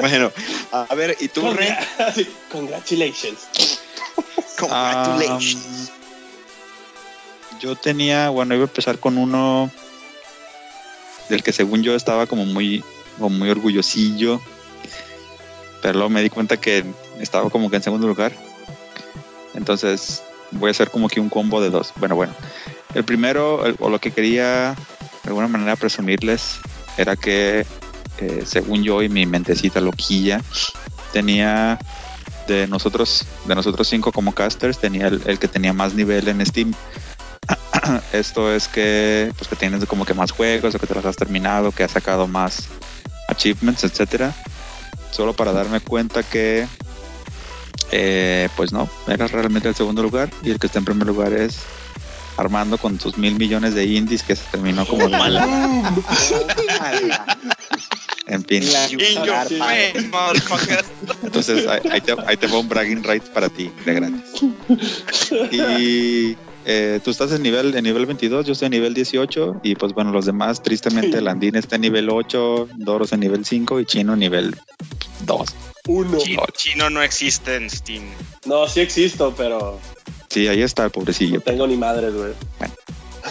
Bueno, 0.00 0.32
a 0.70 0.94
ver, 0.94 1.16
¿y 1.20 1.28
tú? 1.28 1.42
Congra- 1.42 1.78
Congratulations. 2.52 3.48
Congratulations. 4.58 5.90
Um, 5.90 5.93
yo 7.60 7.76
tenía, 7.76 8.28
bueno, 8.28 8.54
iba 8.54 8.64
a 8.64 8.68
empezar 8.68 8.98
con 8.98 9.18
uno 9.18 9.70
del 11.28 11.42
que 11.42 11.52
según 11.52 11.82
yo 11.82 11.94
estaba 11.94 12.26
como 12.26 12.44
muy, 12.44 12.84
muy 13.18 13.50
orgullosillo, 13.50 14.40
pero 15.82 15.94
luego 15.94 16.10
me 16.10 16.22
di 16.22 16.30
cuenta 16.30 16.56
que 16.56 16.84
estaba 17.20 17.50
como 17.50 17.70
que 17.70 17.76
en 17.76 17.82
segundo 17.82 18.06
lugar. 18.06 18.32
Entonces 19.54 20.22
voy 20.50 20.68
a 20.68 20.70
hacer 20.70 20.90
como 20.90 21.08
que 21.08 21.20
un 21.20 21.28
combo 21.28 21.60
de 21.60 21.70
dos. 21.70 21.92
Bueno, 21.96 22.16
bueno. 22.16 22.34
El 22.94 23.04
primero, 23.04 23.62
o 23.80 23.90
lo 23.90 23.98
que 24.00 24.12
quería 24.12 24.74
de 25.22 25.28
alguna 25.28 25.48
manera 25.48 25.76
presumirles, 25.76 26.60
era 26.96 27.16
que 27.16 27.66
eh, 28.18 28.42
según 28.46 28.84
yo 28.84 29.02
y 29.02 29.08
mi 29.08 29.26
mentecita 29.26 29.80
loquilla, 29.80 30.40
tenía 31.12 31.78
de 32.46 32.66
nosotros, 32.66 33.24
de 33.46 33.54
nosotros 33.54 33.88
cinco 33.88 34.12
como 34.12 34.32
casters, 34.32 34.78
tenía 34.78 35.08
el, 35.08 35.22
el 35.26 35.38
que 35.38 35.48
tenía 35.48 35.72
más 35.72 35.94
nivel 35.94 36.28
en 36.28 36.44
Steam. 36.46 36.72
Esto 38.12 38.52
es 38.52 38.68
que, 38.68 39.32
pues 39.36 39.48
que 39.48 39.56
tienes 39.56 39.84
como 39.86 40.04
que 40.04 40.14
más 40.14 40.30
juegos, 40.30 40.74
o 40.74 40.78
que 40.78 40.86
te 40.86 40.94
los 40.94 41.04
has 41.04 41.16
terminado, 41.16 41.72
que 41.72 41.84
has 41.84 41.92
sacado 41.92 42.26
más 42.26 42.64
achievements, 43.28 43.84
etcétera. 43.84 44.32
Solo 45.10 45.32
para 45.32 45.52
darme 45.52 45.80
cuenta 45.80 46.22
que, 46.22 46.66
eh, 47.92 48.48
pues 48.56 48.72
no, 48.72 48.88
era 49.06 49.26
realmente 49.26 49.68
el 49.68 49.74
segundo 49.74 50.02
lugar 50.02 50.30
y 50.42 50.50
el 50.50 50.58
que 50.58 50.66
está 50.66 50.78
en 50.78 50.84
primer 50.84 51.06
lugar 51.06 51.32
es 51.32 51.60
Armando 52.36 52.78
con 52.78 52.98
tus 52.98 53.16
mil 53.16 53.36
millones 53.36 53.74
de 53.74 53.86
indies 53.86 54.24
que 54.24 54.34
se 54.34 54.42
terminó 54.50 54.84
como 54.86 55.04
en 58.26 58.44
fin. 58.44 58.64
Entonces 61.22 61.68
ahí, 61.68 61.80
ahí 61.92 62.00
te, 62.00 62.16
ahí 62.26 62.36
te 62.36 62.48
va 62.48 62.58
un 62.58 62.68
bragging 62.68 63.04
right 63.04 63.22
para 63.22 63.48
ti, 63.48 63.70
de 63.84 63.94
gratis. 63.94 64.20
Y 65.52 66.36
eh, 66.64 67.00
tú 67.02 67.10
estás 67.10 67.32
en 67.32 67.42
nivel, 67.42 67.74
en 67.74 67.84
nivel 67.84 68.06
22, 68.06 68.46
yo 68.46 68.52
estoy 68.52 68.66
en 68.66 68.72
nivel 68.72 68.94
18 68.94 69.60
y 69.62 69.74
pues 69.74 69.92
bueno, 69.92 70.12
los 70.12 70.26
demás, 70.26 70.62
tristemente, 70.62 71.20
Landín 71.20 71.56
está 71.56 71.76
en 71.76 71.82
nivel 71.82 72.10
8, 72.10 72.68
Doros 72.76 73.12
en 73.12 73.20
nivel 73.20 73.44
5 73.44 73.80
y 73.80 73.84
Chino 73.86 74.14
en 74.14 74.18
nivel 74.20 74.56
2. 75.26 75.54
Uno. 75.86 76.18
Chino, 76.18 76.42
chino 76.56 76.90
no 76.90 77.02
existe 77.02 77.56
en 77.56 77.68
Steam. 77.68 78.04
No, 78.46 78.66
sí 78.66 78.80
existo, 78.80 79.34
pero 79.36 79.78
Sí, 80.34 80.48
ahí 80.48 80.62
está 80.62 80.84
el 80.84 80.90
pobrecillo. 80.90 81.36
no 81.36 81.40
tengo 81.42 81.66
ni 81.68 81.76
madres, 81.76 82.12
güey. 82.12 82.32
Bueno. 82.58 82.74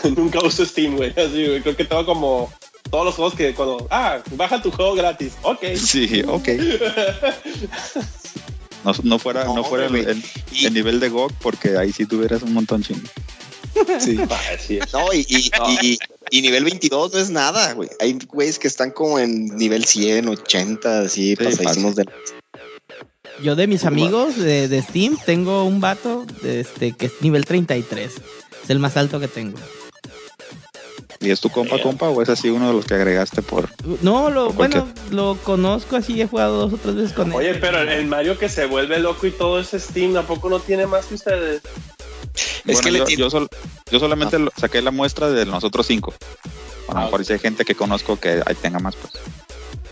Nunca 0.15 0.39
uso 0.39 0.65
Steam, 0.65 0.95
güey. 0.95 1.09
Así, 1.09 1.47
güey. 1.47 1.61
Creo 1.61 1.75
que 1.75 1.83
tengo 1.83 2.05
como 2.05 2.49
todos 2.89 3.03
los 3.03 3.15
juegos 3.15 3.35
que 3.35 3.53
cuando. 3.53 3.85
Ah, 3.89 4.19
baja 4.37 4.61
tu 4.61 4.71
juego 4.71 4.95
gratis. 4.95 5.33
Ok. 5.41 5.65
Sí, 5.75 6.23
ok. 6.25 6.47
No, 8.83 8.93
no 9.03 9.19
fuera, 9.19 9.45
no, 9.45 9.55
No, 9.55 9.63
fuera 9.63 9.85
el, 9.85 9.89
güey. 9.91 10.03
el- 10.05 10.23
Y- 10.51 10.65
el 10.65 10.73
nivel 10.73 10.99
de 10.99 11.09
GOG 11.09 11.31
porque 11.41 11.77
ahí 11.77 11.91
sí 11.91 12.05
tuvieras 12.05 12.41
un 12.43 12.53
montón 12.53 12.83
chino. 12.83 12.99
Sí. 13.99 14.17
Ah, 14.29 14.39
sí. 14.59 14.79
No, 14.91 15.11
y, 15.13 15.25
y, 15.27 15.51
y- 15.81 15.97
y 16.29 16.41
nivel 16.41 16.63
22 16.63 17.13
no 17.13 17.19
es 17.19 17.29
nada, 17.29 17.73
güey. 17.73 17.89
Hay 17.99 18.17
güeyes 18.27 18.59
que 18.59 18.67
están 18.67 18.91
como 18.91 19.19
en 19.19 19.55
nivel 19.57 19.85
100, 19.85 20.27
80, 20.27 21.01
así, 21.01 21.35
pasadísimos 21.35 21.95
de... 21.95 22.05
Yo 23.41 23.55
de 23.55 23.65
mis 23.67 23.83
amigos 23.85 24.37
de, 24.37 24.67
de 24.67 24.81
Steam 24.81 25.17
tengo 25.25 25.63
un 25.65 25.81
vato 25.81 26.25
de 26.43 26.59
este, 26.61 26.91
que 26.93 27.07
es 27.07 27.13
nivel 27.21 27.45
33. 27.45 28.11
Es 28.63 28.69
el 28.69 28.79
más 28.79 28.95
alto 28.95 29.19
que 29.19 29.27
tengo. 29.27 29.57
¿Y 31.23 31.31
es 31.31 31.39
tu 31.39 31.49
compa, 31.49 31.81
compa 31.81 32.09
o 32.09 32.21
es 32.21 32.27
así 32.29 32.49
uno 32.49 32.67
de 32.67 32.73
los 32.73 32.85
que 32.85 32.95
agregaste 32.95 33.41
por... 33.41 33.69
No, 34.01 34.29
lo, 34.29 34.51
bueno, 34.51 34.87
lo 35.09 35.37
conozco 35.43 35.95
así, 35.95 36.19
he 36.21 36.27
jugado 36.27 36.57
dos 36.67 36.73
o 36.73 36.77
tres 36.77 36.95
veces 36.95 37.13
con 37.13 37.29
él. 37.31 37.37
Oye, 37.37 37.55
pero 37.55 37.79
el- 37.79 38.05
Mario 38.07 38.37
que 38.37 38.49
se 38.49 38.65
vuelve 38.65 38.99
loco 38.99 39.25
y 39.25 39.31
todo 39.31 39.59
ese 39.59 39.79
Steam, 39.79 40.17
¿a 40.17 40.23
poco 40.23 40.49
no 40.49 40.59
tiene 40.59 40.85
más 40.85 41.05
que 41.05 41.15
ustedes? 41.15 41.61
Es 42.65 42.81
Bueno, 42.81 43.05
que 43.05 43.15
yo, 43.15 43.23
yo, 43.25 43.29
sol- 43.29 43.47
yo 43.91 43.99
solamente 43.99 44.37
lo- 44.39 44.51
saqué 44.59 44.81
la 44.81 44.91
muestra 44.91 45.29
de 45.29 45.45
nosotros 45.45 45.85
cinco. 45.87 46.13
A 46.89 46.93
lo 46.93 46.99
Ah, 46.99 47.03
mejor 47.05 47.23
si 47.25 47.33
hay 47.33 47.39
gente 47.39 47.63
que 47.63 47.75
conozco 47.75 48.19
que 48.19 48.41
ahí 48.45 48.55
tenga 48.61 48.79
más, 48.79 48.95
pues. 48.95 49.13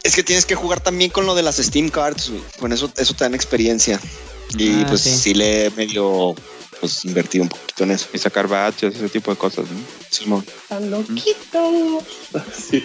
Es 0.03 0.15
que 0.15 0.23
tienes 0.23 0.45
que 0.45 0.55
jugar 0.55 0.82
también 0.82 1.11
con 1.11 1.25
lo 1.25 1.36
de 1.36 1.43
las 1.43 1.57
Steam 1.57 1.89
Cards, 1.89 2.29
güey. 2.29 2.41
Con 2.59 2.73
eso, 2.73 2.91
eso 2.97 3.13
te 3.13 3.23
dan 3.23 3.36
experiencia. 3.36 3.99
Y 4.57 4.82
Ah, 4.82 4.86
pues 4.89 5.01
sí. 5.01 5.15
sí. 5.15 5.34
le 5.34 5.69
medio 5.77 6.36
pues 6.82 7.05
invertido 7.05 7.43
un 7.43 7.49
poquito 7.49 7.86
en 7.86 7.91
eso. 7.91 8.07
Y 8.11 8.17
sacar 8.17 8.47
batches, 8.47 8.95
ese 8.95 9.07
tipo 9.07 9.32
de 9.32 9.38
cosas, 9.38 9.65
¿no? 9.71 9.79
Simón. 10.09 10.43
Están 10.45 10.91
loquitos. 10.91 12.03
Sí. 12.53 12.84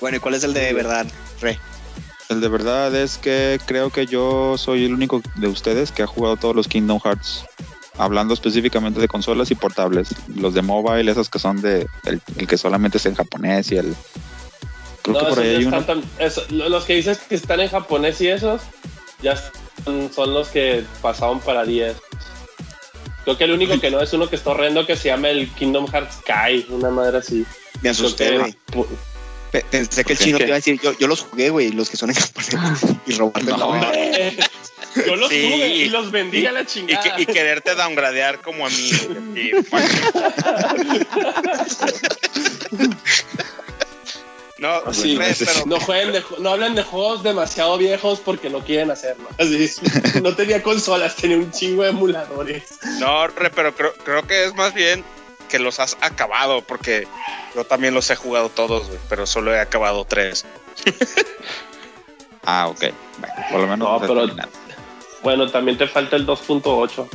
Bueno, 0.00 0.16
¿y 0.16 0.20
cuál 0.20 0.34
es 0.34 0.44
el 0.44 0.52
de 0.54 0.72
verdad, 0.72 1.06
Re? 1.40 1.58
El 2.28 2.40
de 2.40 2.48
verdad 2.48 2.94
es 2.94 3.18
que 3.18 3.60
creo 3.66 3.90
que 3.90 4.06
yo 4.06 4.56
soy 4.58 4.84
el 4.84 4.92
único 4.94 5.22
de 5.36 5.46
ustedes 5.48 5.92
que 5.92 6.02
ha 6.02 6.06
jugado 6.06 6.36
todos 6.36 6.56
los 6.56 6.66
Kingdom 6.68 6.98
Hearts. 7.00 7.44
Hablando 7.98 8.34
específicamente 8.34 9.00
de 9.00 9.08
consolas 9.08 9.50
y 9.50 9.54
portables. 9.54 10.08
Los 10.34 10.52
de 10.54 10.60
mobile, 10.62 11.10
esos 11.10 11.30
que 11.30 11.38
son 11.38 11.62
de 11.62 11.86
el, 12.04 12.20
el 12.36 12.46
que 12.46 12.58
solamente 12.58 12.98
es 12.98 13.06
en 13.06 13.14
japonés 13.14 13.70
y 13.72 13.76
el. 13.78 13.94
Creo 15.02 15.14
No, 15.14 15.20
que 15.20 15.26
por 15.26 15.38
ahí 15.38 15.54
hay 15.56 15.64
uno. 15.64 15.82
tan- 15.84 16.02
eso- 16.18 16.42
los 16.50 16.84
que 16.84 16.94
dices 16.94 17.18
que 17.18 17.36
están 17.36 17.60
en 17.60 17.68
japonés 17.70 18.20
y 18.20 18.28
esos, 18.28 18.60
ya 19.22 19.34
son, 19.84 20.10
son 20.12 20.34
los 20.34 20.48
que 20.48 20.84
pasaron 21.00 21.40
para 21.40 21.64
10. 21.64 21.96
Creo 23.26 23.36
que 23.36 23.42
el 23.42 23.50
único 23.50 23.80
que 23.80 23.90
no 23.90 24.00
es 24.00 24.12
uno 24.12 24.30
que 24.30 24.36
está 24.36 24.50
horrendo 24.50 24.86
que 24.86 24.94
se 24.94 25.08
llama 25.08 25.30
el 25.30 25.48
Kingdom 25.50 25.88
Hearts 25.88 26.18
Sky, 26.20 26.64
una 26.68 26.90
madre 26.90 27.18
así. 27.18 27.44
Me 27.82 27.88
asusté, 27.88 28.38
güey. 28.38 28.54
Pensé 29.68 30.04
que 30.04 30.12
el 30.12 30.18
chino 30.20 30.38
te 30.38 30.44
iba 30.44 30.52
a 30.54 30.58
decir, 30.58 30.78
yo, 30.80 30.96
yo 30.96 31.08
los 31.08 31.22
jugué, 31.22 31.50
güey, 31.50 31.72
los 31.72 31.90
que 31.90 31.96
son 31.96 32.10
en 32.10 32.14
japonés. 32.14 32.54
y 33.04 33.14
robarte 33.14 33.50
No, 33.50 33.66
hombre. 33.70 34.36
Yo 35.04 35.16
los 35.16 35.28
Sí, 35.28 35.42
tuve 35.42 35.68
y 35.68 35.82
y- 35.82 35.88
los 35.88 36.12
vendí 36.12 36.46
a 36.46 36.52
la 36.52 36.62
Y, 36.62 36.66
chingada. 36.66 37.16
que- 37.16 37.22
y 37.22 37.26
quererte 37.26 37.74
downgradear 37.74 38.40
como 38.42 38.64
a 38.64 38.70
mí. 38.70 38.90
Sí, 44.56 44.62
no, 44.62 44.92
Sí, 44.94 45.16
re, 45.18 45.34
pero 45.38 45.66
no 45.66 45.78
jueguen 45.80 46.12
de, 46.12 46.24
no 46.38 46.50
hablan 46.50 46.74
de 46.74 46.82
juegos 46.82 47.22
demasiado 47.22 47.76
viejos 47.76 48.20
porque 48.20 48.48
no 48.48 48.60
quieren 48.64 48.90
hacerlo. 48.90 49.28
Así, 49.38 49.70
no 50.22 50.34
tenía 50.34 50.62
consolas, 50.62 51.14
tenía 51.16 51.36
un 51.36 51.50
chingo 51.50 51.82
de 51.82 51.90
emuladores. 51.90 52.62
No, 52.98 53.26
re, 53.28 53.50
pero 53.50 53.74
creo, 53.74 53.92
creo 54.04 54.26
que 54.26 54.44
es 54.46 54.54
más 54.54 54.72
bien 54.72 55.04
que 55.50 55.58
los 55.58 55.78
has 55.78 55.96
acabado, 56.00 56.62
porque 56.62 57.06
yo 57.54 57.64
también 57.64 57.92
los 57.94 58.08
he 58.10 58.16
jugado 58.16 58.48
todos, 58.48 58.86
güey, 58.88 58.98
pero 59.08 59.26
solo 59.26 59.54
he 59.54 59.60
acabado 59.60 60.04
tres. 60.04 60.44
Ah, 62.48 62.68
ok. 62.68 62.78
Bueno, 63.18 63.34
por 63.50 63.60
lo 63.60 63.66
menos 63.66 63.78
No, 63.78 63.92
no, 63.94 64.00
se 64.00 64.06
pero- 64.06 64.26
terminan. 64.26 64.48
Bueno, 65.22 65.50
también 65.50 65.76
te 65.76 65.88
falta 65.88 66.14
el 66.14 66.24
2.8. 66.24 67.08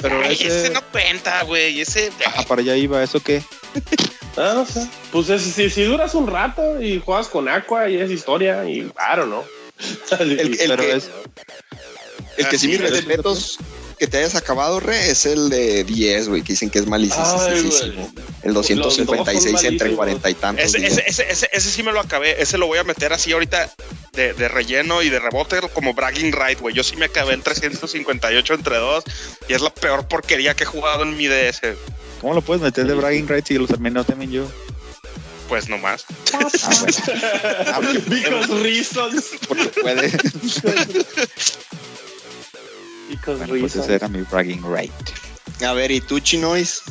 Pero 0.00 0.20
Ay, 0.24 0.32
ese- 0.32 0.46
ese 0.46 0.70
no 0.70 0.80
cuenta, 0.90 1.42
güey, 1.42 1.78
ese... 1.80 2.10
Ah, 2.24 2.42
para 2.48 2.62
allá 2.62 2.74
iba, 2.76 3.02
¿eso 3.02 3.20
qué? 3.20 3.42
Ah, 4.36 4.52
no 4.54 4.64
sé. 4.66 4.88
Pues 5.12 5.28
es- 5.28 5.42
si, 5.42 5.70
si 5.70 5.82
duras 5.84 6.14
un 6.14 6.26
rato 6.26 6.80
y 6.80 7.00
juegas 7.04 7.28
con 7.28 7.48
Aqua 7.48 7.88
y 7.88 7.96
es 7.96 8.10
historia 8.10 8.68
y 8.68 8.82
claro, 8.90 9.26
¿no? 9.26 9.44
El, 10.20 10.38
el 10.38 10.56
Pero 10.56 10.76
que, 10.76 10.92
es- 10.96 11.10
el 12.36 12.48
que 12.48 12.58
sí, 12.58 12.68
mis 12.68 12.80
Ah, 12.80 12.86
sí, 12.86 12.92
respetos 12.94 13.58
que 13.98 14.06
te 14.06 14.16
hayas 14.16 14.34
acabado, 14.34 14.80
re, 14.80 15.10
es 15.10 15.26
el 15.26 15.50
de 15.50 15.84
10, 15.84 16.28
güey, 16.30 16.40
que 16.42 16.54
dicen 16.54 16.70
que 16.70 16.78
es 16.78 16.86
malísimo. 16.86 17.22
Ay, 17.22 17.70
el 18.42 18.54
256 18.54 18.78
Los 18.78 18.86
dos 18.86 18.94
son 18.94 19.02
entre 19.66 19.88
malísimos. 19.90 19.96
40 19.96 20.30
y 20.30 20.34
tantos. 20.34 20.64
Ese, 20.64 20.86
ese, 20.86 21.04
ese, 21.06 21.26
ese, 21.30 21.50
ese 21.52 21.70
sí 21.70 21.82
me 21.82 21.92
lo 21.92 22.00
acabé. 22.00 22.40
Ese 22.40 22.56
lo 22.56 22.66
voy 22.66 22.78
a 22.78 22.84
meter 22.84 23.12
así 23.12 23.32
ahorita 23.32 23.70
de, 24.14 24.32
de 24.32 24.48
relleno 24.48 25.02
y 25.02 25.10
de 25.10 25.18
rebote 25.18 25.60
como 25.74 25.92
bragging 25.92 26.32
right, 26.32 26.58
güey. 26.58 26.74
Yo 26.74 26.82
sí 26.82 26.96
me 26.96 27.04
acabé 27.06 27.34
el 27.34 27.42
358 27.42 28.54
entre 28.54 28.76
dos 28.78 29.04
y 29.48 29.52
es 29.52 29.60
la 29.60 29.68
peor 29.74 30.08
porquería 30.08 30.54
que 30.54 30.64
he 30.64 30.66
jugado 30.66 31.02
en 31.02 31.14
mi 31.18 31.26
DS. 31.26 31.60
¿Cómo 32.20 32.34
lo 32.34 32.42
puedes 32.42 32.62
meter 32.62 32.86
de 32.86 32.94
bragging 32.94 33.26
rights 33.28 33.50
y 33.50 33.54
los 33.58 33.68
terminó 33.68 34.04
también 34.04 34.30
yo? 34.30 34.46
Pues 35.48 35.68
nomás. 35.68 36.04
Ah, 36.34 36.48
porque- 37.80 37.98
Because 38.08 38.62
reasons. 38.62 39.24
porque 39.48 39.68
puede. 39.80 40.08
Because 43.08 43.38
Bueno, 43.38 43.46
pues 43.48 43.62
reasons. 43.62 43.84
ese 43.84 43.94
era 43.94 44.08
mi 44.08 44.22
bragging 44.22 44.62
right. 44.72 44.92
A 45.66 45.72
ver, 45.72 45.90
¿y 45.90 46.00
tú, 46.00 46.20
Chinois? 46.20 46.82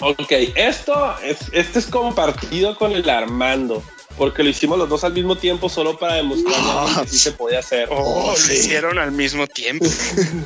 Ok, 0.00 0.32
esto 0.56 1.16
es, 1.22 1.38
este 1.52 1.78
es 1.78 1.86
compartido 1.86 2.76
con 2.76 2.90
el 2.92 3.08
Armando. 3.08 3.82
Porque 4.16 4.42
lo 4.42 4.50
hicimos 4.50 4.78
los 4.78 4.88
dos 4.88 5.04
al 5.04 5.14
mismo 5.14 5.36
tiempo 5.36 5.68
solo 5.68 5.98
para 5.98 6.14
demostrar 6.14 7.02
que 7.02 7.08
sí 7.08 7.18
se 7.18 7.32
podía 7.32 7.60
hacer. 7.60 7.88
Oh, 7.90 8.34
sí. 8.36 8.48
lo 8.48 8.54
hicieron 8.54 8.98
al 8.98 9.12
mismo 9.12 9.46
tiempo. 9.46 9.86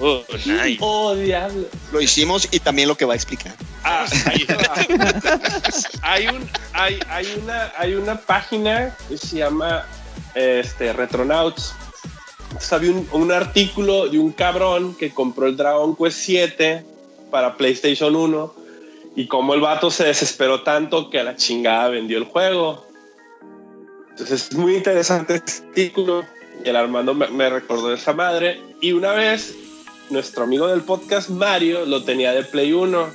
Oh, 0.00 0.22
nice. 0.44 0.78
Oh, 0.80 1.14
diablo. 1.14 1.66
Lo 1.92 2.00
hicimos 2.00 2.48
y 2.50 2.60
también 2.60 2.88
lo 2.88 2.96
que 2.96 3.04
va 3.04 3.14
a 3.14 3.16
explicar. 3.16 3.54
Ah, 3.82 4.06
ahí 4.26 4.44
va. 4.44 4.74
hay, 6.02 6.28
un, 6.28 6.48
hay, 6.72 6.98
hay, 7.08 7.26
una, 7.42 7.72
hay 7.76 7.94
una 7.94 8.20
página 8.20 8.96
que 9.08 9.16
se 9.16 9.38
llama 9.38 9.86
este, 10.34 10.92
Retronauts. 10.92 11.74
Entonces, 12.44 12.72
había 12.72 12.90
un, 12.92 13.08
un 13.12 13.32
artículo 13.32 14.08
de 14.08 14.18
un 14.18 14.32
cabrón 14.32 14.94
que 14.94 15.12
compró 15.12 15.46
el 15.46 15.56
Dragon 15.56 15.96
Quest 15.96 16.18
7 16.18 16.84
para 17.30 17.56
PlayStation 17.56 18.14
1 18.14 18.54
y 19.16 19.26
como 19.26 19.54
el 19.54 19.60
vato 19.60 19.90
se 19.90 20.04
desesperó 20.04 20.62
tanto 20.62 21.08
que 21.08 21.18
a 21.18 21.24
la 21.24 21.36
chingada 21.36 21.88
vendió 21.88 22.18
el 22.18 22.24
juego. 22.24 22.85
Entonces 24.16 24.48
es 24.50 24.56
muy 24.56 24.76
interesante 24.76 25.34
este 25.34 25.62
artículo 25.68 26.24
el 26.64 26.76
Armando 26.76 27.14
me, 27.14 27.28
me 27.28 27.48
recordó 27.48 27.92
esa 27.92 28.12
madre. 28.12 28.60
Y 28.80 28.92
una 28.92 29.12
vez 29.12 29.54
nuestro 30.10 30.44
amigo 30.44 30.68
del 30.68 30.82
podcast 30.82 31.28
Mario 31.28 31.84
lo 31.86 32.04
tenía 32.04 32.32
de 32.32 32.44
Play 32.44 32.72
1 32.72 33.08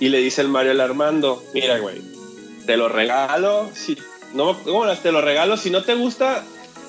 y 0.00 0.08
le 0.08 0.18
dice 0.18 0.40
el 0.42 0.48
Mario 0.48 0.72
al 0.72 0.80
Armando, 0.80 1.42
mira, 1.52 1.78
güey, 1.78 2.00
te 2.66 2.76
lo 2.76 2.88
regalo, 2.88 3.70
si 3.74 3.96
no, 4.34 4.56
te 5.02 5.12
lo 5.12 5.20
regalo, 5.20 5.56
si 5.56 5.70
no 5.70 5.82
te 5.82 5.94
gusta, 5.94 6.42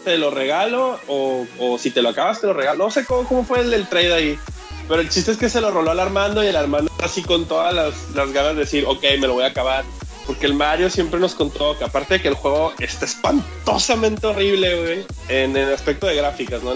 te 0.05 0.17
lo 0.17 0.31
regalo, 0.31 0.99
o, 1.07 1.45
o 1.59 1.77
si 1.77 1.91
te 1.91 2.01
lo 2.01 2.09
acabas, 2.09 2.41
te 2.41 2.47
lo 2.47 2.53
regalo. 2.53 2.85
No 2.85 2.91
sé 2.91 3.05
cómo, 3.05 3.27
cómo 3.27 3.43
fue 3.43 3.61
el, 3.61 3.73
el 3.73 3.87
trade 3.87 4.13
ahí. 4.13 4.39
Pero 4.87 5.01
el 5.01 5.09
chiste 5.09 5.31
es 5.31 5.37
que 5.37 5.49
se 5.49 5.61
lo 5.61 5.71
roló 5.71 5.91
al 5.91 5.99
Armando 5.99 6.43
y 6.43 6.47
el 6.47 6.55
Armando 6.55 6.91
así 7.03 7.21
con 7.21 7.45
todas 7.45 7.73
las, 7.73 8.11
las 8.15 8.31
ganas 8.31 8.55
de 8.55 8.61
decir, 8.61 8.85
ok, 8.85 9.03
me 9.19 9.27
lo 9.27 9.33
voy 9.33 9.43
a 9.43 9.47
acabar. 9.47 9.83
Porque 10.27 10.45
el 10.45 10.53
Mario 10.53 10.89
siempre 10.89 11.19
nos 11.19 11.33
contó 11.35 11.77
que 11.77 11.83
aparte 11.83 12.15
de 12.15 12.21
que 12.21 12.27
el 12.27 12.35
juego 12.35 12.73
está 12.79 13.05
espantosamente 13.05 14.27
horrible, 14.27 14.81
güey, 14.81 15.05
en 15.29 15.57
el 15.57 15.73
aspecto 15.73 16.07
de 16.07 16.15
gráficas, 16.15 16.61
¿no? 16.63 16.73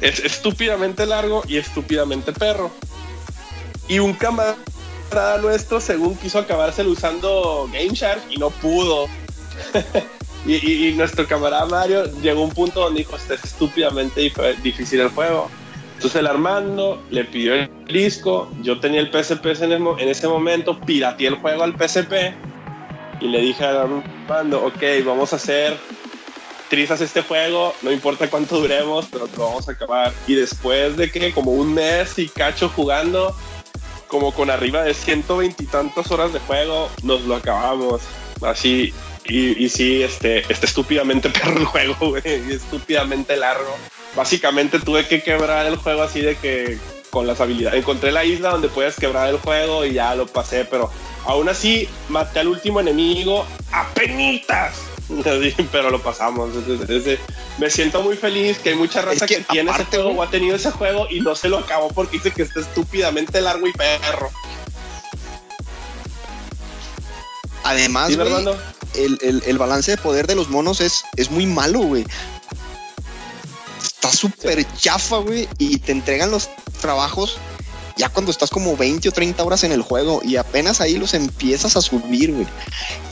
Es 0.00 0.18
estúpidamente 0.20 1.04
largo 1.06 1.42
y 1.46 1.58
estúpidamente 1.58 2.32
perro. 2.32 2.70
Y 3.88 3.98
un 3.98 4.14
camarada 4.14 4.56
nuestro, 5.40 5.80
según 5.80 6.16
quiso 6.16 6.38
acabárselo 6.38 6.90
usando 6.90 7.68
Game 7.72 7.90
Shark 7.92 8.22
y 8.30 8.36
no 8.38 8.50
pudo. 8.50 9.08
y, 10.46 10.88
y- 10.88 10.94
nuestro 10.94 11.26
camarada 11.26 11.66
Mario 11.66 12.04
llegó 12.22 12.40
a 12.40 12.44
un 12.44 12.50
punto 12.52 12.80
donde 12.80 13.00
dijo, 13.00 13.16
este 13.16 13.34
es 13.34 13.44
estúpidamente 13.44 14.22
dif- 14.22 14.56
difícil 14.62 15.00
el 15.00 15.08
juego. 15.10 15.50
Entonces 16.00 16.20
el 16.20 16.28
Armando 16.28 16.98
le 17.10 17.26
pidió 17.26 17.52
el 17.52 17.68
disco, 17.86 18.50
yo 18.62 18.80
tenía 18.80 19.00
el 19.00 19.12
PSP 19.12 19.44
en, 19.60 20.08
ese 20.08 20.28
momento, 20.28 20.80
pirateé 20.80 21.28
el 21.28 21.34
juego 21.34 21.62
al 21.62 21.74
PSP 21.74 22.32
y 23.20 23.28
le 23.28 23.42
dije 23.42 23.62
al 23.66 23.76
Armando, 24.26 24.64
ok, 24.64 24.82
vamos 25.04 25.34
a 25.34 25.36
hacer 25.36 25.76
trizas 26.70 27.02
este 27.02 27.20
juego, 27.20 27.74
no 27.82 27.92
importa 27.92 28.30
cuánto 28.30 28.60
duremos, 28.60 29.08
pero 29.12 29.28
lo 29.36 29.44
vamos 29.44 29.68
a 29.68 29.72
acabar. 29.72 30.14
Y 30.26 30.36
después 30.36 30.96
de 30.96 31.12
que 31.12 31.34
como 31.34 31.52
un 31.52 31.74
mes 31.74 32.18
y 32.18 32.30
cacho 32.30 32.70
jugando, 32.70 33.36
como 34.08 34.32
con 34.32 34.48
arriba 34.48 34.82
de 34.82 34.94
120 34.94 35.64
y 35.64 35.66
tantas 35.66 36.10
horas 36.10 36.32
de 36.32 36.38
juego, 36.38 36.88
nos 37.02 37.24
lo 37.24 37.36
acabamos. 37.36 38.00
Así, 38.40 38.94
y, 39.26 39.68
sí, 39.68 40.02
este, 40.02 40.50
este 40.50 40.64
estúpidamente 40.64 41.28
perro 41.28 41.58
el 41.58 41.66
juego, 41.66 41.94
güey, 42.08 42.22
estúpidamente 42.24 43.36
largo. 43.36 43.76
Básicamente 44.16 44.78
tuve 44.80 45.06
que 45.06 45.22
quebrar 45.22 45.66
el 45.66 45.76
juego 45.76 46.02
así 46.02 46.20
de 46.20 46.36
que 46.36 46.78
con 47.10 47.26
las 47.26 47.40
habilidades. 47.40 47.80
Encontré 47.80 48.12
la 48.12 48.24
isla 48.24 48.50
donde 48.50 48.68
puedes 48.68 48.96
quebrar 48.96 49.28
el 49.28 49.38
juego 49.38 49.84
y 49.84 49.94
ya 49.94 50.14
lo 50.14 50.26
pasé, 50.26 50.64
pero 50.64 50.90
aún 51.26 51.48
así 51.48 51.88
maté 52.08 52.40
al 52.40 52.48
último 52.48 52.80
enemigo 52.80 53.46
a 53.72 53.88
penitas. 53.94 54.74
Pero 55.72 55.90
lo 55.90 56.00
pasamos. 56.00 56.50
Entonces, 56.54 57.18
me 57.58 57.68
siento 57.68 58.00
muy 58.00 58.16
feliz 58.16 58.58
que 58.58 58.68
hay 58.70 58.74
mucha 58.76 59.02
raza 59.02 59.24
Es 59.24 59.28
que, 59.28 59.38
que 59.38 59.44
tiene 59.44 59.72
ese 59.72 59.84
juego 59.86 60.10
o 60.10 60.22
ha 60.22 60.30
tenido 60.30 60.54
ese 60.54 60.70
juego 60.70 61.08
y 61.10 61.20
no 61.20 61.34
se 61.34 61.48
lo 61.48 61.58
acabó 61.58 61.88
porque 61.88 62.18
dice 62.18 62.30
que 62.30 62.42
está 62.42 62.60
estúpidamente 62.60 63.40
largo 63.40 63.66
y 63.66 63.72
perro. 63.72 64.30
Además, 67.64 68.10
el, 68.94 69.18
el- 69.22 69.42
el 69.46 69.58
balance 69.58 69.90
de 69.90 69.96
poder 69.96 70.26
de 70.28 70.34
los 70.36 70.48
monos 70.48 70.80
es, 70.80 71.02
es 71.16 71.30
muy 71.30 71.46
malo, 71.46 71.80
güey. 71.80 72.04
Está 74.02 74.12
súper 74.16 74.64
chafa, 74.78 75.18
güey, 75.18 75.46
y 75.58 75.78
te 75.78 75.92
entregan 75.92 76.30
los 76.30 76.48
trabajos 76.80 77.36
ya 77.96 78.08
cuando 78.08 78.30
estás 78.30 78.48
como 78.48 78.74
20 78.78 79.10
o 79.10 79.12
30 79.12 79.44
horas 79.44 79.62
en 79.64 79.72
el 79.72 79.82
juego 79.82 80.22
y 80.24 80.36
apenas 80.36 80.80
ahí 80.80 80.96
los 80.96 81.12
empiezas 81.12 81.76
a 81.76 81.82
subir, 81.82 82.32
güey. 82.32 82.46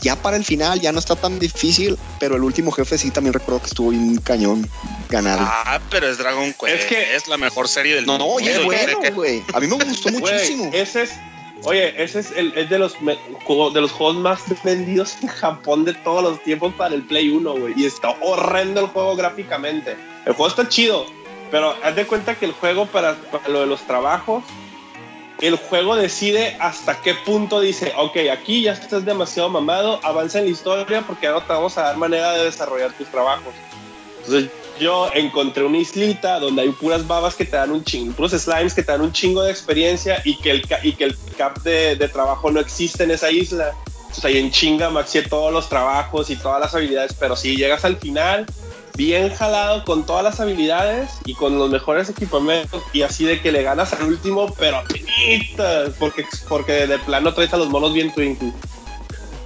Ya 0.01 0.15
para 0.15 0.35
el 0.35 0.43
final 0.43 0.81
ya 0.81 0.91
no 0.91 0.97
está 0.97 1.15
tan 1.15 1.37
difícil, 1.37 1.95
pero 2.19 2.37
el 2.37 2.43
último 2.43 2.71
jefe 2.71 2.97
sí 2.97 3.11
también 3.11 3.33
recuerdo 3.33 3.59
que 3.61 3.67
estuvo 3.67 3.91
bien 3.91 4.17
cañón 4.17 4.67
ganar. 5.09 5.37
Ah, 5.39 5.79
pero 5.91 6.07
es 6.09 6.17
Dragon 6.17 6.51
Quest. 6.53 6.79
Es 6.81 6.85
que- 6.87 7.15
es 7.15 7.27
la 7.27 7.37
mejor 7.37 7.67
serie 7.67 7.93
del 7.93 8.07
no, 8.07 8.13
mundo. 8.17 8.33
no, 8.33 8.39
y 8.39 8.47
es 8.49 8.63
güey. 8.65 8.83
bueno, 8.83 8.99
Que- 8.99 9.11
güey. 9.11 9.43
A 9.53 9.59
mí 9.59 9.67
me 9.67 9.75
gustó 9.75 10.09
Güey, 10.09 10.21
muchísimo. 10.33 10.71
ese 10.73 11.03
es, 11.03 11.11
oye, 11.65 12.01
ese 12.03 12.21
es 12.21 12.31
el 12.31 12.57
es 12.57 12.67
de 12.67 12.79
los 12.79 12.99
me- 12.99 13.13
de 13.15 13.81
los 13.81 13.91
juegos 13.91 14.15
más 14.15 14.39
vendidos 14.63 15.17
en 15.21 15.27
Japón 15.27 15.85
de 15.85 15.93
todos 15.93 16.23
los 16.23 16.43
tiempos 16.43 16.73
para 16.73 16.95
el 16.95 17.03
Play 17.03 17.29
1, 17.29 17.53
güey. 17.53 17.75
Y 17.77 17.85
está 17.85 18.09
horrendo 18.21 18.79
el 18.81 18.87
juego 18.87 19.15
gráficamente. 19.15 19.95
El 20.25 20.33
juego 20.33 20.47
está 20.47 20.67
chido, 20.67 21.05
pero 21.51 21.75
haz 21.83 21.95
de 21.95 22.05
cuenta 22.05 22.35
que 22.35 22.45
el 22.45 22.51
juego 22.51 22.85
para, 22.85 23.15
para 23.15 23.47
lo 23.47 23.61
de 23.61 23.65
los 23.65 23.81
trabajos, 23.81 24.43
el 25.41 25.55
juego 25.55 25.95
decide 25.95 26.57
hasta 26.59 27.01
qué 27.01 27.13
punto 27.13 27.61
dice, 27.61 27.93
ok, 27.97 28.17
aquí 28.31 28.63
ya 28.63 28.73
estás 28.73 29.05
demasiado 29.05 29.49
mamado, 29.49 29.99
avanza 30.03 30.39
en 30.39 30.45
la 30.45 30.51
historia 30.51 31.01
porque 31.07 31.27
no 31.29 31.41
te 31.41 31.53
vamos 31.53 31.77
a 31.77 31.83
dar 31.83 31.97
manera 31.97 32.33
de 32.33 32.45
desarrollar 32.45 32.91
tus 32.93 33.07
trabajos. 33.07 33.53
Entonces 34.17 34.51
yo 34.79 35.09
encontré 35.13 35.63
una 35.63 35.77
islita 35.77 36.39
donde 36.39 36.63
hay 36.63 36.69
puras 36.69 37.07
babas 37.07 37.35
que 37.35 37.45
te 37.45 37.55
dan 37.55 37.71
un 37.71 37.83
chingo, 37.83 38.13
puros 38.13 38.31
slimes 38.31 38.73
que 38.73 38.83
te 38.83 38.91
dan 38.91 39.01
un 39.01 39.13
chingo 39.13 39.41
de 39.43 39.51
experiencia 39.51 40.21
y 40.25 40.35
que 40.37 40.51
el, 40.51 40.67
y 40.83 40.93
que 40.93 41.05
el 41.05 41.17
cap 41.37 41.57
de, 41.63 41.95
de 41.95 42.07
trabajo 42.09 42.51
no 42.51 42.59
existe 42.59 43.03
en 43.03 43.11
esa 43.11 43.31
isla. 43.31 43.73
Entonces 43.95 44.25
ahí 44.25 44.37
en 44.37 44.51
chinga 44.51 44.89
maxié 44.89 45.21
todos 45.21 45.53
los 45.53 45.69
trabajos 45.69 46.29
y 46.29 46.35
todas 46.35 46.59
las 46.59 46.73
habilidades, 46.75 47.13
pero 47.13 47.35
si 47.35 47.55
llegas 47.55 47.85
al 47.85 47.97
final, 47.97 48.45
bien 48.99 49.33
jalado 49.33 49.85
con 49.85 50.05
todas 50.05 50.25
las 50.25 50.41
habilidades 50.41 51.09
y 51.23 51.33
con 51.33 51.57
los 51.57 51.69
mejores 51.69 52.09
equipamientos 52.09 52.83
y 52.91 53.01
así 53.03 53.23
de 53.23 53.41
que 53.41 53.49
le 53.49 53.63
ganas 53.63 53.93
al 53.93 54.03
último, 54.03 54.53
pero 54.59 54.75
apenitas, 54.79 55.93
porque, 55.97 56.25
porque 56.49 56.85
de 56.85 56.99
plano 56.99 57.33
traes 57.33 57.53
a 57.53 57.57
los 57.57 57.69
monos 57.69 57.93
bien 57.93 58.13
twinkly. 58.13 58.51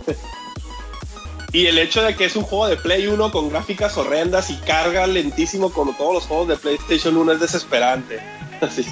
y 1.54 1.68
el 1.68 1.78
hecho 1.78 2.02
de 2.02 2.16
que 2.16 2.26
es 2.26 2.36
un 2.36 2.42
juego 2.42 2.66
de 2.68 2.78
Play 2.78 3.06
1 3.06 3.32
con 3.32 3.50
gráficas 3.52 3.96
horrendas 3.96 4.50
y 4.50 4.56
carga 4.56 5.06
lentísimo 5.06 5.72
como 5.72 5.94
todos 5.96 6.16
los 6.16 6.24
juegos 6.24 6.48
de 6.48 6.56
PlayStation 6.58 7.16
1 7.16 7.34
es 7.34 7.40
desesperante. 7.40 8.20
Así. 8.62 8.84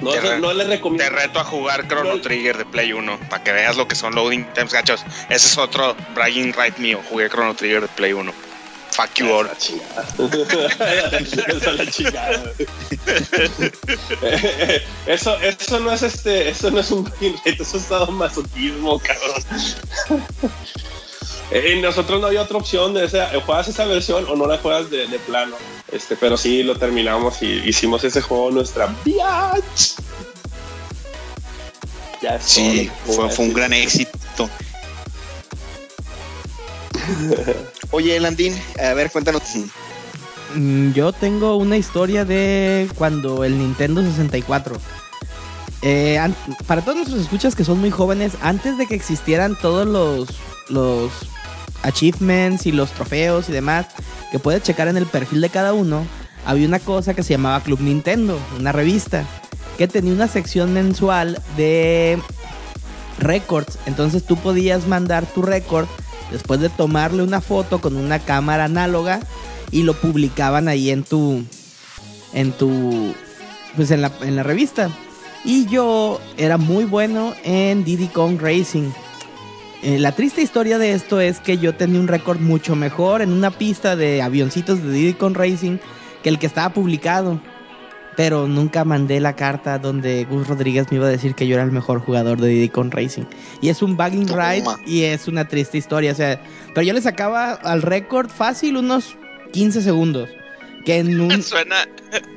No, 0.00 0.12
Te 0.12 0.20
re- 0.22 0.38
no 0.40 0.56
Te 0.56 0.64
recomiendo. 0.64 1.14
reto 1.14 1.38
a 1.40 1.44
jugar 1.44 1.86
Chrono 1.86 2.14
No. 2.14 2.20
Trigger 2.22 2.56
de 2.56 2.64
Play 2.64 2.94
1 2.94 3.18
para 3.28 3.44
que 3.44 3.52
veas 3.52 3.76
lo 3.76 3.86
que 3.86 3.94
son 3.94 4.14
loading 4.14 4.46
times, 4.54 4.72
gachos. 4.72 5.04
Ese 5.28 5.48
es 5.48 5.58
otro 5.58 5.94
bragging 6.14 6.54
right 6.54 6.78
mío. 6.78 6.98
Jugué 7.10 7.28
Chrono 7.28 7.54
Trigger 7.54 7.82
de 7.82 7.88
Play 7.88 8.14
1. 8.14 8.32
Fuck 8.92 9.14
you 9.14 9.32
all. 9.32 9.46
Eso, 15.06 15.36
eso 15.40 15.80
no 15.80 15.92
es 15.92 16.02
este, 16.02 16.48
eso 16.50 16.70
no 16.70 16.80
es 16.80 16.90
un 16.90 17.10
eso 17.44 17.76
es 17.76 17.88
todo 17.88 18.10
masoquismo, 18.12 18.98
cabrón. 18.98 19.42
Eh, 21.52 21.80
nosotros 21.82 22.20
no 22.20 22.28
había 22.28 22.42
otra 22.42 22.58
opción 22.58 22.94
de 22.94 23.06
esa, 23.06 23.28
juegas 23.44 23.66
esa 23.66 23.84
versión 23.84 24.24
o 24.28 24.36
no 24.36 24.46
la 24.46 24.58
juegas 24.58 24.88
de, 24.88 25.08
de 25.08 25.18
plano. 25.18 25.56
Este, 25.90 26.14
pero 26.14 26.36
sí 26.36 26.62
lo 26.62 26.76
terminamos 26.76 27.42
y 27.42 27.46
hicimos 27.68 28.04
ese 28.04 28.20
juego 28.20 28.52
nuestra 28.52 28.86
biatch. 29.04 29.94
Ya 32.22 32.40
Sí, 32.40 32.88
fue, 33.04 33.28
fue 33.30 33.46
un 33.46 33.52
gran 33.52 33.72
éxito. 33.72 34.48
Oye, 37.92 38.18
Landín, 38.20 38.54
a 38.80 38.94
ver, 38.94 39.10
cuéntanos. 39.10 39.42
Mm, 40.54 40.92
Yo 40.92 41.12
tengo 41.12 41.56
una 41.56 41.76
historia 41.76 42.24
de 42.24 42.88
cuando 42.96 43.44
el 43.44 43.58
Nintendo 43.58 44.02
64. 44.02 44.76
Eh, 45.82 46.20
para 46.66 46.82
todos 46.82 46.96
nuestros 46.96 47.20
escuchas 47.20 47.54
que 47.54 47.64
son 47.64 47.80
muy 47.80 47.90
jóvenes, 47.90 48.32
antes 48.42 48.76
de 48.78 48.86
que 48.86 48.94
existieran 48.94 49.56
todos 49.60 49.86
los, 49.88 50.28
los 50.68 51.10
achievements 51.82 52.66
y 52.66 52.72
los 52.72 52.90
trofeos 52.92 53.48
y 53.48 53.52
demás, 53.52 53.86
que 54.30 54.38
puedes 54.38 54.62
checar 54.62 54.88
en 54.88 54.96
el 54.96 55.06
perfil 55.06 55.40
de 55.40 55.48
cada 55.48 55.72
uno, 55.72 56.06
había 56.46 56.68
una 56.68 56.78
cosa 56.78 57.14
que 57.14 57.22
se 57.22 57.32
llamaba 57.34 57.62
Club 57.62 57.80
Nintendo, 57.80 58.38
una 58.58 58.72
revista, 58.72 59.24
que 59.78 59.88
tenía 59.88 60.12
una 60.12 60.28
sección 60.28 60.72
mensual 60.74 61.40
de 61.56 62.20
records. 63.18 63.78
Entonces 63.86 64.24
tú 64.24 64.36
podías 64.36 64.86
mandar 64.86 65.26
tu 65.26 65.42
récord 65.42 65.86
después 66.30 66.60
de 66.60 66.68
tomarle 66.68 67.22
una 67.22 67.40
foto 67.40 67.80
con 67.80 67.96
una 67.96 68.18
cámara 68.18 68.64
análoga 68.64 69.20
y 69.70 69.82
lo 69.82 69.94
publicaban 69.94 70.68
ahí 70.68 70.90
en 70.90 71.04
tu 71.04 71.42
en 72.32 72.52
tu 72.52 73.14
pues 73.76 73.90
en 73.90 74.02
la, 74.02 74.12
en 74.22 74.36
la 74.36 74.42
revista. 74.42 74.90
Y 75.44 75.66
yo 75.66 76.20
era 76.36 76.58
muy 76.58 76.84
bueno 76.84 77.34
en 77.44 77.84
Diddy 77.84 78.08
Kong 78.08 78.38
Racing. 78.40 78.90
Eh, 79.82 79.98
la 79.98 80.12
triste 80.12 80.42
historia 80.42 80.78
de 80.78 80.92
esto 80.92 81.20
es 81.20 81.40
que 81.40 81.56
yo 81.56 81.74
tenía 81.74 82.00
un 82.00 82.08
récord 82.08 82.38
mucho 82.38 82.76
mejor 82.76 83.22
en 83.22 83.32
una 83.32 83.50
pista 83.50 83.96
de 83.96 84.20
avioncitos 84.20 84.82
de 84.82 84.92
Diddy 84.92 85.14
Kong 85.14 85.34
Racing 85.34 85.78
que 86.22 86.28
el 86.28 86.38
que 86.38 86.46
estaba 86.46 86.74
publicado 86.74 87.40
pero 88.20 88.46
nunca 88.46 88.84
mandé 88.84 89.18
la 89.18 89.34
carta 89.34 89.78
donde 89.78 90.24
Gus 90.24 90.46
Rodríguez 90.46 90.88
me 90.90 90.98
iba 90.98 91.06
a 91.06 91.08
decir 91.08 91.34
que 91.34 91.46
yo 91.46 91.54
era 91.54 91.64
el 91.64 91.72
mejor 91.72 92.00
jugador 92.00 92.38
de 92.38 92.48
Diddy 92.48 92.68
Kong 92.68 92.92
Racing. 92.92 93.22
Y 93.62 93.70
es 93.70 93.80
un 93.80 93.96
bagging 93.96 94.26
Toma. 94.26 94.52
ride 94.52 94.64
y 94.86 95.04
es 95.04 95.26
una 95.26 95.48
triste 95.48 95.78
historia. 95.78 96.12
O 96.12 96.14
sea, 96.14 96.38
pero 96.74 96.82
yo 96.82 96.92
le 96.92 97.00
sacaba 97.00 97.52
al 97.54 97.80
récord 97.80 98.28
fácil 98.28 98.76
unos 98.76 99.16
15 99.54 99.80
segundos. 99.80 100.28
Que 100.84 100.98
en 100.98 101.18
un. 101.18 101.42
Suena, 101.42 101.76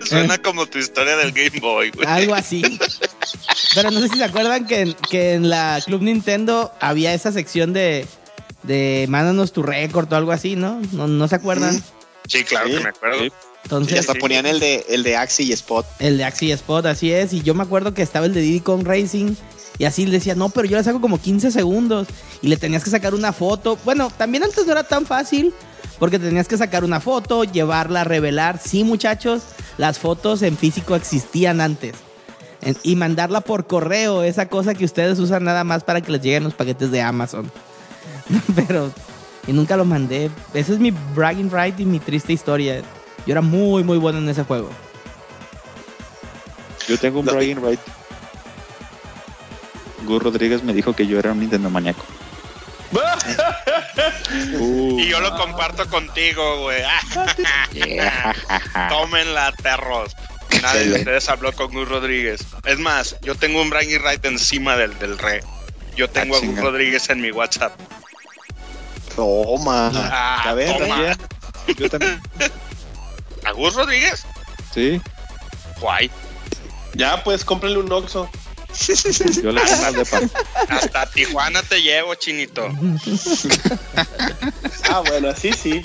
suena 0.05 0.37
como 0.41 0.65
tu 0.67 0.77
historia 0.79 1.17
del 1.17 1.33
Game 1.33 1.59
Boy, 1.59 1.91
güey. 1.91 2.07
Algo 2.07 2.33
así. 2.33 2.61
Pero 3.75 3.91
no 3.91 3.99
sé 3.99 4.07
si 4.07 4.17
se 4.19 4.23
acuerdan 4.23 4.65
que, 4.65 4.79
en- 4.83 4.93
que 5.09 5.33
en 5.33 5.49
la 5.49 5.81
Club 5.85 6.01
Nintendo 6.01 6.71
había 6.79 7.13
esa 7.13 7.33
sección 7.33 7.73
de. 7.73 8.07
De 8.63 9.05
mándanos 9.09 9.51
tu 9.51 9.63
récord 9.63 10.11
o 10.13 10.15
algo 10.15 10.31
así, 10.31 10.55
¿no? 10.55 10.79
¿No, 10.93 11.09
no 11.09 11.27
se 11.27 11.35
acuerdan? 11.35 11.77
Sí, 12.29 12.45
claro 12.45 12.67
Sí, 12.69 12.75
que 12.77 12.79
me 12.83 12.89
acuerdo. 12.89 13.19
sí. 13.19 13.31
Y 13.63 13.65
Entonces, 13.65 13.99
hasta 14.01 14.13
ponían 14.15 14.45
el 14.45 14.59
de, 14.59 14.85
el 14.89 15.03
de 15.03 15.15
Axie 15.15 15.45
y 15.45 15.53
Spot. 15.53 15.85
El 15.99 16.17
de 16.17 16.25
Axie 16.25 16.51
Spot, 16.51 16.85
así 16.85 17.11
es. 17.11 17.31
Y 17.33 17.41
yo 17.41 17.53
me 17.53 17.63
acuerdo 17.63 17.93
que 17.93 18.01
estaba 18.01 18.25
el 18.25 18.33
de 18.33 18.41
Diddy 18.41 18.59
Kong 18.59 18.85
Racing. 18.85 19.35
Y 19.77 19.85
así 19.85 20.05
le 20.05 20.11
decía, 20.11 20.35
no, 20.35 20.49
pero 20.49 20.67
yo 20.67 20.77
le 20.77 20.83
saco 20.83 21.01
como 21.01 21.19
15 21.19 21.49
segundos. 21.51 22.07
Y 22.41 22.47
le 22.49 22.57
tenías 22.57 22.83
que 22.83 22.89
sacar 22.89 23.13
una 23.13 23.31
foto. 23.33 23.77
Bueno, 23.85 24.11
también 24.15 24.43
antes 24.43 24.65
no 24.65 24.71
era 24.73 24.83
tan 24.83 25.05
fácil. 25.05 25.53
Porque 25.97 26.19
tenías 26.19 26.47
que 26.47 26.57
sacar 26.57 26.83
una 26.83 26.99
foto, 26.99 27.43
llevarla 27.45 28.01
a 28.01 28.03
revelar. 28.03 28.59
Sí, 28.63 28.83
muchachos, 28.83 29.43
las 29.77 29.97
fotos 29.99 30.41
en 30.41 30.57
físico 30.57 30.95
existían 30.95 31.61
antes. 31.61 31.93
En- 32.61 32.75
y 32.83 32.95
mandarla 32.97 33.41
por 33.41 33.67
correo, 33.67 34.23
esa 34.23 34.49
cosa 34.49 34.73
que 34.73 34.83
ustedes 34.85 35.19
usan 35.19 35.43
nada 35.45 35.63
más 35.63 35.83
para 35.83 36.01
que 36.01 36.11
les 36.11 36.21
lleguen 36.21 36.43
los 36.43 36.53
paquetes 36.53 36.91
de 36.91 37.01
Amazon. 37.01 37.49
pero, 38.55 38.91
y 39.47 39.53
nunca 39.53 39.77
lo 39.77 39.85
mandé. 39.85 40.29
Ese 40.53 40.73
es 40.73 40.79
mi 40.79 40.91
bragging 41.15 41.49
right 41.51 41.79
y 41.79 41.85
mi 41.85 41.99
triste 41.99 42.33
historia. 42.33 42.81
Yo 43.25 43.31
era 43.31 43.41
muy, 43.41 43.83
muy 43.83 43.97
bueno 43.97 44.19
en 44.19 44.29
ese 44.29 44.43
juego. 44.43 44.69
Yo 46.87 46.97
tengo 46.97 47.19
un 47.19 47.25
bragging 47.25 47.63
right. 47.65 47.79
Gus 50.05 50.21
Rodríguez 50.21 50.63
me 50.63 50.73
dijo 50.73 50.93
que 50.93 51.07
yo 51.07 51.17
era 51.19 51.31
un 51.31 51.39
Nintendo 51.39 51.69
maníaco. 51.69 52.03
Uh, 54.59 54.99
Y 54.99 55.07
yo 55.07 55.19
lo 55.19 55.35
comparto 55.37 55.87
contigo, 55.89 56.61
güey. 56.61 56.81
Ah, 56.83 58.33
Tómenla, 58.89 59.51
perros. 59.61 60.15
Nadie 60.61 60.85
de 60.89 60.93
ustedes 60.99 61.29
habló 61.29 61.51
con 61.53 61.71
Gus 61.71 61.87
Rodríguez. 61.87 62.41
Es 62.65 62.79
más, 62.79 63.15
yo 63.21 63.35
tengo 63.35 63.61
un 63.61 63.69
bragging 63.69 63.99
right 64.03 64.23
encima 64.25 64.75
del, 64.75 64.97
del 64.99 65.17
re. 65.17 65.43
Yo 65.95 66.09
tengo 66.09 66.35
Ah, 66.35 66.37
a 66.37 66.41
Gus 66.41 66.49
chinga. 66.49 66.61
Rodríguez 66.63 67.09
en 67.09 67.21
mi 67.21 67.31
WhatsApp. 67.31 67.73
Toma. 69.15 69.91
Ah, 69.93 70.55
toma. 70.77 71.15
Yo 71.77 71.89
también. 71.89 72.21
¿A 73.45 73.51
Gus 73.51 73.75
Rodríguez? 73.75 74.23
Sí, 74.73 75.01
Guay. 75.79 76.09
Ya, 76.95 77.23
pues 77.23 77.43
cómprenle 77.43 77.79
un 77.79 77.91
Oxxo. 77.91 78.29
yo 79.43 79.51
le 79.51 79.61
de. 79.61 80.29
Hasta 80.69 81.05
Tijuana 81.11 81.61
te 81.63 81.81
llevo, 81.81 82.15
chinito. 82.15 82.67
Ah, 84.89 84.99
bueno, 85.07 85.29
así 85.29 85.51
sí. 85.53 85.81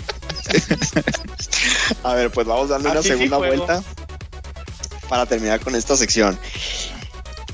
A 2.02 2.14
ver, 2.14 2.30
pues 2.30 2.46
vamos 2.46 2.68
dando 2.68 2.90
una 2.90 3.00
Así 3.00 3.09
sí 3.11 3.14
segunda 3.14 3.38
vuelta 3.38 3.82
para 5.09 5.24
terminar 5.24 5.61
con 5.61 5.74
esta 5.74 5.96
sección. 5.96 6.38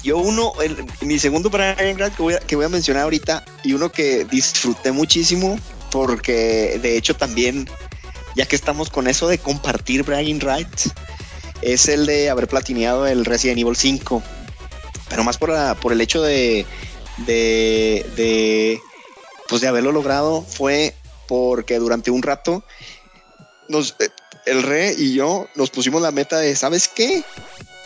Yo 0.02 0.18
uno, 0.18 0.52
el- 0.62 0.84
mi 1.02 1.18
segundo 1.18 1.50
bragging 1.50 1.96
right 1.98 2.14
que 2.14 2.22
voy, 2.22 2.34
a, 2.34 2.40
que 2.40 2.56
voy 2.56 2.64
a 2.64 2.68
mencionar 2.68 3.04
ahorita 3.04 3.44
y 3.62 3.74
uno 3.74 3.90
que 3.92 4.24
disfruté 4.24 4.90
muchísimo 4.90 5.58
porque 5.92 6.78
de 6.82 6.96
hecho 6.96 7.14
también, 7.14 7.68
ya 8.34 8.46
que 8.46 8.56
estamos 8.56 8.90
con 8.90 9.06
eso 9.08 9.28
de 9.28 9.38
compartir 9.38 10.02
bragging 10.02 10.40
rights, 10.40 10.92
es 11.62 11.88
el 11.88 12.06
de 12.06 12.30
haber 12.30 12.48
platineado 12.48 13.06
el 13.06 13.24
Resident 13.24 13.58
Evil 13.60 13.76
5. 13.76 14.22
Pero 15.08 15.24
más 15.24 15.38
por, 15.38 15.50
la- 15.50 15.74
por 15.74 15.92
el 15.92 16.00
hecho 16.00 16.22
de, 16.22 16.66
de, 17.26 18.04
de, 18.16 18.80
pues 19.48 19.60
de 19.60 19.68
haberlo 19.68 19.92
logrado 19.92 20.42
fue 20.42 20.94
porque 21.28 21.78
durante 21.78 22.10
un 22.10 22.22
rato 22.22 22.64
nos, 23.68 23.96
eh, 24.00 24.08
el 24.46 24.62
re 24.62 24.94
y 24.96 25.14
yo 25.14 25.46
nos 25.54 25.70
pusimos 25.70 26.02
la 26.02 26.10
meta 26.10 26.38
de, 26.38 26.54
¿sabes 26.56 26.88
qué? 26.88 27.22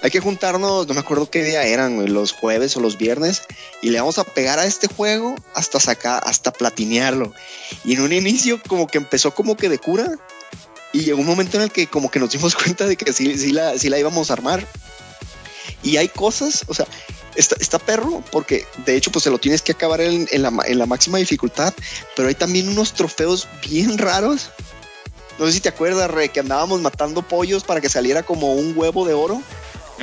Hay 0.01 0.11
que 0.11 0.21
juntarnos, 0.21 0.87
no 0.87 0.95
me 0.95 1.01
acuerdo 1.01 1.29
qué 1.29 1.43
día 1.43 1.65
eran, 1.65 2.13
los 2.15 2.33
jueves 2.33 2.77
o 2.77 2.81
los 2.81 2.99
viernes, 2.99 3.43
y 3.83 3.91
le 3.91 3.99
vamos 3.99 4.19
a 4.19 4.25
pegar 4.25 4.61
a 4.61 4.65
este 4.65 4.87
juego 4.87 5.35
hasta 5.55 5.81
sacar, 5.81 6.23
hasta 6.25 6.53
platinearlo. 6.53 7.35
Y 7.85 7.95
en 7.95 8.03
un 8.03 8.13
inicio 8.13 8.61
como 8.69 8.87
que 8.87 8.99
empezó 8.99 9.35
como 9.35 9.57
que 9.57 9.69
de 9.69 9.79
cura, 9.79 10.09
y 10.93 11.01
llegó 11.01 11.21
un 11.21 11.27
momento 11.27 11.57
en 11.57 11.65
el 11.65 11.71
que 11.71 11.87
como 11.87 12.11
que 12.11 12.19
nos 12.19 12.31
dimos 12.31 12.55
cuenta 12.63 12.87
de 12.87 12.97
que 12.97 13.13
sí, 13.13 13.37
sí, 13.39 13.53
la, 13.53 13.79
sí 13.79 13.89
la 13.89 13.99
íbamos 13.99 14.31
a 14.31 14.35
armar. 14.35 14.67
Y 15.83 15.97
hay 15.97 16.09
cosas, 16.09 16.65
o 16.67 16.75
sea, 16.75 16.87
está, 17.37 17.57
está 17.61 17.79
perro, 17.79 18.23
porque 18.33 18.67
de 18.85 18.97
hecho 18.97 19.13
pues 19.13 19.23
se 19.23 19.31
lo 19.31 19.39
tienes 19.39 19.63
que 19.63 19.73
acabar 19.73 20.01
en, 20.01 20.27
en 20.31 20.43
la, 20.43 20.53
en 20.67 20.79
la 20.79 20.87
máxima 20.87 21.19
dificultad, 21.19 21.73
pero 22.17 22.29
hay 22.29 22.35
también 22.35 22.69
unos 22.69 22.95
trofeos 22.95 23.47
bien 23.69 23.97
raros. 23.99 24.51
No 25.39 25.47
sé 25.47 25.53
si 25.53 25.61
te 25.61 25.69
acuerdas, 25.69 26.11
Re, 26.11 26.31
que 26.31 26.41
andábamos 26.41 26.81
matando 26.81 27.23
pollos 27.23 27.63
para 27.63 27.81
que 27.81 27.89
saliera 27.89 28.25
como 28.25 28.55
un 28.55 28.77
huevo 28.77 29.07
de 29.07 29.15
oro 29.15 29.41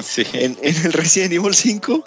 Sí. 0.03 0.23
en, 0.33 0.57
en 0.61 0.75
el 0.85 0.93
Resident 0.93 1.33
Evil 1.33 1.55
5 1.55 2.03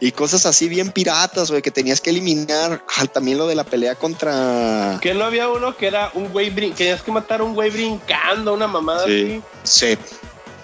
y 0.00 0.12
cosas 0.12 0.46
así 0.46 0.68
bien 0.68 0.90
piratas, 0.92 1.50
güey, 1.50 1.62
que 1.62 1.70
tenías 1.70 2.00
que 2.00 2.10
eliminar. 2.10 2.84
Ah, 2.96 3.06
también 3.06 3.38
lo 3.38 3.46
de 3.46 3.54
la 3.54 3.64
pelea 3.64 3.94
contra. 3.96 4.98
Que 5.02 5.14
no 5.14 5.24
había 5.24 5.48
uno 5.48 5.76
que 5.76 5.86
era 5.86 6.10
un 6.14 6.28
güey 6.32 6.50
brin 6.50 6.70
que 6.72 6.78
tenías 6.84 7.02
que 7.02 7.10
matar 7.12 7.40
a 7.40 7.44
un 7.44 7.54
güey 7.54 7.70
brincando, 7.70 8.54
una 8.54 8.66
mamada 8.66 9.04
Sí. 9.06 9.42
así. 9.62 9.96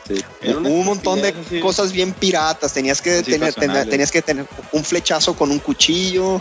Sí. 0.08 0.24
Hubo 0.44 0.68
un 0.68 0.84
montón 0.86 1.22
de 1.22 1.28
así. 1.28 1.60
cosas 1.60 1.92
bien 1.92 2.12
piratas. 2.12 2.72
Tenías 2.72 3.00
que, 3.00 3.22
tener- 3.22 3.54
tenías 3.88 4.10
que 4.10 4.22
tener 4.22 4.44
un 4.72 4.84
flechazo 4.84 5.34
con 5.36 5.50
un 5.52 5.60
cuchillo. 5.60 6.40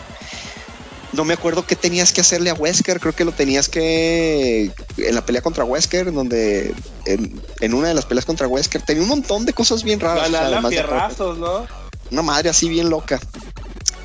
No 1.13 1.25
me 1.25 1.33
acuerdo 1.33 1.65
qué 1.65 1.75
tenías 1.75 2.13
que 2.13 2.21
hacerle 2.21 2.49
a 2.49 2.53
Wesker. 2.53 2.99
Creo 2.99 3.13
que 3.13 3.25
lo 3.25 3.31
tenías 3.31 3.67
que 3.69 4.71
en 4.97 5.15
la 5.15 5.25
pelea 5.25 5.41
contra 5.41 5.63
Wesker, 5.63 6.11
donde 6.13 6.73
en, 7.05 7.41
en 7.61 7.73
una 7.73 7.87
de 7.89 7.93
las 7.95 8.05
peleas 8.05 8.25
contra 8.25 8.47
Wesker 8.47 8.81
tenía 8.81 9.03
un 9.03 9.09
montón 9.09 9.45
de 9.45 9.53
cosas 9.53 9.83
bien 9.83 9.99
raras. 9.99 10.27
o 10.27 10.31
sea, 10.31 10.41
Ganar 10.41 10.43
a 10.43 10.47
además 10.53 10.71
de- 10.71 10.77
fierrazos, 10.77 11.37
¿no? 11.37 11.67
una 12.11 12.21
madre 12.23 12.49
así 12.49 12.67
bien 12.69 12.89
loca. 12.89 13.19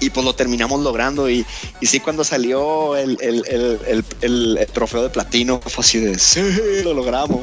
Y 0.00 0.10
pues 0.10 0.24
lo 0.26 0.34
terminamos 0.34 0.80
logrando. 0.82 1.30
Y, 1.30 1.46
y 1.80 1.86
sí, 1.86 2.00
cuando 2.00 2.24
salió 2.24 2.96
el, 2.96 3.16
el- 3.20 3.44
el- 3.48 3.80
el- 3.86 4.04
el- 4.20 4.58
el 4.58 4.66
trofeo 4.66 5.02
de 5.02 5.08
platino, 5.10 5.60
fue 5.64 5.82
así 5.84 6.00
de 6.00 6.18
sí, 6.18 6.40
lo 6.82 6.92
logramos. 6.94 7.42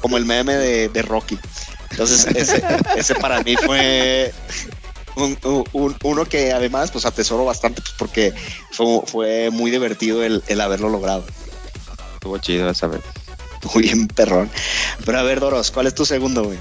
Como 0.00 0.16
el 0.16 0.24
meme 0.26 0.54
de, 0.56 0.88
de 0.88 1.02
Rocky. 1.02 1.38
Entonces, 1.90 2.26
ese, 2.36 2.62
ese 2.96 3.14
para 3.14 3.42
mí 3.42 3.56
fue 3.56 4.32
un- 5.24 5.64
un- 5.72 5.96
uno 6.02 6.24
que 6.26 6.52
además 6.52 6.90
pues 6.90 7.04
atesoro 7.06 7.44
bastante 7.44 7.80
pues, 7.82 7.94
porque 7.98 8.32
fue, 8.72 9.00
fue 9.06 9.50
muy 9.50 9.70
divertido 9.70 10.22
el, 10.24 10.42
el 10.46 10.60
haberlo 10.60 10.88
logrado. 10.88 11.24
Estuvo 12.14 12.38
chido 12.38 12.68
esa 12.70 12.86
vez. 12.88 13.00
Muy 13.74 13.82
bien, 13.82 14.06
perrón. 14.08 14.50
Pero 15.04 15.18
a 15.18 15.22
ver, 15.22 15.40
Doros, 15.40 15.70
¿cuál 15.70 15.86
es 15.86 15.94
tu 15.94 16.04
segundo, 16.04 16.44
güey? 16.44 16.58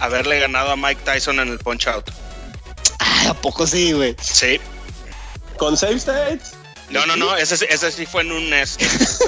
Haberle 0.00 0.40
ganado 0.40 0.70
a 0.70 0.76
Mike 0.76 1.02
Tyson 1.04 1.38
en 1.40 1.48
el 1.48 1.58
Punch 1.58 1.86
Out. 1.88 2.10
Ay, 2.98 3.26
¿a 3.28 3.34
poco 3.34 3.66
sí, 3.66 3.92
güey? 3.92 4.16
Sí. 4.20 4.58
Con 5.58 5.76
save 5.76 5.96
states. 5.96 6.52
No, 6.88 7.06
no, 7.06 7.14
no, 7.16 7.36
ese, 7.36 7.56
sí- 7.56 7.66
ese 7.68 7.92
sí 7.92 8.04
fue 8.06 8.22
en 8.22 8.32
un 8.32 8.50
NES. 8.50 8.78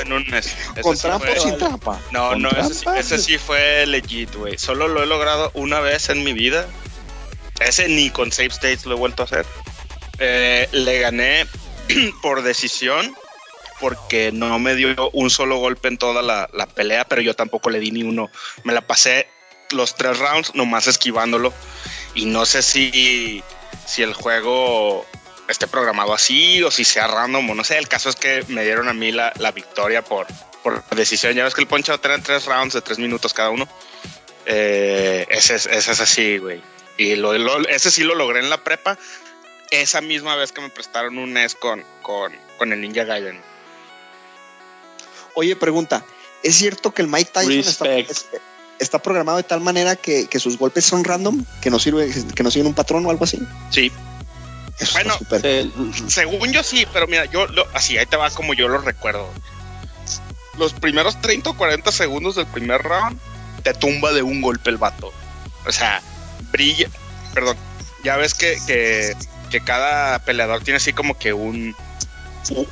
en 0.02 0.12
un 0.12 0.24
NES. 0.26 0.48
¿Con 0.80 0.96
sí 0.96 1.02
trampa 1.02 1.26
fue- 1.26 1.38
o 1.38 1.42
sin 1.42 1.58
trampa? 1.58 2.00
No, 2.10 2.30
¿Con 2.30 2.42
no, 2.42 2.48
ese, 2.50 2.84
ese 2.98 3.18
sí 3.18 3.38
fue 3.38 3.86
legit, 3.86 4.34
güey. 4.34 4.58
Solo 4.58 4.88
lo 4.88 5.02
he 5.02 5.06
logrado 5.06 5.50
una 5.54 5.78
vez 5.80 6.08
en 6.08 6.24
mi 6.24 6.32
vida. 6.32 6.66
Ese 7.66 7.88
ni 7.88 8.10
con 8.10 8.32
save 8.32 8.50
states 8.50 8.84
lo 8.86 8.94
he 8.94 8.98
vuelto 8.98 9.22
a 9.22 9.26
hacer. 9.26 9.46
Eh, 10.18 10.68
le 10.72 10.98
gané 11.00 11.46
por 12.22 12.42
decisión 12.42 13.14
porque 13.80 14.30
no 14.32 14.58
me 14.58 14.76
dio 14.76 15.10
un 15.12 15.28
solo 15.28 15.56
golpe 15.56 15.88
en 15.88 15.98
toda 15.98 16.22
la, 16.22 16.48
la 16.52 16.66
pelea, 16.66 17.04
pero 17.04 17.20
yo 17.20 17.34
tampoco 17.34 17.70
le 17.70 17.80
di 17.80 17.90
ni 17.90 18.02
uno. 18.04 18.30
Me 18.62 18.72
la 18.72 18.82
pasé 18.82 19.26
los 19.70 19.96
tres 19.96 20.18
rounds 20.18 20.54
nomás 20.54 20.86
esquivándolo 20.86 21.52
y 22.14 22.26
no 22.26 22.46
sé 22.46 22.62
si, 22.62 23.42
si 23.86 24.02
el 24.02 24.14
juego 24.14 25.04
esté 25.48 25.66
programado 25.66 26.14
así 26.14 26.62
o 26.62 26.70
si 26.70 26.84
sea 26.84 27.06
random 27.06 27.56
no 27.56 27.64
sé. 27.64 27.78
El 27.78 27.88
caso 27.88 28.08
es 28.08 28.16
que 28.16 28.44
me 28.48 28.64
dieron 28.64 28.88
a 28.88 28.92
mí 28.92 29.12
la, 29.12 29.32
la 29.38 29.50
victoria 29.50 30.02
por, 30.02 30.26
por 30.62 30.82
decisión. 30.94 31.34
Ya 31.34 31.44
ves 31.44 31.54
que 31.54 31.62
el 31.62 31.66
poncho 31.66 31.98
eran 32.02 32.22
tres 32.22 32.46
rounds 32.46 32.74
de 32.74 32.82
tres 32.82 32.98
minutos 32.98 33.32
cada 33.32 33.50
uno. 33.50 33.66
Eh, 34.46 35.26
ese, 35.28 35.56
es, 35.56 35.66
ese 35.66 35.92
es 35.92 36.00
así, 36.00 36.38
güey. 36.38 36.62
Y 36.98 37.16
lo, 37.16 37.32
lo- 37.36 37.66
ese 37.68 37.90
sí 37.90 38.02
lo 38.04 38.14
logré 38.14 38.40
en 38.40 38.50
la 38.50 38.62
prepa. 38.62 38.98
Esa 39.70 40.00
misma 40.00 40.36
vez 40.36 40.52
que 40.52 40.60
me 40.60 40.68
prestaron 40.68 41.16
un 41.18 41.32
NES 41.32 41.54
con, 41.54 41.82
con, 42.02 42.32
con 42.58 42.72
el 42.72 42.80
Ninja 42.80 43.04
Gaiden. 43.04 43.40
Oye, 45.34 45.56
pregunta, 45.56 46.04
¿es 46.42 46.56
cierto 46.56 46.92
que 46.92 47.02
el 47.02 47.08
Mike 47.08 47.30
Tyson 47.32 47.52
está, 47.52 47.86
está 48.78 49.00
programado 49.00 49.38
de 49.38 49.44
tal 49.44 49.60
manera 49.60 49.96
que, 49.96 50.26
que 50.26 50.38
sus 50.38 50.58
golpes 50.58 50.84
son 50.84 51.04
random, 51.04 51.44
que 51.62 51.70
no 51.70 51.78
sirve, 51.78 52.10
que 52.34 52.42
no 52.42 52.50
siguen 52.50 52.66
un 52.66 52.74
patrón 52.74 53.06
o 53.06 53.10
algo 53.10 53.24
así? 53.24 53.40
Sí, 53.70 53.90
Eso 54.78 54.92
Bueno. 54.92 55.16
Eh, 55.42 55.70
según 56.08 56.52
yo 56.52 56.62
sí, 56.62 56.86
pero 56.92 57.06
mira, 57.06 57.24
yo 57.26 57.46
lo, 57.46 57.66
así, 57.72 57.96
ahí 57.96 58.04
te 58.04 58.16
va 58.16 58.28
como 58.30 58.52
yo 58.52 58.68
lo 58.68 58.78
recuerdo. 58.78 59.30
Los 60.58 60.74
primeros 60.74 61.18
30 61.22 61.48
o 61.48 61.56
40 61.56 61.90
segundos 61.92 62.34
del 62.36 62.46
primer 62.46 62.82
round 62.82 63.18
te 63.62 63.72
tumba 63.72 64.12
de 64.12 64.20
un 64.20 64.42
golpe 64.42 64.68
el 64.68 64.76
vato. 64.76 65.10
O 65.66 65.72
sea, 65.72 66.02
brilla, 66.52 66.88
perdón, 67.34 67.56
ya 68.04 68.16
ves 68.16 68.34
que, 68.34 68.58
que, 68.66 69.16
que 69.50 69.60
cada 69.62 70.18
peleador 70.20 70.62
tiene 70.62 70.76
así 70.76 70.92
como 70.92 71.18
que 71.18 71.32
un, 71.32 71.74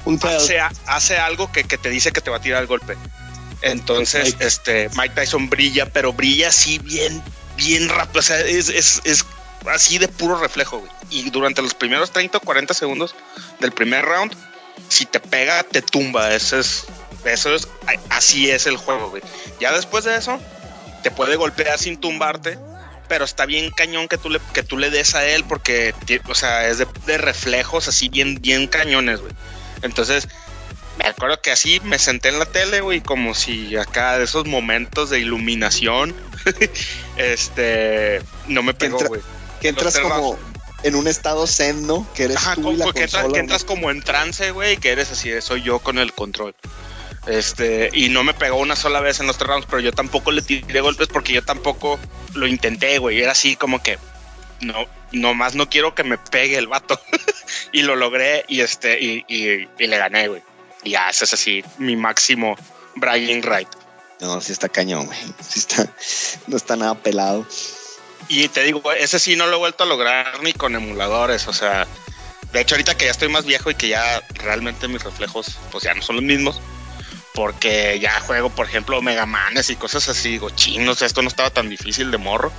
un 0.04 0.20
hace, 0.22 0.60
hace 0.86 1.18
algo 1.18 1.50
que, 1.50 1.64
que 1.64 1.78
te 1.78 1.88
dice 1.90 2.12
que 2.12 2.20
te 2.20 2.30
va 2.30 2.36
a 2.36 2.40
tirar 2.40 2.60
el 2.60 2.68
golpe. 2.68 2.96
Entonces, 3.62 4.32
Mike. 4.32 4.46
este, 4.46 4.88
Mike 4.96 5.14
Tyson 5.14 5.50
brilla, 5.50 5.86
pero 5.86 6.12
brilla 6.12 6.48
así 6.48 6.78
bien, 6.78 7.22
bien 7.56 7.88
rápido. 7.88 8.20
O 8.20 8.22
sea, 8.22 8.40
es, 8.40 8.68
es, 8.68 9.00
es 9.04 9.24
así 9.66 9.98
de 9.98 10.08
puro 10.08 10.38
reflejo, 10.38 10.78
güey. 10.78 10.90
Y 11.10 11.30
durante 11.30 11.60
los 11.60 11.74
primeros 11.74 12.10
30 12.10 12.38
o 12.38 12.40
40 12.40 12.72
segundos 12.72 13.14
del 13.58 13.72
primer 13.72 14.04
round, 14.04 14.34
si 14.88 15.04
te 15.06 15.20
pega, 15.20 15.62
te 15.62 15.82
tumba. 15.82 16.34
Eso 16.34 16.58
es, 16.58 16.86
eso 17.24 17.54
es, 17.54 17.68
así 18.08 18.50
es 18.50 18.66
el 18.66 18.76
juego, 18.76 19.10
güey. 19.10 19.22
Ya 19.60 19.72
después 19.72 20.04
de 20.04 20.16
eso, 20.16 20.40
te 21.02 21.10
puede 21.10 21.36
golpear 21.36 21.78
sin 21.78 21.98
tumbarte, 21.98 22.58
pero 23.10 23.24
está 23.24 23.44
bien 23.44 23.72
cañón 23.72 24.06
que 24.06 24.18
tú 24.18 24.30
le, 24.30 24.40
que 24.54 24.62
tú 24.62 24.78
le 24.78 24.88
des 24.88 25.16
a 25.16 25.26
él 25.26 25.42
porque, 25.42 25.92
o 26.28 26.34
sea, 26.36 26.68
es 26.68 26.78
de, 26.78 26.86
de 27.06 27.18
reflejos 27.18 27.88
así 27.88 28.08
bien, 28.08 28.40
bien 28.40 28.68
cañones, 28.68 29.20
güey. 29.20 29.32
Entonces, 29.82 30.28
me 30.96 31.06
acuerdo 31.06 31.42
que 31.42 31.50
así 31.50 31.80
me 31.80 31.98
senté 31.98 32.28
en 32.28 32.38
la 32.38 32.44
tele, 32.44 32.82
güey, 32.82 33.00
como 33.00 33.34
si 33.34 33.76
acá 33.76 34.16
de 34.16 34.24
esos 34.26 34.46
momentos 34.46 35.10
de 35.10 35.18
iluminación, 35.18 36.14
este, 37.16 38.22
no 38.46 38.62
me 38.62 38.74
pegó, 38.74 39.00
güey. 39.00 39.22
que 39.60 39.70
entras 39.70 39.98
como 39.98 40.38
en 40.84 40.94
un 40.94 41.08
estado 41.08 41.48
zen, 41.48 41.88
¿no? 41.88 42.06
Que 42.14 42.26
eres 42.26 42.36
Ajá, 42.36 42.54
tú 42.54 42.62
como 42.62 42.74
y 42.74 42.76
la 42.76 42.92
que, 42.92 43.02
entras, 43.02 43.26
que 43.32 43.40
entras 43.40 43.64
como 43.64 43.90
en 43.90 44.02
trance, 44.02 44.52
güey, 44.52 44.76
que 44.76 44.90
eres 44.90 45.10
así, 45.10 45.32
soy 45.40 45.62
yo 45.62 45.80
con 45.80 45.98
el 45.98 46.12
control. 46.12 46.54
Este, 47.30 47.90
y 47.92 48.08
no 48.08 48.24
me 48.24 48.34
pegó 48.34 48.56
una 48.58 48.76
sola 48.76 49.00
vez 49.00 49.20
en 49.20 49.26
los 49.26 49.38
tres 49.38 49.48
rounds, 49.48 49.66
pero 49.68 49.80
yo 49.80 49.92
tampoco 49.92 50.32
le 50.32 50.42
tiré 50.42 50.80
golpes 50.80 51.08
porque 51.08 51.32
yo 51.32 51.42
tampoco 51.44 51.98
lo 52.34 52.46
intenté, 52.46 52.98
güey. 52.98 53.20
Era 53.20 53.32
así 53.32 53.56
como 53.56 53.82
que 53.82 53.98
no, 54.60 54.86
nomás 55.12 55.54
no 55.54 55.68
quiero 55.70 55.94
que 55.94 56.04
me 56.04 56.18
pegue 56.18 56.56
el 56.58 56.66
vato. 56.66 57.00
y 57.72 57.82
lo 57.82 57.96
logré 57.96 58.44
y 58.48 58.60
este, 58.60 58.98
y, 59.00 59.24
y- 59.28 59.68
y 59.78 59.86
le 59.86 59.96
gané, 59.98 60.28
güey. 60.28 60.42
Y 60.82 60.90
ya, 60.90 61.08
ese 61.10 61.24
es 61.24 61.34
así, 61.34 61.62
mi 61.78 61.94
máximo 61.96 62.56
bragging 62.96 63.42
right. 63.42 63.68
No, 64.20 64.40
sí 64.40 64.52
está 64.52 64.68
cañón, 64.68 65.06
güey. 65.06 65.18
Sí 65.46 65.60
está, 65.60 65.86
no 66.46 66.56
está 66.56 66.76
nada 66.76 66.94
pelado. 66.94 67.46
Y 68.28 68.48
te 68.48 68.62
digo, 68.62 68.92
ese 68.92 69.18
sí 69.18 69.36
no 69.36 69.46
lo 69.46 69.56
he 69.56 69.58
vuelto 69.58 69.84
a 69.84 69.86
lograr 69.86 70.42
ni 70.42 70.52
con 70.52 70.74
emuladores, 70.74 71.48
o 71.48 71.52
sea, 71.52 71.86
de 72.52 72.60
hecho 72.60 72.74
ahorita 72.74 72.96
que 72.96 73.06
ya 73.06 73.10
estoy 73.10 73.28
más 73.28 73.44
viejo 73.46 73.70
y 73.70 73.74
que 73.74 73.88
ya 73.88 74.22
realmente 74.34 74.88
mis 74.88 75.02
reflejos 75.02 75.56
pues 75.72 75.84
ya 75.84 75.94
no 75.94 76.02
son 76.02 76.16
los 76.16 76.24
mismos, 76.24 76.60
porque 77.34 77.98
ya 78.00 78.20
juego, 78.20 78.50
por 78.50 78.66
ejemplo, 78.66 79.00
Mega 79.02 79.26
Manes 79.26 79.70
y 79.70 79.76
cosas 79.76 80.08
así, 80.08 80.30
digo, 80.30 80.50
chinos, 80.50 81.02
esto 81.02 81.22
no 81.22 81.28
estaba 81.28 81.50
tan 81.50 81.68
difícil 81.68 82.10
de 82.10 82.18
morro, 82.18 82.52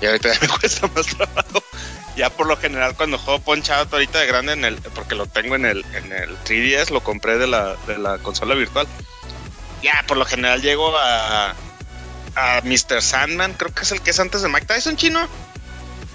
y 0.00 0.06
ahorita 0.06 0.32
ya 0.32 0.40
me 0.40 0.48
cuesta 0.48 0.88
más 0.94 1.06
trabajo. 1.06 1.62
Ya 2.16 2.30
por 2.30 2.48
lo 2.48 2.56
general 2.56 2.96
cuando 2.96 3.16
juego 3.16 3.40
Punch 3.40 3.70
Out 3.70 3.92
ahorita 3.92 4.18
de 4.18 4.26
grande 4.26 4.52
en 4.52 4.64
el, 4.64 4.76
porque 4.76 5.14
lo 5.14 5.26
tengo 5.26 5.54
en 5.54 5.64
el, 5.64 5.84
en 5.94 6.12
el 6.12 6.36
3DS, 6.38 6.90
lo 6.90 7.00
compré 7.00 7.38
de 7.38 7.46
la, 7.46 7.76
de 7.86 7.96
la 7.96 8.18
consola 8.18 8.54
virtual. 8.56 8.88
Ya 9.82 10.04
por 10.08 10.16
lo 10.16 10.24
general 10.24 10.60
llego 10.60 10.96
a, 10.98 11.54
a 12.34 12.60
Mr. 12.64 13.02
Sandman, 13.02 13.52
creo 13.54 13.72
que 13.72 13.82
es 13.82 13.92
el 13.92 14.00
que 14.00 14.10
es 14.10 14.18
antes 14.18 14.42
de 14.42 14.48
Mike 14.48 14.66
Tyson, 14.66 14.96
chino. 14.96 15.28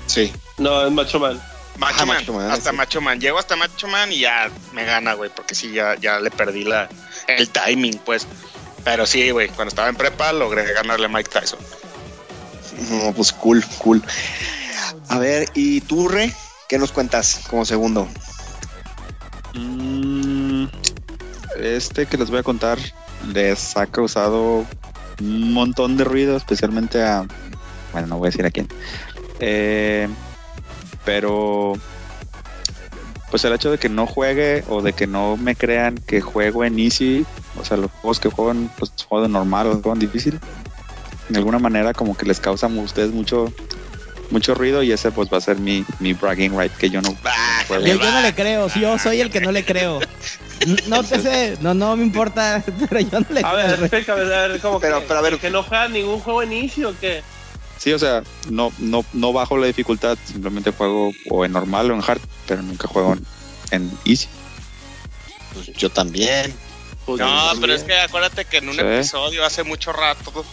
Sí. 0.08 0.34
No, 0.58 0.86
es 0.86 0.92
Macho 0.92 1.20
Man. 1.20 1.42
Macho 1.78 1.96
Ajá, 1.96 2.06
Man, 2.06 2.18
Macho 2.18 2.34
Man, 2.34 2.52
hasta 2.52 2.70
sí. 2.72 2.76
Macho 2.76 3.02
Man. 3.02 3.20
Llego 3.20 3.40
hasta 3.40 3.56
Macho 3.56 3.88
Man 3.88 4.12
y 4.12 4.20
ya 4.20 4.50
me 4.74 4.86
gana, 4.86 5.14
güey, 5.14 5.30
porque 5.36 5.56
sí, 5.56 5.72
ya, 5.72 5.96
ya 5.96 6.20
le 6.20 6.32
perdí 6.32 6.64
la, 6.64 6.90
el 7.28 7.50
timing, 7.50 8.00
pues. 8.00 8.28
Pero 8.84 9.06
sí, 9.06 9.30
güey, 9.32 9.48
cuando 9.50 9.70
estaba 9.70 9.90
en 9.90 9.96
prepa 9.96 10.34
logré 10.34 10.72
ganarle 10.74 11.06
a 11.06 11.10
Mike 11.10 11.30
Tyson. 11.32 11.60
No, 12.90 13.14
pues 13.14 13.32
cool, 13.32 13.64
cool. 13.78 14.04
A 15.10 15.20
ver, 15.20 15.50
¿y 15.54 15.82
tú, 15.82 16.08
Re? 16.08 16.34
¿Qué 16.68 16.78
nos 16.78 16.92
cuentas 16.92 17.42
como 17.50 17.66
segundo? 17.66 18.08
Mm, 19.54 20.66
este 21.60 22.06
que 22.08 22.18
les 22.18 22.30
voy 22.30 22.40
a 22.40 22.44
contar 22.44 22.80
les 23.32 23.78
ha 23.78 23.86
causado 23.86 24.66
un 25.20 25.54
montón 25.54 25.98
de 25.98 26.04
ruido, 26.04 26.36
especialmente 26.36 27.02
a. 27.02 27.26
Bueno, 27.92 28.08
no 28.08 28.18
voy 28.18 28.28
a 28.28 28.32
decir 28.32 28.46
a 28.46 28.52
quién. 28.52 28.68
Eh, 29.40 30.10
pero. 31.06 31.74
Pues 33.32 33.44
el 33.46 33.54
hecho 33.54 33.72
de 33.72 33.80
que 33.80 33.90
no 33.90 34.06
juegue 34.06 34.64
o 34.68 34.84
de 34.84 34.94
que 34.94 35.08
no 35.08 35.38
me 35.38 35.56
crean 35.56 35.98
que 36.06 36.22
juego 36.22 36.64
en 36.66 36.78
easy, 36.78 37.26
o 37.60 37.66
sea, 37.66 37.78
los 37.78 37.90
juegos 37.92 38.20
que 38.20 38.30
juego 38.30 38.52
en 38.52 38.68
pues, 38.78 38.92
juego 39.10 39.28
normal 39.28 39.66
o 39.68 39.72
juego 39.74 39.94
en 39.94 40.00
difícil, 40.00 40.40
de 41.30 41.38
alguna 41.40 41.58
manera 41.58 41.94
como 41.96 42.16
que 42.16 42.28
les 42.28 42.40
causa 42.40 42.68
a 42.68 42.70
ustedes 42.70 43.12
mucho 43.12 43.52
mucho 44.30 44.54
ruido 44.54 44.84
y 44.84 44.92
ese 44.92 45.12
pues 45.12 45.30
va 45.34 45.38
a 45.38 45.42
ser 45.42 45.58
mi, 45.60 45.84
mi 46.00 46.14
bragging 46.14 46.58
right 46.60 46.72
que 46.74 46.90
yo 46.92 47.02
no 47.02 47.10
juego. 47.68 47.86
Yo, 47.86 47.96
yo 47.96 48.12
no 48.12 48.22
le 48.22 48.34
creo, 48.36 48.68
yo 48.76 48.98
soy 49.00 49.22
el 49.22 49.32
que 49.32 49.42
no 49.42 49.52
le 49.52 49.66
creo. 49.66 50.00
No 50.88 51.04
te 51.04 51.20
sé, 51.20 51.58
no, 51.60 51.74
no 51.74 51.96
me 51.98 52.04
importa, 52.04 52.64
pero 52.90 53.00
yo 53.02 53.20
no 53.20 53.26
le 53.32 53.40
A 53.40 53.44
creo. 53.52 53.56
ver, 53.56 53.66
güey. 53.78 53.82
explícame, 53.86 54.22
a 54.22 54.48
ver, 54.48 54.60
¿cómo 54.62 54.80
Pero- 54.80 55.00
que, 55.02 55.06
pero 55.08 55.20
a 55.20 55.22
ver- 55.24 55.40
que 55.40 55.50
no 55.50 55.64
juega 55.64 55.88
ningún 55.88 56.20
juego 56.20 56.44
en 56.44 56.54
inicio 56.54 56.90
o 56.90 56.94
qué? 57.00 57.24
Sí, 57.78 57.92
o 57.92 58.00
sea, 58.00 58.24
no, 58.50 58.72
no, 58.78 59.06
no 59.14 59.34
bajo 59.34 59.58
la 59.58 59.68
dificultad, 59.68 60.18
simplemente 60.26 60.72
juego 60.72 61.12
o 61.30 61.44
en 61.46 61.52
normal 61.52 61.92
o 61.92 61.96
en 61.96 62.02
hard, 62.06 62.22
pero 62.48 62.62
nunca 62.62 62.88
juego 62.88 63.14
en, 63.14 63.26
en 63.72 63.92
easy. 64.06 64.28
Pues 65.54 65.68
yo 65.74 65.90
también. 65.90 66.56
Pues 67.06 67.20
No, 67.20 67.28
yo 67.28 67.60
pero 67.60 67.74
también. 67.74 67.78
es 67.80 67.84
que 67.84 68.00
acuérdate 68.00 68.46
que 68.46 68.58
en 68.58 68.70
un 68.70 68.76
Sí. 68.76 68.82
episodio 68.82 69.46
hace 69.46 69.64
mucho 69.64 69.92
rato, 69.92 70.46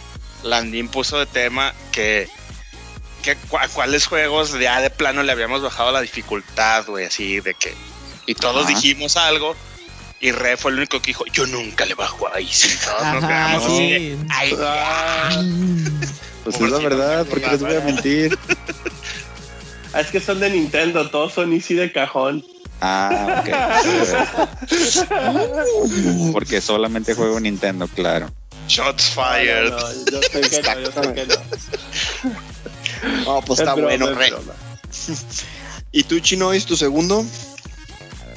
Landín 0.43 0.89
puso 0.89 1.17
de 1.19 1.25
tema 1.25 1.73
que, 1.93 2.27
que 3.23 3.35
cu- 3.37 3.57
a 3.57 3.67
cuáles 3.69 4.07
juegos 4.07 4.59
ya 4.59 4.81
de 4.81 4.89
plano 4.89 5.23
le 5.23 5.31
habíamos 5.31 5.61
bajado 5.61 5.91
la 5.91 6.01
dificultad, 6.01 6.85
güey, 6.87 7.05
así 7.05 7.39
de 7.39 7.53
que. 7.53 7.73
Y 8.25 8.35
todos 8.35 8.65
Ajá. 8.65 8.73
dijimos 8.75 9.15
algo 9.17 9.55
Y 10.19 10.31
Re 10.33 10.55
fue 10.55 10.69
el 10.71 10.77
único 10.77 11.01
que 11.01 11.07
dijo, 11.07 11.25
yo 11.33 11.47
nunca 11.47 11.83
le 11.85 11.95
bajo 11.95 12.27
a 12.31 12.39
Easy. 12.39 12.77
Todos 12.85 13.13
nos 13.13 13.25
quedamos 13.25 13.63
así 13.65 13.89
de. 13.91 14.17
"Ay, 14.29 14.55
Ah, 14.59 15.29
Pues 16.43 16.55
es 16.59 16.69
la 16.69 16.77
si 16.77 16.83
verdad, 16.83 17.19
no 17.19 17.25
porque 17.25 17.47
les 17.47 17.61
voy 17.61 17.75
a 17.75 17.81
mentir. 17.81 18.37
es 19.97 20.07
que 20.07 20.19
son 20.19 20.39
de 20.39 20.49
Nintendo, 20.49 21.09
todos 21.09 21.33
son 21.33 21.53
easy 21.53 21.75
de 21.75 21.91
cajón. 21.91 22.43
Ah, 22.81 23.43
ok. 23.43 23.49
Porque 26.33 26.61
solamente 26.61 27.13
juego 27.13 27.39
Nintendo, 27.39 27.87
claro. 27.87 28.31
Shots 28.67 29.11
fired. 29.11 29.69
no, 29.69 29.77
no, 29.77 30.05
yo 30.11 30.21
sé 30.23 30.41
que 30.41 30.61
no, 30.63 30.79
yo 30.79 30.91
sé 30.91 31.13
que 31.13 31.25
no. 31.27 31.35
No, 33.25 33.41
pues 33.41 33.59
Es 33.59 33.67
está 33.67 33.75
broma, 33.75 33.89
bueno, 33.89 34.09
es 34.09 34.17
Re. 34.17 34.33
¿Y 35.91 36.03
tú, 36.03 36.19
Chino, 36.21 36.53
es 36.53 36.65
tu 36.65 36.75
segundo? 36.75 37.23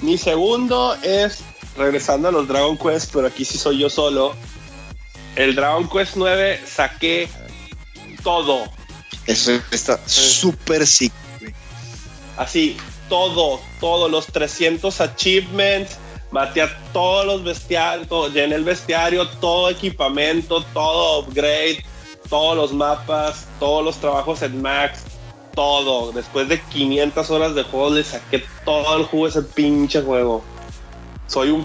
Mi 0.02 0.18
segundo 0.18 0.94
es, 1.02 1.38
regresando 1.78 2.28
a 2.28 2.32
los 2.32 2.46
Dragon 2.46 2.76
Quest, 2.76 3.12
pero 3.14 3.28
aquí 3.28 3.46
sí 3.46 3.56
soy 3.56 3.78
yo 3.78 3.88
solo. 3.88 4.34
El 5.36 5.54
Dragon 5.54 5.88
Quest 5.88 6.16
9 6.16 6.60
saqué 6.66 7.28
todo. 8.24 8.64
Eso 9.26 9.52
está 9.70 10.00
súper 10.08 10.86
sick. 10.86 11.12
güey. 11.38 11.54
Así, 12.36 12.76
todo, 13.08 13.60
todos 13.80 14.10
los 14.10 14.26
300 14.26 15.00
achievements. 15.00 15.98
Maté 16.32 16.62
a 16.62 16.78
todos 16.92 17.24
los 17.26 17.44
bestiarios, 17.44 18.08
todo- 18.08 18.28
llené 18.28 18.56
el 18.56 18.64
bestiario, 18.64 19.28
todo 19.38 19.70
equipamiento, 19.70 20.64
todo 20.74 21.20
upgrade, 21.20 21.84
todos 22.28 22.56
los 22.56 22.72
mapas, 22.72 23.46
todos 23.60 23.84
los 23.84 23.96
trabajos 23.98 24.42
en 24.42 24.60
Max, 24.60 25.02
todo. 25.54 26.10
Después 26.10 26.48
de 26.48 26.60
500 26.60 27.30
horas 27.30 27.54
de 27.54 27.62
juego 27.62 27.90
le 27.90 28.02
saqué 28.02 28.44
todo 28.64 28.96
el 28.96 29.04
jugo 29.04 29.26
a 29.26 29.28
ese 29.28 29.42
pinche 29.42 30.02
juego. 30.02 30.42
Soy 31.28 31.50
un... 31.50 31.64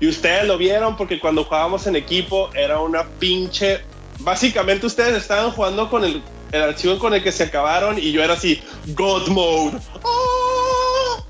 Y 0.00 0.08
ustedes 0.08 0.44
lo 0.46 0.58
vieron 0.58 0.96
porque 0.96 1.20
cuando 1.20 1.44
jugábamos 1.44 1.86
en 1.86 1.94
equipo 1.94 2.50
era 2.54 2.80
una 2.80 3.04
pinche... 3.04 3.84
Básicamente 4.20 4.86
ustedes 4.86 5.16
estaban 5.22 5.50
jugando 5.52 5.88
con 5.88 6.04
el, 6.04 6.22
el 6.52 6.62
archivo 6.62 6.98
con 6.98 7.14
el 7.14 7.22
que 7.22 7.32
se 7.32 7.44
acabaron 7.44 7.98
y 7.98 8.12
yo 8.12 8.22
era 8.22 8.34
así, 8.34 8.60
God 8.88 9.28
Mode. 9.28 9.78
¡Ah! 10.04 11.24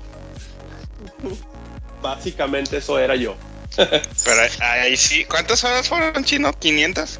Básicamente 2.01 2.77
eso 2.77 2.97
era 2.97 3.15
yo. 3.15 3.35
Pero 3.75 4.41
ahí 4.61 4.97
sí. 4.97 5.25
¿Cuántas 5.25 5.63
horas 5.63 5.87
fueron, 5.87 6.23
chino? 6.23 6.51
¿500? 6.51 7.19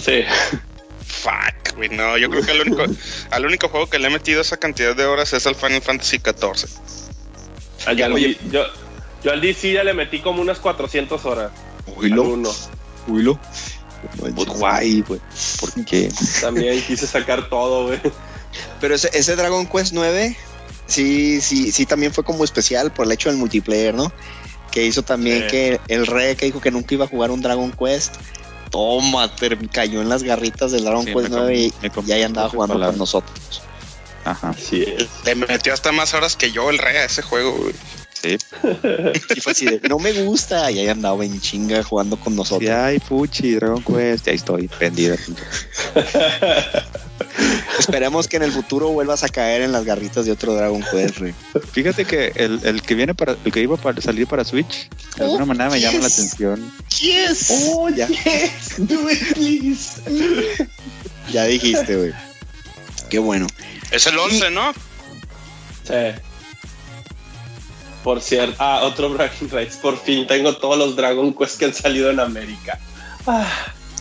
Sí. 0.00 0.22
Fuck, 1.06 1.76
güey. 1.76 1.88
No, 1.88 2.16
yo 2.16 2.30
creo 2.30 2.42
que 2.44 2.52
el 2.52 2.60
único, 2.60 2.84
al 3.30 3.46
único 3.46 3.68
juego 3.68 3.88
que 3.88 3.98
le 3.98 4.08
he 4.08 4.10
metido 4.10 4.40
esa 4.40 4.56
cantidad 4.58 4.94
de 4.94 5.04
horas 5.04 5.32
es 5.32 5.46
al 5.46 5.54
Final 5.56 5.82
Fantasy 5.82 6.18
XIV. 6.18 6.68
Al- 7.86 8.12
Oye. 8.12 8.38
yo, 8.50 8.62
yo 9.24 9.32
al 9.32 9.40
DC 9.40 9.72
ya 9.72 9.82
le 9.84 9.94
metí 9.94 10.20
como 10.20 10.40
unas 10.42 10.58
400 10.58 11.24
horas. 11.24 11.50
Oílo, 11.96 12.22
Alguno. 12.22 12.50
Pues 14.18 14.34
guay, 14.34 15.02
güey. 15.02 15.20
¿Por 15.60 15.84
qué? 15.84 16.10
También 16.40 16.82
quise 16.82 17.06
sacar 17.06 17.48
todo, 17.48 17.86
güey. 17.86 18.00
Pero 18.80 18.94
ese, 18.94 19.10
ese 19.12 19.36
Dragon 19.36 19.66
Quest 19.66 19.92
9, 19.92 20.36
sí, 20.86 21.40
sí, 21.40 21.70
sí, 21.72 21.86
también 21.86 22.12
fue 22.12 22.24
como 22.24 22.42
especial 22.44 22.92
por 22.92 23.06
el 23.06 23.12
hecho 23.12 23.28
del 23.28 23.38
multiplayer, 23.38 23.94
¿no? 23.94 24.12
Que 24.72 24.84
hizo 24.86 25.02
también 25.02 25.42
Sí. 25.42 25.46
que 25.48 25.80
el 25.88 26.06
Re 26.06 26.36
que 26.36 26.46
dijo 26.46 26.60
que 26.60 26.70
nunca 26.70 26.94
iba 26.94 27.04
a 27.04 27.08
jugar 27.08 27.30
un 27.30 27.40
Dragon 27.40 27.70
Quest. 27.72 28.16
Toma, 28.70 29.32
cayó 29.72 30.00
en 30.00 30.08
las 30.08 30.22
garritas 30.22 30.70
del 30.72 30.84
Dragon 30.84 31.04
Sí, 31.04 31.12
Quest 31.12 31.24
me 31.24 31.28
com- 31.30 31.38
9 31.40 31.56
y, 31.58 31.72
y 32.06 32.12
ahí 32.12 32.22
andaba 32.22 32.48
jugando 32.48 32.78
con 32.78 32.98
nosotros. 32.98 33.62
Ajá, 34.24 34.54
es. 34.82 35.08
Le 35.24 35.34
metió 35.34 35.72
hasta 35.74 35.92
más 35.92 36.12
horas 36.14 36.36
que 36.36 36.52
yo 36.52 36.70
el 36.70 36.78
rey 36.78 36.96
a 36.96 37.04
ese 37.04 37.22
juego, 37.22 37.52
güey. 37.52 37.74
Sí. 38.22 38.36
Y 39.36 39.40
fue 39.40 39.52
así 39.52 39.64
de, 39.66 39.80
no 39.88 39.98
me 39.98 40.12
gusta. 40.24 40.70
Y 40.70 40.78
ahí 40.80 40.88
andaba 40.88 41.24
en 41.24 41.40
chinga 41.40 41.82
jugando 41.82 42.18
con 42.18 42.32
Sí, 42.32 42.36
nosotros. 42.38 42.70
ay, 42.70 42.98
Fuchi, 43.00 43.54
Dragon 43.54 43.82
Quest, 43.82 44.26
ya 44.26 44.32
estoy 44.32 44.68
prendido. 44.68 45.16
Esperemos 47.78 48.28
que 48.28 48.36
en 48.36 48.42
el 48.42 48.52
futuro 48.52 48.88
vuelvas 48.90 49.24
a 49.24 49.28
caer 49.28 49.62
en 49.62 49.72
las 49.72 49.84
garritas 49.84 50.26
de 50.26 50.32
otro 50.32 50.54
Dragon 50.54 50.82
Quest, 50.90 51.18
Re. 51.18 51.34
Fíjate 51.72 52.04
que 52.04 52.32
el, 52.36 52.60
el 52.64 52.82
que 52.82 52.94
viene 52.94 53.14
para, 53.14 53.36
el 53.44 53.52
que 53.52 53.60
iba 53.62 53.76
para 53.76 54.00
salir 54.00 54.26
para 54.26 54.44
Switch, 54.44 54.88
de 55.16 55.24
alguna 55.24 55.44
manera 55.46 55.70
me 55.70 55.80
llama 55.80 55.98
la 56.00 56.06
atención. 56.06 56.72
Yes. 57.00 57.46
Oh, 57.72 57.88
ya, 57.88 58.06
yes, 58.08 58.74
do 58.78 59.10
it, 59.10 59.34
please. 59.34 60.00
ya 61.32 61.44
dijiste, 61.44 61.96
güey. 61.96 62.12
Qué 63.08 63.18
bueno. 63.18 63.46
Es 63.90 64.06
el 64.06 64.18
11, 64.18 64.50
¿no? 64.50 64.72
Sí. 65.84 65.94
Por 68.04 68.20
cierto, 68.22 68.56
ah, 68.58 68.80
otro 68.84 69.10
Bragging 69.10 69.50
Rights. 69.50 69.76
Por 69.76 69.98
fin 69.98 70.26
tengo 70.26 70.56
todos 70.56 70.78
los 70.78 70.96
Dragon 70.96 71.34
Quest 71.34 71.58
que 71.58 71.66
han 71.66 71.74
salido 71.74 72.10
en 72.10 72.20
América. 72.20 72.78
Ah, 73.26 73.46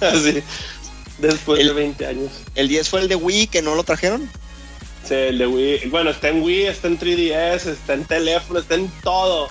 así. 0.01 0.41
Después 1.17 1.59
El- 1.59 1.67
de 1.67 1.73
20 1.73 2.05
años. 2.07 2.31
El 2.55 2.69
10 2.69 2.87
fue 2.89 3.01
el 3.01 3.07
de 3.09 3.15
Wii 3.15 3.47
que 3.47 3.61
no 3.61 3.75
lo 3.75 3.83
trajeron. 3.83 4.29
Sí, 5.05 5.15
el 5.15 5.37
de 5.37 5.47
Wii. 5.47 5.89
Bueno, 5.89 6.11
está 6.11 6.29
en 6.29 6.41
Wii, 6.41 6.67
está 6.67 6.87
en 6.87 6.97
3DS, 6.97 7.65
está 7.71 7.93
en 7.93 8.05
teléfono, 8.05 8.59
está 8.59 8.75
en 8.75 8.89
todo. 9.03 9.49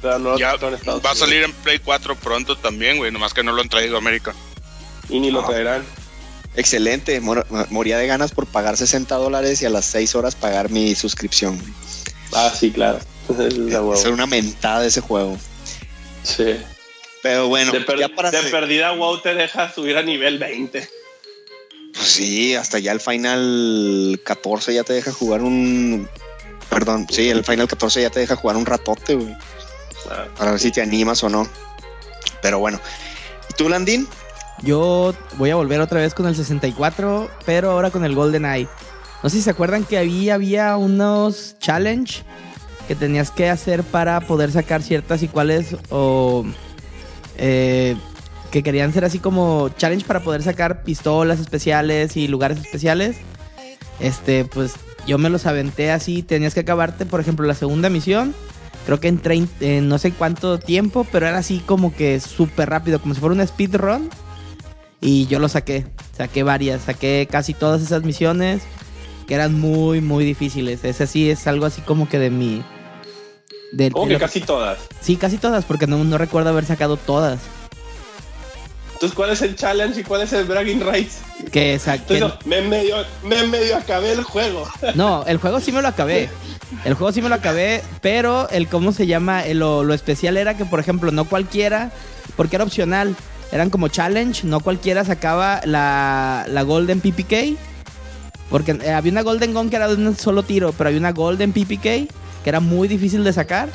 Pero 0.00 0.18
no 0.18 0.30
lo 0.30 0.38
Ya 0.38 0.50
trajeron 0.50 0.74
en 0.74 0.78
Estados 0.78 1.04
va 1.04 1.08
a 1.10 1.12
Unidos. 1.12 1.28
salir 1.28 1.42
en 1.42 1.52
Play 1.52 1.78
4 1.80 2.14
pronto 2.16 2.56
también, 2.56 2.98
güey. 2.98 3.10
Nomás 3.10 3.34
que 3.34 3.42
no 3.42 3.52
lo 3.52 3.60
han 3.60 3.68
traído 3.68 3.96
a 3.96 3.98
América. 3.98 4.34
Y 5.08 5.18
ni 5.18 5.30
lo 5.32 5.40
Ah. 5.40 5.46
traerán. 5.46 5.84
Excelente. 6.56 7.20
Mor- 7.20 7.46
moría 7.70 7.98
de 7.98 8.06
ganas 8.06 8.32
por 8.32 8.46
pagar 8.46 8.76
60 8.76 9.16
dólares 9.16 9.62
y 9.62 9.66
a 9.66 9.70
las 9.70 9.84
6 9.86 10.14
horas 10.14 10.34
pagar 10.36 10.70
mi 10.70 10.94
suscripción. 10.94 11.60
Ah, 12.32 12.52
sí, 12.58 12.70
claro. 12.70 12.98
Es 13.38 14.04
una 14.06 14.26
mentada 14.26 14.84
ese 14.86 15.00
juego. 15.00 15.36
Sí. 16.22 16.56
Pero 17.22 17.48
bueno, 17.48 17.72
de, 17.72 17.80
per- 17.82 17.98
ya 17.98 18.08
para 18.08 18.30
de 18.30 18.42
perdida, 18.44 18.92
WoW 18.92 19.20
te 19.20 19.34
deja 19.34 19.70
subir 19.72 19.96
a 19.98 20.02
nivel 20.02 20.38
20. 20.38 20.88
pues 21.92 22.06
sí, 22.08 22.54
hasta 22.54 22.78
ya 22.78 22.92
el 22.92 23.00
Final 23.00 24.20
14 24.24 24.72
ya 24.74 24.84
te 24.84 24.94
deja 24.94 25.12
jugar 25.12 25.42
un. 25.42 26.08
Perdón, 26.70 27.06
sí, 27.10 27.28
el 27.28 27.44
Final 27.44 27.68
14 27.68 28.02
ya 28.02 28.10
te 28.10 28.20
deja 28.20 28.36
jugar 28.36 28.56
un 28.56 28.64
ratote, 28.64 29.16
güey. 29.16 29.34
Ah, 30.10 30.26
Para 30.36 30.52
ver 30.52 30.60
si 30.60 30.70
te 30.70 30.80
animas 30.80 31.22
o 31.24 31.28
no. 31.28 31.46
Pero 32.40 32.58
bueno. 32.58 32.80
¿Y 33.50 33.54
tú, 33.54 33.68
Landín? 33.68 34.08
Yo 34.62 35.14
voy 35.36 35.50
a 35.50 35.56
volver 35.56 35.80
otra 35.80 36.00
vez 36.00 36.14
con 36.14 36.26
el 36.26 36.36
64, 36.36 37.30
pero 37.44 37.70
ahora 37.72 37.90
con 37.90 38.04
el 38.04 38.14
Golden 38.14 38.44
Eye. 38.46 38.68
No 39.22 39.28
sé 39.28 39.36
si 39.36 39.42
se 39.42 39.50
acuerdan 39.50 39.84
que 39.84 39.98
había, 39.98 40.34
había 40.34 40.76
unos 40.78 41.56
challenge 41.58 42.22
que 42.90 42.96
tenías 42.96 43.30
que 43.30 43.48
hacer 43.48 43.84
para 43.84 44.18
poder 44.18 44.50
sacar 44.50 44.82
ciertas 44.82 45.22
y 45.22 45.28
cuales 45.28 45.76
o 45.90 46.44
eh, 47.38 47.94
que 48.50 48.64
querían 48.64 48.92
ser 48.92 49.04
así 49.04 49.20
como 49.20 49.68
challenge 49.76 50.04
para 50.04 50.24
poder 50.24 50.42
sacar 50.42 50.82
pistolas 50.82 51.38
especiales 51.38 52.16
y 52.16 52.26
lugares 52.26 52.58
especiales. 52.58 53.18
Este, 54.00 54.44
pues 54.44 54.74
yo 55.06 55.18
me 55.18 55.30
los 55.30 55.46
aventé 55.46 55.92
así, 55.92 56.24
tenías 56.24 56.52
que 56.52 56.58
acabarte, 56.58 57.06
por 57.06 57.20
ejemplo, 57.20 57.46
la 57.46 57.54
segunda 57.54 57.90
misión. 57.90 58.34
Creo 58.86 58.98
que 58.98 59.06
en, 59.06 59.18
30 59.18 59.64
en 59.64 59.88
no 59.88 59.98
sé 59.98 60.10
cuánto 60.10 60.58
tiempo, 60.58 61.06
pero 61.12 61.28
era 61.28 61.38
así 61.38 61.60
como 61.60 61.94
que 61.94 62.18
súper 62.18 62.70
rápido, 62.70 63.00
como 63.00 63.14
si 63.14 63.20
fuera 63.20 63.36
un 63.36 63.46
speedrun. 63.46 64.10
Y 65.00 65.28
yo 65.28 65.38
lo 65.38 65.48
saqué, 65.48 65.86
saqué 66.16 66.42
varias, 66.42 66.82
saqué 66.82 67.28
casi 67.30 67.54
todas 67.54 67.82
esas 67.82 68.02
misiones 68.02 68.62
que 69.28 69.36
eran 69.36 69.60
muy, 69.60 70.00
muy 70.00 70.24
difíciles. 70.24 70.82
Ese 70.82 71.06
sí 71.06 71.30
es 71.30 71.46
algo 71.46 71.66
así 71.66 71.82
como 71.82 72.08
que 72.08 72.18
de 72.18 72.30
mi... 72.30 72.64
De, 73.72 73.90
Como 73.90 74.06
de 74.06 74.14
que 74.14 74.20
casi 74.20 74.40
todas. 74.40 74.78
Sí, 75.00 75.16
casi 75.16 75.38
todas, 75.38 75.64
porque 75.64 75.86
no, 75.86 76.02
no 76.04 76.18
recuerdo 76.18 76.50
haber 76.50 76.64
sacado 76.64 76.96
todas. 76.96 77.38
Entonces, 78.94 79.16
¿cuál 79.16 79.30
es 79.30 79.40
el 79.40 79.56
challenge 79.56 80.00
y 80.00 80.04
cuál 80.04 80.20
es 80.22 80.32
el 80.34 80.44
bragging 80.44 80.80
rights? 80.80 81.20
Que 81.50 81.78
saqué... 81.78 82.18
Entonces, 82.18 82.46
me 82.46 82.60
medio, 82.60 82.96
me 83.24 83.46
medio 83.46 83.76
acabé 83.76 84.12
el 84.12 84.22
juego. 84.22 84.68
No, 84.94 85.24
el 85.26 85.38
juego 85.38 85.60
sí 85.60 85.72
me 85.72 85.80
lo 85.80 85.88
acabé. 85.88 86.28
El 86.84 86.94
juego 86.94 87.10
sí 87.12 87.22
me 87.22 87.30
lo 87.30 87.34
acabé, 87.34 87.82
pero 88.02 88.48
el 88.50 88.68
cómo 88.68 88.92
se 88.92 89.06
llama, 89.06 89.44
El- 89.46 89.60
lo, 89.60 89.84
lo 89.84 89.94
especial 89.94 90.36
era 90.36 90.56
que, 90.56 90.66
por 90.66 90.80
ejemplo, 90.80 91.12
no 91.12 91.24
cualquiera, 91.24 91.90
porque 92.36 92.56
era 92.56 92.64
opcional, 92.64 93.16
eran 93.52 93.70
como 93.70 93.88
challenge, 93.88 94.46
no 94.46 94.60
cualquiera 94.60 95.02
sacaba 95.04 95.62
la, 95.64 96.44
la 96.48 96.62
Golden 96.62 97.00
PPK, 97.00 97.56
porque 98.50 98.72
eh, 98.82 98.92
había 98.92 99.12
una 99.12 99.22
Golden 99.22 99.54
Gun 99.54 99.70
que 99.70 99.76
era 99.76 99.88
de 99.88 99.94
un 99.94 100.14
solo 100.16 100.42
tiro, 100.42 100.72
pero 100.76 100.88
había 100.88 101.00
una 101.00 101.12
Golden 101.12 101.52
PPK 101.52 102.06
que 102.42 102.50
era 102.50 102.60
muy 102.60 102.88
difícil 102.88 103.24
de 103.24 103.32
sacar 103.32 103.68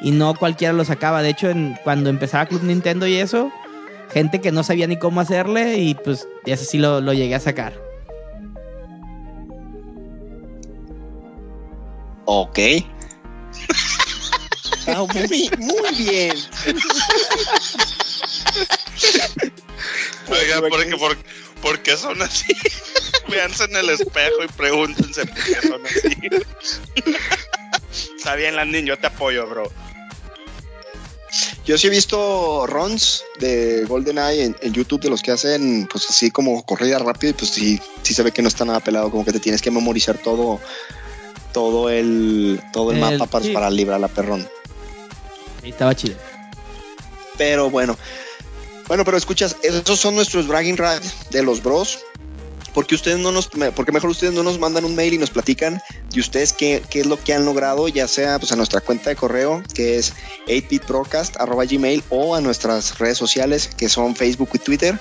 y 0.00 0.10
no 0.10 0.34
cualquiera 0.34 0.72
lo 0.72 0.84
sacaba. 0.84 1.22
De 1.22 1.30
hecho, 1.30 1.48
en- 1.50 1.78
cuando 1.84 2.10
empezaba 2.10 2.46
Club 2.46 2.62
Nintendo 2.62 3.06
y 3.06 3.16
eso, 3.16 3.50
gente 4.12 4.40
que 4.40 4.52
no 4.52 4.62
sabía 4.62 4.86
ni 4.86 4.98
cómo 4.98 5.20
hacerle 5.20 5.78
y 5.78 5.94
pues 5.94 6.26
ese 6.46 6.64
sí 6.64 6.78
lo, 6.78 7.00
lo 7.00 7.12
llegué 7.12 7.34
a 7.34 7.40
sacar. 7.40 7.74
Ok. 12.26 12.58
Ah, 14.86 15.04
muy, 15.14 15.50
muy 15.58 15.94
bien. 15.98 16.34
Oiga, 20.30 20.60
¿por 20.68 20.84
qué, 20.84 20.96
por, 20.96 21.16
por 21.62 21.78
qué 21.82 21.96
son 21.96 22.20
así? 22.22 22.54
Véanse 23.28 23.64
en 23.64 23.76
el 23.76 23.90
espejo 23.90 24.44
y 24.44 24.48
pregúntense 24.56 25.26
por 25.26 25.34
qué 25.44 25.68
son 25.68 25.86
así. 25.86 26.18
Está 28.28 28.36
bien, 28.36 28.56
Landin, 28.56 28.84
yo 28.84 28.98
te 28.98 29.06
apoyo, 29.06 29.46
bro. 29.46 29.72
Yo 31.64 31.78
sí 31.78 31.86
he 31.86 31.90
visto 31.90 32.66
runs 32.66 33.24
de 33.40 33.86
GoldenEye 33.88 34.44
en, 34.44 34.56
en 34.60 34.74
YouTube 34.74 35.00
de 35.00 35.08
los 35.08 35.22
que 35.22 35.30
hacen, 35.30 35.88
pues 35.90 36.04
así 36.10 36.30
como 36.30 36.62
corrida 36.66 36.98
rápido 36.98 37.30
y 37.30 37.32
pues 37.32 37.50
sí, 37.52 37.80
sí 38.02 38.12
se 38.12 38.22
ve 38.22 38.30
que 38.30 38.42
no 38.42 38.48
está 38.48 38.66
nada 38.66 38.80
pelado, 38.80 39.10
como 39.10 39.24
que 39.24 39.32
te 39.32 39.40
tienes 39.40 39.62
que 39.62 39.70
memorizar 39.70 40.18
todo, 40.18 40.60
todo 41.54 41.88
el, 41.88 42.60
todo 42.70 42.90
el, 42.90 42.98
El- 42.98 43.18
mapa 43.18 43.24
para, 43.30 43.44
sí. 43.46 43.50
para 43.52 43.70
librar 43.70 43.98
la 43.98 44.08
perrón. 44.08 44.46
Y 45.64 45.70
estaba 45.70 45.96
chido. 45.96 46.18
Pero 47.38 47.70
bueno, 47.70 47.96
bueno, 48.88 49.06
pero 49.06 49.16
escuchas, 49.16 49.56
esos 49.62 49.98
son 49.98 50.16
nuestros 50.16 50.46
bragging 50.46 50.76
rights 50.76 51.30
de 51.30 51.42
los 51.42 51.62
bros. 51.62 52.00
Porque 52.78 52.94
ustedes 52.94 53.18
no 53.18 53.32
nos, 53.32 53.48
porque 53.74 53.90
mejor 53.90 54.08
ustedes 54.10 54.32
no 54.32 54.44
nos 54.44 54.60
mandan 54.60 54.84
un 54.84 54.94
mail 54.94 55.12
y 55.12 55.18
nos 55.18 55.30
platican 55.30 55.82
de 56.12 56.20
ustedes 56.20 56.52
qué, 56.52 56.80
qué 56.88 57.00
es 57.00 57.06
lo 57.06 57.20
que 57.20 57.34
han 57.34 57.44
logrado, 57.44 57.88
ya 57.88 58.06
sea 58.06 58.38
pues 58.38 58.52
a 58.52 58.56
nuestra 58.56 58.80
cuenta 58.80 59.10
de 59.10 59.16
correo 59.16 59.64
que 59.74 59.98
es 59.98 60.12
8bitbroadcast@gmail 60.46 62.04
o 62.10 62.36
a 62.36 62.40
nuestras 62.40 62.96
redes 63.00 63.18
sociales 63.18 63.68
que 63.76 63.88
son 63.88 64.14
Facebook 64.14 64.50
y 64.52 64.58
Twitter. 64.60 64.96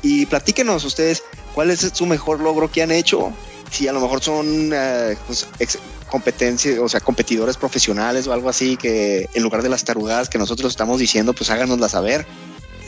Y 0.00 0.24
platíquenos 0.24 0.84
ustedes 0.84 1.22
cuál 1.54 1.70
es 1.70 1.80
su 1.92 2.06
mejor 2.06 2.40
logro 2.40 2.70
que 2.70 2.82
han 2.82 2.90
hecho, 2.90 3.30
si 3.70 3.86
a 3.88 3.92
lo 3.92 4.00
mejor 4.00 4.22
son 4.22 4.70
eh, 4.72 5.18
pues, 5.26 5.46
ex- 5.58 5.78
competencias, 6.10 6.78
o 6.78 6.88
sea, 6.88 7.00
competidores 7.00 7.58
profesionales 7.58 8.26
o 8.26 8.32
algo 8.32 8.48
así 8.48 8.78
que 8.78 9.28
en 9.34 9.42
lugar 9.42 9.62
de 9.62 9.68
las 9.68 9.84
tarugadas 9.84 10.30
que 10.30 10.38
nosotros 10.38 10.72
estamos 10.72 10.98
diciendo, 10.98 11.34
pues 11.34 11.50
háganoslas 11.50 11.90
saber 11.90 12.26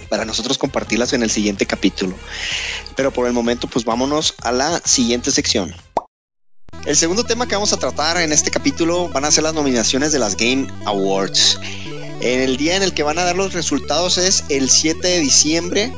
para 0.08 0.24
nosotros 0.24 0.58
compartirlas 0.58 1.12
en 1.12 1.22
el 1.22 1.30
siguiente 1.30 1.66
capítulo. 1.66 2.16
Pero 2.96 3.12
por 3.12 3.26
el 3.26 3.32
momento, 3.32 3.68
pues 3.68 3.84
vámonos 3.84 4.34
a 4.42 4.52
la 4.52 4.80
siguiente 4.84 5.30
sección. 5.30 5.74
El 6.84 6.96
segundo 6.96 7.24
tema 7.24 7.46
que 7.46 7.54
vamos 7.54 7.72
a 7.72 7.78
tratar 7.78 8.18
en 8.18 8.32
este 8.32 8.50
capítulo 8.50 9.08
van 9.08 9.24
a 9.24 9.30
ser 9.30 9.44
las 9.44 9.54
nominaciones 9.54 10.12
de 10.12 10.18
las 10.18 10.36
Game 10.36 10.68
Awards. 10.86 11.58
En 12.20 12.40
el 12.40 12.56
día 12.56 12.76
en 12.76 12.82
el 12.82 12.94
que 12.94 13.02
van 13.02 13.18
a 13.18 13.24
dar 13.24 13.36
los 13.36 13.52
resultados 13.52 14.18
es 14.18 14.44
el 14.48 14.70
7 14.70 15.06
de 15.06 15.20
diciembre. 15.20 15.92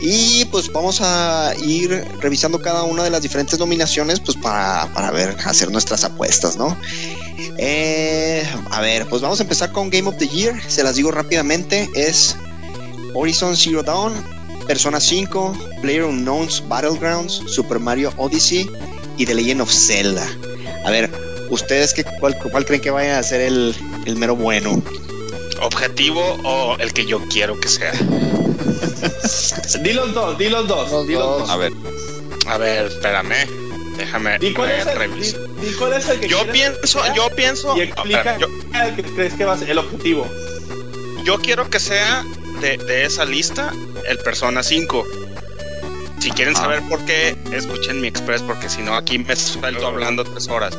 Y 0.00 0.44
pues 0.46 0.70
vamos 0.70 1.00
a 1.00 1.54
ir 1.64 2.04
revisando 2.20 2.60
cada 2.60 2.82
una 2.82 3.02
de 3.02 3.10
las 3.10 3.22
diferentes 3.22 3.58
nominaciones, 3.58 4.20
pues 4.20 4.36
para, 4.36 4.92
para 4.92 5.10
ver, 5.10 5.36
hacer 5.46 5.70
nuestras 5.70 6.04
apuestas, 6.04 6.56
¿no? 6.56 6.76
Eh, 7.58 8.46
a 8.70 8.80
ver, 8.80 9.06
pues 9.08 9.22
vamos 9.22 9.40
a 9.40 9.42
empezar 9.42 9.72
con 9.72 9.88
Game 9.88 10.08
of 10.08 10.16
the 10.18 10.28
Year. 10.28 10.54
Se 10.68 10.82
las 10.82 10.96
digo 10.96 11.10
rápidamente. 11.10 11.88
Es 11.94 12.36
Horizon 13.16 13.56
Zero 13.56 13.82
Dawn, 13.82 14.12
Persona 14.66 15.00
5, 15.00 15.80
Player 15.80 16.04
Unknown's 16.04 16.60
Battlegrounds, 16.68 17.40
Super 17.46 17.78
Mario 17.78 18.12
Odyssey 18.18 18.68
y 19.16 19.24
The 19.26 19.34
Legend 19.34 19.60
of 19.62 19.70
Zelda. 19.72 20.26
A 20.84 20.90
ver, 20.90 21.10
¿ustedes 21.50 21.94
qué, 21.94 22.04
cuál, 22.20 22.36
cuál 22.38 22.64
creen 22.66 22.80
que 22.82 22.90
vaya 22.90 23.18
a 23.18 23.22
ser 23.22 23.40
el, 23.40 23.74
el 24.04 24.16
mero 24.16 24.36
bueno? 24.36 24.82
¿Objetivo 25.62 26.20
o 26.44 26.76
el 26.78 26.92
que 26.92 27.06
yo 27.06 27.20
quiero 27.28 27.58
que 27.58 27.68
sea? 27.68 27.92
Di 29.82 29.92
los 29.92 30.12
dos, 30.14 30.36
di 30.38 30.48
los 30.48 30.66
dos, 30.68 30.90
Los 30.90 31.06
di 31.06 31.14
los 31.14 31.22
dos. 31.22 31.38
dos. 31.40 31.50
A 31.50 31.56
ver, 31.56 31.72
A 32.46 32.58
ver, 32.58 32.86
espérame. 32.86 33.46
Déjame 33.96 34.38
Di 34.38 34.52
cuál, 34.52 34.70
es 34.72 34.86
el, 34.86 34.96
revisar. 34.98 35.40
di- 35.40 35.66
di 35.68 35.72
cuál 35.74 35.92
es 35.94 36.08
el 36.08 36.20
que 36.20 36.28
Yo 36.28 36.46
pienso, 36.52 37.02
que 37.02 37.16
yo 37.16 37.30
pienso, 37.34 37.76
y 37.76 37.80
explica 37.80 38.18
espérame, 38.36 38.40
yo, 38.40 38.48
el 38.84 38.94
que 38.96 39.02
crees 39.14 39.34
que 39.34 39.44
va 39.46 39.54
a 39.54 39.58
ser 39.58 39.70
el 39.70 39.78
objetivo. 39.78 40.26
yo 41.24 41.38
quiero 41.38 41.68
que 41.70 41.80
sea 41.80 42.22
de, 42.60 42.76
de 42.78 43.04
esa 43.04 43.24
lista 43.24 43.72
el 44.08 44.18
Persona 44.18 44.62
5. 44.62 45.04
Si 46.20 46.30
quieren 46.30 46.54
Ah. 46.56 46.60
saber 46.60 46.82
por 46.88 47.04
qué, 47.04 47.36
escuchen 47.52 48.00
mi 48.00 48.08
express, 48.08 48.42
porque 48.42 48.68
si 48.68 48.82
no 48.82 48.94
aquí 48.96 49.18
me 49.18 49.36
suelto 49.36 49.86
hablando 49.86 50.24
tres 50.24 50.48
horas. 50.48 50.76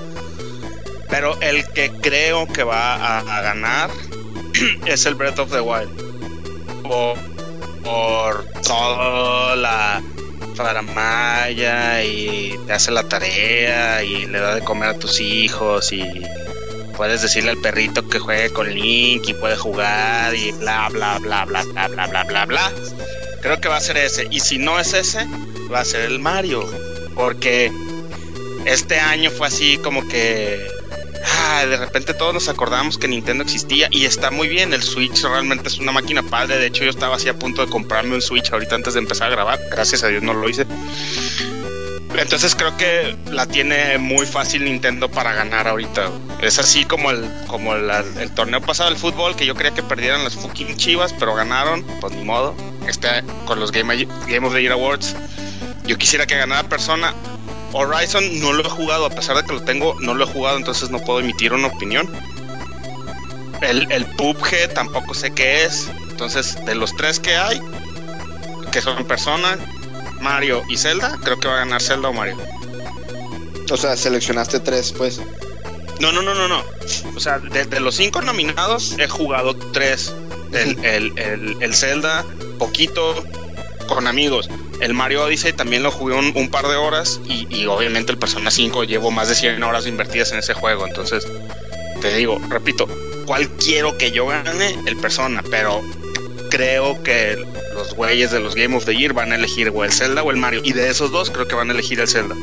Pero 1.09 1.39
el 1.41 1.65
que 1.69 1.89
creo 2.01 2.47
que 2.47 2.63
va 2.63 2.95
a, 2.95 3.19
a 3.19 3.41
ganar 3.41 3.89
es 4.85 5.05
el 5.05 5.15
Breath 5.15 5.39
of 5.39 5.51
the 5.51 5.61
Wild. 5.61 5.89
Por, 6.83 7.17
por 7.83 8.45
toda 8.65 9.55
la 9.55 10.01
faramaya 10.55 12.03
y 12.03 12.57
te 12.65 12.73
hace 12.73 12.91
la 12.91 13.03
tarea 13.03 14.03
y 14.03 14.25
le 14.25 14.39
da 14.39 14.55
de 14.55 14.61
comer 14.63 14.89
a 14.89 14.93
tus 14.99 15.19
hijos 15.21 15.91
y 15.93 16.03
puedes 16.97 17.21
decirle 17.21 17.51
al 17.51 17.57
perrito 17.57 18.05
que 18.07 18.17
juegue 18.17 18.49
con 18.49 18.73
Link 18.73 19.29
y 19.29 19.33
puede 19.35 19.55
jugar 19.55 20.35
y 20.35 20.51
bla 20.53 20.89
bla 20.89 21.19
bla 21.19 21.45
bla 21.45 21.63
bla 21.63 21.87
bla 21.87 22.07
bla 22.07 22.23
bla 22.23 22.45
bla. 22.45 22.71
Creo 23.41 23.61
que 23.61 23.69
va 23.69 23.77
a 23.77 23.81
ser 23.81 23.97
ese. 23.97 24.27
Y 24.31 24.39
si 24.39 24.57
no 24.57 24.79
es 24.79 24.93
ese, 24.93 25.25
va 25.71 25.81
a 25.81 25.85
ser 25.85 26.01
el 26.01 26.19
Mario. 26.19 26.67
Porque 27.13 27.71
este 28.65 28.99
año 28.99 29.29
fue 29.29 29.47
así 29.47 29.77
como 29.77 30.05
que. 30.07 30.67
ah, 31.23 31.65
de 31.65 31.77
repente 31.77 32.15
todos 32.15 32.33
nos 32.33 32.49
acordamos 32.49 32.97
que 32.97 33.07
Nintendo 33.07 33.43
existía 33.43 33.87
y 33.91 34.05
está 34.05 34.31
muy 34.31 34.47
bien. 34.47 34.73
El 34.73 34.81
Switch 34.81 35.21
realmente 35.21 35.69
es 35.69 35.77
una 35.77 35.91
máquina 35.91 36.23
padre. 36.23 36.57
De 36.57 36.65
hecho, 36.65 36.83
yo 36.83 36.89
estaba 36.89 37.15
así 37.15 37.29
a 37.29 37.37
punto 37.37 37.63
de 37.63 37.71
comprarme 37.71 38.15
un 38.15 38.21
Switch 38.21 38.51
ahorita 38.51 38.73
antes 38.73 38.95
de 38.95 38.99
empezar 39.01 39.27
a 39.27 39.31
grabar. 39.31 39.59
Gracias 39.69 40.03
a 40.03 40.07
Dios 40.07 40.23
no 40.23 40.33
lo 40.33 40.49
hice. 40.49 40.65
Entonces 42.15 42.55
creo 42.55 42.75
que 42.77 43.17
la 43.31 43.45
tiene 43.45 43.97
muy 43.97 44.25
fácil 44.25 44.65
Nintendo 44.65 45.09
para 45.09 45.33
ganar 45.33 45.67
ahorita. 45.67 46.09
Es 46.41 46.57
así 46.59 46.85
como 46.85 47.11
el 47.11 47.29
como 47.47 47.75
el, 47.75 48.31
torneo 48.33 48.61
pasado 48.61 48.89
del 48.89 48.97
fútbol 48.97 49.35
que 49.35 49.45
yo 49.45 49.55
creía 49.55 49.73
que 49.73 49.83
perdieran 49.83 50.23
las 50.23 50.35
fucking 50.35 50.77
Chivas, 50.77 51.13
pero 51.19 51.35
ganaron, 51.35 51.85
pues 51.99 52.13
ni 52.13 52.23
modo. 52.23 52.55
Este 52.87 53.07
con 53.45 53.59
los 53.59 53.71
Game, 53.71 54.07
Game 54.27 54.47
of 54.47 54.53
the 54.53 54.61
Year 54.61 54.73
Awards. 54.73 55.15
Yo 55.85 55.97
quisiera 55.97 56.25
que 56.25 56.37
ganara 56.37 56.67
persona. 56.67 57.13
Horizon 57.73 58.39
no 58.39 58.53
lo 58.53 58.65
he 58.65 58.69
jugado, 58.69 59.05
a 59.05 59.09
pesar 59.09 59.35
de 59.35 59.43
que 59.43 59.53
lo 59.53 59.61
tengo, 59.61 59.95
no 59.99 60.13
lo 60.13 60.23
he 60.23 60.27
jugado, 60.27 60.57
entonces 60.57 60.89
no 60.89 60.99
puedo 60.99 61.19
emitir 61.19 61.53
una 61.53 61.67
opinión. 61.67 62.09
El, 63.61 63.91
el 63.91 64.05
PUBG 64.05 64.73
tampoco 64.73 65.13
sé 65.13 65.31
qué 65.31 65.65
es. 65.65 65.89
Entonces, 66.09 66.57
de 66.65 66.75
los 66.75 66.95
tres 66.95 67.19
que 67.19 67.35
hay, 67.35 67.61
que 68.71 68.81
son 68.81 69.05
Persona, 69.05 69.57
Mario 70.21 70.63
y 70.69 70.77
Zelda, 70.77 71.17
creo 71.23 71.39
que 71.39 71.47
va 71.47 71.55
a 71.55 71.59
ganar 71.59 71.81
Zelda 71.81 72.09
o 72.09 72.13
Mario. 72.13 72.37
O 73.69 73.77
sea, 73.77 73.95
seleccionaste 73.97 74.59
tres, 74.59 74.93
pues. 74.97 75.19
No, 75.99 76.11
no, 76.11 76.21
no, 76.21 76.33
no, 76.33 76.47
no. 76.47 76.63
O 77.15 77.19
sea, 77.19 77.39
de, 77.39 77.65
de 77.65 77.79
los 77.79 77.95
cinco 77.95 78.21
nominados 78.21 78.95
he 78.99 79.07
jugado 79.07 79.55
tres. 79.73 80.13
El, 80.53 80.83
el, 80.85 81.17
el, 81.17 81.57
el 81.61 81.75
Zelda, 81.75 82.23
poquito, 82.57 83.15
con 83.87 84.07
amigos. 84.07 84.49
El 84.79 84.93
Mario 84.93 85.23
Odyssey 85.23 85.53
también 85.53 85.83
lo 85.83 85.91
jugué 85.91 86.13
un, 86.15 86.31
un 86.35 86.49
par 86.49 86.67
de 86.67 86.75
horas 86.75 87.19
y, 87.25 87.47
y 87.53 87.65
obviamente 87.65 88.11
el 88.11 88.17
Persona 88.19 88.51
5 88.51 88.83
llevo 88.83 89.09
más 89.11 89.27
de 89.27 89.35
100 89.35 89.61
horas 89.63 89.87
invertidas 89.87 90.31
en 90.31 90.39
ese 90.39 90.53
juego. 90.53 90.85
Entonces, 90.87 91.25
te 91.99 92.15
digo, 92.15 92.39
repito, 92.47 92.87
¿cuál 93.25 93.49
quiero 93.49 93.97
que 93.97 94.11
yo 94.11 94.27
gane? 94.27 94.77
El 94.85 94.97
Persona, 94.97 95.43
pero 95.49 95.81
creo 96.49 97.01
que 97.03 97.37
los 97.73 97.95
güeyes 97.95 98.31
de 98.31 98.39
los 98.39 98.55
Game 98.55 98.75
of 98.75 98.85
the 98.85 98.95
Year 98.95 99.13
van 99.13 99.31
a 99.31 99.35
elegir 99.35 99.71
o 99.73 99.83
el 99.83 99.91
Zelda 99.91 100.23
o 100.23 100.31
el 100.31 100.37
Mario. 100.37 100.61
Y 100.63 100.73
de 100.73 100.89
esos 100.89 101.11
dos 101.11 101.29
creo 101.29 101.47
que 101.47 101.55
van 101.55 101.69
a 101.69 101.73
elegir 101.73 101.99
el 101.99 102.07
Zelda. 102.07 102.35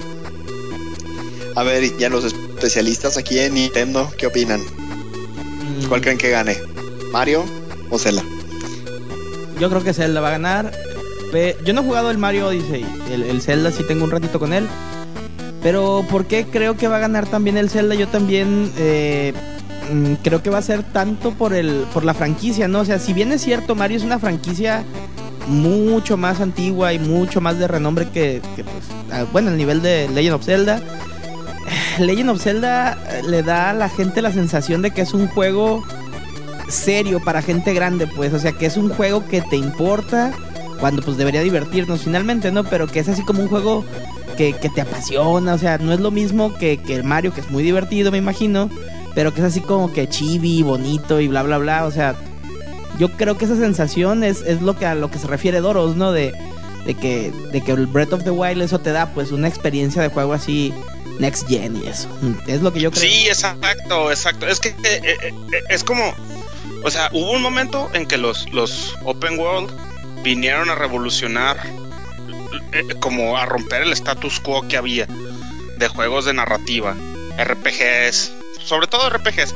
A 1.56 1.62
ver, 1.62 1.96
ya 1.98 2.08
los 2.08 2.24
especialistas 2.24 3.16
aquí 3.16 3.38
en 3.38 3.54
Nintendo, 3.54 4.12
¿qué 4.18 4.26
opinan? 4.26 4.60
Mm, 4.60 5.86
¿Cuál 5.88 6.00
creen 6.00 6.18
que 6.18 6.30
gane? 6.30 6.58
¿Mario 7.12 7.44
o 7.90 7.98
Zelda? 7.98 8.24
Yo 9.60 9.70
creo 9.70 9.84
que 9.84 9.94
Zelda 9.94 10.20
va 10.20 10.28
a 10.28 10.32
ganar. 10.32 10.72
Yo 11.64 11.72
no 11.72 11.80
he 11.80 11.84
jugado 11.84 12.10
el 12.10 12.18
Mario 12.18 12.48
Odyssey. 12.48 12.86
El, 13.12 13.24
el 13.24 13.42
Zelda 13.42 13.72
sí 13.72 13.82
tengo 13.86 14.04
un 14.04 14.10
ratito 14.10 14.38
con 14.38 14.52
él. 14.52 14.68
Pero 15.64 16.04
¿por 16.10 16.26
qué 16.26 16.44
creo 16.44 16.76
que 16.76 16.88
va 16.88 16.96
a 16.96 17.00
ganar 17.00 17.26
también 17.26 17.56
el 17.56 17.70
Zelda? 17.70 17.94
Yo 17.94 18.06
también 18.06 18.70
eh, 18.76 19.32
creo 20.22 20.42
que 20.42 20.50
va 20.50 20.58
a 20.58 20.62
ser 20.62 20.82
tanto 20.82 21.32
por 21.32 21.54
el 21.54 21.84
por 21.92 22.04
la 22.04 22.14
franquicia, 22.14 22.68
¿no? 22.68 22.80
O 22.80 22.84
sea, 22.84 22.98
si 22.98 23.12
bien 23.12 23.32
es 23.32 23.42
cierto, 23.42 23.74
Mario 23.74 23.96
es 23.96 24.04
una 24.04 24.18
franquicia 24.18 24.84
mucho 25.46 26.16
más 26.16 26.40
antigua 26.40 26.92
y 26.92 26.98
mucho 26.98 27.40
más 27.40 27.58
de 27.58 27.68
renombre 27.68 28.08
que, 28.08 28.40
pues, 28.54 29.32
bueno, 29.32 29.50
el 29.50 29.56
nivel 29.56 29.82
de 29.82 30.08
Legend 30.08 30.34
of 30.34 30.44
Zelda. 30.44 30.80
Legend 31.98 32.30
of 32.30 32.42
Zelda 32.42 32.98
eh, 33.10 33.22
le 33.28 33.42
da 33.42 33.70
a 33.70 33.74
la 33.74 33.88
gente 33.88 34.22
la 34.22 34.32
sensación 34.32 34.82
de 34.82 34.90
que 34.90 35.02
es 35.02 35.14
un 35.14 35.28
juego 35.28 35.82
serio 36.68 37.20
para 37.20 37.42
gente 37.42 37.74
grande, 37.74 38.06
pues, 38.06 38.32
o 38.32 38.38
sea, 38.38 38.52
que 38.52 38.66
es 38.66 38.76
un 38.76 38.88
juego 38.88 39.26
que 39.26 39.42
te 39.42 39.56
importa 39.56 40.32
cuando 40.80 41.02
pues 41.02 41.16
debería 41.16 41.42
divertirnos 41.42 42.02
finalmente, 42.02 42.50
¿no? 42.50 42.64
Pero 42.64 42.86
que 42.86 43.00
es 43.00 43.08
así 43.08 43.22
como 43.22 43.42
un 43.42 43.48
juego 43.48 43.84
que, 44.36 44.52
te 44.52 44.80
apasiona, 44.80 45.54
o 45.54 45.58
sea, 45.58 45.78
no 45.78 45.92
es 45.92 46.00
lo 46.00 46.10
mismo 46.10 46.54
que 46.54 46.80
el 46.88 47.04
Mario, 47.04 47.32
que 47.32 47.40
es 47.40 47.50
muy 47.50 47.62
divertido, 47.62 48.10
me 48.10 48.18
imagino, 48.18 48.68
pero 49.14 49.32
que 49.32 49.40
es 49.40 49.46
así 49.46 49.60
como 49.60 49.92
que 49.92 50.08
chibi, 50.08 50.62
bonito 50.62 51.20
y 51.20 51.28
bla, 51.28 51.42
bla, 51.42 51.58
bla, 51.58 51.84
o 51.84 51.90
sea, 51.90 52.14
yo 52.98 53.10
creo 53.12 53.36
que 53.36 53.44
esa 53.44 53.56
sensación 53.56 54.24
es, 54.24 54.42
es 54.42 54.62
lo 54.62 54.76
que 54.76 54.86
a 54.86 54.94
lo 54.94 55.10
que 55.10 55.18
se 55.18 55.26
refiere 55.26 55.60
Doros, 55.60 55.96
¿no? 55.96 56.12
De, 56.12 56.32
de, 56.84 56.94
que, 56.94 57.32
de 57.52 57.60
que 57.60 57.72
el 57.72 57.86
Breath 57.86 58.12
of 58.12 58.24
the 58.24 58.30
Wild 58.30 58.62
eso 58.62 58.78
te 58.78 58.92
da 58.92 59.10
pues 59.12 59.32
una 59.32 59.48
experiencia 59.48 60.02
de 60.02 60.08
juego 60.08 60.32
así 60.32 60.72
next 61.18 61.48
gen 61.48 61.76
y 61.82 61.86
eso. 61.86 62.08
Es 62.46 62.60
lo 62.60 62.72
que 62.72 62.80
yo 62.80 62.90
creo. 62.90 63.02
Sí, 63.02 63.26
exacto, 63.26 64.10
exacto. 64.10 64.46
Es 64.46 64.60
que 64.60 64.68
eh, 64.68 64.74
eh, 64.84 65.16
eh, 65.22 65.62
es 65.70 65.84
como, 65.84 66.14
o 66.82 66.90
sea, 66.90 67.08
hubo 67.12 67.32
un 67.32 67.42
momento 67.42 67.90
en 67.94 68.06
que 68.06 68.16
los, 68.16 68.50
los 68.52 68.94
Open 69.04 69.38
World 69.38 69.70
vinieron 70.22 70.70
a 70.70 70.74
revolucionar, 70.74 71.58
como 73.00 73.36
a 73.36 73.46
romper 73.46 73.82
el 73.82 73.92
status 73.92 74.40
quo 74.40 74.66
que 74.66 74.76
había 74.76 75.06
de 75.78 75.88
juegos 75.88 76.24
de 76.24 76.34
narrativa, 76.34 76.96
RPGs, 77.38 78.32
sobre 78.64 78.86
todo 78.86 79.08
RPGs, 79.10 79.54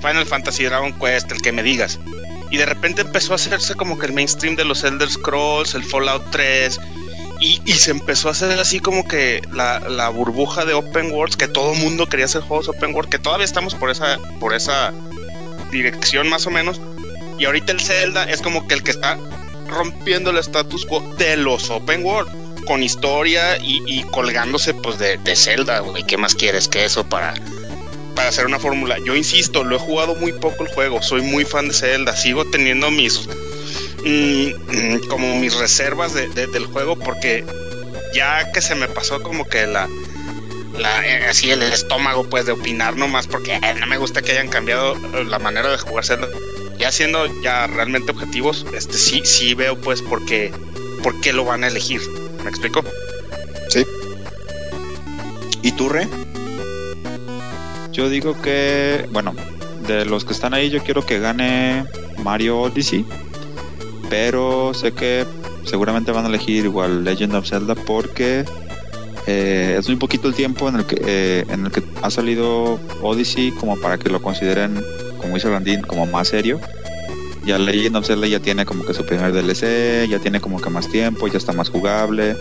Final 0.00 0.26
Fantasy, 0.26 0.64
Dragon 0.64 0.92
Quest, 0.98 1.30
el 1.30 1.40
que 1.40 1.52
me 1.52 1.62
digas. 1.62 1.98
y 2.50 2.58
de 2.58 2.66
repente 2.66 3.00
empezó 3.00 3.32
a 3.32 3.36
hacerse 3.36 3.74
como 3.74 3.98
que 3.98 4.06
el 4.06 4.12
mainstream 4.12 4.56
de 4.56 4.64
los 4.64 4.84
Elder 4.84 5.10
Scrolls, 5.10 5.74
el 5.74 5.84
Fallout 5.84 6.22
3, 6.30 6.78
y, 7.40 7.60
y 7.64 7.72
se 7.72 7.90
empezó 7.90 8.28
a 8.28 8.32
hacer 8.32 8.58
así 8.58 8.78
como 8.78 9.08
que 9.08 9.42
la, 9.52 9.80
la 9.80 10.10
burbuja 10.10 10.64
de 10.64 10.74
Open 10.74 11.10
Worlds, 11.10 11.36
que 11.36 11.48
todo 11.48 11.72
el 11.72 11.78
mundo 11.80 12.06
quería 12.06 12.26
hacer 12.26 12.42
juegos 12.42 12.68
Open 12.68 12.94
World, 12.94 13.10
que 13.10 13.18
todavía 13.18 13.44
estamos 13.44 13.74
por 13.74 13.90
esa, 13.90 14.18
por 14.38 14.54
esa 14.54 14.92
dirección 15.72 16.28
más 16.28 16.46
o 16.46 16.50
menos. 16.50 16.80
Y 17.38 17.46
ahorita 17.46 17.72
el 17.72 17.80
Zelda 17.80 18.24
es 18.24 18.42
como 18.42 18.68
que 18.68 18.74
el 18.74 18.82
que 18.82 18.92
está 18.92 19.18
rompiendo 19.68 20.30
el 20.30 20.38
status 20.38 20.86
quo 20.86 21.00
de 21.16 21.36
los 21.36 21.70
Open 21.70 22.04
World, 22.04 22.64
con 22.64 22.82
historia 22.82 23.56
y, 23.58 23.82
y 23.86 24.04
colgándose 24.04 24.72
pues 24.74 24.98
de, 24.98 25.16
de 25.16 25.34
Zelda, 25.34 25.80
güey. 25.80 26.04
¿Qué 26.04 26.16
más 26.16 26.36
quieres 26.36 26.68
que 26.68 26.84
eso 26.84 27.04
para, 27.08 27.34
para 28.14 28.28
hacer 28.28 28.46
una 28.46 28.58
fórmula? 28.58 28.98
Yo 29.04 29.14
insisto, 29.16 29.64
lo 29.64 29.76
he 29.76 29.78
jugado 29.78 30.14
muy 30.14 30.32
poco 30.32 30.64
el 30.64 30.70
juego, 30.70 31.02
soy 31.02 31.22
muy 31.22 31.44
fan 31.44 31.68
de 31.68 31.74
Zelda, 31.74 32.14
sigo 32.16 32.44
teniendo 32.44 32.90
mis 32.90 33.28
mm, 34.04 35.06
como 35.08 35.36
mis 35.38 35.54
reservas 35.54 36.12
de- 36.14 36.28
de- 36.28 36.46
del 36.48 36.66
juego 36.66 36.96
porque 36.98 37.44
ya 38.14 38.50
que 38.52 38.60
se 38.60 38.74
me 38.74 38.88
pasó 38.88 39.22
como 39.22 39.46
que 39.46 39.66
la, 39.66 39.88
la 40.78 41.06
eh, 41.06 41.26
así 41.28 41.50
el 41.50 41.62
estómago 41.62 42.24
pues 42.28 42.44
de 42.46 42.52
opinar 42.52 42.96
nomás 42.96 43.26
porque 43.26 43.58
no 43.80 43.86
me 43.86 43.96
gusta 43.98 44.20
que 44.22 44.32
hayan 44.32 44.48
cambiado 44.48 44.94
la 45.24 45.38
manera 45.38 45.70
de 45.70 45.78
jugar 45.78 46.04
Zelda. 46.04 46.28
Ya 46.78 46.90
siendo 46.90 47.26
ya 47.42 47.66
realmente 47.68 48.10
objetivos, 48.10 48.66
este 48.74 48.98
sí 48.98 49.22
sí 49.24 49.54
veo 49.54 49.76
pues 49.80 50.02
por 50.02 50.24
qué 50.26 50.50
por 51.02 51.20
qué 51.20 51.32
lo 51.32 51.44
van 51.44 51.62
a 51.64 51.68
elegir. 51.68 52.00
¿Me 52.42 52.50
explico? 52.50 52.84
¿Y 55.62 55.70
tú, 55.72 55.88
Re? 55.88 56.08
Yo 57.92 58.08
digo 58.08 58.40
que, 58.40 59.06
bueno, 59.12 59.34
de 59.86 60.06
los 60.06 60.24
que 60.24 60.32
están 60.32 60.54
ahí, 60.54 60.70
yo 60.70 60.82
quiero 60.82 61.04
que 61.04 61.18
gane 61.18 61.84
Mario 62.22 62.60
Odyssey. 62.60 63.04
Pero 64.08 64.72
sé 64.74 64.92
que 64.92 65.26
seguramente 65.64 66.10
van 66.12 66.24
a 66.24 66.28
elegir 66.28 66.64
igual 66.64 67.04
Legend 67.04 67.34
of 67.34 67.48
Zelda 67.48 67.74
porque 67.74 68.44
eh, 69.26 69.76
es 69.78 69.88
muy 69.88 69.96
poquito 69.96 70.28
el 70.28 70.34
tiempo 70.34 70.68
en 70.68 70.76
el 70.76 70.86
que 70.86 71.00
eh, 71.06 71.44
en 71.48 71.66
el 71.66 71.72
que 71.72 71.82
ha 72.02 72.10
salido 72.10 72.80
Odyssey 73.00 73.52
como 73.52 73.78
para 73.78 73.98
que 73.98 74.10
lo 74.10 74.20
consideren, 74.20 74.82
como 75.18 75.34
dice 75.34 75.48
Randín, 75.48 75.82
como 75.82 76.06
más 76.06 76.28
serio. 76.28 76.60
Ya 77.44 77.58
Legend 77.58 77.96
of 77.96 78.06
Zelda 78.06 78.26
ya 78.26 78.40
tiene 78.40 78.64
como 78.64 78.84
que 78.84 78.94
su 78.94 79.04
primer 79.04 79.32
DLC, 79.32 80.08
ya 80.08 80.18
tiene 80.18 80.40
como 80.40 80.60
que 80.60 80.70
más 80.70 80.88
tiempo, 80.88 81.26
ya 81.26 81.38
está 81.38 81.52
más 81.52 81.70
jugable, 81.70 82.36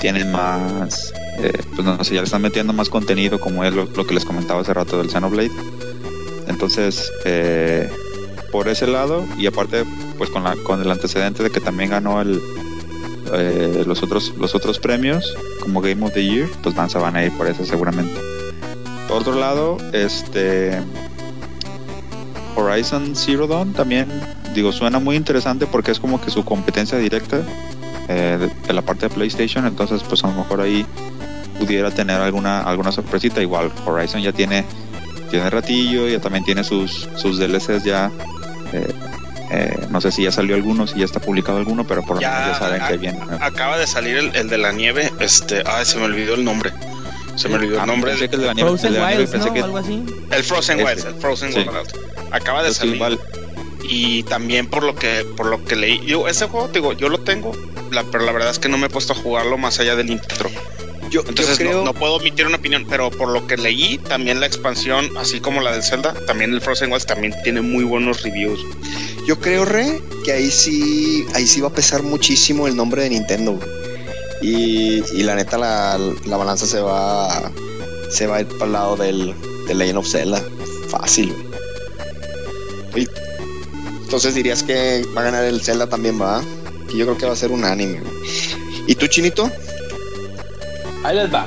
tiene 0.00 0.24
más, 0.24 1.12
eh, 1.38 1.62
pues 1.74 1.84
no 1.84 2.02
sé, 2.04 2.14
ya 2.14 2.20
le 2.20 2.26
están 2.26 2.42
metiendo 2.42 2.72
más 2.72 2.88
contenido 2.88 3.40
como 3.40 3.64
es 3.64 3.74
lo, 3.74 3.86
lo 3.86 4.06
que 4.06 4.14
les 4.14 4.24
comentaba 4.24 4.60
hace 4.60 4.74
rato 4.74 4.98
del 4.98 5.10
Xenoblade. 5.10 5.52
Entonces, 6.48 7.12
eh, 7.24 7.90
por 8.52 8.68
ese 8.68 8.86
lado, 8.86 9.24
y 9.36 9.46
aparte, 9.46 9.84
pues 10.18 10.30
con, 10.30 10.44
la, 10.44 10.54
con 10.64 10.80
el 10.80 10.90
antecedente 10.90 11.42
de 11.42 11.50
que 11.50 11.60
también 11.60 11.90
ganó 11.90 12.20
el, 12.20 12.40
eh, 13.32 13.84
los, 13.86 14.02
otros, 14.02 14.32
los 14.38 14.54
otros 14.54 14.78
premios, 14.78 15.36
como 15.60 15.80
Game 15.80 16.04
of 16.04 16.12
the 16.12 16.24
Year, 16.24 16.48
pues 16.62 16.74
van, 16.74 16.88
se 16.88 16.98
van 16.98 17.16
a 17.16 17.24
ir 17.24 17.32
por 17.32 17.46
eso 17.48 17.64
seguramente. 17.64 18.20
Por 19.08 19.18
otro 19.18 19.34
lado, 19.34 19.78
este 19.92 20.80
Horizon 22.54 23.14
Zero 23.14 23.46
Dawn 23.46 23.72
también, 23.72 24.08
digo, 24.54 24.72
suena 24.72 24.98
muy 24.98 25.16
interesante 25.16 25.66
porque 25.66 25.90
es 25.90 26.00
como 26.00 26.20
que 26.20 26.30
su 26.30 26.44
competencia 26.44 26.98
directa 26.98 27.42
eh, 28.08 28.38
de, 28.40 28.48
de 28.66 28.72
la 28.72 28.82
parte 28.82 29.08
de 29.08 29.14
PlayStation, 29.14 29.66
entonces 29.66 30.02
pues 30.08 30.22
a 30.24 30.28
lo 30.28 30.34
mejor 30.34 30.60
ahí 30.60 30.86
pudiera 31.58 31.90
tener 31.90 32.20
alguna 32.20 32.60
alguna 32.62 32.92
sorpresita. 32.92 33.40
Igual 33.42 33.72
Horizon 33.84 34.22
ya 34.22 34.32
tiene 34.32 34.64
tiene 35.30 35.50
ratillo, 35.50 36.08
ya 36.08 36.20
también 36.20 36.44
tiene 36.44 36.62
sus 36.64 37.08
sus 37.16 37.38
DLCs 37.38 37.84
ya. 37.84 38.10
eh, 38.72 38.92
eh, 39.50 39.86
no 39.90 40.00
sé 40.00 40.10
si 40.10 40.24
ya 40.24 40.32
salió 40.32 40.56
alguno, 40.56 40.88
si 40.88 40.98
ya 40.98 41.04
está 41.04 41.20
publicado 41.20 41.58
alguno, 41.58 41.86
pero 41.86 42.02
por 42.02 42.16
lo 42.16 42.20
Ya, 42.22 42.30
menos 42.40 42.46
ya 42.54 42.58
saben 42.58 42.82
a- 42.82 42.88
que 42.88 42.96
viene. 42.96 43.18
Acaba 43.40 43.78
de 43.78 43.86
salir 43.86 44.16
el, 44.16 44.34
el 44.34 44.48
de 44.48 44.58
la 44.58 44.72
nieve, 44.72 45.12
este, 45.20 45.62
ay, 45.64 45.84
se 45.84 45.98
me 45.98 46.04
olvidó 46.06 46.34
el 46.34 46.44
nombre. 46.44 46.72
Se 47.36 47.48
me 47.48 47.54
olvidó 47.54 47.78
Ah, 47.78 47.82
el 47.84 47.86
nombre. 47.88 48.10
pensé 48.10 48.28
que 48.28 48.34
el 48.36 48.40
de 48.42 48.46
la 48.48 48.54
nieve- 48.54 48.70
el 48.72 48.76
Frozen 48.78 48.92
de 48.94 48.98
la 48.98 49.06
nieve 49.08 49.20
Wilds, 49.22 49.30
pensé 49.32 49.48
¿no? 49.48 49.54
que- 49.54 49.62
Algo 49.62 49.78
así. 49.78 50.04
El 50.32 50.42
Frozen. 50.42 50.78
Wilds, 50.84 51.04
el 51.04 51.14
Frozen 51.14 51.52
Sí. 51.52 51.58
Wilds. 51.60 51.94
Acaba 52.32 52.62
de 52.64 52.74
salir. 52.74 52.94
igual- 52.96 53.20
Y 53.88 54.22
también 54.24 54.66
por 54.68 54.82
lo 54.82 54.94
que 54.96 55.24
por 55.36 55.46
lo 55.46 55.64
que 55.64 55.76
leí, 55.76 56.00
yo 56.06 56.26
ese 56.28 56.46
juego 56.48 56.66
te 56.68 56.80
digo, 56.80 56.92
yo 56.92 57.08
lo 57.08 57.18
tengo, 57.18 57.52
la, 57.90 58.02
pero 58.04 58.24
la 58.24 58.32
verdad 58.32 58.50
es 58.50 58.58
que 58.58 58.68
no 58.68 58.78
me 58.78 58.86
he 58.86 58.90
puesto 58.90 59.12
a 59.12 59.16
jugarlo 59.16 59.56
más 59.58 59.78
allá 59.80 59.94
del 59.96 60.10
intro. 60.10 60.50
Yo, 61.08 61.20
Entonces 61.20 61.58
yo 61.58 61.64
no- 61.66 61.70
creo. 61.70 61.84
no, 61.84 61.94
puedo 61.94 62.18
emitir 62.20 62.46
una 62.46 62.56
opinión, 62.56 62.84
pero 62.90 63.10
por 63.12 63.28
lo 63.28 63.46
que 63.46 63.56
leí, 63.56 63.98
también 63.98 64.40
la 64.40 64.46
expansión, 64.46 65.16
así 65.16 65.38
como 65.38 65.60
la 65.60 65.70
del 65.70 65.84
Zelda, 65.84 66.14
también 66.26 66.52
el 66.52 66.60
Frozen 66.60 66.90
Wilds 66.90 67.06
también 67.06 67.32
tiene 67.44 67.60
muy 67.60 67.84
buenos 67.84 68.22
reviews. 68.24 68.58
Yo 69.24 69.38
creo, 69.38 69.64
Re, 69.64 70.00
que 70.24 70.32
ahí 70.32 70.50
sí, 70.50 71.24
ahí 71.34 71.46
sí 71.46 71.60
va 71.60 71.68
a 71.68 71.72
pesar 71.72 72.02
muchísimo 72.02 72.66
el 72.66 72.74
nombre 72.74 73.02
de 73.02 73.10
Nintendo. 73.10 73.56
Y, 74.42 75.02
y 75.14 75.22
la 75.22 75.36
neta, 75.36 75.56
la, 75.58 75.96
la 76.26 76.36
balanza 76.36 76.66
se 76.66 76.80
va, 76.80 77.52
se 78.10 78.26
va 78.26 78.36
a 78.36 78.40
ir 78.40 78.48
para 78.48 78.64
el 78.66 78.72
lado 78.72 78.96
del, 78.96 79.32
del 79.68 79.78
Legend 79.78 79.98
of 79.98 80.08
Zelda. 80.08 80.42
Fácil. 80.88 81.32
Y- 82.96 83.06
entonces 84.06 84.36
dirías 84.36 84.62
que 84.62 85.04
va 85.16 85.22
a 85.22 85.24
ganar 85.24 85.44
el 85.44 85.60
Zelda 85.60 85.88
también, 85.88 86.20
va. 86.22 86.40
Que 86.88 86.96
yo 86.96 87.04
creo 87.06 87.18
que 87.18 87.26
va 87.26 87.32
a 87.32 87.36
ser 87.36 87.50
unánime. 87.50 87.98
güey. 88.00 88.12
¿Y 88.86 88.94
tú, 88.94 89.08
Chinito? 89.08 89.50
Ahí 91.02 91.16
les 91.16 91.34
va. 91.34 91.46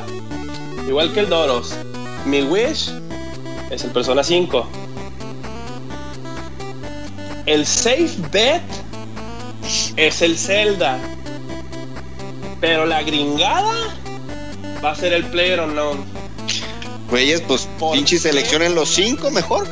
Igual 0.85 1.13
que 1.13 1.21
el 1.21 1.29
Doros. 1.29 1.73
Mi 2.25 2.41
wish 2.41 2.91
es 3.71 3.83
el 3.85 3.91
Persona 3.91 4.23
5. 4.25 4.67
El 7.45 7.65
safe 7.65 8.09
bet 8.31 8.61
es 9.95 10.21
el 10.21 10.37
Zelda. 10.37 10.99
Pero 12.59 12.85
la 12.85 13.01
gringada 13.03 13.95
va 14.83 14.91
a 14.91 14.95
ser 14.95 15.13
el 15.13 15.23
Player 15.27 15.61
Unknown. 15.61 16.03
Güeyes, 17.09 17.39
pues 17.41 17.67
¿Por 17.79 17.93
pinche 17.93 18.17
qué? 18.17 18.21
seleccionen 18.23 18.75
los 18.75 18.89
cinco 18.89 19.31
mejor. 19.31 19.65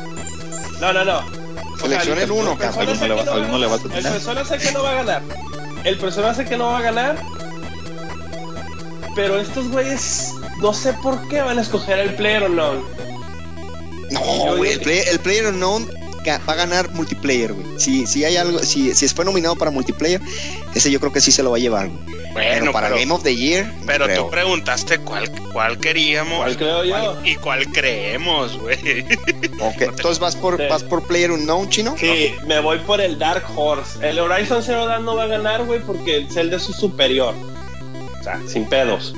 No, 0.80 0.92
no, 0.92 1.04
no. 1.04 1.22
Seleccionen 1.80 2.24
el- 2.24 2.30
uno, 2.32 2.58
cabrón. 2.58 2.88
Alguno 2.88 3.06
le 3.08 3.14
va- 3.14 3.24
no 3.24 3.32
alguno 3.32 3.58
le 3.58 3.66
va 3.66 3.74
a 3.74 3.78
ganar. 3.78 3.92
tener. 3.92 4.06
El 4.06 4.12
Persona 4.12 4.44
sé 4.44 4.58
que 4.58 4.72
no 4.72 4.82
va 4.82 4.90
a 4.90 4.94
ganar. 4.94 5.22
El 5.84 5.98
Persona 5.98 6.34
sé 6.34 6.44
que 6.44 6.56
no 6.56 6.66
va 6.66 6.78
a 6.78 6.82
ganar. 6.82 7.16
Pero 9.14 9.38
estos 9.40 9.68
güeyes, 9.70 10.32
no 10.60 10.72
sé 10.72 10.92
por 10.94 11.26
qué 11.28 11.40
van 11.42 11.58
a 11.58 11.62
escoger 11.62 11.98
el 11.98 12.14
Player 12.14 12.44
Unknown. 12.44 12.84
No, 14.10 14.56
güey, 14.56 14.72
el, 14.72 14.80
play- 14.80 15.02
el 15.10 15.18
Player 15.20 15.46
Unknown 15.46 15.88
va 16.26 16.52
a 16.52 16.56
ganar 16.56 16.90
multiplayer, 16.90 17.52
güey. 17.52 17.78
Si, 17.78 18.06
si 18.06 18.24
hay 18.24 18.36
algo, 18.36 18.58
si, 18.60 18.94
si 18.94 19.08
fue 19.08 19.24
nominado 19.24 19.56
para 19.56 19.70
multiplayer, 19.70 20.20
ese 20.74 20.90
yo 20.90 21.00
creo 21.00 21.12
que 21.12 21.20
sí 21.20 21.30
se 21.32 21.42
lo 21.42 21.50
va 21.50 21.56
a 21.56 21.60
llevar, 21.60 21.88
güey. 21.88 22.18
Bueno, 22.32 22.58
Pero 22.60 22.72
para 22.72 22.88
pero, 22.88 23.00
Game 23.00 23.12
of 23.12 23.22
the 23.22 23.34
Year, 23.34 23.72
pero 23.86 24.04
creo. 24.04 24.24
tú 24.24 24.30
preguntaste 24.30 24.98
cuál, 24.98 25.30
cuál 25.52 25.78
queríamos. 25.78 26.38
¿Cuál 26.38 26.56
creo 26.56 26.84
yo? 26.84 27.18
y 27.24 27.34
cuál 27.36 27.66
creemos, 27.72 28.58
güey. 28.58 28.78
Ok, 29.60 29.80
Entonces 29.80 30.18
vas 30.20 30.36
por, 30.36 30.56
Sí. 30.56 30.64
vas 30.68 30.84
por 30.84 31.04
Player 31.06 31.32
Unknown, 31.32 31.68
chino. 31.68 31.96
Sí, 31.98 32.34
me 32.46 32.60
voy 32.60 32.78
por 32.80 33.00
el 33.00 33.18
Dark 33.18 33.44
Horse. 33.56 34.06
El 34.08 34.18
Horizon 34.20 34.62
Zero 34.62 34.86
Dawn 34.86 35.04
no 35.04 35.16
va 35.16 35.24
a 35.24 35.26
ganar, 35.26 35.64
güey, 35.64 35.80
porque 35.80 36.16
el 36.16 36.30
Zelda 36.30 36.58
es 36.58 36.62
su 36.62 36.72
superior. 36.72 37.34
O 38.20 38.22
sea, 38.22 38.40
sin 38.46 38.66
pedos. 38.66 39.14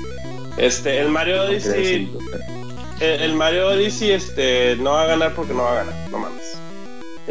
Este, 0.57 0.99
el 0.99 1.09
Mario 1.09 1.43
Odyssey. 1.43 2.09
El, 2.99 3.21
el 3.21 3.33
Mario 3.35 3.67
Odyssey 3.69 4.11
este, 4.11 4.75
no 4.77 4.91
va 4.93 5.03
a 5.03 5.07
ganar 5.07 5.33
porque 5.35 5.53
no 5.53 5.63
va 5.63 5.71
a 5.73 5.83
ganar, 5.83 6.09
no 6.09 6.17
mames. 6.19 6.57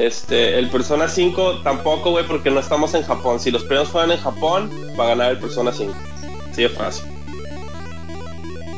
Este, 0.07 0.59
el 0.59 0.69
Persona 0.71 1.09
5 1.09 1.59
tampoco, 1.63 2.11
güey, 2.11 2.27
porque 2.27 2.51
no 2.51 2.61
estamos 2.61 2.95
en 2.95 3.03
Japón. 3.03 3.39
Si 3.41 3.51
los 3.51 3.65
premios 3.65 3.89
fueran 3.89 4.11
en 4.13 4.19
Japón, 4.19 4.71
va 4.99 5.05
a 5.05 5.09
ganar 5.09 5.31
el 5.33 5.39
Persona 5.39 5.73
5. 5.73 5.93
Así 6.51 6.63
de 6.63 6.69
fácil. 6.71 7.05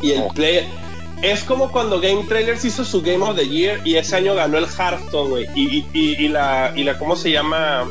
Y 0.03 0.13
el 0.13 0.23
Ok. 0.23 0.35
Player. 0.35 0.65
Es 1.23 1.45
como 1.45 1.71
cuando 1.71 2.01
Game 2.01 2.25
Trailers 2.25 2.65
hizo 2.65 2.85
su 2.85 3.01
Game 3.01 3.23
of 3.25 3.37
the 3.37 3.49
Year 3.49 3.81
y 3.87 3.95
ese 3.95 4.17
año 4.17 4.35
ganó 4.35 4.59
el 4.59 4.67
Hearthstone, 4.67 5.31
güey. 5.31 5.47
Y- 5.55 5.87
y 5.95 6.27
la, 6.29 6.73
y 6.75 6.83
la, 6.83 6.99
¿cómo 6.99 7.15
se 7.15 7.31
llama? 7.31 7.89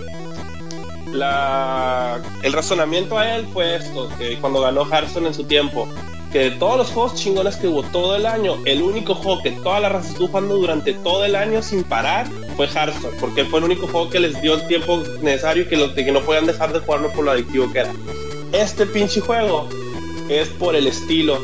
La, 1.14 2.20
el 2.44 2.54
razonamiento 2.54 3.18
a 3.18 3.36
él 3.36 3.48
fue 3.52 3.76
esto, 3.76 4.10
que 4.18 4.38
cuando 4.38 4.62
ganó 4.62 4.86
Hearthstone 4.90 5.28
en 5.28 5.34
su 5.34 5.44
tiempo, 5.44 5.88
que 6.32 6.40
de 6.40 6.52
todos 6.52 6.78
los 6.78 6.88
juegos 6.92 7.16
chingones 7.16 7.58
que 7.58 7.68
hubo 7.68 7.84
todo 7.84 8.16
el 8.16 8.26
año, 8.26 8.58
el 8.66 8.82
único 8.82 9.16
juego 9.16 9.42
que 9.44 9.52
toda 9.52 9.80
la 9.82 9.90
raza 9.90 10.10
estuvo 10.10 10.28
jugando 10.30 10.56
durante 10.56 10.94
todo 10.94 11.26
el 11.26 11.36
año 11.36 11.62
sin 11.62 11.84
parar 11.84 12.28
fue 12.56 12.68
Hearthstone, 12.68 13.18
porque 13.20 13.44
fue 13.46 13.60
el 13.60 13.66
único 13.66 13.88
juego 13.88 14.10
que 14.10 14.20
les 14.20 14.42
dio 14.42 14.54
el 14.56 14.68
tiempo 14.68 15.02
necesario 15.22 15.64
y 15.64 15.68
que, 15.68 15.76
lo- 15.78 15.94
que 15.94 16.10
no 16.12 16.22
podían 16.22 16.46
dejar 16.46 16.72
de 16.74 16.80
jugarlo 16.80 17.12
por 17.12 17.26
lo 17.26 17.32
adictivo 17.32 17.72
que 17.72 17.80
era. 17.80 17.92
Este 18.54 18.86
pinche 18.86 19.20
juego 19.22 19.68
es 20.30 20.48
por 20.50 20.76
el 20.76 20.88
estilo. 20.88 21.40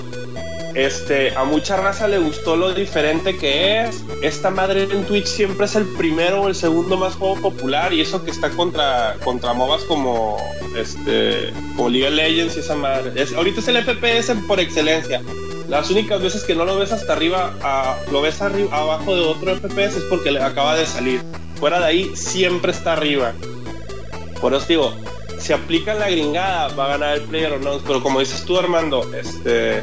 Este, 0.78 1.36
a 1.36 1.44
mucha 1.44 1.76
raza 1.76 2.08
le 2.08 2.20
gustó 2.20 2.56
lo 2.56 2.72
diferente 2.72 3.36
que 3.36 3.82
es. 3.82 4.04
Esta 4.22 4.52
madre 4.52 4.84
en 4.84 5.06
Twitch 5.06 5.26
siempre 5.26 5.66
es 5.66 5.76
el 5.76 5.86
primero 5.96 6.44
o 6.44 6.48
el 6.48 6.54
segundo 6.54 6.98
más 6.98 7.16
juego 7.16 7.36
popular 7.42 7.94
y 7.94 8.02
eso 8.02 8.24
que 8.24 8.30
está 8.30 8.52
contra, 8.52 9.16
contra 9.24 9.54
MOBAs 9.54 9.82
como 9.86 10.38
este 10.78 11.52
como 11.76 11.90
League 11.90 12.08
of 12.08 12.14
Legends 12.14 12.58
y 12.58 12.60
esa 12.60 12.76
madre. 12.76 13.12
Es, 13.20 13.34
ahorita 13.34 13.60
es 13.60 13.68
el 13.70 13.78
FPS 13.84 14.36
por 14.48 14.60
excelencia. 14.60 15.24
Las 15.68 15.90
únicas 15.90 16.22
veces 16.22 16.44
que 16.44 16.54
no 16.54 16.64
lo 16.64 16.78
ves 16.78 16.92
hasta 16.92 17.12
arriba, 17.14 17.56
a- 17.64 17.98
lo 18.12 18.22
ves 18.22 18.40
arriba, 18.44 18.70
abajo 18.78 19.16
de 19.16 19.22
otro 19.22 19.56
FPS 19.56 19.98
es 19.98 20.04
porque 20.12 20.30
le 20.32 20.42
acaba 20.44 20.76
de 20.78 20.86
salir. 20.86 21.22
fuera 21.60 21.80
de 21.80 21.86
ahí, 21.86 22.16
siempre 22.16 22.72
está 22.72 22.94
arriba. 22.94 23.34
Por 24.40 24.54
eso 24.54 24.66
digo, 24.68 24.94
si 25.40 25.54
aplica 25.54 25.96
la 25.96 26.08
gringada, 26.08 26.68
va 26.76 26.86
a 26.86 26.90
ganar 26.90 27.16
el 27.18 27.24
Player 27.24 27.52
Unknowns. 27.54 27.82
Pero 27.88 28.04
como 28.04 28.20
dices 28.20 28.46
tú, 28.46 28.60
Armando, 28.60 29.02
este. 29.16 29.82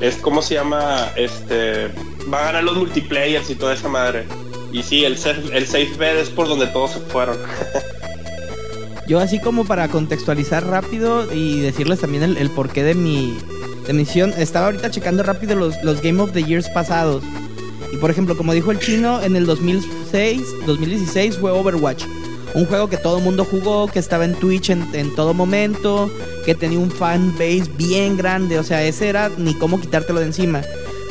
Es 0.00 0.16
como 0.16 0.42
se 0.42 0.54
llama. 0.54 1.10
Este. 1.16 1.88
Va 2.32 2.40
a 2.40 2.44
ganar 2.46 2.64
los 2.64 2.76
multiplayers 2.76 3.48
y 3.50 3.54
toda 3.54 3.74
esa 3.74 3.88
madre. 3.88 4.24
Y 4.72 4.82
sí, 4.82 5.04
el, 5.04 5.16
safe- 5.16 5.50
el 5.52 5.66
safe 5.66 5.92
bet 5.98 6.16
es 6.18 6.28
por 6.28 6.48
donde 6.48 6.66
todos 6.66 6.92
se 6.92 7.00
fueron. 7.00 7.36
Yo 9.08 9.20
así 9.20 9.38
como 9.38 9.64
para 9.64 9.86
contextualizar 9.88 10.66
rápido 10.66 11.32
y 11.32 11.60
decirles 11.60 12.00
también 12.00 12.24
el, 12.24 12.36
el 12.38 12.50
porqué 12.50 12.82
de 12.82 12.94
mi 12.94 13.38
de 13.86 13.92
misión, 13.92 14.34
estaba 14.36 14.66
ahorita 14.66 14.90
checando 14.90 15.22
rápido 15.22 15.54
los, 15.54 15.80
los 15.84 16.02
Game 16.02 16.20
of 16.20 16.32
the 16.32 16.42
Years 16.42 16.68
pasados. 16.70 17.22
Y 17.92 17.96
por 17.98 18.10
ejemplo, 18.10 18.36
como 18.36 18.52
dijo 18.52 18.72
el 18.72 18.80
chino, 18.80 19.22
en 19.22 19.36
el 19.36 19.46
2006, 19.46 20.42
2016 20.66 21.38
fue 21.38 21.52
Overwatch. 21.52 22.02
Un 22.56 22.64
juego 22.64 22.88
que 22.88 22.96
todo 22.96 23.18
el 23.18 23.22
mundo 23.22 23.44
jugó, 23.44 23.86
que 23.86 23.98
estaba 23.98 24.24
en 24.24 24.34
Twitch 24.34 24.70
en, 24.70 24.88
en 24.94 25.14
todo 25.14 25.34
momento, 25.34 26.10
que 26.46 26.54
tenía 26.54 26.78
un 26.78 26.90
fan 26.90 27.32
base 27.32 27.70
bien 27.76 28.16
grande. 28.16 28.58
O 28.58 28.62
sea, 28.62 28.82
ese 28.82 29.08
era 29.08 29.30
ni 29.36 29.52
cómo 29.54 29.78
quitártelo 29.78 30.20
de 30.20 30.26
encima. 30.26 30.62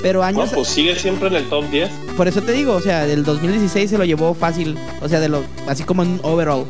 Pero 0.02 0.24
años... 0.24 0.50
pues 0.54 0.68
sigue 0.68 0.96
siempre 0.96 1.28
en 1.28 1.36
el 1.36 1.48
top 1.48 1.70
10. 1.70 1.90
Por 2.18 2.28
eso 2.28 2.42
te 2.42 2.52
digo, 2.52 2.74
o 2.74 2.82
sea, 2.82 3.06
del 3.06 3.24
2016 3.24 3.92
se 3.92 3.98
lo 3.98 4.06
llevó 4.06 4.34
fácil, 4.34 4.76
o 5.02 5.08
sea, 5.08 5.20
de 5.20 5.30
lo, 5.30 5.44
así 5.68 5.84
como 5.84 6.02
en 6.02 6.20
overall. 6.24 6.66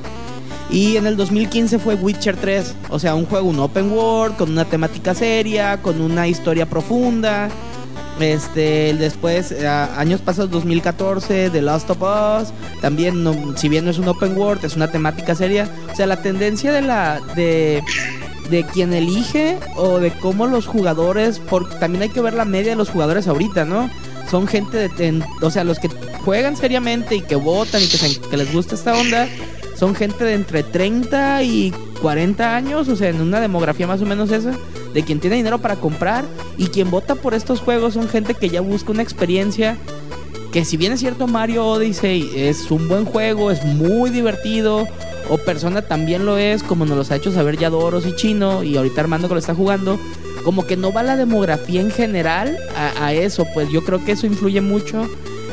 Y 0.69 0.97
en 0.97 1.07
el 1.07 1.15
2015 1.15 1.80
fue 1.80 1.95
Witcher 1.95 2.35
3, 2.35 2.76
o 2.89 2.99
sea, 2.99 3.15
un 3.15 3.26
juego, 3.26 3.47
un 3.47 3.60
open 3.60 3.91
world, 3.91 4.35
con 4.35 4.52
una 4.52 4.65
temática 4.65 5.14
seria, 5.14 5.81
con 5.81 6.02
una 6.02 6.27
historia 6.27 6.65
profunda. 6.65 7.49
Este, 8.19 8.93
después, 8.97 9.51
eh, 9.51 9.67
años 9.67 10.21
pasados, 10.21 10.49
2014, 10.51 11.49
The 11.49 11.61
Last 11.61 11.89
of 11.89 12.01
Us, 12.01 12.49
también, 12.81 13.23
no- 13.23 13.57
si 13.57 13.67
bien 13.67 13.85
no 13.85 13.91
es 13.91 13.97
un 13.99 14.07
open 14.07 14.37
world, 14.37 14.63
es 14.63 14.75
una 14.75 14.89
temática 14.89 15.35
seria. 15.35 15.67
O 15.91 15.95
sea, 15.95 16.07
la 16.07 16.21
tendencia 16.21 16.71
de 16.71 16.81
la, 16.81 17.19
de, 17.35 17.83
de 18.49 18.63
quien 18.63 18.93
elige 18.93 19.57
o 19.75 19.99
de 19.99 20.11
cómo 20.11 20.47
los 20.47 20.65
jugadores, 20.65 21.39
porque 21.49 21.75
también 21.75 22.03
hay 22.03 22.09
que 22.09 22.21
ver 22.21 22.33
la 22.35 22.45
media 22.45 22.71
de 22.71 22.77
los 22.77 22.89
jugadores 22.89 23.27
ahorita, 23.27 23.65
¿no? 23.65 23.89
Son 24.31 24.47
gente, 24.47 24.87
de, 24.89 25.07
en- 25.07 25.23
o 25.41 25.51
sea, 25.51 25.63
los 25.65 25.79
que 25.79 25.89
juegan 26.23 26.55
seriamente 26.55 27.15
y 27.15 27.21
que 27.21 27.35
votan 27.35 27.81
y 27.83 27.87
que, 27.87 27.97
se- 27.97 28.19
que 28.21 28.37
les 28.37 28.51
gusta 28.53 28.75
esta 28.75 28.93
onda, 28.97 29.27
son 29.76 29.95
gente 29.95 30.23
de 30.23 30.34
entre 30.34 30.64
30 30.64 31.43
y 31.43 31.73
40 32.02 32.56
años, 32.56 32.88
o 32.88 32.95
sea, 32.95 33.10
en 33.10 33.22
una 33.22 33.39
demografía 33.39 33.88
más 33.88 34.02
o 34.02 34.06
menos 34.06 34.31
esa, 34.31 34.53
de 34.93 35.03
quien 35.03 35.19
tiene 35.19 35.35
dinero 35.35 35.60
para 35.60 35.76
comprar 35.76 36.26
y 36.57 36.68
quien 36.68 36.89
vota 36.89 37.15
por 37.15 37.34
estos 37.34 37.60
juegos 37.60 37.95
son 37.95 38.07
gente 38.07 38.34
que 38.34 38.49
ya 38.49 38.61
busca 38.61 38.91
una 38.91 39.03
experiencia 39.03 39.77
que 40.56 40.64
si 40.64 40.77
bien 40.77 40.93
es 40.93 41.02
cierto 41.02 41.27
Mario 41.27 41.68
Odyssey 41.68 42.31
es 42.34 42.72
un 42.72 42.88
buen 42.88 43.03
juego, 43.03 43.52
es 43.52 43.65
muy 43.65 44.10
divertido, 44.10 44.88
o 45.30 45.38
Persona 45.38 45.81
también 45.81 46.26
lo 46.26 46.38
es, 46.38 46.64
como 46.64 46.85
nos 46.85 46.95
los 46.95 47.11
ha 47.11 47.18
hecho 47.18 47.34
saber 47.34 47.57
ya 47.57 47.69
Doros 47.69 48.06
y 48.06 48.15
Chino, 48.15 48.64
y 48.64 48.77
ahorita 48.77 49.02
Armando 49.02 49.27
que 49.27 49.34
lo 49.34 49.39
está 49.41 49.53
jugando, 49.53 49.99
como 50.45 50.65
que 50.65 50.77
no 50.77 50.93
va 50.93 51.03
la 51.03 51.18
demografía 51.18 51.81
en 51.81 51.91
general 51.91 52.57
a, 52.73 53.11
eso, 53.11 53.45
pues 53.53 53.69
yo 53.69 53.84
creo 53.84 54.06
que 54.06 54.14
eso 54.14 54.27
influye 54.27 54.61
mucho 54.61 55.06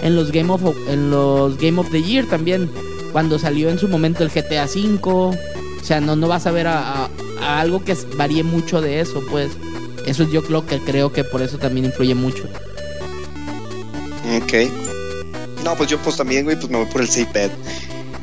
en 0.05 0.15
los 0.15 0.31
Game 0.31 0.53
of 0.53 0.63
en 0.89 1.11
los 1.11 1.59
Game 1.59 1.81
of 1.81 1.91
the 1.91 2.01
Year 2.01 2.27
también, 2.27 2.71
cuando 3.13 3.39
salió 3.39 3.69
en 3.71 3.79
su 3.79 3.89
momento 3.89 4.25
el 4.25 4.31
GTA 4.31 4.65
V, 4.65 4.99
o 5.05 5.35
sea, 5.85 6.01
no, 6.01 6.17
no 6.17 6.29
vas 6.29 6.47
a 6.47 6.51
ver 6.51 6.67
a, 6.67 7.05
a- 7.41 7.61
algo 7.61 7.85
que 7.85 7.97
varíe 8.17 8.43
mucho 8.43 8.81
de 8.81 9.01
eso, 9.01 9.23
pues. 9.31 9.51
Eso 10.07 10.29
yo 10.29 10.43
creo 10.43 10.67
que 10.67 10.81
creo 10.81 11.13
que 11.13 11.23
por 11.23 11.43
eso 11.43 11.59
también 11.59 11.87
influye 11.87 12.15
mucho. 12.17 12.43
Ok. 14.37 14.71
No, 15.65 15.77
pues 15.77 15.89
yo 15.91 15.99
pues 15.99 16.17
también, 16.17 16.45
güey, 16.45 16.57
pues 16.57 16.69
me 16.71 16.79
voy 16.79 16.87
por 16.87 17.03
el 17.03 17.09
bet. 17.33 17.53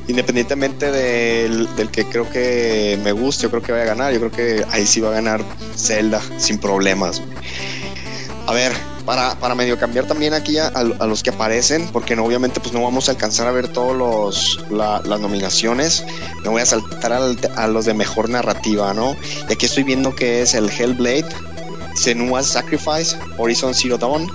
Independientemente 0.07 0.91
del, 0.91 1.74
del 1.76 1.90
que 1.90 2.03
creo 2.06 2.30
que 2.30 2.99
me 3.03 3.11
guste, 3.11 3.44
yo 3.44 3.49
creo 3.52 3.61
que 3.61 3.72
va 3.72 3.82
a 3.82 3.86
ganar. 3.86 4.11
Yo 4.11 4.20
creo 4.20 4.32
que 4.32 4.66
ahí 4.72 4.86
sí 4.86 4.99
va 5.02 5.10
a 5.10 5.14
ganar 5.14 5.41
Zelda 5.78 6.22
sin 6.38 6.57
problemas. 6.57 7.22
A 8.48 8.53
ver, 8.53 8.72
para, 9.10 9.34
para 9.40 9.56
medio 9.56 9.80
cambiar 9.80 10.06
también 10.06 10.36
aquí 10.36 10.60
a, 10.60 10.68
a 10.68 10.84
los 11.07 11.23
que 11.23 11.31
aparecen, 11.31 11.88
porque 11.91 12.15
no, 12.15 12.23
obviamente 12.26 12.60
pues 12.60 12.73
no 12.73 12.84
vamos 12.84 13.07
a 13.10 13.14
alcanzar 13.14 13.48
a 13.48 13.52
ver 13.52 13.68
todos 13.68 13.98
los 13.98 14.60
la- 14.69 15.02
las 15.03 15.19
nominaciones. 15.19 16.03
Me 16.44 16.49
voy 16.49 16.61
a 16.61 16.65
saltar 16.68 17.14
al- 17.14 17.40
a 17.56 17.65
los 17.65 17.86
de 17.86 17.95
mejor 17.95 18.30
narrativa, 18.30 18.94
¿no? 18.94 19.15
Y 19.49 19.53
aquí 19.53 19.65
estoy 19.65 19.81
viendo 19.81 20.14
que 20.15 20.44
es 20.44 20.53
el 20.53 20.69
Hellblade, 20.69 21.26
Senua's 21.95 22.45
Sacrifice, 22.45 23.18
Horizon 23.40 23.73
Zero 23.73 23.98
Dawn, 23.98 24.31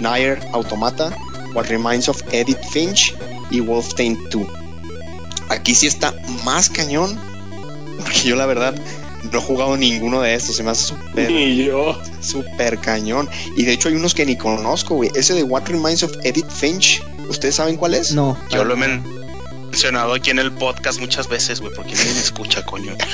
Nier 0.00 0.38
Automata, 0.52 1.16
What 1.54 1.68
Reminds 1.68 2.10
of 2.10 2.20
Edith 2.30 2.62
Finch 2.70 3.14
y 3.50 3.60
Wolfenstein 3.60 4.18
2. 4.28 4.46
Aquí 5.48 5.74
sí 5.74 5.86
está 5.86 6.12
más 6.44 6.68
cañón, 6.68 7.18
porque 7.96 8.20
yo 8.24 8.36
la 8.36 8.44
verdad 8.44 8.74
no 9.32 9.38
he 9.38 9.42
jugado 9.42 9.76
ninguno 9.76 10.20
de 10.22 10.34
estos, 10.34 10.56
se 10.56 10.62
me 10.62 10.70
hace 10.70 10.84
súper 10.88 11.30
Ni 11.30 11.64
yo. 11.64 12.00
súper 12.20 12.78
cañón. 12.78 13.28
Y 13.56 13.64
de 13.64 13.72
hecho 13.72 13.88
hay 13.88 13.94
unos 13.94 14.14
que 14.14 14.26
ni 14.26 14.36
conozco, 14.36 14.94
güey. 14.96 15.10
Ese 15.14 15.34
de 15.34 15.42
What 15.42 15.66
Reminds 15.66 16.02
of 16.02 16.12
Edith 16.24 16.50
Finch, 16.50 17.02
¿ustedes 17.28 17.54
saben 17.56 17.76
cuál 17.76 17.94
es? 17.94 18.12
No. 18.12 18.36
Yo 18.50 18.64
lo 18.64 18.74
he 18.74 18.76
men- 18.76 19.02
mencionado 19.70 20.14
aquí 20.14 20.30
en 20.30 20.40
el 20.40 20.50
podcast 20.50 20.98
muchas 20.98 21.28
veces, 21.28 21.60
güey, 21.60 21.72
porque 21.74 21.94
nadie 21.94 22.12
me 22.14 22.20
escucha, 22.20 22.64
coño. 22.64 22.92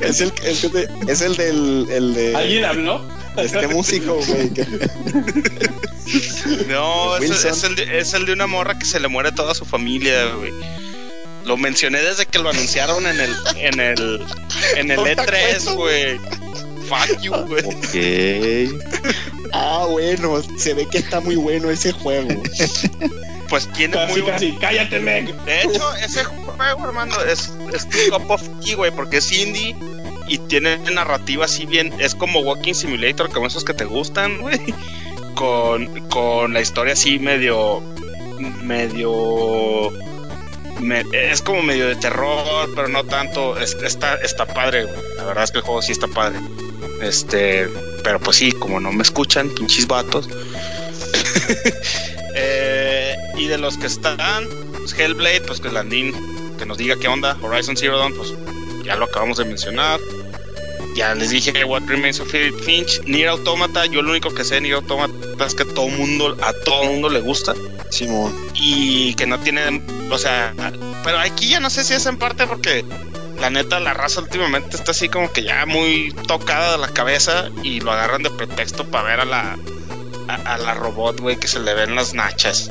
Es 0.00 0.20
el, 0.20 0.32
es 0.44 0.64
el, 0.64 0.72
de- 0.72 0.88
es 1.08 1.20
el 1.22 1.36
del 1.36 1.86
el 1.90 2.14
de 2.14 2.36
¿Alguien 2.36 2.64
habló? 2.64 3.04
este 3.36 3.66
músico, 3.68 4.14
güey. 4.26 4.50
que- 4.52 4.66
No, 6.68 7.16
es, 7.16 7.64
el 7.64 7.74
de, 7.76 7.98
es 7.98 8.12
el 8.14 8.26
de 8.26 8.32
una 8.32 8.46
morra 8.46 8.78
que 8.78 8.84
se 8.84 9.00
le 9.00 9.08
muere 9.08 9.32
toda 9.32 9.54
su 9.54 9.64
familia, 9.64 10.26
güey. 10.34 10.52
Lo 11.44 11.56
mencioné 11.56 12.00
desde 12.00 12.26
que 12.26 12.38
lo 12.38 12.50
anunciaron 12.50 13.06
en 13.06 13.20
el 13.20 13.34
en 13.56 13.80
el 13.80 14.24
en 14.76 14.90
el 14.90 14.96
No 14.96 15.02
me 15.04 15.16
E3, 15.16 15.22
acuerdo. 15.22 15.74
güey. 15.76 16.18
Fuck 16.88 17.20
you, 17.22 17.32
güey. 17.46 17.64
Ok. 17.64 18.82
Ah, 19.54 19.86
bueno, 19.90 20.42
se 20.56 20.74
ve 20.74 20.86
que 20.90 20.98
está 20.98 21.20
muy 21.20 21.36
bueno 21.36 21.70
ese 21.70 21.92
juego. 21.92 22.28
Pues 23.48 23.70
tiene 23.72 23.94
Casi, 23.94 24.12
muy 24.12 24.22
casi. 24.30 24.52
Cállate, 24.60 24.98
Meg. 24.98 25.34
De 25.44 25.62
hecho, 25.62 25.94
ese 25.96 26.24
juego, 26.24 26.84
hermano, 26.86 27.14
es, 27.24 27.52
es 27.74 27.86
cup 28.10 28.30
of 28.30 28.42
tea, 28.64 28.76
güey, 28.76 28.90
porque 28.90 29.18
es 29.18 29.30
indie 29.30 29.76
y 30.26 30.38
tiene 30.38 30.78
narrativa 30.78 31.44
así 31.44 31.66
bien. 31.66 31.92
Es 31.98 32.14
como 32.14 32.40
Walking 32.40 32.72
Simulator, 32.72 33.30
como 33.30 33.46
esos 33.48 33.62
que 33.64 33.74
te 33.74 33.84
gustan, 33.84 34.38
güey. 34.40 34.58
Con, 35.34 35.86
con 36.08 36.52
la 36.54 36.60
historia 36.62 36.94
así 36.94 37.18
medio. 37.18 37.82
medio. 38.62 39.90
Es 41.12 41.42
como 41.42 41.62
medio 41.62 41.88
de 41.88 41.96
terror, 41.96 42.70
pero 42.74 42.88
no 42.88 43.04
tanto. 43.04 43.58
Es- 43.58 43.74
está, 43.82 44.14
está 44.16 44.46
padre. 44.46 44.86
La 45.16 45.24
verdad 45.24 45.44
es 45.44 45.50
que 45.50 45.58
el 45.58 45.64
juego 45.64 45.82
sí 45.82 45.92
está 45.92 46.06
padre. 46.08 46.38
Este. 47.00 47.68
Pero 48.04 48.18
pues 48.20 48.36
sí, 48.36 48.52
como 48.52 48.80
no 48.80 48.92
me 48.92 49.02
escuchan, 49.02 49.48
pinches 49.50 49.86
vatos. 49.86 50.28
Eh, 52.34 53.14
y 53.36 53.46
de 53.46 53.58
los 53.58 53.76
que 53.76 53.86
están, 53.86 54.16
pues 54.78 54.98
Hellblade, 54.98 55.42
pues 55.42 55.60
que 55.60 55.70
Landín, 55.70 56.14
que 56.58 56.64
nos 56.64 56.78
diga 56.78 56.96
qué 56.98 57.06
onda. 57.06 57.36
Horizon 57.42 57.76
Zero 57.76 57.98
Dawn, 57.98 58.14
pues 58.14 58.32
ya 58.84 58.96
lo 58.96 59.04
acabamos 59.04 59.36
de 59.36 59.44
mencionar. 59.44 60.00
Ya 60.94 61.14
les 61.14 61.30
dije 61.30 61.64
What 61.64 61.82
Remains 61.86 62.20
of 62.20 62.34
Edith 62.34 62.62
Finch. 62.62 63.00
Nier 63.04 63.28
Automata, 63.28 63.86
yo 63.86 64.02
lo 64.02 64.10
único 64.10 64.32
que 64.34 64.44
sé 64.44 64.56
de 64.56 64.60
Nier 64.62 64.74
Automata 64.74 65.46
es 65.46 65.54
que 65.54 65.64
todo 65.64 65.88
mundo, 65.88 66.36
a 66.42 66.52
todo 66.64 66.84
mundo 66.84 67.08
le 67.08 67.20
gusta. 67.20 67.54
Simón. 67.90 68.34
Y 68.54 69.14
que 69.14 69.26
no 69.26 69.38
tiene, 69.40 69.82
o 70.10 70.18
sea, 70.18 70.54
pero 71.04 71.18
aquí 71.18 71.48
ya 71.48 71.60
no 71.60 71.70
sé 71.70 71.84
si 71.84 71.94
es 71.94 72.06
en 72.06 72.18
parte 72.18 72.46
porque 72.46 72.84
la 73.40 73.50
neta 73.50 73.80
la 73.80 73.92
raza 73.92 74.20
últimamente 74.20 74.76
está 74.76 74.92
así 74.92 75.08
como 75.08 75.32
que 75.32 75.42
ya 75.42 75.66
muy 75.66 76.14
tocada 76.28 76.72
de 76.72 76.78
la 76.78 76.88
cabeza 76.88 77.50
y 77.62 77.80
lo 77.80 77.90
agarran 77.92 78.22
de 78.22 78.30
pretexto 78.30 78.84
para 78.88 79.04
ver 79.04 79.20
a 79.20 79.24
la 79.24 79.58
a, 80.28 80.34
a 80.34 80.58
la 80.58 80.74
robot, 80.74 81.20
güey, 81.20 81.36
que 81.36 81.48
se 81.48 81.58
le 81.58 81.74
ven 81.74 81.96
las 81.96 82.14
nachas 82.14 82.70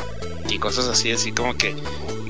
y 0.49 0.59
cosas 0.59 0.87
así, 0.87 1.11
así 1.11 1.31
como 1.31 1.57
que 1.57 1.75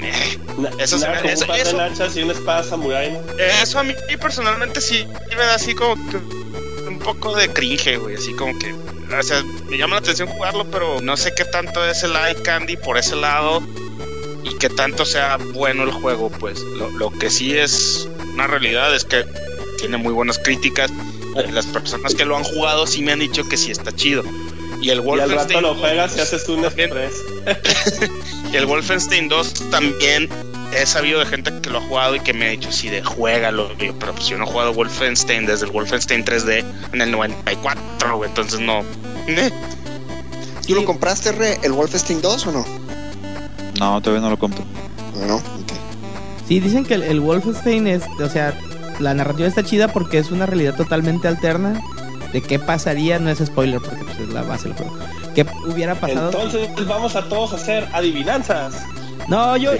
Eso 0.79 0.97
se 0.99 1.07
me- 1.07 1.31
eso- 1.31 1.53
eso- 1.53 1.77
nachas 1.77 2.15
y 2.15 2.23
una 2.23 2.33
espada 2.33 2.63
samurai, 2.63 3.17
eso 3.61 3.79
a 3.79 3.83
mí 3.83 3.93
personalmente 4.19 4.81
sí 4.81 5.05
me 5.29 5.35
da 5.37 5.55
así 5.55 5.73
como 5.73 5.95
que 6.09 6.17
un 6.87 6.99
poco 6.99 7.35
de 7.35 7.49
cringe, 7.49 7.97
güey, 7.97 8.15
así 8.15 8.33
como 8.33 8.57
que 8.59 8.73
o 8.73 9.23
sea, 9.23 9.43
me 9.69 9.77
llama 9.77 9.95
la 9.95 9.99
atención 10.01 10.27
jugarlo, 10.29 10.65
pero 10.71 11.01
no 11.01 11.17
sé 11.17 11.33
qué 11.35 11.43
tanto 11.45 11.85
es 11.85 12.03
el 12.03 12.11
eye 12.11 12.35
candy 12.43 12.77
por 12.77 12.97
ese 12.97 13.15
lado 13.15 13.61
y 14.43 14.53
qué 14.57 14.69
tanto 14.69 15.03
sea 15.05 15.37
bueno 15.37 15.83
el 15.83 15.91
juego, 15.91 16.29
pues 16.29 16.59
lo, 16.61 16.89
lo 16.91 17.11
que 17.11 17.29
sí 17.29 17.57
es 17.57 18.07
una 18.33 18.47
realidad 18.47 18.95
es 18.95 19.03
que 19.03 19.25
tiene 19.79 19.97
muy 19.97 20.13
buenas 20.13 20.37
críticas. 20.39 20.91
y 21.47 21.51
Las 21.51 21.65
personas 21.65 22.15
que 22.15 22.23
lo 22.25 22.37
han 22.37 22.43
jugado 22.43 22.87
sí 22.87 23.01
me 23.01 23.11
han 23.11 23.19
dicho 23.19 23.43
que 23.49 23.57
sí 23.57 23.71
está 23.71 23.91
chido. 23.93 24.23
Y 24.81 24.89
el 24.89 24.97
Y 24.97 24.99
al 24.99 25.01
Wolfenstein 25.01 25.37
rato 25.49 25.61
lo 25.61 25.75
juegas 25.75 26.15
y 26.17 26.21
haces 26.21 26.47
un 26.49 26.61
También. 26.63 26.89
y 28.51 28.55
el 28.57 28.65
Wolfenstein 28.65 29.29
2 29.29 29.69
también 29.69 30.29
he 30.73 30.85
sabido 30.85 31.19
de 31.19 31.25
gente 31.25 31.51
que 31.61 31.69
lo 31.69 31.79
ha 31.79 31.81
jugado 31.81 32.15
y 32.15 32.19
que 32.19 32.33
me 32.33 32.47
ha 32.47 32.49
dicho 32.49 32.71
sí 32.71 32.89
de 32.89 33.03
juégalo, 33.03 33.69
pero 33.77 34.13
pues 34.13 34.27
yo 34.27 34.37
no 34.37 34.45
he 34.45 34.47
jugado 34.47 34.73
Wolfenstein 34.73 35.45
desde 35.45 35.65
el 35.65 35.71
Wolfenstein 35.71 36.25
3D 36.25 36.63
en 36.93 37.01
el 37.01 37.11
94, 37.11 38.17
güey, 38.17 38.29
entonces 38.29 38.59
no. 38.59 38.81
Eh, 39.27 39.51
¿Tú 40.67 40.75
lo 40.75 40.85
compraste, 40.85 41.31
Re, 41.31 41.59
el 41.63 41.71
Wolfenstein 41.71 42.21
2 42.21 42.47
o 42.47 42.51
no? 42.51 42.65
No, 43.79 44.01
todavía 44.01 44.21
no 44.21 44.29
lo 44.29 44.39
compro. 44.39 44.63
No, 45.27 45.35
ok. 45.37 45.71
Sí, 46.47 46.59
dicen 46.59 46.85
que 46.85 46.95
el, 46.95 47.03
el 47.03 47.19
Wolfenstein 47.19 47.87
es, 47.87 48.03
o 48.21 48.29
sea, 48.29 48.57
la 48.99 49.13
narrativa 49.13 49.47
está 49.47 49.63
chida 49.63 49.87
porque 49.87 50.17
es 50.17 50.31
una 50.31 50.45
realidad 50.45 50.75
totalmente 50.75 51.27
alterna 51.27 51.81
de 52.31 52.41
qué 52.41 52.59
pasaría, 52.59 53.19
no 53.19 53.29
es 53.29 53.39
spoiler 53.39 53.79
porque 53.81 54.03
pues, 54.03 54.19
es 54.19 54.29
la 54.29 54.43
base 54.43 54.69
del 54.69 54.77
juego. 54.77 54.97
¿Qué 55.35 55.45
hubiera 55.67 55.95
pasado? 55.95 56.29
Entonces 56.31 56.69
vamos 56.87 57.15
a 57.15 57.23
todos 57.29 57.53
a 57.53 57.55
hacer 57.55 57.87
adivinanzas. 57.93 58.73
no, 59.29 59.55
yo, 59.57 59.71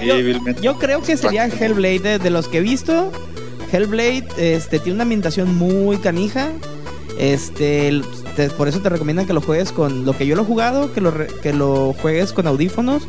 yo, 0.62 0.78
creo 0.78 1.02
que 1.02 1.16
sería 1.16 1.46
Hellblade 1.46 1.98
de, 2.00 2.18
de 2.18 2.30
los 2.30 2.48
que 2.48 2.58
he 2.58 2.60
visto. 2.62 3.10
Hellblade 3.72 4.24
este, 4.38 4.78
tiene 4.78 4.94
una 4.96 5.02
ambientación 5.02 5.56
muy 5.56 5.96
canija. 5.98 6.50
Este, 7.18 8.00
te- 8.36 8.50
por 8.50 8.68
eso 8.68 8.80
te 8.80 8.88
recomiendan 8.88 9.26
que 9.26 9.32
lo 9.32 9.40
juegues 9.40 9.72
con 9.72 10.04
lo 10.04 10.16
que 10.16 10.26
yo 10.26 10.34
lo 10.36 10.42
he 10.42 10.44
jugado, 10.46 10.92
que 10.92 11.00
lo, 11.00 11.10
re- 11.10 11.28
que 11.42 11.52
lo 11.52 11.94
juegues 12.00 12.32
con 12.32 12.46
audífonos. 12.46 13.06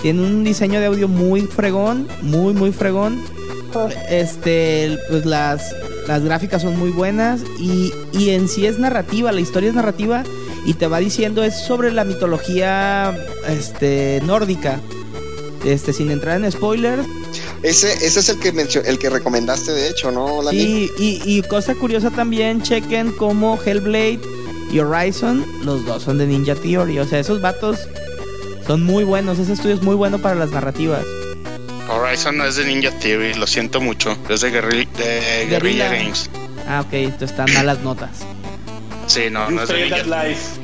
Tiene 0.00 0.22
un 0.22 0.44
diseño 0.44 0.80
de 0.80 0.86
audio 0.86 1.08
muy 1.08 1.42
fregón, 1.42 2.08
muy, 2.22 2.54
muy 2.54 2.72
fregón. 2.72 3.22
Este, 4.08 4.98
pues 5.08 5.24
las, 5.26 5.74
las 6.08 6.24
gráficas 6.24 6.62
son 6.62 6.76
muy 6.78 6.90
buenas 6.90 7.42
y, 7.58 7.92
y 8.12 8.30
en 8.30 8.48
sí 8.48 8.66
es 8.66 8.78
narrativa, 8.78 9.30
la 9.30 9.40
historia 9.40 9.68
es 9.68 9.74
narrativa 9.74 10.24
y 10.64 10.74
te 10.74 10.86
va 10.86 10.98
diciendo 10.98 11.42
es 11.42 11.54
sobre 11.66 11.92
la 11.92 12.04
mitología 12.04 13.16
este, 13.48 14.20
nórdica. 14.24 14.80
Este, 15.64 15.92
sin 15.92 16.10
entrar 16.10 16.42
en 16.42 16.50
spoilers, 16.50 17.06
Ese, 17.62 17.92
ese 17.92 18.20
es 18.20 18.28
el 18.30 18.38
que 18.40 18.50
mencio- 18.54 18.82
el 18.86 18.98
que 18.98 19.10
recomendaste, 19.10 19.72
de 19.72 19.90
hecho, 19.90 20.10
¿no, 20.10 20.40
Landín? 20.42 20.88
Sí, 20.96 21.20
y, 21.26 21.36
y 21.38 21.42
cosa 21.42 21.74
curiosa 21.74 22.10
también, 22.10 22.62
chequen 22.62 23.12
como 23.12 23.58
Hellblade 23.62 24.20
y 24.72 24.78
Horizon, 24.78 25.44
los 25.62 25.84
dos 25.84 26.02
son 26.04 26.16
de 26.16 26.26
Ninja 26.26 26.54
Theory. 26.54 26.98
O 27.00 27.04
sea, 27.06 27.18
esos 27.18 27.42
vatos 27.42 27.78
son 28.66 28.82
muy 28.84 29.04
buenos. 29.04 29.38
Ese 29.38 29.52
estudio 29.52 29.74
es 29.74 29.82
muy 29.82 29.96
bueno 29.96 30.16
para 30.18 30.34
las 30.34 30.50
narrativas. 30.50 31.04
Horizon 31.90 32.38
no 32.38 32.46
es 32.46 32.56
de 32.56 32.64
Ninja 32.64 32.90
Theory, 32.92 33.34
lo 33.34 33.46
siento 33.46 33.82
mucho. 33.82 34.16
Es 34.30 34.40
de, 34.40 34.50
Guerri- 34.50 34.88
de 34.96 35.46
Guerrilla 35.46 35.90
Guerrilla. 35.90 35.92
Games. 35.92 36.30
Ah, 36.66 36.80
ok, 36.86 36.92
entonces 36.94 37.32
están 37.32 37.52
malas 37.52 37.80
notas. 37.80 38.10
Sí, 39.10 39.22
no, 39.30 39.48
You 39.50 39.56
no 39.56 39.62
es 39.62 39.68
de 39.68 39.86
life. 40.04 40.60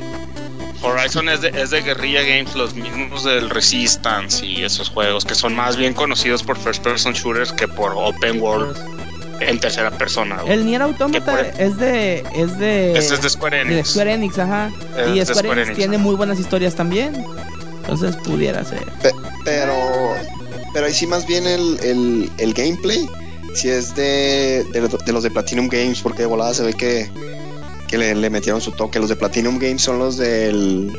Horizon 0.82 1.28
es 1.28 1.40
de, 1.40 1.48
es 1.48 1.70
de 1.70 1.80
Guerrilla 1.82 2.22
Games, 2.22 2.54
los 2.54 2.74
mismos 2.74 3.24
del 3.24 3.50
Resistance 3.50 4.44
y 4.44 4.62
esos 4.62 4.88
juegos 4.90 5.24
que 5.24 5.34
son 5.34 5.54
más 5.56 5.76
bien 5.76 5.94
conocidos 5.94 6.42
por 6.42 6.56
first 6.58 6.82
person 6.82 7.12
shooters 7.12 7.50
que 7.52 7.66
por 7.66 7.92
open 7.96 8.40
world 8.40 8.76
en 9.40 9.58
tercera 9.58 9.90
persona. 9.90 10.36
güey. 10.42 10.52
El 10.52 10.66
Nier 10.66 10.82
Automata 10.82 11.50
¿Qué 11.56 11.64
es 11.64 11.76
de. 11.78 12.24
Es 12.34 12.58
de. 12.58 12.96
Este 12.96 13.14
es 13.14 13.22
de 13.22 13.30
Square 13.30 13.56
de 13.56 13.62
Enix. 13.72 13.88
Square 13.90 14.12
Enix, 14.14 14.38
ajá. 14.38 14.68
Es 14.68 15.08
y 15.08 15.24
Square, 15.24 15.24
Square 15.24 15.48
Enix 15.52 15.66
Enix, 15.68 15.76
tiene 15.78 15.96
ajá. 15.96 16.04
muy 16.04 16.14
buenas 16.14 16.38
historias 16.38 16.74
también. 16.74 17.14
Entonces 17.80 18.16
pudiera 18.16 18.64
ser. 18.64 18.84
Pero, 19.44 19.74
pero 20.72 20.86
ahí 20.86 20.92
sí 20.94 21.06
más 21.06 21.26
bien 21.26 21.46
el, 21.46 21.78
el, 21.82 22.30
el 22.38 22.52
gameplay, 22.54 23.06
si 23.54 23.68
es 23.70 23.94
de, 23.94 24.64
de, 24.72 24.80
los- 24.82 25.04
de 25.04 25.12
los 25.12 25.22
de 25.22 25.30
Platinum 25.30 25.68
Games, 25.68 26.00
porque 26.00 26.20
de 26.20 26.26
volada 26.26 26.52
se 26.54 26.62
ve 26.64 26.74
que, 26.74 27.08
que 27.86 27.98
le, 27.98 28.14
le 28.14 28.30
metieron 28.30 28.60
su 28.60 28.72
toque. 28.72 28.98
Los 28.98 29.08
de 29.08 29.16
Platinum 29.16 29.58
Games 29.58 29.82
son 29.82 29.98
los 29.98 30.16
del 30.16 30.92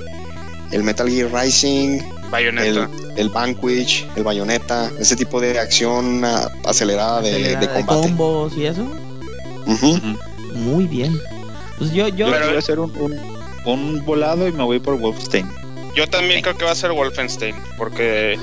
el 0.71 0.83
Metal 0.83 1.09
Gear 1.09 1.31
Rising, 1.33 1.99
el, 1.99 2.29
Bayonetta. 2.29 2.89
el 3.15 3.29
Vanquish, 3.29 4.05
el 4.17 4.23
Bayonetta, 4.23 4.91
ese 4.99 5.15
tipo 5.15 5.39
de 5.39 5.57
acción 5.59 6.23
acelerada 6.65 7.21
de, 7.21 7.53
combate. 7.73 7.85
combos 8.01 8.57
y 8.57 8.65
eso. 8.65 8.85
Muy 10.53 10.85
bien. 10.87 11.17
Pues 11.77 11.91
yo, 11.91 12.07
yo. 12.07 12.27
Yo 12.27 12.31
Pero- 12.31 12.47
voy 12.47 12.55
a 12.55 12.59
hacer 12.59 12.79
un, 12.79 12.91
un, 12.97 13.17
un 13.65 14.05
volado 14.05 14.47
y 14.47 14.51
me 14.51 14.63
voy 14.63 14.79
por 14.79 14.97
Wolfenstein. 14.97 15.47
Yo 15.95 16.07
también 16.07 16.41
creo 16.41 16.57
que 16.57 16.65
va 16.65 16.71
a 16.71 16.75
ser 16.75 16.91
Wolfenstein, 16.91 17.55
porque 17.77 18.37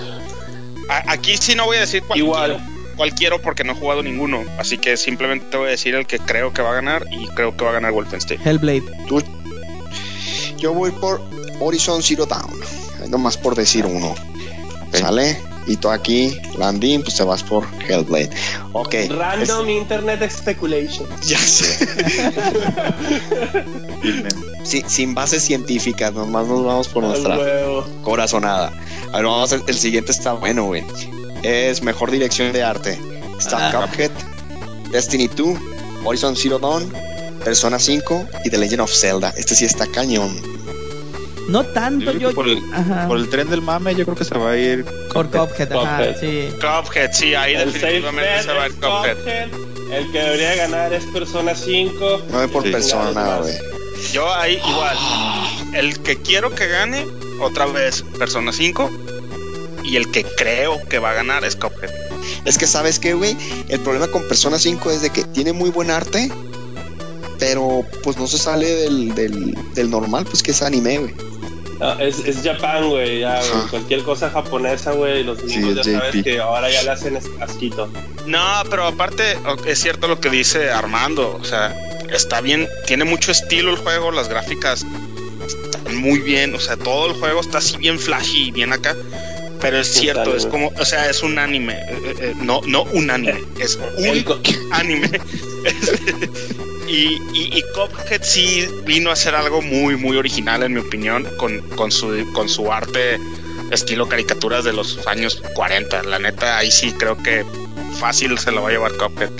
a- 0.89 1.13
aquí 1.13 1.37
sí 1.37 1.55
no 1.55 1.67
voy 1.67 1.77
a 1.77 1.81
decir 1.81 2.03
cualquiera, 2.03 2.27
Igual. 2.27 2.67
Cualquiera 2.95 3.39
porque 3.39 3.65
no 3.65 3.73
he 3.73 3.77
jugado 3.77 4.03
ninguno, 4.03 4.43
así 4.59 4.79
que 4.79 4.97
simplemente 4.97 5.47
te 5.51 5.57
voy 5.57 5.69
a 5.69 5.71
decir 5.71 5.95
el 5.95 6.07
que 6.07 6.19
creo 6.19 6.53
que 6.53 6.63
va 6.63 6.71
a 6.71 6.75
ganar 6.75 7.07
y 7.11 7.27
creo 7.29 7.57
que 7.57 7.65
va 7.65 7.71
a 7.71 7.75
ganar 7.75 7.93
Wolfenstein. 7.93 8.41
Hellblade. 8.45 8.85
Yo 10.59 10.73
voy 10.73 10.91
por 10.93 11.21
Horizon 11.61 12.03
Zero 12.03 12.27
Dawn, 12.27 12.61
nomás 13.09 13.37
por 13.37 13.55
decir 13.55 13.85
uno. 13.87 14.15
¿Sale? 14.93 15.37
Y 15.67 15.77
tú 15.77 15.89
aquí, 15.91 16.37
Landin, 16.59 17.03
pues 17.03 17.17
te 17.17 17.25
vas 17.25 17.43
por 17.43 17.67
Hellblade. 17.89 18.31
Ok. 18.73 18.95
Random 19.11 19.69
Internet 19.69 20.31
Speculation. 20.31 21.07
Ya 21.27 21.39
sé. 21.39 21.89
Sí, 24.65 24.83
sin 24.87 25.15
bases 25.15 25.43
científicas, 25.45 26.15
nomás 26.15 26.47
nos 26.47 26.65
vamos 26.65 26.89
por 26.89 27.05
Al 27.05 27.11
nuestra 27.11 27.39
huevo. 27.39 27.85
corazonada. 28.03 28.73
A 29.13 29.17
ver, 29.17 29.27
vamos 29.27 29.53
a 29.53 29.57
el 29.57 29.75
siguiente 29.75 30.11
está 30.11 30.33
bueno, 30.33 30.65
güey. 30.65 30.83
Es 31.45 31.83
mejor 31.83 32.11
dirección 32.11 32.53
de 32.53 32.63
arte. 32.63 32.99
Está 33.39 33.69
Ah. 33.69 33.87
Cuphead, 33.87 34.11
Destiny 34.91 35.29
2, 35.29 35.59
Horizon 36.05 36.35
Zero 36.37 36.59
Dawn, 36.59 36.91
Persona 37.45 37.79
5 37.79 38.27
y 38.45 38.51
The 38.51 38.59
Legend 38.59 38.81
of 38.81 38.91
Zelda. 38.93 39.35
Este 39.37 39.55
sí 39.55 39.65
está 39.65 39.87
cañón. 39.87 40.41
No 41.49 41.63
tanto, 41.63 42.13
Yo 42.13 42.33
por 42.33 42.49
el, 42.49 42.59
Ajá. 42.73 43.07
por 43.07 43.19
el 43.19 43.29
tren 43.29 43.51
del 43.51 43.61
mame, 43.61 43.95
yo 43.95 44.05
creo 44.07 44.17
que 44.17 44.25
se 44.25 44.35
va 44.39 44.53
a 44.53 44.57
ir. 44.57 44.85
Por 45.13 45.27
Cuphead, 45.31 45.71
ajá, 45.73 45.99
Cuphead. 45.99 46.21
sí. 46.21 46.49
Cuphead, 46.59 47.13
sí, 47.13 47.35
ahí 47.35 47.55
El 47.55 47.71
definitivamente 47.73 48.43
se 48.43 48.53
va 48.53 48.63
a 48.63 48.67
ir 48.67 48.73
es 48.73 48.79
Cuphead. 48.79 49.17
Cuphead. 49.19 49.49
El 49.93 50.11
que 50.11 50.19
debería 50.19 50.55
ganar 50.57 50.93
es 50.95 51.05
Persona 51.07 51.55
5. 51.55 52.23
No 52.31 52.39
voy 52.39 52.47
por 52.49 52.63
Sí. 52.63 52.71
Persona, 52.71 53.37
güey. 53.43 53.53
Yo 54.13 54.33
ahí 54.35 54.55
igual, 54.67 54.97
el 55.75 56.01
que 56.01 56.17
quiero 56.17 56.55
que 56.55 56.67
gane, 56.67 57.07
otra 57.41 57.67
vez 57.67 58.03
Persona 58.19 58.51
5, 58.53 58.91
y 59.85 59.97
el 59.97 60.11
que 60.11 60.25
creo 60.25 60.81
que 60.89 60.99
va 60.99 61.11
a 61.11 61.15
ganar 61.15 61.45
es 61.45 61.57
Cuphead. 61.57 61.91
Es 62.45 62.59
que, 62.59 62.67
¿sabes 62.67 62.99
qué, 62.99 63.15
güey? 63.15 63.37
El 63.69 63.81
problema 63.81 64.09
con 64.09 64.27
Persona 64.29 64.59
5 64.59 64.91
es 64.91 65.03
de 65.03 65.11
que 65.11 65.25
tiene 65.25 65.53
muy 65.53 65.71
buen 65.71 65.91
arte, 65.91 66.31
pero 67.39 67.85
pues 68.03 68.17
no 68.17 68.27
se 68.27 68.39
sale 68.39 68.67
del, 68.67 69.15
del, 69.15 69.55
del 69.75 69.91
normal, 69.91 70.25
pues 70.25 70.43
que 70.43 70.53
es 70.53 70.63
anime, 70.63 70.99
güey. 70.99 71.15
No, 71.81 71.99
es, 71.99 72.21
es 72.21 72.37
Japan, 72.43 72.89
güey. 72.89 73.21
Ya, 73.21 73.41
güey. 73.41 73.67
Cualquier 73.69 74.03
cosa 74.05 74.31
japonesa, 74.31 74.93
güey. 74.93 75.25
Los 75.25 75.39
Sí, 75.41 75.47
gringos 75.57 75.79
es 75.81 75.87
ya 75.93 75.99
sabes 75.99 76.15
JP. 76.15 76.25
que 76.25 76.39
ahora 76.41 76.71
ya 76.71 76.83
le 76.85 76.91
hacen 76.91 77.19
asquito. 77.41 77.89
No, 78.27 78.41
pero 78.71 78.87
aparte 78.87 79.37
es 79.67 79.81
cierto 79.81 80.07
lo 80.09 80.21
que 80.21 80.31
dice 80.31 80.71
Armando, 80.71 81.37
o 81.41 81.45
sea, 81.45 81.77
está 82.13 82.41
bien, 82.41 82.69
tiene 82.87 83.05
mucho 83.05 83.33
estilo 83.33 83.71
el 83.73 83.77
juego, 83.77 84.13
las 84.13 84.29
gráficas 84.29 84.87
están 85.47 85.97
muy 85.97 86.21
bien, 86.21 86.55
o 86.55 86.61
sea, 86.61 86.77
todo 86.79 87.07
el 87.11 87.13
juego 87.19 87.41
está 87.41 87.59
así 87.59 87.77
bien 87.77 87.99
flashy 87.99 88.45
y 88.45 88.51
bien 88.53 88.73
acá, 88.73 88.97
pero 89.65 89.81
es 89.81 89.89
cierto, 89.89 90.37
es 90.37 90.45
como, 90.45 90.71
o 90.79 90.85
sea, 90.85 91.09
es 91.09 91.23
un 91.23 91.39
anime, 91.39 91.73
eh, 91.73 92.15
eh, 92.21 92.35
no, 92.37 92.61
no 92.67 92.83
un 92.83 93.11
anime, 93.11 93.43
es 93.59 93.79
un 93.97 94.23
anime. 94.73 95.11
y, 96.87 97.15
y, 97.33 97.59
y 97.59 97.63
Cuphead 97.75 98.23
sí 98.23 98.67
vino 98.85 99.09
a 99.09 99.15
hacer 99.15 99.35
algo 99.35 99.63
muy, 99.63 99.97
muy 99.97 100.19
original, 100.19 100.65
en 100.65 100.75
mi 100.75 100.81
opinión, 100.81 101.27
con, 101.39 101.63
con, 101.71 101.91
su, 101.91 102.31
con 102.35 102.47
su 102.51 102.71
arte 102.71 103.19
estilo 103.71 104.07
caricaturas 104.07 104.65
de 104.65 104.75
los 104.75 105.07
años 105.07 105.43
40. 105.55 106.03
La 106.03 106.19
neta, 106.19 106.59
ahí 106.59 106.71
sí 106.71 106.93
creo 106.93 107.17
que 107.17 107.43
fácil 107.99 108.37
se 108.39 108.53
lo 108.53 108.65
va 108.65 108.69
a 108.69 108.73
llevar 108.73 108.93
Cuphead. 108.99 109.31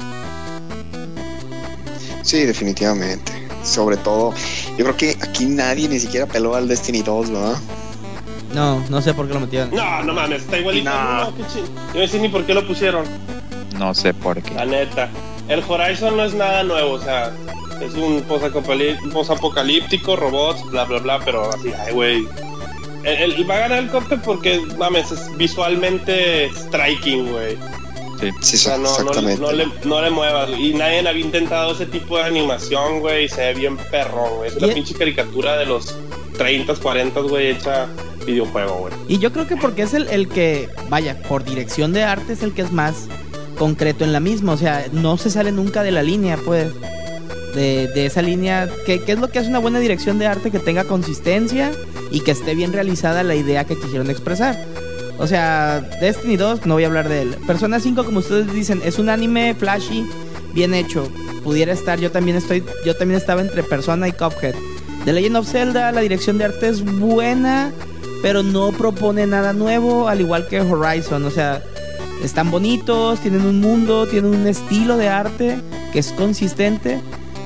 Sí, 2.23 2.47
definitivamente. 2.47 3.31
Sobre 3.63 3.99
todo, 3.99 4.33
yo 4.79 4.85
creo 4.87 4.97
que 4.97 5.19
aquí 5.21 5.45
nadie 5.45 5.87
ni 5.87 6.01
siquiera 6.01 6.25
peló 6.25 6.55
al 6.55 6.67
Destiny 6.67 7.03
2, 7.03 7.31
¿verdad? 7.31 7.59
No, 7.59 7.84
no 8.55 9.03
sé 9.03 9.13
por 9.15 9.27
qué 9.27 9.35
lo 9.35 9.41
metieron. 9.41 9.71
No, 9.75 10.03
no 10.03 10.13
mames, 10.15 10.43
está 10.43 10.59
igualito. 10.59 10.91
No. 10.91 11.21
No, 11.31 11.37
qué 11.37 11.43
ching- 11.45 11.69
Yo 11.95 12.01
no 12.01 12.07
sé 12.09 12.19
ni 12.21 12.29
por 12.29 12.45
qué 12.45 12.55
lo 12.55 12.67
pusieron. 12.67 13.05
No 13.79 13.95
sé 13.95 14.15
por 14.15 14.41
qué. 14.43 14.55
La 14.55 14.65
neta. 14.65 15.09
El 15.49 15.63
Horizon 15.67 16.17
no 16.17 16.25
es 16.25 16.35
nada 16.35 16.63
nuevo, 16.63 16.93
o 16.93 17.01
sea, 17.01 17.33
es 17.83 17.93
un 17.95 18.25
posapocalí- 18.27 18.97
posapocalíptico, 19.13 20.17
robots, 20.17 20.63
bla, 20.71 20.85
bla, 20.85 20.99
bla, 21.01 21.19
pero 21.25 21.51
así, 21.51 21.71
ay, 21.87 21.93
güey. 21.93 22.29
El, 23.03 23.33
el- 23.33 23.51
va 23.51 23.57
a 23.57 23.59
ganar 23.61 23.79
el 23.81 23.91
Cuphead 23.91 24.21
porque, 24.23 24.61
mames, 24.79 25.11
es 25.13 25.37
visualmente 25.37 26.51
striking, 26.55 27.31
güey. 27.33 27.59
Sí, 28.41 28.57
O 28.57 28.59
sea, 28.59 28.77
no, 28.79 28.85
no, 28.85 28.89
exactamente. 28.91 29.43
no 29.43 29.53
le, 29.53 29.67
no 29.85 30.01
le 30.01 30.09
muevas. 30.11 30.49
Y 30.57 30.73
nadie 30.73 31.07
había 31.07 31.25
intentado 31.25 31.73
ese 31.73 31.85
tipo 31.85 32.17
de 32.17 32.25
animación, 32.25 33.01
güey, 33.01 33.25
y 33.25 33.29
se 33.29 33.41
ve 33.43 33.55
bien 33.55 33.77
perrón, 33.77 34.37
güey. 34.37 34.49
Es 34.49 34.57
una 34.57 34.73
pinche 34.73 34.95
caricatura 34.95 35.57
de 35.57 35.67
los 35.67 35.95
30, 36.37 36.75
40, 36.75 37.21
güey, 37.21 37.51
hecha 37.51 37.87
videojuego, 38.27 38.75
güey. 38.81 38.95
Y 39.09 39.19
yo 39.19 39.33
creo 39.33 39.47
que 39.47 39.57
porque 39.57 39.83
es 39.83 39.95
el, 39.95 40.09
el 40.09 40.29
que, 40.29 40.69
vaya, 40.89 41.21
por 41.29 41.45
dirección 41.45 41.93
de 41.93 42.05
arte 42.05 42.33
es 42.33 42.43
el 42.43 42.53
que 42.53 42.63
es 42.63 42.73
más 42.73 43.09
concreto 43.59 44.05
en 44.05 44.13
la 44.13 44.21
misma. 44.21 44.53
O 44.53 44.57
sea, 44.57 44.87
no 44.93 45.17
se 45.17 45.31
sale 45.31 45.53
nunca 45.53 45.83
de 45.83 45.93
la 45.93 46.03
línea, 46.03 46.37
pues. 46.45 46.69
De, 47.55 47.87
de 47.89 48.07
esa 48.07 48.21
línea. 48.21 48.69
¿Qué, 48.85 49.01
qué 49.03 49.13
es 49.13 49.19
lo 49.21 49.29
que 49.29 49.39
hace 49.39 49.49
una 49.49 49.61
buena 49.61 49.79
dirección 49.79 50.19
de 50.19 50.27
arte? 50.27 50.51
Que 50.51 50.59
tenga 50.59 50.85
consistencia 50.85 51.71
y 52.11 52.21
que 52.21 52.33
esté 52.33 52.55
bien 52.55 52.73
realizada 52.73 53.23
la 53.23 53.37
idea 53.37 53.65
que 53.65 53.79
quisieron 53.79 54.11
expresar. 54.11 54.57
O 55.19 55.27
sea, 55.27 55.81
Destiny 56.01 56.37
2, 56.37 56.67
no 56.67 56.75
voy 56.75 56.85
a 56.85 56.89
hablar 56.89 57.09
de 57.09 57.23
él. 57.23 57.37
Persona 57.47 57.79
5, 57.79 58.05
como 58.05 58.19
ustedes 58.19 58.53
dicen, 58.53 58.83
es 58.85 58.99
un 58.99 59.09
anime 59.09 59.55
flashy, 59.55 60.05
bien 60.53 60.75
hecho. 60.75 61.09
Pudiera 61.45 61.73
estar, 61.73 62.01
yo 62.01 62.11
también 62.11 62.37
estoy, 62.37 62.65
yo 62.85 62.97
también 62.97 63.21
estaba 63.21 63.41
entre 63.41 63.63
Persona 63.63 64.09
y 64.09 64.13
Cuphead. 64.13 64.55
The 65.05 65.13
Legend 65.13 65.37
of 65.37 65.49
Zelda, 65.49 65.93
la 65.93 66.01
dirección 66.01 66.39
de 66.39 66.45
arte 66.47 66.69
es 66.69 66.83
buena, 66.85 67.73
pero 68.23 68.43
no 68.43 68.73
propone 68.73 69.27
nada 69.27 69.53
nuevo, 69.53 70.09
al 70.09 70.21
igual 70.21 70.49
que 70.49 70.61
Horizon. 70.61 71.25
O 71.27 71.31
sea, 71.31 71.63
están 72.23 72.51
bonitos, 72.51 73.21
tienen 73.21 73.43
un 73.45 73.61
mundo, 73.61 74.07
tienen 74.07 74.35
un 74.35 74.47
estilo 74.47 74.97
de 74.97 75.09
arte 75.09 75.59
que 75.93 75.99
es 75.99 76.13
consistente, 76.13 77.01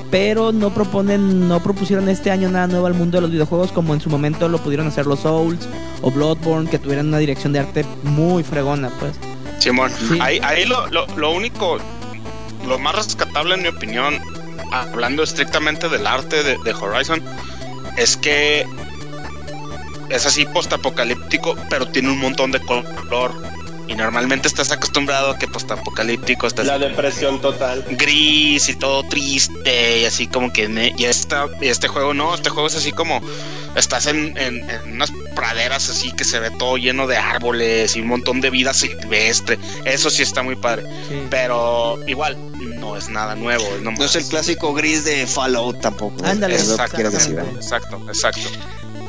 pero 0.09 0.51
no 0.53 0.73
proponen, 0.73 1.47
no 1.49 1.59
propusieron 1.61 2.07
este 2.07 2.31
año 2.31 2.49
nada 2.49 2.67
nuevo 2.67 2.87
al 2.87 2.93
mundo 2.93 3.17
de 3.17 3.21
los 3.23 3.31
videojuegos 3.31 3.71
como 3.73 3.93
en 3.93 3.99
su 4.01 4.09
momento 4.09 4.47
lo 4.47 4.57
pudieron 4.59 4.87
hacer 4.87 5.05
los 5.05 5.19
Souls 5.19 5.67
o 6.01 6.11
Bloodborne, 6.11 6.69
que 6.69 6.79
tuvieran 6.79 7.07
una 7.09 7.17
dirección 7.17 7.51
de 7.51 7.59
arte 7.59 7.85
muy 8.03 8.43
fregona, 8.43 8.89
pues. 8.99 9.13
Simón, 9.59 9.91
Sí. 10.07 10.17
ahí, 10.21 10.39
ahí 10.41 10.65
lo, 10.65 10.87
lo, 10.87 11.05
lo 11.17 11.31
único, 11.33 11.77
lo 12.65 12.79
más 12.79 12.95
rescatable 12.95 13.55
en 13.55 13.63
mi 13.63 13.67
opinión, 13.67 14.15
hablando 14.71 15.23
estrictamente 15.23 15.89
del 15.89 16.05
arte 16.07 16.43
de, 16.43 16.57
de 16.63 16.73
Horizon, 16.73 17.21
es 17.97 18.17
que 18.17 18.65
es 20.09 20.25
así 20.25 20.45
postapocalíptico, 20.45 21.55
pero 21.69 21.87
tiene 21.87 22.09
un 22.11 22.19
montón 22.19 22.51
de 22.51 22.59
color. 22.59 23.33
Y 23.87 23.95
normalmente 23.95 24.47
estás 24.47 24.71
acostumbrado 24.71 25.31
a 25.31 25.39
que 25.39 25.47
postapocalíptico 25.47 26.45
estás 26.45 26.67
La 26.67 26.77
depresión 26.77 27.41
total. 27.41 27.83
gris 27.89 28.69
y 28.69 28.75
todo 28.75 29.01
triste 29.03 30.01
y 30.01 30.05
así 30.05 30.27
como 30.27 30.53
que 30.53 30.67
ne- 30.69 30.93
y 30.95 31.05
esta 31.05 31.47
y 31.59 31.69
este 31.69 31.87
juego 31.87 32.13
no 32.13 32.35
este 32.35 32.51
juego 32.51 32.67
es 32.67 32.75
así 32.75 32.91
como 32.91 33.19
estás 33.75 34.07
en, 34.07 34.37
en- 34.37 34.69
en 34.69 34.93
unas 34.93 35.11
praderas 35.35 35.89
así 35.89 36.11
que 36.11 36.23
se 36.23 36.39
ve 36.39 36.49
todo 36.51 36.77
lleno 36.77 37.07
de 37.07 37.17
árboles 37.17 37.95
y 37.95 38.01
un 38.01 38.07
montón 38.07 38.41
de 38.41 38.49
vida 38.49 38.73
silvestre 38.73 39.57
eso 39.85 40.09
sí 40.09 40.23
está 40.23 40.43
muy 40.43 40.55
padre 40.55 40.83
pero 41.29 41.97
igual 42.07 42.37
no 42.79 42.97
es 42.97 43.09
nada 43.09 43.35
nuevo 43.35 43.63
es 43.75 43.81
No 43.81 43.91
nomás- 43.91 44.15
es 44.15 44.15
el 44.15 44.25
clásico 44.25 44.73
gris 44.73 45.03
de 45.05 45.25
Fallout 45.27 45.79
tampoco. 45.81 46.23
Ándale, 46.25 46.55
Es 46.55 46.67
lo 46.67 46.77
que 46.77 46.83
exacto, 46.83 47.09
decir. 47.09 47.39
exacto 47.55 48.01
exacto 48.07 48.41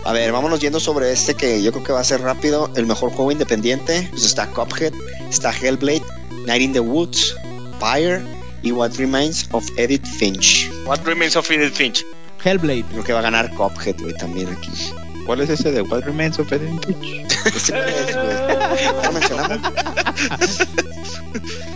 A 0.04 0.12
ver, 0.12 0.32
vámonos 0.32 0.60
yendo 0.60 0.80
sobre 0.80 1.12
este 1.12 1.34
que 1.34 1.62
yo 1.62 1.72
creo 1.72 1.84
que 1.84 1.92
va 1.92 2.00
a 2.00 2.04
ser 2.04 2.20
rápido. 2.22 2.70
El 2.74 2.86
mejor 2.86 3.10
juego 3.10 3.32
independiente. 3.32 4.08
Pues 4.10 4.24
está 4.24 4.46
Cuphead, 4.46 4.94
está 5.28 5.52
Hellblade, 5.52 6.02
Night 6.46 6.62
in 6.62 6.72
the 6.72 6.80
Woods, 6.80 7.34
Fire 7.80 8.22
y 8.62 8.72
What 8.72 8.92
Remains 8.96 9.46
of 9.52 9.64
Edith 9.76 10.06
Finch. 10.18 10.70
What 10.86 11.00
Remains 11.04 11.36
of 11.36 11.50
Edith 11.50 11.74
Finch 11.74 12.02
Hellblade. 12.44 12.84
Creo 12.90 13.04
que 13.04 13.12
va 13.12 13.18
a 13.20 13.22
ganar 13.22 13.50
Cuphead, 13.54 13.96
güey, 14.00 14.14
también 14.14 14.48
aquí. 14.48 14.70
¿Cuál 15.26 15.40
es 15.42 15.50
ese 15.50 15.70
de 15.70 15.82
What 15.82 16.02
Remains 16.04 16.38
of 16.38 16.50
Edith 16.50 16.84
güey. 16.86 17.24
¿Lo 19.04 19.12
mencionamos? 19.12 19.58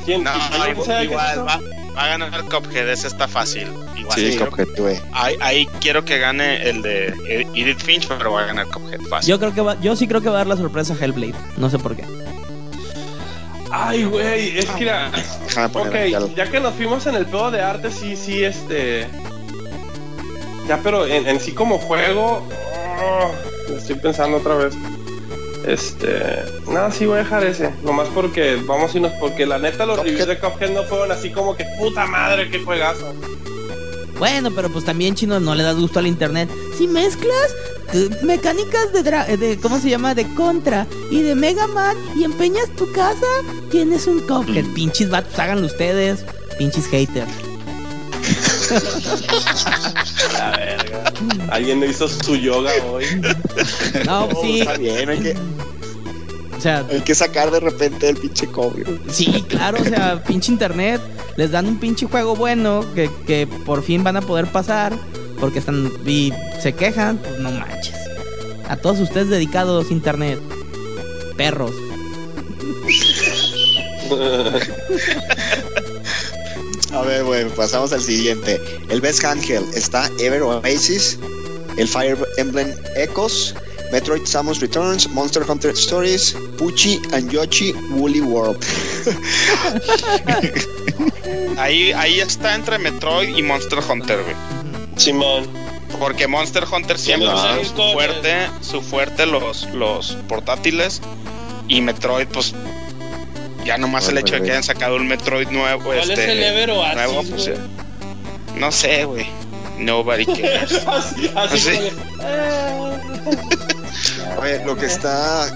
¿Quién? 0.05 0.25
no 0.25 0.33
¿quién 0.33 0.73
igual, 0.73 0.87
sabe 0.87 0.99
qué 0.99 1.05
es 1.05 1.11
igual 1.11 1.33
eso? 1.33 1.45
va, 1.45 1.61
va 1.97 2.05
a 2.05 2.09
ganar 2.09 2.45
Cuphead 2.45 2.89
ese 2.91 3.07
está 3.07 3.29
fácil 3.29 3.69
igual 3.97 4.19
Sí, 4.19 4.33
Sí, 4.33 4.39
Cuphead. 4.39 4.69
güey. 4.77 5.01
ahí, 5.13 5.37
ahí 5.41 5.67
quiero 5.81 6.05
que 6.05 6.19
gane 6.19 6.69
el 6.69 6.83
de 6.83 7.09
Edith 7.55 7.81
Finch 7.83 8.09
pero 8.09 8.33
va 8.33 8.43
a 8.43 8.47
ganar 8.47 8.67
Cuphead 8.67 9.01
fácil 9.03 9.31
Yo 9.31 9.39
creo 9.39 9.55
que 9.55 9.61
va, 9.61 9.81
yo 9.81 9.95
sí 9.97 10.09
creo 10.09 10.21
que 10.21 10.29
va 10.29 10.37
a 10.37 10.39
dar 10.39 10.47
la 10.49 10.57
sorpresa 10.57 10.95
a 10.95 11.05
Hellblade. 11.05 11.35
No 11.57 11.71
sé 11.71 11.79
por 11.79 11.95
qué. 11.97 12.05
Ay, 13.71 14.05
güey, 14.05 14.59
es 14.59 14.67
que 14.67 14.89
aquí 14.91 15.19
Ok, 15.75 16.35
ya 16.37 16.49
que 16.51 16.61
nos 16.61 16.75
fuimos 16.75 17.07
en 17.07 17.17
el 17.17 17.27
pedo 17.27 17.51
de 17.51 17.61
arte, 17.61 17.91
sí, 17.91 18.17
sí, 18.17 18.45
este. 18.45 19.09
Ya, 20.69 20.81
pero 20.83 21.07
en, 21.07 21.27
en 21.27 21.41
sí 21.41 21.53
como 21.53 21.79
juego. 21.79 22.43
oh, 23.03 23.75
estoy 23.77 23.97
pensando 23.97 24.39
otra 24.39 24.55
vez. 24.55 24.75
Este. 25.67 26.21
Nada, 26.69 26.91
sí 26.91 27.07
voy 27.07 27.17
a 27.17 27.19
dejar 27.25 27.45
ese. 27.45 27.71
Nomás 27.83 28.09
porque 28.15 28.57
vamos 28.67 28.93
a 28.95 28.97
irnos. 28.99 29.13
Porque 29.21 29.47
la 29.47 29.59
neta, 29.59 29.87
los 29.87 29.99
reviews 30.03 30.27
de 30.27 30.39
Cuphead 30.39 30.71
no 30.71 30.83
fueron 30.85 31.11
así 31.13 31.31
como 31.31 31.57
que 31.57 31.65
puta 31.79 32.07
madre, 32.07 32.51
qué 32.51 32.61
juegazo. 32.61 33.15
Bueno, 34.19 34.51
pero 34.55 34.71
pues 34.71 34.85
también 34.85 35.15
chino 35.15 35.41
no 35.41 35.55
le 35.55 35.63
das 35.65 35.77
gusto 35.77 35.99
al 35.99 36.07
internet. 36.07 36.49
Si 36.79 36.87
mezclas 36.87 37.55
eh, 37.93 38.09
mecánicas 38.23 38.93
de, 38.93 39.03
dra- 39.03 39.27
eh, 39.29 39.37
de 39.37 39.59
¿cómo 39.59 39.79
se 39.81 39.91
llama? 39.91 40.15
De 40.15 40.25
Contra 40.35 40.87
y 41.11 41.23
de 41.23 41.35
Mega 41.35 41.67
Man 41.67 41.97
y 42.17 42.25
empeñas 42.25 42.69
tu 42.77 42.91
casa, 42.93 43.27
tienes 43.71 44.07
un 44.07 44.21
Cuphead. 44.21 44.67
Pinches 44.75 45.11
vatos, 45.11 45.39
háganlo 45.39 45.67
ustedes. 45.67 46.25
Pinches 46.59 46.87
haters. 46.87 47.29
La 50.33 50.51
verga. 50.57 51.13
Alguien 51.51 51.81
no 51.81 51.87
hizo 51.87 52.09
su 52.09 52.37
yoga 52.37 52.71
hoy. 52.91 53.05
No, 54.07 54.27
Oh, 54.27 54.43
sí. 54.43 54.61
Está 54.61 54.77
bien, 54.77 55.09
hay 55.09 55.19
que, 55.21 55.37
O 56.57 56.61
sea, 56.61 56.85
hay 56.91 57.01
que 57.01 57.15
sacar 57.15 57.51
de 57.51 57.61
repente 57.61 58.09
el 58.09 58.17
pinche 58.17 58.47
cobio. 58.49 58.87
sí, 59.11 59.45
claro, 59.49 59.79
o 59.81 59.85
sea, 59.85 60.23
pinche 60.25 60.51
internet. 60.53 61.01
Les 61.37 61.51
dan 61.51 61.67
un 61.67 61.79
pinche 61.81 62.07
juego 62.07 62.37
bueno 62.37 62.85
que, 62.95 63.11
que 63.27 63.47
por 63.47 63.83
fin 63.83 64.03
van 64.05 64.17
a 64.17 64.21
poder 64.23 64.47
pasar. 64.47 64.97
Porque 65.41 65.59
están 65.59 65.93
y 66.07 66.33
se 66.63 66.73
quejan, 66.75 67.19
pues 67.19 67.39
no 67.41 67.51
manches. 67.51 67.95
A 68.69 68.77
todos 68.77 69.01
ustedes 69.01 69.29
dedicados, 69.29 69.91
internet. 69.91 70.39
Perros. 71.37 71.73
A 76.95 77.03
ver, 77.03 77.25
bueno, 77.25 77.51
pasamos 77.51 77.93
al 77.93 78.01
siguiente. 78.01 78.61
El 78.89 79.01
Best 79.01 79.25
Handheld 79.25 79.75
está 79.75 80.09
Ever 80.19 80.43
Oasis, 80.43 81.19
el 81.77 81.89
Fire 81.89 82.17
Emblem 82.39 82.73
Echoes, 82.97 83.55
Metroid 83.93 84.25
Samus 84.25 84.61
Returns, 84.61 85.09
Monster 85.11 85.43
Hunter 85.49 85.73
Stories, 85.73 86.37
Pucci 86.59 87.01
and 87.13 87.31
Yoshi 87.31 87.73
Woolly 87.91 88.21
World. 88.21 88.65
Ahí, 91.57 91.93
ahí 91.93 92.19
está 92.21 92.55
entre 92.57 92.79
Metroid 92.79 93.37
y 93.37 93.43
Monster 93.43 93.79
Hunter, 93.89 94.23
güey. 94.23 94.35
Simón. 94.97 95.47
Porque 96.01 96.27
Monster 96.27 96.65
Hunter 96.71 96.99
siempre 96.99 97.29
Ah. 97.31 97.55
ha 97.61 97.65
sido 97.65 97.77
su 97.77 97.93
fuerte, 97.93 98.49
su 98.61 98.83
fuerte 98.83 99.27
los, 99.27 99.69
los 99.73 100.17
portátiles. 100.29 101.01
Y 101.69 101.81
Metroid, 101.81 102.27
pues, 102.29 102.53
ya 103.65 103.79
nomás 103.79 104.09
el 104.09 104.19
hecho 104.19 104.35
de 104.35 104.43
que 104.43 104.51
hayan 104.51 104.63
sacado 104.63 104.97
un 104.97 105.07
Metroid 105.09 105.49
nuevo, 105.49 105.85
¿Cuál 105.85 105.99
este, 106.01 106.13
es 106.13 106.19
el 106.31 106.43
Ever 106.43 106.71
Oasis, 106.71 106.95
nuevo, 106.95 107.23
pues, 107.31 107.51
no 108.57 108.71
sé, 108.73 109.05
güey. 109.05 109.27
Nobody 109.79 110.25
cares. 110.27 110.85
así, 110.87 111.31
así. 111.35 111.91
A 114.37 114.41
ver, 114.41 114.65
lo 114.67 114.77
que 114.77 114.87
está, 114.87 115.47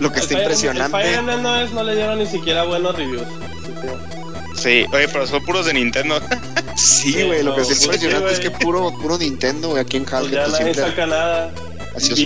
lo 0.00 0.10
que 0.12 0.18
El 0.18 0.22
está 0.22 0.34
Fire- 0.34 0.42
impresionante. 0.42 0.96
El 0.96 1.02
Fire 1.04 1.18
Emblem 1.18 1.42
no, 1.42 1.60
es, 1.60 1.72
no 1.72 1.82
le 1.84 1.94
dieron 1.96 2.18
ni 2.18 2.26
siquiera 2.26 2.64
buenos 2.64 2.94
reviews. 2.96 3.22
Así 3.22 4.62
Sí, 4.62 4.86
oye, 4.92 5.08
pero 5.08 5.26
son 5.26 5.44
puros 5.44 5.66
de 5.66 5.74
Nintendo. 5.74 6.20
Sí, 6.74 7.22
güey, 7.24 7.42
lo 7.42 7.54
que 7.54 7.60
está 7.62 7.74
Sí, 7.74 7.84
impresionante 7.84 8.32
es 8.32 8.40
que 8.40 8.50
puro, 8.50 8.90
puro 8.98 9.18
Nintendo, 9.18 9.68
güey, 9.68 9.82
aquí 9.82 9.98
en 9.98 10.04
Pues 10.04 10.14
Halget 10.14 10.32
ya 10.32 10.40
pues, 10.44 10.52
nadie 10.52 10.72
siempre 10.74 10.90
saca 10.90 11.06
nada. 11.06 11.50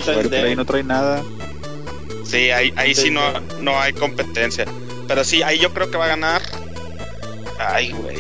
Por 0.05 0.35
ahí 0.45 0.55
no 0.57 0.65
trae 0.65 0.83
nada. 0.85 1.23
Sí, 2.25 2.51
ahí, 2.53 2.73
ahí 2.77 2.95
sí 2.95 3.11
no, 3.11 3.41
no 3.61 3.79
hay 3.81 3.93
competencia. 3.93 4.65
Pero 5.09 5.25
sí, 5.25 5.43
ahí 5.43 5.59
yo 5.59 5.73
creo 5.73 5.91
que 5.91 5.97
va 5.97 6.07
a 6.07 6.09
ganar. 6.09 6.43
Ay, 7.59 7.93
güey. 7.93 8.19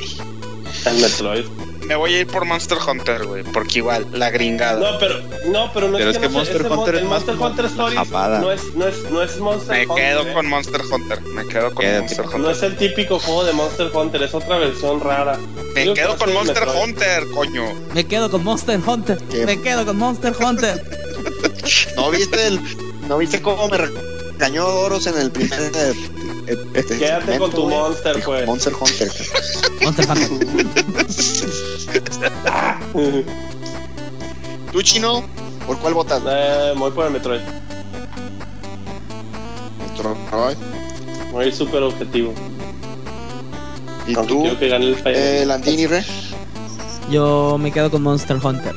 El 0.86 0.94
Metroid. 1.00 1.44
Me 1.86 1.94
voy 1.94 2.14
a 2.14 2.20
ir 2.20 2.26
por 2.26 2.44
Monster 2.44 2.78
Hunter, 2.78 3.26
güey. 3.26 3.44
Porque 3.44 3.78
igual, 3.78 4.08
la 4.12 4.30
gringada. 4.30 4.80
No, 4.92 4.98
pero 4.98 5.20
no, 5.46 5.70
pero 5.72 5.88
no 5.88 5.98
Pero 5.98 6.10
es 6.10 6.16
es 6.16 6.20
que, 6.20 6.26
que 6.26 6.32
no 6.32 6.38
Monster 6.38 6.66
Hunter 6.72 6.94
es 6.96 7.04
Monster 7.04 7.34
Hunter 7.36 7.64
Stories 7.66 8.10
no 8.10 8.50
es 8.52 8.74
no 8.74 8.88
es 8.88 9.10
no 9.10 9.22
es 9.22 9.38
Monster 9.38 9.76
Me 9.76 9.86
Hunter. 9.86 10.04
quedo 10.04 10.22
¿eh? 10.28 10.32
con 10.32 10.46
Monster 10.48 10.80
Hunter. 10.90 11.20
Me 11.22 11.46
quedo 11.46 11.66
con 11.74 11.84
Quédate. 11.84 12.00
Monster 12.00 12.26
No 12.26 12.36
Hunter. 12.36 12.50
es 12.50 12.62
el 12.64 12.76
típico 12.76 13.18
juego 13.20 13.44
de 13.44 13.52
Monster 13.52 13.90
Hunter, 13.94 14.22
es 14.24 14.34
otra 14.34 14.58
versión 14.58 15.00
rara. 15.00 15.38
Me 15.74 15.82
Digo 15.82 15.94
que 15.94 16.00
quedo 16.00 16.16
con 16.18 16.32
Monster 16.34 16.66
Metroid. 16.66 16.82
Hunter, 16.84 17.26
coño. 17.32 17.64
Me 17.94 18.04
quedo 18.06 18.30
con 18.32 18.42
Monster 18.42 18.80
Hunter. 18.84 19.18
¿Qué? 19.30 19.46
Me 19.46 19.62
quedo 19.62 19.86
con 19.86 19.96
Monster 19.96 20.32
Hunter. 20.40 20.82
¿No 21.96 22.10
viste 22.10 22.46
el, 22.48 22.60
no 23.06 23.18
viste 23.18 23.40
cómo 23.40 23.68
me 23.68 23.78
regañó 23.78 24.66
Doros 24.68 25.06
en 25.06 25.18
el 25.18 25.30
primer 25.30 25.70
este 26.74 26.98
Quédate 26.98 27.38
con 27.38 27.50
tu? 27.50 27.68
Monster, 27.68 28.22
pues. 28.24 28.46
Monster 28.46 28.72
Hunter. 28.80 29.12
Monster 29.82 30.06
Hunter. 30.10 30.66
¿Tú, 34.72 34.82
Chino? 34.82 35.22
¿Por 35.66 35.78
cuál 35.78 35.94
votas? 35.94 36.22
eh, 36.28 36.72
voy 36.76 36.90
por 36.92 37.06
el 37.06 37.12
Metroid. 37.12 37.40
Metroid. 39.92 40.56
Voy 41.32 41.44
a 41.44 41.48
ir 41.48 41.54
súper 41.54 41.82
objetivo. 41.82 42.32
¿Y 44.06 44.14
Aunque 44.14 44.32
tú, 44.32 44.42
quiero 44.42 44.58
que 44.58 44.68
gane 44.68 44.86
el 44.86 44.96
eh. 45.06 45.44
Landini, 45.46 45.86
Re? 45.86 46.04
Yo 47.10 47.56
me 47.58 47.72
quedo 47.72 47.90
con 47.90 48.02
Monster 48.02 48.36
Hunter. 48.42 48.74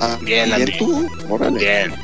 Ah, 0.00 0.18
Bien, 0.22 0.48
¿y 0.48 0.50
Landini. 0.50 0.78
tú? 0.78 1.08
Órale. 1.30 1.58
Bien. 1.58 1.94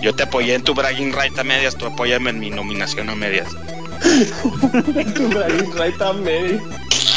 Yo 0.00 0.14
te 0.14 0.22
apoyé 0.22 0.54
en 0.54 0.62
tu 0.62 0.74
bragging 0.74 1.12
right 1.12 1.38
a 1.38 1.44
medias, 1.44 1.76
tú 1.76 1.86
apóyame 1.86 2.30
en 2.30 2.38
mi 2.40 2.50
nominación 2.50 3.10
a 3.10 3.14
medias. 3.14 3.48
Ahí, 4.02 5.64
ahí 5.80 5.92
también. 5.98 6.60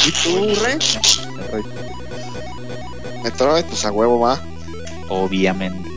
¿Y 0.06 0.10
tú, 0.22 0.54
Re? 0.62 0.78
Metroid, 3.22 3.64
pues 3.64 3.84
a 3.84 3.92
huevo 3.92 4.20
va. 4.20 4.40
Obviamente. 5.08 5.88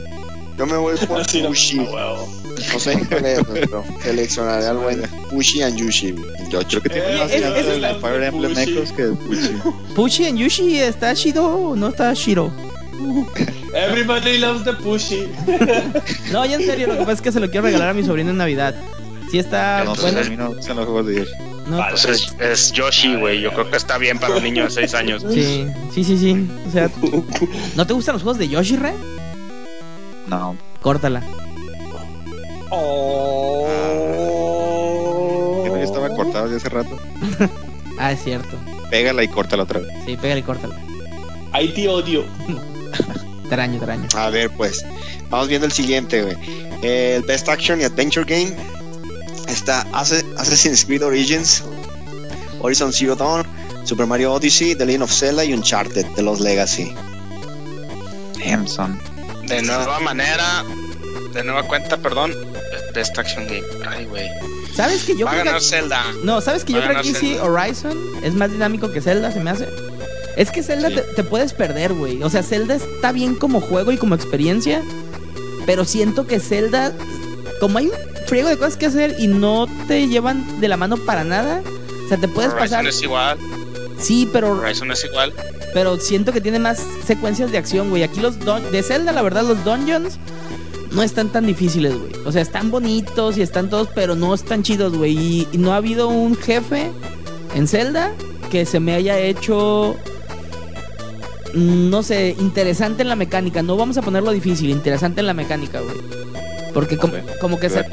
Yo 0.56 0.66
me 0.66 0.76
voy 0.76 0.96
por 0.96 1.20
Así 1.20 1.42
no, 1.42 1.48
Pushi. 1.48 1.78
a 1.80 1.82
huevo. 1.82 2.28
No 2.72 2.78
sé 2.80 2.98
cuál 3.08 3.24
es, 3.26 3.40
pero 3.52 3.84
seleccionaré 4.02 4.66
al 4.66 4.78
buen 4.78 5.02
Pushi 5.30 5.62
and 5.62 5.76
Yushi. 5.76 6.14
Yo 6.50 6.60
Creo 6.66 6.82
que 6.82 6.88
tiene 6.88 7.14
Eh, 7.14 7.18
más 7.18 7.30
ese 7.30 7.74
el 7.76 7.96
Fire 8.00 8.22
Emblem. 8.24 8.58
Echoes 8.58 8.92
que 8.92 9.04
Pushi. 9.08 9.50
Pushi 9.94 10.24
en 10.24 10.36
Yushi 10.38 10.78
está 10.78 11.14
chido 11.14 11.46
o 11.46 11.76
no 11.76 11.88
está 11.88 12.12
Shiro. 12.14 12.50
Everybody 13.74 14.38
loves 14.38 14.64
the 14.64 14.72
pushy. 14.74 15.28
No, 16.32 16.44
ya 16.46 16.56
en 16.56 16.64
serio, 16.66 16.86
lo 16.88 16.94
que 16.94 17.00
pasa 17.00 17.12
es 17.12 17.20
que 17.22 17.32
se 17.32 17.40
lo 17.40 17.50
quiero 17.50 17.66
regalar 17.66 17.88
a 17.88 17.94
mi 17.94 18.02
sobrino 18.04 18.30
en 18.30 18.36
Navidad. 18.36 18.74
Sí 19.30 19.38
está 19.38 19.84
No 19.84 19.94
bueno. 19.94 20.20
a 20.20 20.24
mí 20.24 20.36
no 20.36 20.48
me 20.50 20.54
gustan 20.56 20.76
los 20.76 20.86
juegos 20.86 21.06
de 21.06 21.16
Yoshi. 21.16 21.32
No. 21.68 21.84
Pues 21.90 22.04
es, 22.06 22.34
es 22.40 22.72
Yoshi, 22.72 23.16
güey. 23.16 23.40
Yo 23.42 23.52
creo 23.52 23.70
que 23.70 23.76
está 23.76 23.98
bien 23.98 24.18
para 24.18 24.36
un 24.36 24.42
niño 24.42 24.64
de 24.64 24.70
6 24.70 24.94
años. 24.94 25.22
sí, 25.30 25.66
sí, 25.92 26.02
sí, 26.04 26.16
sí. 26.16 26.48
O 26.66 26.70
sea, 26.70 26.90
¿no 27.76 27.86
te 27.86 27.92
gustan 27.92 28.14
los 28.14 28.22
juegos 28.22 28.38
de 28.38 28.48
Yoshi, 28.48 28.76
Re? 28.76 28.92
No, 30.28 30.56
Córtala. 30.80 31.22
Oh. 32.70 33.66
ya 35.76 35.82
estaba 35.82 36.08
cortado 36.14 36.48
desde 36.48 36.56
hace 36.58 36.68
rato. 36.68 36.98
Ah, 37.98 38.12
es 38.12 38.22
cierto. 38.22 38.56
Pégala 38.90 39.22
y 39.22 39.28
córtala 39.28 39.62
otra 39.64 39.80
vez. 39.80 39.90
Sí, 40.06 40.16
pégale 40.16 40.40
y 40.40 40.42
córtala. 40.44 40.76
Ahí 41.52 41.68
te 41.68 41.88
odio. 41.88 42.24
A 44.14 44.30
ver, 44.30 44.50
pues, 44.50 44.84
vamos 45.30 45.48
viendo 45.48 45.66
el 45.66 45.72
siguiente, 45.72 46.22
güey. 46.22 46.36
El 46.82 47.22
Best 47.22 47.48
Action 47.48 47.80
y 47.80 47.84
Adventure 47.84 48.24
Game 48.24 48.54
está 49.48 49.86
Assassin's 49.92 50.84
Creed 50.84 51.04
Origins, 51.04 51.62
Horizon 52.60 52.92
Zero 52.92 53.16
Dawn, 53.16 53.44
Super 53.84 54.06
Mario 54.06 54.32
Odyssey, 54.34 54.74
The 54.74 54.84
Legend 54.84 55.04
of 55.04 55.12
Zelda 55.12 55.44
y 55.44 55.54
Uncharted 55.54 56.06
de 56.06 56.22
los 56.22 56.40
Legacy. 56.40 56.92
Damn, 58.44 58.68
son. 58.68 59.00
De 59.46 59.62
nueva 59.62 59.98
manera, 60.00 60.64
de 61.32 61.42
nueva 61.42 61.62
cuenta, 61.64 61.96
perdón. 61.96 62.34
Best 62.94 63.18
Action 63.18 63.46
Game. 63.46 63.62
Ay, 63.88 64.04
güey. 64.06 64.28
¿Sabes 64.74 65.04
que 65.04 65.16
yo 65.16 65.26
Va 65.26 65.32
a 65.32 65.40
creo 65.40 65.54
que 65.54 65.60
Zelda. 65.60 66.04
No, 66.22 66.40
¿sabes 66.40 66.64
que 66.64 66.72
yo 66.72 66.80
Va 66.80 66.88
creo 66.88 67.02
que 67.02 67.14
Zelda. 67.14 67.44
Horizon 67.44 67.98
es 68.22 68.34
más 68.34 68.50
dinámico 68.50 68.90
que 68.92 69.00
Zelda, 69.00 69.32
se 69.32 69.40
me 69.40 69.50
hace? 69.50 69.68
Es 70.38 70.50
que 70.50 70.62
Zelda 70.62 70.88
Sí. 70.88 70.94
te, 70.94 71.02
te 71.02 71.24
puedes 71.24 71.52
perder, 71.52 71.92
güey. 71.92 72.22
O 72.22 72.30
sea, 72.30 72.42
Zelda 72.42 72.76
está 72.76 73.12
bien 73.12 73.34
como 73.34 73.60
juego 73.60 73.92
y 73.92 73.96
como 73.98 74.14
experiencia, 74.14 74.82
pero 75.66 75.84
siento 75.84 76.26
que 76.26 76.40
Zelda, 76.40 76.94
como 77.60 77.78
hay 77.78 77.86
un 77.88 77.92
friego 78.26 78.48
de 78.48 78.56
cosas 78.56 78.76
que 78.76 78.86
hacer 78.86 79.16
y 79.18 79.26
no 79.26 79.66
te 79.86 80.06
llevan 80.08 80.60
de 80.60 80.68
la 80.68 80.76
mano 80.76 80.96
para 80.96 81.24
nada, 81.24 81.60
o 82.04 82.08
sea, 82.08 82.16
te 82.18 82.28
puedes 82.28 82.52
Horizon 82.52 82.68
pasar... 82.68 82.86
es 82.86 83.02
igual. 83.02 83.36
Sí, 83.98 84.28
pero, 84.32 84.52
Horizon 84.52 84.90
es 84.92 85.04
igual. 85.04 85.32
pero 85.74 85.98
siento 85.98 86.32
que 86.32 86.40
tiene 86.40 86.58
más 86.60 86.82
secuencias 87.04 87.50
de 87.50 87.58
acción, 87.58 87.90
güey. 87.90 88.02
Aquí 88.04 88.20
los 88.20 88.38
dun- 88.38 88.70
de 88.70 88.82
Zelda, 88.82 89.12
la 89.12 89.22
verdad, 89.22 89.42
los 89.42 89.64
dungeons 89.64 90.18
no 90.92 91.02
están 91.02 91.30
tan 91.30 91.46
difíciles, 91.46 91.94
güey. 91.98 92.12
O 92.24 92.30
sea, 92.32 92.40
están 92.42 92.70
bonitos 92.70 93.36
y 93.36 93.42
están 93.42 93.68
todos, 93.68 93.88
pero 93.94 94.14
no 94.14 94.32
están 94.34 94.62
chidos, 94.62 94.96
güey. 94.96 95.18
Y, 95.52 95.58
no 95.58 95.72
ha 95.72 95.76
habido 95.76 96.08
un 96.08 96.36
jefe 96.36 96.90
en 97.56 97.66
Zelda 97.66 98.12
que 98.52 98.64
se 98.64 98.78
me 98.80 98.94
haya 98.94 99.18
hecho, 99.18 99.96
no 101.54 102.02
sé, 102.02 102.36
interesante 102.38 103.02
en 103.02 103.08
la 103.08 103.16
mecánica. 103.16 103.62
No 103.62 103.76
vamos 103.76 103.96
a 103.96 104.02
ponerlo 104.02 104.32
difícil, 104.32 104.70
interesante 104.70 105.20
en 105.20 105.26
la 105.26 105.34
mecánica, 105.34 105.80
güey. 105.80 105.96
Porque 106.74 106.96
como, 106.96 107.58
que 107.58 107.70
se, 107.70 107.84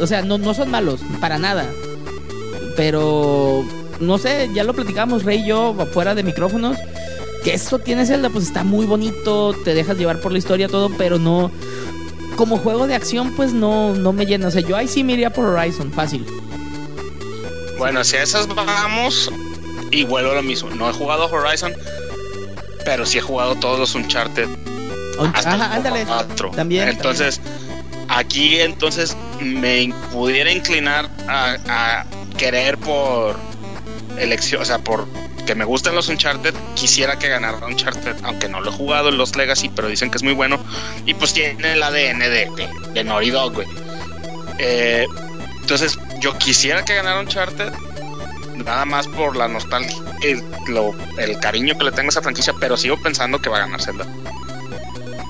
o 0.00 0.06
sea, 0.06 0.22
no, 0.22 0.38
no 0.38 0.54
son 0.54 0.70
malos, 0.70 1.00
para 1.20 1.38
nada. 1.38 1.66
Pero, 2.76 3.64
no 3.98 4.18
sé, 4.18 4.50
ya 4.54 4.64
lo 4.64 4.74
platicamos 4.74 5.24
Rey 5.24 5.40
y 5.40 5.46
yo 5.48 5.74
fuera 5.92 6.14
de 6.14 6.22
micrófonos. 6.22 6.76
Que 7.42 7.54
eso 7.54 7.78
tiene 7.78 8.04
Zelda, 8.04 8.28
pues 8.28 8.44
está 8.44 8.64
muy 8.64 8.84
bonito, 8.84 9.54
te 9.64 9.72
dejas 9.72 9.96
llevar 9.96 10.20
por 10.20 10.30
la 10.30 10.38
historia, 10.38 10.68
todo, 10.68 10.90
pero 10.96 11.18
no. 11.18 11.50
Como 12.36 12.58
juego 12.58 12.86
de 12.86 12.94
acción, 12.94 13.32
pues 13.34 13.52
no, 13.52 13.94
no 13.94 14.12
me 14.12 14.26
llena. 14.26 14.48
O 14.48 14.50
sea, 14.50 14.60
yo 14.60 14.76
ahí 14.76 14.88
sí 14.88 15.02
me 15.02 15.14
iría 15.14 15.32
por 15.32 15.46
Horizon, 15.46 15.90
fácil. 15.90 16.26
Bueno, 17.78 18.04
si 18.04 18.16
a 18.16 18.22
esas 18.22 18.46
vamos, 18.46 19.32
y 19.90 20.04
vuelvo 20.04 20.32
a 20.32 20.34
lo 20.34 20.42
mismo. 20.42 20.70
No 20.70 20.88
he 20.90 20.92
jugado 20.92 21.30
Horizon, 21.30 21.72
pero 22.84 23.04
sí 23.06 23.18
he 23.18 23.20
jugado 23.20 23.54
todos 23.56 23.78
los 23.78 23.94
Uncharted. 23.94 24.48
Hasta 25.34 25.54
Ajá, 25.54 25.74
ándale. 25.74 26.04
cuatro. 26.06 26.50
También, 26.50 26.88
Entonces, 26.88 27.40
aquí 28.08 28.60
entonces 28.60 29.16
me 29.40 29.92
pudiera 30.12 30.50
inclinar 30.50 31.08
a, 31.28 31.56
a 31.68 32.06
querer 32.38 32.78
por 32.78 33.36
elección, 34.18 34.62
o 34.62 34.64
sea, 34.64 34.78
por 34.78 35.06
que 35.46 35.54
me 35.54 35.64
gustan 35.64 35.94
los 35.94 36.08
Uncharted, 36.08 36.54
quisiera 36.74 37.18
que 37.18 37.28
ganara 37.28 37.58
Uncharted, 37.66 38.16
aunque 38.22 38.48
no 38.48 38.60
lo 38.60 38.70
he 38.70 38.72
jugado 38.72 39.08
en 39.08 39.18
los 39.18 39.34
Legacy, 39.36 39.68
pero 39.70 39.88
dicen 39.88 40.10
que 40.10 40.16
es 40.18 40.22
muy 40.22 40.32
bueno. 40.34 40.58
Y 41.06 41.14
pues 41.14 41.32
tiene 41.32 41.72
el 41.72 41.82
ADN 41.82 42.18
de, 42.20 42.28
de, 42.28 42.68
de 42.94 43.04
Naughty 43.04 43.30
Dog, 43.30 43.54
güey. 43.54 43.66
Eh, 44.58 45.06
entonces, 45.60 45.98
yo 46.20 46.36
quisiera 46.38 46.84
que 46.84 46.94
ganara 46.94 47.20
Uncharted, 47.20 47.72
nada 48.64 48.84
más 48.84 49.06
por 49.08 49.36
la 49.36 49.48
nostalgia, 49.48 49.96
el, 50.22 50.42
lo- 50.68 50.94
el 51.18 51.38
cariño 51.38 51.76
que 51.78 51.84
le 51.84 51.92
tengo 51.92 52.08
a 52.08 52.10
esa 52.10 52.22
franquicia, 52.22 52.52
pero 52.60 52.76
sigo 52.76 52.96
pensando 53.02 53.38
que 53.40 53.48
va 53.48 53.58
a 53.58 53.60
ganar 53.60 53.80
Zelda. 53.82 54.06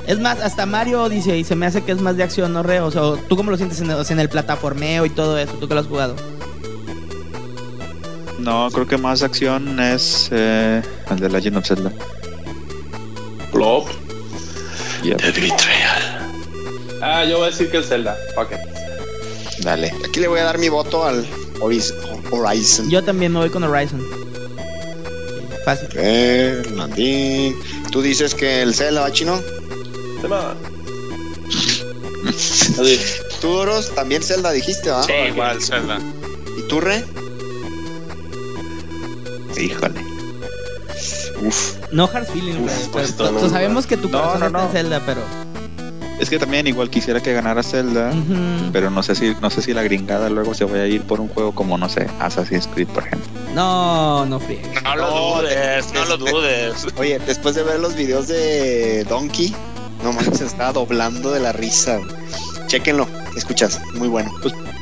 Es 0.07 0.19
más, 0.19 0.41
hasta 0.41 0.67
Mario 0.67 1.03
Odyssey 1.05 1.45
se 1.45 1.55
me 1.55 1.67
hace 1.67 1.83
que 1.83 1.93
es 1.93 2.01
más 2.01 2.17
de 2.17 2.25
acción, 2.25 2.53
¿no, 2.53 2.63
Re? 2.63 2.81
O 2.81 2.91
sea, 2.91 3.03
¿tú 3.29 3.37
cómo 3.37 3.51
lo 3.51 3.57
sientes 3.57 3.81
en 3.81 3.91
el, 3.91 4.21
en 4.21 4.29
plataformeo 4.29 5.07
y 5.07 5.11
todo 5.11 5.39
eso? 5.39 5.53
¿Tú 5.55 5.69
que 5.69 5.75
lo 5.75 5.81
has 5.81 5.87
jugado? 5.87 6.17
No, 8.39 8.69
creo 8.73 8.87
que 8.87 8.97
más 8.97 9.23
acción 9.23 9.79
es 9.79 10.29
eh, 10.33 10.83
el 11.11 11.21
de 11.21 11.29
Legend 11.29 11.59
of 11.59 11.67
Zelda. 11.67 11.93
Plop. 13.53 13.89
Yep. 15.03 15.21
Ah, 17.03 17.25
yo 17.25 17.37
voy 17.39 17.47
a 17.49 17.51
decir 17.51 17.71
que 17.71 17.79
es 17.79 17.89
Zelda. 17.89 18.17
Ok. 18.37 18.53
Dale. 19.61 19.93
Aquí 20.09 20.21
le 20.21 20.29
voy 20.29 20.41
a 20.41 20.45
dar 20.45 20.59
mi 20.59 20.69
voto 20.71 21.05
al 21.05 21.25
Horizon. 22.31 22.89
Yo 22.91 23.03
también 23.05 23.33
me 23.33 23.39
voy 23.41 23.51
con 23.51 23.63
Horizon. 23.65 24.05
Fácil. 25.65 25.89
Ok, 25.89 26.77
Landín. 26.77 27.57
Tú 27.91 28.01
dices 28.03 28.35
que 28.35 28.63
el 28.63 28.75
Zelda 28.75 29.03
va 29.03 29.13
chino. 29.13 29.41
Se 30.21 30.29
me 30.29 30.29
va. 30.29 30.55
Así. 32.81 33.01
Tú, 33.41 33.49
Doros, 33.49 33.95
también 33.95 34.23
Zelda 34.23 34.53
dijiste, 34.53 34.91
¿va? 34.91 35.03
Sí, 35.03 35.13
igual 35.29 35.63
Zelda. 35.63 35.99
¿Y 36.59 36.63
tú, 36.69 36.81
Re? 36.81 37.05
Híjole. 39.61 40.01
Uf. 41.43 41.75
No 41.93 42.05
hard 42.13 42.27
feeling, 42.27 42.53
Uf, 42.61 42.71
güey. 42.71 42.91
pues, 42.93 43.17
tú- 43.17 43.25
no, 43.31 43.49
sabemos 43.49 43.87
que 43.87 43.97
tu 43.97 44.09
no, 44.09 44.19
corazón 44.21 44.41
no, 44.41 44.47
está 44.47 44.65
en. 44.67 44.73
Zelda, 44.73 45.03
pero. 45.07 45.23
Es 46.21 46.29
que 46.31 46.39
también 46.39 46.67
igual 46.67 46.91
quisiera 46.91 47.21
que 47.21 47.33
ganara 47.33 47.63
Zelda, 47.63 48.13
pero 48.73 48.91
no 48.91 49.03
sé 49.03 49.15
si 49.15 49.35
no 49.41 49.49
sé 49.51 49.63
si 49.63 49.73
la 49.73 49.83
gringada 49.83 50.29
luego 50.29 50.53
se 50.55 50.65
vaya 50.65 50.83
a 50.83 50.87
ir 50.87 51.03
por 51.03 51.19
un 51.21 51.29
juego 51.29 51.53
como 51.53 51.79
no 51.79 51.89
sé, 51.89 52.07
Assassin's 52.21 52.67
Creed, 52.67 52.89
por 52.89 53.05
ejemplo. 53.07 53.27
No, 53.55 54.27
no 54.27 54.39
friegues. 54.39 54.83
No 54.85 54.97
lo 54.97 55.03
No, 55.11 55.37
dudes, 55.43 55.87
no 55.95 56.05
lo 56.05 56.17
dudes. 56.19 56.87
Oye, 56.99 57.19
después 57.27 57.55
de 57.55 57.63
ver 57.63 57.81
los 57.81 57.95
videos 57.97 58.29
de 58.29 59.05
Donkey, 59.09 59.55
no 60.05 60.13
manches, 60.13 60.39
se 60.39 60.45
estaba 60.45 60.73
doblando 60.73 61.33
de 61.33 61.41
la 61.41 61.53
risa. 61.53 61.97
güey. 61.97 62.11
Chéquenlo, 62.67 63.09
escuchas, 63.37 63.81
muy 63.95 64.09
bueno. 64.09 64.31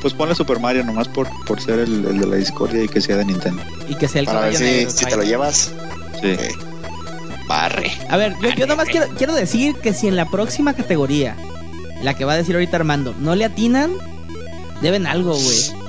Pues 0.01 0.13
ponle 0.13 0.35
Super 0.35 0.59
Mario 0.59 0.83
nomás 0.83 1.07
por, 1.07 1.27
por 1.45 1.59
ser 1.61 1.79
el, 1.79 2.05
el 2.05 2.19
de 2.19 2.27
la 2.27 2.35
discordia 2.35 2.83
y 2.83 2.87
que 2.87 3.01
sea 3.01 3.15
de 3.17 3.25
Nintendo. 3.25 3.61
Y 3.87 3.95
que 3.95 4.07
sea 4.07 4.19
el 4.19 4.25
Para 4.27 4.41
ver 4.41 4.55
si, 4.55 4.63
negro. 4.63 4.91
si 4.91 5.05
te 5.05 5.15
lo 5.15 5.23
llevas. 5.23 5.71
Sí. 6.21 6.35
Barre. 7.49 7.91
A 8.09 8.15
ver, 8.15 8.35
yo, 8.41 8.49
yo 8.51 8.67
nomás 8.67 8.87
quiero, 8.87 9.07
quiero 9.17 9.33
decir 9.33 9.75
que 9.75 9.91
si 9.93 10.07
en 10.07 10.15
la 10.15 10.25
próxima 10.29 10.73
categoría, 10.75 11.35
la 12.03 12.13
que 12.13 12.23
va 12.23 12.33
a 12.33 12.37
decir 12.37 12.55
ahorita 12.55 12.77
Armando, 12.77 13.13
no 13.19 13.35
le 13.35 13.43
atinan, 13.43 13.91
deben 14.81 15.05
algo, 15.07 15.33
güey. 15.33 15.79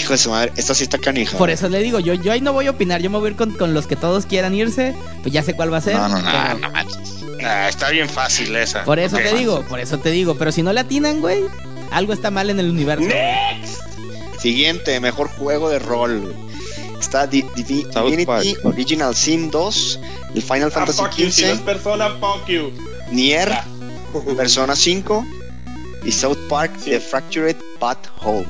Hijo 0.00 0.12
de 0.12 0.18
su 0.18 0.30
madre, 0.30 0.52
esta 0.56 0.72
sí 0.72 0.84
está 0.84 0.98
canija. 0.98 1.36
Por 1.36 1.50
eso 1.50 1.68
le 1.68 1.82
digo, 1.82 1.98
yo, 1.98 2.14
yo 2.14 2.30
ahí 2.30 2.40
no 2.40 2.52
voy 2.52 2.68
a 2.68 2.70
opinar, 2.70 3.02
yo 3.02 3.10
me 3.10 3.18
voy 3.18 3.26
a 3.26 3.30
ir 3.32 3.36
con, 3.36 3.50
con 3.56 3.74
los 3.74 3.88
que 3.88 3.96
todos 3.96 4.24
quieran 4.24 4.54
irse, 4.54 4.94
pues 5.22 5.32
ya 5.34 5.42
sé 5.42 5.54
cuál 5.54 5.72
va 5.72 5.78
a 5.78 5.80
ser. 5.80 5.96
No, 5.96 6.08
no, 6.08 6.22
no. 6.22 6.30
pero- 6.30 6.58
no 6.60 6.70
manches. 6.70 6.96
Ah, 7.44 7.68
está 7.68 7.90
bien 7.90 8.08
fácil 8.08 8.54
esa. 8.54 8.84
Por 8.84 8.98
eso 9.00 9.16
Ok. 9.16 9.22
te 9.22 9.34
digo, 9.34 9.62
por 9.68 9.80
eso 9.80 9.98
te 9.98 10.10
digo, 10.12 10.36
pero 10.36 10.52
si 10.52 10.62
no 10.62 10.72
le 10.72 10.80
atinan, 10.80 11.20
güey, 11.20 11.42
algo 11.90 12.12
está 12.12 12.30
mal 12.30 12.50
en 12.50 12.60
el 12.60 12.70
universo. 12.70 13.04
Next. 13.08 13.80
Siguiente, 14.38 15.00
mejor 15.00 15.28
juego 15.28 15.68
de 15.70 15.80
rol. 15.80 16.34
Está 17.00 17.26
Di- 17.26 17.42
Divi- 17.56 17.90
South 17.92 18.04
Divinity 18.10 18.26
Park. 18.26 18.44
Original 18.64 19.14
Sin 19.16 19.50
2, 19.50 20.00
el 20.34 20.42
Final 20.42 20.68
Ah, 20.68 20.70
Fantasy 20.70 21.02
you. 21.16 21.30
Si 21.32 21.42
no 21.44 21.54
XV, 21.56 21.64
persona, 21.64 22.10
fuck 22.20 22.46
you. 22.46 22.70
Nier. 23.10 23.50
Persona 24.36 24.74
5 24.76 25.24
y 26.04 26.10
South 26.12 26.38
Park 26.48 26.72
Sí. 26.82 26.90
The 26.90 27.00
Fractured 27.00 27.56
Path 27.78 28.08
Hole. 28.22 28.46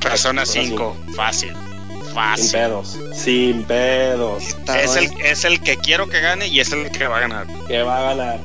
Persona 0.00 0.44
5, 0.46 0.96
fácil. 1.14 1.52
Sin 1.52 2.14
Fácil. 2.14 2.50
pedos. 2.52 2.98
Sin 3.14 3.62
pedos. 3.64 4.42
Es 4.76 4.96
el, 4.96 5.08
es 5.22 5.44
el 5.44 5.60
que 5.60 5.76
quiero 5.76 6.08
que 6.08 6.20
gane 6.20 6.48
y 6.48 6.58
es 6.60 6.72
el 6.72 6.90
que 6.90 7.06
va 7.06 7.18
a 7.18 7.20
ganar. 7.20 7.46
Que 7.68 7.82
va 7.82 7.98
a 7.98 8.14
ganar. 8.14 8.40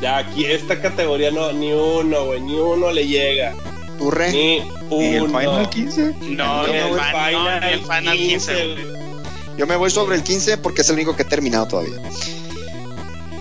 Ya 0.00 0.18
aquí 0.18 0.44
esta 0.44 0.80
categoría 0.80 1.30
no, 1.32 1.52
ni 1.52 1.72
uno, 1.72 2.26
güey, 2.26 2.40
ni 2.40 2.54
uno 2.54 2.92
le 2.92 3.06
llega. 3.06 3.54
Turre. 4.04 4.32
Ni 4.32 4.56
¿Y 4.90 5.14
el 5.14 5.22
uno. 5.22 5.38
Final 5.38 5.70
15? 5.70 6.02
No, 6.02 6.66
Ni 6.66 6.72
ni 6.72 6.78
el, 6.78 6.94
Fi- 6.94 7.32
no, 7.32 7.60
ni 7.60 7.66
el 7.72 7.80
Final 7.80 8.16
15. 8.16 8.52
güey. 8.54 8.84
güey. 8.84 9.02
Yo 9.58 9.66
me 9.66 9.76
voy 9.76 9.90
sobre 9.90 10.16
el 10.16 10.22
15 10.22 10.58
porque 10.58 10.80
es 10.82 10.88
el 10.88 10.94
único 10.96 11.14
que 11.14 11.22
he 11.22 11.26
terminado 11.26 11.66
todavía. 11.66 11.98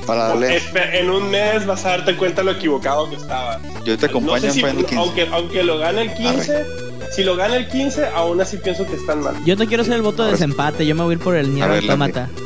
Para 0.05 0.29
darle. 0.29 0.61
En 0.93 1.09
un 1.09 1.29
mes 1.29 1.65
vas 1.65 1.85
a 1.85 1.89
darte 1.91 2.15
cuenta 2.17 2.43
lo 2.43 2.51
equivocado 2.51 3.09
que 3.09 3.15
estaba. 3.15 3.59
Yo 3.85 3.97
te 3.97 4.07
acompaño 4.07 4.35
No 4.35 4.41
sé 4.41 4.47
en 4.47 4.53
si- 4.53 4.59
Final 4.59 4.77
15. 4.85 4.95
aunque, 4.97 5.27
aunque 5.31 5.63
lo 5.63 5.77
gane 5.77 6.01
el 6.01 6.13
15, 6.13 6.65
si 7.11 7.23
lo 7.23 7.35
gana 7.35 7.55
el 7.55 7.67
15, 7.67 8.07
aún 8.15 8.41
así 8.41 8.57
pienso 8.57 8.85
que 8.87 8.95
están 8.95 9.21
mal. 9.21 9.35
Yo 9.45 9.55
no 9.55 9.65
quiero 9.67 9.83
ser 9.83 9.93
el 9.93 10.01
voto 10.01 10.23
de 10.25 10.31
desempate, 10.31 10.85
yo 10.85 10.95
me 10.95 11.03
voy 11.03 11.13
a 11.13 11.17
ir 11.17 11.23
por 11.23 11.35
el 11.35 11.51
ver, 11.51 11.63
Automata. 11.81 12.29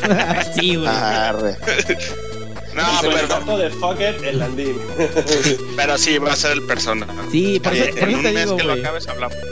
sí, 0.54 0.76
güey. 0.76 0.88
No, 2.74 3.00
el 3.02 3.14
pero, 3.14 3.26
dato 3.26 3.58
de 3.58 3.70
fuck 3.70 3.98
it, 4.00 4.22
el 4.24 4.38
Landín. 4.38 4.76
pero 5.76 5.98
sí, 5.98 6.18
va 6.18 6.32
a 6.32 6.36
ser 6.36 6.52
el 6.52 6.62
persona. 6.62 7.06
Sí, 7.30 7.58
por 7.60 7.72
eso, 7.74 7.82
Oye, 7.84 7.92
por 7.92 8.02
en 8.02 8.08
eso 8.10 8.16
un 8.18 8.22
te 8.24 8.32
mes 8.32 8.44
digo, 8.44 8.56
que 8.56 8.64
lo 8.64 8.72
acabes 8.74 9.08
hablamos. 9.08 9.36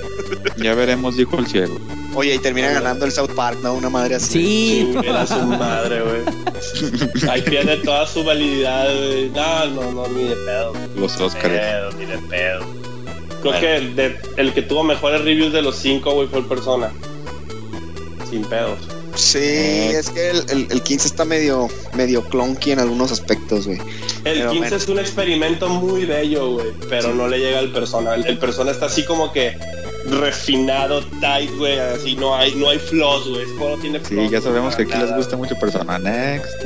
Ya 0.59 0.75
veremos, 0.75 1.17
dijo 1.17 1.39
el 1.39 1.47
ciego. 1.47 1.79
Oye, 2.15 2.35
y 2.35 2.39
termina 2.39 2.71
ganando 2.71 3.05
el 3.07 3.13
South 3.13 3.31
Park, 3.35 3.59
¿no? 3.63 3.75
Una 3.75 3.89
madre 3.89 4.17
así. 4.17 4.91
Sí, 4.93 4.99
Era 5.05 5.25
su 5.27 5.37
madre, 5.41 6.01
güey. 6.03 7.31
Ahí 7.31 7.43
pierde 7.43 7.77
toda 7.79 8.07
su 8.07 8.25
valididad, 8.25 8.87
güey. 8.95 9.31
No, 9.31 9.67
no, 9.67 9.93
no, 9.93 10.09
ni 10.09 10.25
de 10.25 10.35
pedo. 10.37 10.73
Los 10.97 11.13
Ni 11.13 11.19
de 11.19 11.25
Oscars. 11.25 11.49
pedo, 11.49 11.93
ni 11.93 12.05
de 12.07 12.19
pedo. 12.19 12.67
Creo 13.41 13.61
que 13.61 13.77
el, 13.77 13.97
de- 13.97 14.21
el 14.37 14.53
que 14.53 14.63
tuvo 14.63 14.83
mejores 14.85 15.23
reviews 15.23 15.53
de 15.53 15.63
los 15.63 15.77
cinco, 15.77 16.13
güey, 16.13 16.27
fue 16.29 16.41
el 16.41 16.45
persona. 16.47 16.91
Sin 18.29 18.45
pedos. 18.45 18.79
Sí, 19.15 19.39
es 19.39 20.11
que 20.11 20.31
el, 20.31 20.45
el, 20.51 20.67
el 20.71 20.83
15 20.83 21.07
está 21.09 21.25
medio, 21.25 21.69
medio 21.95 22.23
clunky 22.25 22.73
en 22.73 22.79
algunos 22.81 23.11
aspectos, 23.13 23.67
güey. 23.67 23.79
El 24.25 24.39
Pero 24.39 24.51
15 24.51 24.59
bueno. 24.59 24.77
es 24.77 24.89
un 24.89 24.99
experimento 24.99 25.69
muy 25.69 26.05
bello, 26.05 26.53
güey, 26.55 26.67
pero 26.89 27.15
no 27.15 27.29
le 27.29 27.39
llega 27.39 27.59
al 27.59 27.73
persona. 27.73 28.15
El, 28.15 28.27
el 28.27 28.39
persona 28.39 28.71
está 28.71 28.87
así 28.87 29.05
como 29.05 29.33
que 29.33 29.57
refinado, 30.07 31.03
tight, 31.21 31.51
güey, 31.57 31.79
así 31.79 32.15
no 32.17 32.35
hay, 32.35 32.55
no 32.55 32.71
hay 32.71 32.79
flaws, 32.79 33.29
güey. 33.29 33.81
Tiene 33.81 33.99
Sí, 34.01 34.15
flaws, 34.15 34.31
ya 34.31 34.41
sabemos 34.41 34.77
que 34.77 34.83
aquí 34.83 34.93
les 34.93 35.03
nada. 35.03 35.17
gusta 35.17 35.37
mucho 35.37 35.55
persona. 35.57 35.99
Next. 35.99 36.65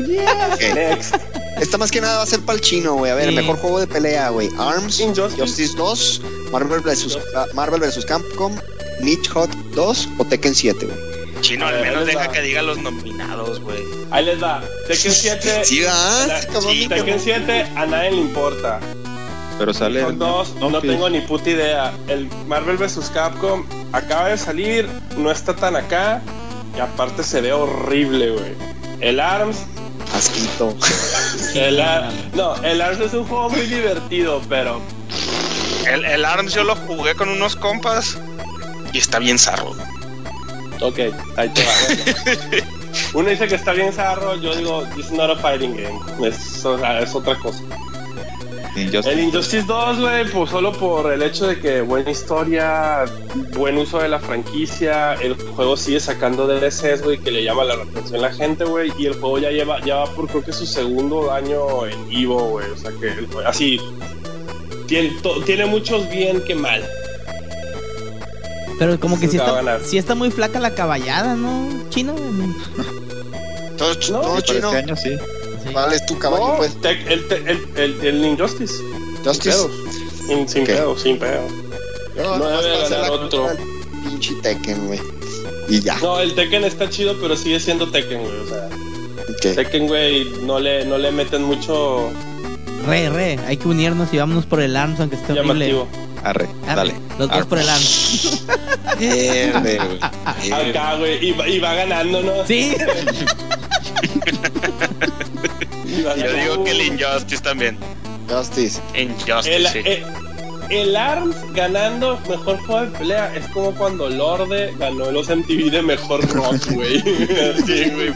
Next. 0.75 1.15
Esta 1.61 1.79
más 1.79 1.91
que 1.91 2.01
nada 2.01 2.19
va 2.19 2.23
a 2.23 2.27
ser 2.27 2.41
para 2.41 2.57
el 2.57 2.61
chino, 2.65 2.95
güey. 2.95 3.11
A 3.11 3.15
ver, 3.15 3.29
Sí. 3.31 3.35
mejor 3.37 3.57
juego 3.57 3.81
de 3.81 3.87
pelea, 3.87 4.31
güey. 4.31 4.49
ARMS, 4.59 5.01
Injustice. 5.01 5.41
Justice 5.41 5.75
2, 5.77 6.23
Marvel 6.53 6.81
vs. 6.81 7.19
ah, 7.37 7.47
Marvel 7.55 7.81
vs. 7.81 8.05
Capcom, 8.05 8.55
Niche 9.01 9.31
Hot 9.31 9.51
2 9.75 10.09
o 10.19 10.25
Tekken 10.25 10.55
7, 10.55 10.87
güey. 10.87 11.12
Chino, 11.43 11.67
al 11.67 11.75
ver, 11.75 11.83
menos 11.91 12.07
deja 12.07 12.29
que 12.29 12.41
diga 12.41 12.63
los 12.63 12.79
nominados, 12.79 13.61
güey. 13.61 13.83
Ahí 14.11 14.25
les 14.25 14.43
va. 14.43 14.63
Tekken 14.89 15.13
7. 15.13 15.65
Sí, 15.65 15.83
Cabrón, 15.83 16.63
sí. 16.73 16.89
Tekken 16.89 17.21
7 17.21 17.67
a 17.77 17.87
nadie 17.87 18.13
le 18.13 18.17
importa. 18.19 18.81
Pero 19.59 19.75
sale. 19.75 20.01
Son 20.01 20.19
dos, 20.19 20.55
no, 20.55 20.81
tengo 20.81 21.11
ni 21.11 21.21
puta 21.21 21.51
idea. 21.51 21.93
El 22.09 22.29
Marvel 22.47 22.79
vs. 22.79 23.11
Capcom 23.13 23.65
acaba 23.93 24.29
de 24.29 24.39
salir, 24.39 24.89
no 25.19 25.31
está 25.31 25.55
tan 25.55 25.77
acá. 25.77 26.23
Y 26.77 26.81
aparte 26.81 27.23
se 27.23 27.41
ve 27.43 27.53
horrible, 27.53 28.31
güey. 28.31 28.55
El 29.01 29.21
ARMS, 29.21 29.59
Asquito. 30.15 30.75
el 31.55 31.81
Ar- 31.81 32.11
no, 32.35 32.55
el 32.63 32.81
ARMS 32.81 33.01
es 33.01 33.13
un 33.15 33.25
juego 33.27 33.51
muy 33.51 33.67
divertido, 33.67 34.41
pero 34.49 34.81
El, 35.87 36.05
el 36.05 36.25
ARMS 36.25 36.55
yo 36.55 36.65
lo 36.65 36.75
jugué 36.77 37.15
con 37.15 37.29
unos 37.29 37.57
compas 37.57 38.17
y 38.93 38.99
está 38.99 39.19
bien 39.19 39.39
zarro. 39.39 39.75
Ok, 40.83 40.99
ahí 41.37 41.49
te 41.51 41.63
va. 41.65 41.73
bueno. 41.87 42.67
Uno 43.15 43.29
dice 43.31 43.47
que 43.49 43.55
está 43.55 43.73
bien 43.73 43.93
zarro, 43.93 44.37
yo 44.37 44.55
digo, 44.55 44.85
it's 44.97 45.11
not 45.11 45.31
a 45.31 45.37
fighting 45.37 45.75
game. 45.77 46.29
Es, 46.29 46.65
o 46.65 46.79
sea, 46.79 47.01
es 47.01 47.15
otra 47.15 47.37
cosa. 47.39 47.63
Injustice. 48.75 49.13
El 49.13 49.21
Injustice 49.21 49.65
2, 49.67 50.01
güey, 50.01 50.25
pues 50.31 50.49
solo 50.51 50.73
por 50.73 51.13
el 51.13 51.23
hecho 51.23 51.47
de 51.47 51.59
que 51.61 51.83
buena 51.83 52.11
historia, 52.11 53.05
buen 53.55 53.77
uso 53.77 53.99
de 53.99 54.09
la 54.09 54.19
franquicia, 54.19 55.13
el 55.15 55.35
juego 55.35 55.77
sigue 55.77 56.01
sacando 56.01 56.47
DLCs, 56.47 57.03
güey, 57.03 57.19
que 57.19 57.31
le 57.31 57.45
llama 57.45 57.65
la 57.65 57.75
atención 57.75 58.25
a 58.25 58.29
la 58.29 58.33
gente, 58.35 58.65
güey, 58.65 58.91
y 58.99 59.07
el 59.07 59.13
juego 59.15 59.39
ya 59.39 59.51
lleva, 59.51 59.79
ya 59.85 59.97
va 59.97 60.07
por 60.15 60.27
creo 60.27 60.43
que 60.43 60.53
su 60.55 60.65
segundo 60.67 61.31
año 61.33 61.87
en 61.87 62.11
Evo, 62.11 62.49
güey, 62.49 62.71
o 62.71 62.77
sea 62.79 62.91
que 62.99 63.13
así 63.47 63.79
tiene, 64.87 65.11
to- 65.23 65.43
tiene 65.45 65.67
muchos 65.67 66.09
bien 66.11 66.43
que 66.45 66.55
mal. 66.55 66.83
Pero 68.85 68.99
como 68.99 69.21
que 69.21 69.29
sí 69.29 69.37
a 69.39 69.41
está, 69.41 69.53
ganar. 69.55 69.81
sí 69.85 69.97
está 69.97 70.15
muy 70.17 70.31
flaca 70.33 70.59
la 70.59 70.75
caballada, 70.75 71.37
¿no? 71.37 71.69
Chino. 71.91 72.15
Todo, 73.79 73.95
No, 74.11 74.21
todo 74.21 74.41
chino. 74.41 74.67
este 74.69 74.77
año 74.79 74.97
sí. 74.97 75.11
Sí. 75.65 75.71
¿Cuál 75.73 75.93
es 75.93 76.05
tu 76.07 76.19
caballo, 76.19 76.49
No, 76.49 76.57
pues? 76.57 76.77
El, 76.83 77.25
el, 77.33 77.69
el, 77.77 78.07
el 78.07 78.25
Injustice. 78.27 78.75
Justice. 79.25 79.57
Sin. 80.27 80.49
Sin, 80.49 80.65
pedos, 80.65 81.03
sin 81.03 81.17
pedos. 81.19 81.51
Yo, 82.17 82.23
No 82.25 82.39
nomás 82.39 82.65
debe 82.65 82.79
ganar 82.89 83.11
otro. 83.13 83.49
Pinche 84.05 84.35
Tekken, 84.43 84.87
güey. 84.89 85.01
Y 85.69 85.81
ya. 85.81 85.97
No, 86.01 86.19
el 86.19 86.35
Tekken 86.35 86.65
está 86.65 86.91
chido, 86.91 87.17
pero 87.21 87.37
sigue 87.37 87.61
siendo 87.61 87.89
Tekken, 87.91 88.21
güey. 88.21 88.37
O 88.41 88.47
sea. 88.49 88.69
Tekken, 89.55 89.87
güey, 89.87 90.25
no 90.43 90.59
le, 90.59 90.85
no 90.87 90.99
le 90.99 91.11
meten 91.13 91.43
mucho 91.45 92.11
Re, 92.87 93.09
re. 93.11 93.39
Hay 93.47 93.57
que 93.57 93.69
unirnos 93.69 94.13
y 94.13 94.19
vámonos 94.19 94.45
por 94.47 94.61
el 94.61 94.77
ARMS, 94.77 94.99
aunque 95.01 95.15
esté 95.17 95.33
horrible. 95.33 95.85
Arre, 96.25 96.49
Arre, 96.67 96.75
dale. 96.77 96.95
Los 97.19 97.29
dos 97.29 97.37
Arre. 97.39 97.45
por 97.47 97.59
el 97.59 97.69
ARMS. 97.69 98.43
Verde, 99.01 99.79
güey. 99.79 99.99
Acá, 100.53 100.95
güey, 100.97 101.29
y, 101.29 101.33
va- 101.33 101.49
y 101.49 101.59
va 101.59 101.75
ganando, 101.75 102.23
¿no? 102.23 102.47
Sí. 102.47 102.75
Yo 106.17 106.33
digo 106.33 106.65
que 106.65 106.71
el 106.71 106.81
Injustice 106.83 107.43
también. 107.43 107.77
Justice. 108.29 108.81
Injustice, 108.95 109.57
El, 109.57 109.67
sí. 109.69 109.79
eh, 109.85 110.05
el 110.71 110.97
ARMS 110.97 111.37
ganando 111.53 112.19
mejor 112.29 112.59
juego 112.65 112.81
de 112.83 112.99
pelea 112.99 113.35
es 113.35 113.47
como 113.49 113.73
cuando 113.73 114.09
Lorde 114.09 114.75
ganó 114.79 115.11
los 115.11 115.29
MTV 115.29 115.71
de 115.71 115.83
mejor 115.83 116.27
rock, 116.33 116.71
güey. 116.73 116.99
Así, 117.59 117.91
güey. 117.91 118.13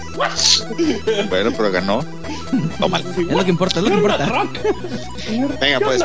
Bueno, 1.28 1.52
pero 1.56 1.70
ganó. 1.70 2.05
Tómala. 2.78 3.05
Es 3.10 3.18
lo 3.18 3.44
que 3.44 3.51
importa, 3.51 3.81
es 3.81 3.85
lo 3.85 3.90
que 3.90 3.97
importa. 3.97 4.27
Rock. 4.27 4.59
Venga, 5.60 5.78
¿Qué 5.78 5.85
pues, 5.85 6.02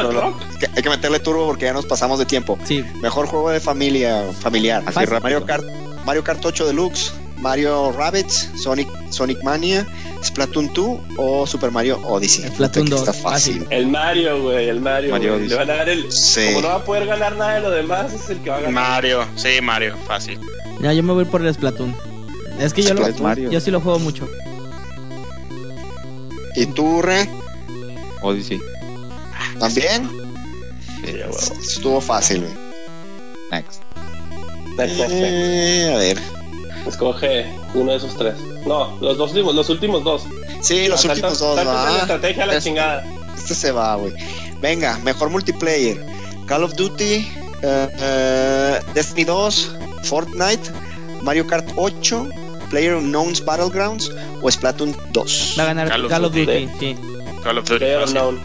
que 0.59 0.68
hay 0.76 0.84
que 0.84 0.89
meterle 0.89 1.19
turbo 1.19 1.47
porque 1.47 1.65
ya 1.65 1.73
nos 1.73 1.85
pasamos 1.85 2.19
de 2.19 2.26
tiempo. 2.26 2.57
Sí. 2.63 2.84
Mejor 3.01 3.27
juego 3.27 3.49
de 3.49 3.59
familia, 3.59 4.23
familiar. 4.39 4.84
Así. 4.85 4.99
Mario 5.22 5.45
Kart, 5.45 5.63
Mario 6.05 6.23
Kart 6.23 6.43
8 6.43 6.68
Deluxe, 6.68 7.13
Mario 7.41 7.91
Rabbids, 7.91 8.51
Sonic, 8.55 8.88
Sonic 9.09 9.41
Mania, 9.43 9.85
Splatoon 10.23 10.72
2 10.73 10.99
o 11.18 11.47
Super 11.47 11.72
Mario 11.72 11.99
Odyssey. 12.07 12.47
Splatoon 12.49 12.85
Puta, 12.85 12.95
que 12.95 13.05
2, 13.05 13.09
Está 13.09 13.30
fácil. 13.30 13.68
El 13.69 13.88
Mario, 13.88 14.41
güey, 14.43 14.69
el 14.69 14.80
Mario. 14.80 15.11
Mario. 15.11 15.38
Le 15.38 15.55
van 15.55 15.69
a 15.69 15.73
dar 15.76 15.89
el. 15.89 16.11
Sí. 16.11 16.45
Como 16.47 16.61
no 16.61 16.68
va 16.69 16.76
a 16.76 16.85
poder 16.85 17.07
ganar 17.07 17.35
nada 17.35 17.55
de 17.55 17.61
lo 17.61 17.72
demás, 17.72 18.13
es 18.13 18.30
el 18.30 18.39
que 18.41 18.49
va 18.49 18.57
a 18.57 18.61
ganar. 18.61 18.73
Mario, 18.73 19.26
sí, 19.35 19.59
Mario, 19.61 19.97
fácil. 20.07 20.39
No, 20.80 20.93
yo 20.93 21.03
me 21.03 21.13
voy 21.13 21.26
por 21.26 21.45
el 21.45 21.53
Splatoon. 21.53 21.95
Es 22.59 22.73
que 22.73 22.84
yo, 22.84 22.93
lo, 22.93 23.35
yo 23.35 23.59
sí 23.59 23.72
lo 23.72 23.81
juego 23.81 23.97
mucho. 23.99 24.27
¿Y 26.55 26.65
tú, 26.68 27.01
Re? 27.01 27.27
Odyssey. 28.22 28.59
¿También? 29.59 30.09
Sí. 31.03 31.15
Estuvo 31.61 31.99
fácil, 31.99 32.41
güey. 32.41 32.53
Next. 33.51 33.81
Next, 34.77 34.97
next, 34.97 34.97
next. 34.97 35.11
Eh, 35.11 35.91
a 35.93 35.97
ver. 35.97 36.40
Escoge 36.87 37.45
uno 37.73 37.91
de 37.91 37.97
esos 37.97 38.15
tres. 38.17 38.35
No, 38.65 38.97
los 39.01 39.17
dos 39.17 39.29
últimos, 39.31 39.55
los 39.55 39.69
últimos 39.69 40.03
dos. 40.03 40.23
Sí, 40.61 40.87
los 40.87 41.03
últimos 41.05 41.39
dos, 41.39 41.57
¿va? 41.57 41.97
estrategia 41.99 42.43
a 42.43 42.47
la 42.47 42.55
Es- 42.57 42.63
chingada. 42.63 43.05
Este 43.37 43.55
se 43.55 43.71
va, 43.71 43.95
güey. 43.95 44.13
Venga, 44.59 44.97
mejor 45.03 45.29
multiplayer. 45.29 46.03
Call 46.45 46.63
of 46.63 46.73
Duty, 46.75 47.13
eh, 47.13 47.27
eh, 47.63 48.79
Destiny 48.93 49.23
2, 49.23 49.71
Fortnite, 50.03 50.69
Mario 51.21 51.47
Kart 51.47 51.67
8, 51.75 52.27
Player 52.69 52.95
Unknown's 52.95 53.43
Battlegrounds 53.43 54.11
o 54.41 54.49
Splatoon 54.51 54.95
2. 55.11 55.55
Va 55.57 55.63
a 55.63 55.65
ganar 55.67 55.89
Call 55.89 56.05
of 56.05 56.11
Call 56.11 56.25
of 56.25 56.33
Duty, 56.33 56.45
Duty. 56.65 56.69
sí. 56.79 56.95
Call 57.43 57.57
of 57.57 57.65
Duty, 57.67 57.79
Player 57.79 58.03
unknown. 58.07 58.39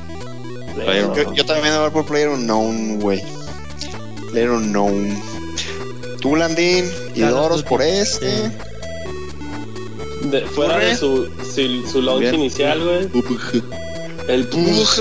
Player 0.75 1.11
Yo, 1.15 1.33
yo 1.35 1.45
también 1.47 1.75
voy 1.79 1.91
por 1.91 2.05
Player 2.07 2.29
Unknown, 2.29 3.01
güey. 3.01 3.23
Player 4.31 4.51
Unknown. 4.51 5.17
Tú, 6.29 6.35
Landín, 6.37 6.91
y 7.15 7.21
Doros 7.21 7.63
por 7.63 7.83
este. 7.83 8.47
sí. 8.49 8.53
De- 10.29 10.41
fuera 10.43 10.75
Corre. 10.75 10.87
de 10.87 10.97
su, 10.97 11.29
su, 11.55 11.89
su 11.91 12.03
launch 12.03 12.23
Bien. 12.23 12.35
inicial, 12.35 12.83
güey. 12.83 13.09
El 14.29 14.49
Uf. 14.53 14.99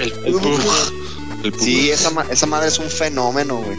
El, 0.00 0.12
El 0.24 0.34
Uf. 0.34 0.90
El 1.44 1.52
pu- 1.52 1.60
Sí, 1.60 1.90
esa, 1.90 2.10
ma- 2.10 2.26
esa 2.28 2.46
madre 2.46 2.66
es 2.68 2.78
un 2.80 2.90
fenómeno, 2.90 3.58
güey. 3.58 3.76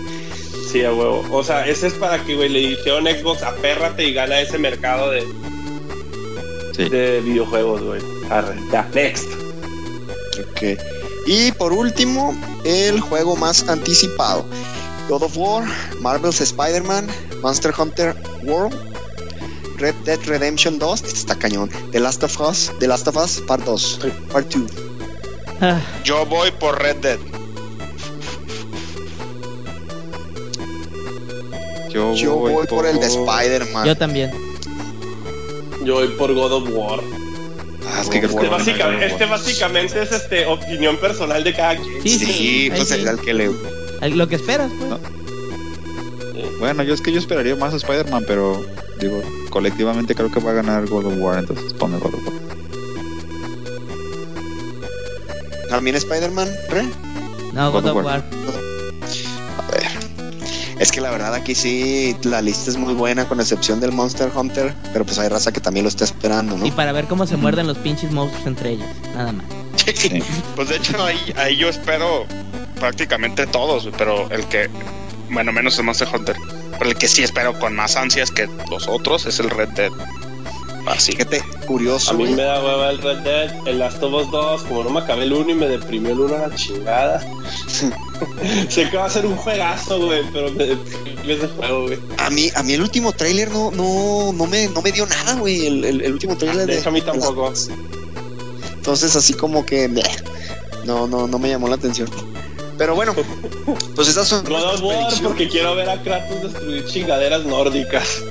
Sí, 0.71 0.85
a 0.85 0.93
huevo. 0.93 1.25
O 1.31 1.43
sea, 1.43 1.67
ese 1.67 1.87
es 1.87 1.93
para 1.95 2.23
que, 2.23 2.35
güey, 2.35 2.47
le 2.47 2.59
dijeron 2.59 3.05
Xbox, 3.05 3.43
apérrate 3.43 4.05
y 4.07 4.13
gana 4.13 4.39
ese 4.39 4.57
mercado 4.57 5.11
de, 5.11 5.25
Sí. 6.77 6.87
de 6.87 7.19
videojuegos, 7.21 7.81
güey. 7.83 8.01
Arre. 8.29 8.55
Ya, 8.71 8.87
next. 8.93 9.27
Ok. 10.51 10.79
Y 11.27 11.51
por 11.53 11.73
último, 11.73 12.39
el 12.63 13.01
juego 13.01 13.35
más 13.35 13.67
anticipado. 13.67 14.45
God 15.09 15.23
of 15.23 15.35
War, 15.37 15.65
Marvel's 15.99 16.39
Spider-Man, 16.39 17.07
Monster 17.41 17.71
Hunter 17.77 18.15
World, 18.43 18.73
Red 19.77 19.95
Dead 20.05 20.19
Redemption 20.27 20.77
2, 20.79 20.93
este 21.03 21.17
está 21.19 21.35
cañón, 21.35 21.69
The 21.91 21.99
Last 21.99 22.23
of 22.23 22.39
Us, 22.39 22.71
The 22.79 22.87
Last 22.87 23.07
of 23.07 23.17
Us 23.17 23.41
Part 23.47 23.63
2, 23.65 23.99
Part 24.31 24.47
2. 24.53 24.63
Ah, 25.61 25.81
Yo 26.03 26.25
voy 26.25 26.51
por 26.51 26.79
Red 26.81 26.97
Dead. 26.97 27.19
Yo, 31.89 32.13
Yo 32.13 32.35
voy 32.35 32.67
por 32.67 32.85
el 32.85 32.99
de 32.99 33.07
Spider-Man. 33.07 33.87
yo 33.87 33.97
también. 33.97 34.31
Yo 35.83 35.95
voy 35.95 36.07
por 36.09 36.33
God 36.35 36.51
of 36.53 36.69
War. 36.71 36.99
Ah, 37.87 38.01
es 38.01 38.09
que 38.09 38.19
Este, 38.19 38.27
War. 38.35 38.49
básica- 38.51 39.03
este 39.05 39.25
básicamente 39.25 40.03
es 40.03 40.11
este 40.11 40.45
opinión 40.45 40.97
personal 40.97 41.43
de 41.43 41.53
cada 41.53 41.75
quien. 41.77 42.01
Sí, 42.03 42.09
Sí, 42.19 42.25
sí. 42.25 42.71
pues 42.75 42.91
el 42.91 43.19
que 43.21 43.33
le. 43.33 43.49
Lo 44.01 44.27
que 44.27 44.35
esperas, 44.35 44.71
pues. 44.77 44.89
No. 44.89 44.99
Bueno, 46.59 46.83
yo 46.83 46.93
es 46.93 47.01
que 47.01 47.11
yo 47.11 47.19
esperaría 47.19 47.55
más 47.55 47.73
a 47.73 47.77
Spider-Man, 47.77 48.25
pero 48.27 48.61
digo, 48.99 49.21
colectivamente 49.49 50.13
creo 50.13 50.29
que 50.29 50.39
va 50.41 50.51
a 50.51 50.55
ganar 50.55 50.87
God 50.87 51.05
of 51.05 51.13
War, 51.17 51.39
entonces 51.39 51.73
pone 51.73 51.97
God 51.97 52.13
of 52.13 52.25
War. 52.25 52.33
También 55.69 55.95
Spider-Man, 55.95 56.49
¿re? 56.69 56.83
No, 57.53 57.71
God 57.71 57.83
God 57.83 57.89
of 57.91 57.95
War. 57.95 58.05
War. 58.05 58.23
A 59.57 59.71
ver. 59.71 59.87
Es 60.79 60.91
que 60.91 60.99
la 60.99 61.11
verdad 61.11 61.33
aquí 61.33 61.55
sí 61.55 62.15
la 62.23 62.41
lista 62.41 62.69
es 62.69 62.77
muy 62.77 62.93
buena 62.93 63.25
con 63.25 63.39
excepción 63.39 63.79
del 63.79 63.93
Monster 63.93 64.29
Hunter, 64.35 64.73
pero 64.91 65.05
pues 65.05 65.17
hay 65.19 65.29
raza 65.29 65.53
que 65.53 65.61
también 65.61 65.85
lo 65.85 65.89
está 65.89 66.03
esperando, 66.03 66.57
¿no? 66.57 66.65
Y 66.65 66.71
para 66.71 66.91
ver 66.91 67.05
cómo 67.05 67.25
se 67.25 67.37
muerden 67.37 67.67
los 67.67 67.77
pinches 67.77 68.11
monstruos 68.11 68.47
entre 68.47 68.71
ellos. 68.71 68.87
Nada 69.15 69.31
más. 69.31 69.45
Sí. 69.95 70.21
Pues 70.55 70.69
de 70.69 70.75
hecho 70.75 71.01
ahí, 71.03 71.33
ahí 71.35 71.57
yo 71.57 71.67
espero 71.69 72.25
prácticamente 72.79 73.45
todos, 73.47 73.89
pero 73.97 74.29
el 74.31 74.45
que, 74.47 74.69
bueno, 75.29 75.51
menos 75.51 75.77
el 75.77 75.85
Monster 75.85 76.07
Hunter, 76.13 76.35
pero 76.77 76.89
el 76.91 76.97
que 76.97 77.07
sí 77.07 77.23
espero 77.23 77.57
con 77.59 77.75
más 77.75 77.95
ansias 77.95 78.31
que 78.31 78.47
los 78.69 78.87
otros 78.87 79.25
es 79.25 79.39
el 79.39 79.49
Red 79.49 79.69
Dead. 79.69 79.91
Así. 80.87 81.11
Fíjate, 81.11 81.43
curioso, 81.67 82.11
A 82.11 82.13
mí 82.15 82.23
güey. 82.23 82.35
me 82.35 82.41
da 82.41 82.63
hueva 82.63 82.89
el 82.89 82.97
Red 82.99 83.17
Dead, 83.19 83.67
el 83.67 83.77
Last 83.79 84.01
of 84.01 84.11
Us 84.13 84.31
2, 84.31 84.63
como 84.63 84.83
no 84.83 84.89
me 84.89 85.01
acabé 85.01 85.25
el 85.25 85.33
1 85.33 85.51
y 85.51 85.53
me 85.53 85.67
deprimió 85.67 86.13
el 86.13 86.19
1 86.21 86.35
a 86.35 86.47
la 86.47 86.55
chingada. 86.55 87.19
sé 88.69 88.89
que 88.89 88.97
va 88.97 89.05
a 89.05 89.09
ser 89.09 89.25
un 89.27 89.35
juegazo, 89.35 89.99
güey, 90.03 90.23
pero 90.33 90.51
me 90.51 90.65
deprimió 90.65 91.35
ese 91.35 91.47
juego, 91.49 91.83
güey. 91.83 91.99
A 92.17 92.29
mí, 92.31 92.49
a 92.55 92.63
mí 92.63 92.73
el 92.73 92.81
último 92.81 93.11
tráiler 93.11 93.51
no, 93.51 93.69
no, 93.71 94.31
no 94.33 94.47
me, 94.47 94.67
no 94.69 94.81
me 94.81 94.91
dio 94.91 95.05
nada, 95.05 95.35
güey. 95.35 95.67
El, 95.67 95.83
el- 95.85 96.01
el 96.01 96.13
último 96.13 96.35
tráiler 96.37 96.65
De 96.65 96.81
a 96.83 96.91
mí 96.91 97.01
tampoco. 97.01 97.53
Entonces 98.73 99.15
así 99.15 99.33
como 99.33 99.65
que 99.65 99.87
no, 100.85 101.07
no, 101.07 101.27
no 101.27 101.37
me 101.39 101.49
llamó 101.49 101.67
la 101.67 101.75
atención. 101.75 102.09
Pero 102.79 102.95
bueno, 102.95 103.13
pues 103.95 104.07
esas 104.07 104.27
son 104.27 104.43
God 104.45 104.63
of 104.73 104.81
War, 104.81 105.13
porque 105.21 105.47
quiero 105.47 105.75
ver 105.75 105.87
a 105.89 106.01
Kratos 106.01 106.41
destruir 106.41 106.85
chingaderas 106.85 107.45
nórdicas. 107.45 108.23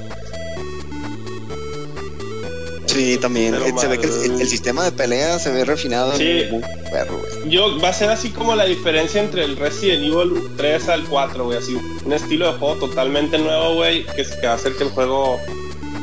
Sí, 2.87 3.19
también. 3.19 3.53
Pero 3.53 3.66
Eh, 3.66 3.73
se 3.79 3.87
ve 3.87 3.99
que 3.99 4.07
el, 4.07 4.33
el- 4.33 4.41
el 4.41 4.49
sistema 4.49 4.83
de 4.85 4.93
pelea 4.93 5.39
se 5.39 5.53
ve 5.53 5.65
refinado. 5.65 6.16
Sí. 6.16 6.45
Muy 6.51 6.62
perro, 6.91 7.19
güey. 7.19 7.51
Yo, 7.51 7.79
va 7.81 7.91
a 7.91 7.93
ser 7.93 8.09
así 8.11 8.31
como 8.31 8.57
la 8.57 8.65
diferencia 8.65 9.20
entre 9.20 9.45
el 9.45 9.57
Resident 9.57 10.03
Evil 10.05 10.49
3 10.57 10.89
al 10.89 11.05
4, 11.05 11.45
güey. 11.45 11.59
Así, 11.59 11.77
un 12.05 12.12
estilo 12.12 12.51
de 12.51 12.59
juego 12.59 12.75
totalmente 12.77 13.39
nuevo, 13.39 13.75
güey, 13.75 14.05
que, 14.07 14.25
que 14.25 14.47
va 14.47 14.53
a 14.55 14.57
hacer 14.57 14.73
que 14.77 14.85
el 14.85 14.91
juego 14.91 15.39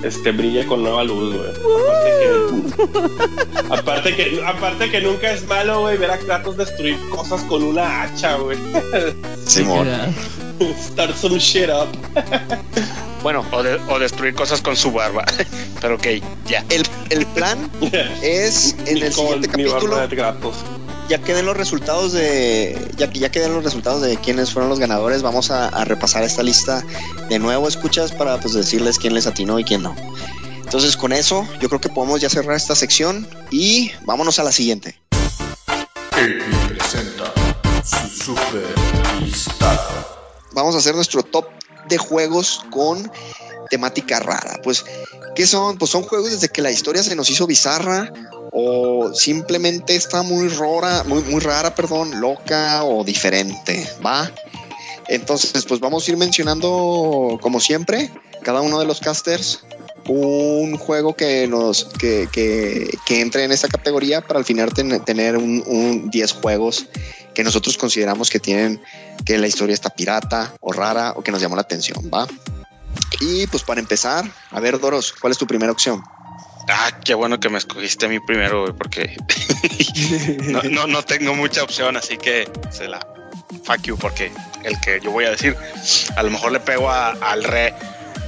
este, 0.03 0.31
brille 0.31 0.65
con 0.67 0.83
nueva 0.83 1.03
luz, 1.03 1.35
güey. 1.35 1.49
Aparte 1.69 2.15
que, 2.15 3.69
aparte 3.69 4.15
que, 4.15 4.43
aparte 4.45 4.91
que 4.91 5.01
nunca 5.01 5.31
es 5.31 5.45
malo, 5.47 5.81
güey, 5.81 5.97
ver 5.97 6.11
a 6.11 6.17
Kratos 6.19 6.57
destruir 6.57 6.97
cosas 7.09 7.41
con 7.43 7.63
una 7.63 8.03
hacha, 8.03 8.35
güey. 8.35 8.57
Simón. 9.45 9.87
Start 10.79 11.15
some 11.15 11.37
shit 11.39 11.69
up. 11.69 11.87
Bueno, 13.23 13.43
O, 13.51 13.63
de- 13.63 13.79
o 13.89 13.99
destruir 13.99 14.35
cosas 14.35 14.61
con 14.61 14.75
su 14.75 14.91
barba. 14.91 15.25
Pero 15.81 15.95
ok, 15.95 16.07
ya. 16.45 16.63
el, 16.69 16.83
el 17.09 17.25
plan 17.27 17.69
es 18.21 18.75
en 18.85 18.97
el 19.03 19.11
siguiente 19.11 19.47
mi 19.57 19.65
capítulo. 19.65 19.97
Ya 21.07 21.19
queden 21.19 21.45
los 21.45 21.55
resultados 21.55 22.13
de 22.13 22.91
ya 22.97 23.09
que 23.09 23.19
ya 23.19 23.29
queden 23.29 23.53
los 23.53 23.63
resultados 23.63 24.01
de 24.01 24.17
quiénes 24.17 24.51
fueron 24.51 24.69
los 24.69 24.79
ganadores 24.79 25.21
vamos 25.21 25.51
a, 25.51 25.67
a 25.67 25.85
repasar 25.85 26.23
esta 26.23 26.43
lista 26.43 26.83
de 27.29 27.39
nuevo 27.39 27.67
escuchas 27.67 28.11
para 28.11 28.39
pues 28.39 28.53
decirles 28.53 28.97
quién 28.97 29.13
les 29.13 29.27
atinó 29.27 29.59
y 29.59 29.63
quién 29.63 29.83
no 29.83 29.95
entonces 30.63 30.97
con 30.97 31.13
eso 31.13 31.47
yo 31.59 31.69
creo 31.69 31.81
que 31.81 31.89
podemos 31.89 32.21
ya 32.21 32.29
cerrar 32.29 32.55
esta 32.55 32.75
sección 32.75 33.27
y 33.51 33.91
vámonos 34.05 34.39
a 34.39 34.43
la 34.43 34.51
siguiente 34.51 34.99
presenta 36.67 37.33
su 37.83 38.07
super 38.07 38.63
lista. 39.21 39.79
vamos 40.53 40.75
a 40.75 40.77
hacer 40.79 40.95
nuestro 40.95 41.23
top 41.23 41.45
de 41.87 41.97
juegos 41.97 42.63
con 42.71 43.11
temática 43.69 44.19
rara 44.19 44.59
pues 44.63 44.85
qué 45.35 45.45
son 45.47 45.77
pues 45.77 45.91
son 45.91 46.03
juegos 46.03 46.31
desde 46.31 46.49
que 46.49 46.61
la 46.61 46.71
historia 46.71 47.03
se 47.03 47.15
nos 47.15 47.29
hizo 47.29 47.45
bizarra 47.47 48.11
o 48.57 49.13
simplemente 49.13 49.95
está 49.95 50.21
muy 50.21 50.47
rara, 50.47 51.03
muy, 51.03 51.21
muy 51.23 51.41
rara, 51.41 51.75
perdón, 51.75 52.21
loca 52.21 52.85
o 52.85 53.03
diferente, 53.03 53.85
¿va? 54.05 54.31
Entonces, 55.09 55.65
pues 55.65 55.81
vamos 55.81 56.07
a 56.07 56.11
ir 56.11 56.17
mencionando, 56.17 57.37
como 57.41 57.59
siempre, 57.59 58.09
cada 58.43 58.61
uno 58.61 58.79
de 58.79 58.85
los 58.85 59.01
casters 59.01 59.59
un 60.07 60.77
juego 60.77 61.15
que 61.15 61.47
nos 61.47 61.85
que, 61.99 62.29
que, 62.31 62.89
que 63.05 63.19
entre 63.21 63.43
en 63.43 63.51
esta 63.51 63.67
categoría 63.67 64.21
para 64.21 64.39
al 64.39 64.45
final 64.45 64.71
ten- 64.73 65.03
tener 65.03 65.35
un, 65.35 65.61
un 65.65 66.09
10 66.09 66.31
juegos 66.33 66.85
que 67.33 67.43
nosotros 67.43 67.77
consideramos 67.77 68.29
que 68.29 68.39
tienen 68.39 68.81
que 69.25 69.37
la 69.37 69.47
historia 69.47 69.73
está 69.73 69.89
pirata 69.89 70.53
o 70.61 70.71
rara 70.71 71.13
o 71.17 71.23
que 71.23 71.31
nos 71.31 71.41
llamó 71.41 71.55
la 71.55 71.63
atención, 71.63 72.09
¿va? 72.13 72.25
Y 73.21 73.47
pues 73.47 73.63
para 73.63 73.79
empezar, 73.79 74.25
a 74.51 74.59
ver, 74.59 74.79
Doros, 74.79 75.13
¿cuál 75.13 75.31
es 75.31 75.37
tu 75.37 75.47
primera 75.47 75.71
opción? 75.71 76.03
Ah, 76.67 76.91
qué 77.03 77.13
bueno 77.13 77.39
que 77.39 77.49
me 77.49 77.57
escogiste 77.59 78.07
a 78.07 78.09
mí 78.09 78.19
primero, 78.19 78.61
güey, 78.61 78.73
porque 78.73 79.15
no, 80.43 80.61
no, 80.63 80.87
no 80.87 81.03
tengo 81.03 81.35
mucha 81.35 81.63
opción, 81.63 81.95
así 81.97 82.17
que 82.17 82.49
se 82.71 82.87
la 82.87 83.05
fuck 83.63 83.81
you, 83.83 83.97
porque 83.97 84.31
el 84.63 84.79
que 84.81 84.99
yo 85.01 85.11
voy 85.11 85.25
a 85.25 85.31
decir, 85.31 85.55
a 86.15 86.23
lo 86.23 86.31
mejor 86.31 86.51
le 86.51 86.59
pego 86.59 86.89
a- 86.89 87.11
al 87.11 87.43
re. 87.43 87.73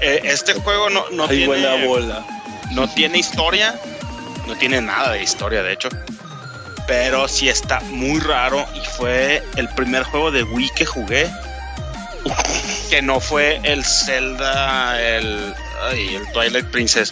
Eh, 0.02 0.22
este 0.26 0.54
juego 0.54 0.90
no, 0.92 1.10
no 1.12 1.26
Hay 1.28 1.46
buena 1.48 1.72
tiene, 1.72 1.88
bola. 1.88 2.26
no 2.72 2.88
tiene 2.88 3.18
historia, 3.18 3.80
no 4.46 4.56
tiene 4.56 4.82
nada 4.82 5.14
de 5.14 5.24
historia, 5.24 5.64
de 5.64 5.74
hecho, 5.74 5.90
pero 6.86 7.28
sí 7.28 7.50
está 7.50 7.80
muy 7.82 8.20
raro 8.20 8.64
y 8.76 8.86
fue 8.98 9.44
el 9.56 9.68
primer 9.70 10.04
juego 10.04 10.30
de 10.32 10.44
Wii 10.44 10.70
que 10.76 10.86
jugué. 10.86 11.28
Que 12.90 13.02
no 13.02 13.20
fue 13.20 13.60
el 13.64 13.84
Zelda, 13.84 15.02
el, 15.02 15.54
ay, 15.90 16.16
el 16.16 16.32
Twilight 16.32 16.68
Princess. 16.68 17.12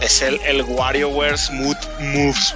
Es 0.00 0.22
el, 0.22 0.40
el 0.44 0.62
WarioWare 0.62 1.38
Smooth 1.38 2.00
Moves. 2.00 2.54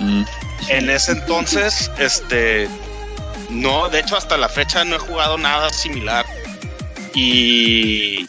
Mm. 0.00 0.24
En 0.68 0.90
ese 0.90 1.12
entonces, 1.12 1.90
este. 1.98 2.68
No, 3.50 3.88
de 3.88 4.00
hecho, 4.00 4.16
hasta 4.16 4.36
la 4.36 4.48
fecha 4.48 4.84
no 4.84 4.96
he 4.96 4.98
jugado 4.98 5.38
nada 5.38 5.70
similar. 5.70 6.26
Y. 7.14 8.28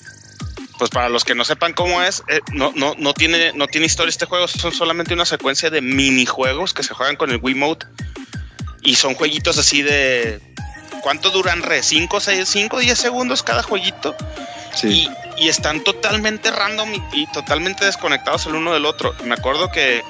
Pues 0.78 0.92
para 0.92 1.10
los 1.10 1.26
que 1.26 1.34
no 1.34 1.44
sepan 1.44 1.74
cómo 1.74 2.04
es, 2.04 2.22
eh, 2.28 2.40
no, 2.54 2.72
no, 2.76 2.94
no, 3.00 3.16
tiene, 3.16 3.52
no 3.54 3.66
tiene 3.66 3.88
historia 3.88 4.12
este 4.12 4.28
juego, 4.28 4.48
son 4.48 4.72
solamente 4.72 5.16
una 5.16 5.26
secuencia 5.26 5.72
de 5.72 5.82
minijuegos 5.82 6.72
que 6.72 6.84
se 6.84 6.94
juegan 6.94 7.16
con 7.16 7.32
el 7.32 7.40
Wiimote. 7.42 7.88
Y 8.84 8.96
son 8.96 9.16
jueguitos 9.16 9.58
así 9.58 9.82
de. 9.82 10.40
¿Cuánto 11.08 11.30
duran? 11.30 11.64
¿Re? 11.64 11.80
¿5, 11.80 12.20
6, 12.20 12.50
5, 12.50 12.80
10 12.80 13.00
segundos 13.00 13.42
cada 13.42 13.64
jueguito? 13.64 14.14
Sí. 14.76 15.10
y, 15.38 15.46
y 15.46 15.48
están 15.48 15.82
totalmente 15.82 16.52
random 16.52 16.96
y, 16.96 17.02
y 17.14 17.28
totalmente 17.28 17.86
desconectados 17.86 18.46
el 18.48 18.56
uno 18.56 18.74
del 18.74 18.84
otro. 18.84 19.16
Me 19.24 19.36
acuerdo 19.36 19.72
que, 19.72 20.04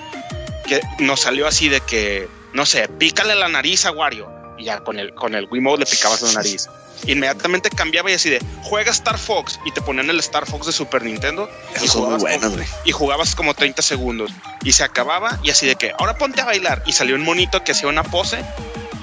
que 0.68 0.82
nos 0.98 1.22
salió 1.22 1.46
así 1.46 1.70
de 1.70 1.82
que, 1.82 2.28
no 2.54 2.66
sé, 2.66 2.88
pícale 2.88 3.36
la 3.36 3.48
nariz 3.48 3.86
a 3.86 3.92
Wario. 3.92 4.28
Y 4.58 4.64
ya 4.64 4.80
con 4.80 4.98
el, 4.98 5.14
con 5.14 5.36
el 5.36 5.48
Wiimote 5.52 5.82
le 5.82 5.86
picabas 5.86 6.24
la 6.24 6.32
nariz. 6.32 6.68
Inmediatamente 7.06 7.70
cambiaba 7.70 8.10
y 8.10 8.16
así 8.16 8.32
de, 8.32 8.44
juega 8.64 8.90
Star 8.90 9.20
Fox. 9.20 9.60
Y 9.68 9.72
te 9.74 9.84
ponían 9.84 10.10
el 10.10 10.18
Star 10.18 10.48
Fox 10.48 10.66
de 10.66 10.72
Super 10.72 11.04
Nintendo. 11.04 11.48
Y 11.76 11.82
muy 11.82 11.88
jugabas, 11.90 12.22
buenos, 12.22 12.54
como, 12.54 12.64
y 12.86 12.92
jugabas 12.92 13.36
como 13.36 13.54
30 13.54 13.84
segundos. 13.84 14.32
Y 14.64 14.72
se 14.72 14.84
acababa 14.84 15.38
y 15.44 15.52
así 15.52 15.68
de 15.68 15.76
que, 15.76 15.94
ahora 16.00 16.18
ponte 16.18 16.42
a 16.42 16.46
bailar. 16.46 16.82
Y 16.88 16.94
salió 16.94 17.14
un 17.14 17.22
monito 17.22 17.64
que 17.64 17.74
hacía 17.74 17.88
una 17.88 18.02
pose. 18.02 18.44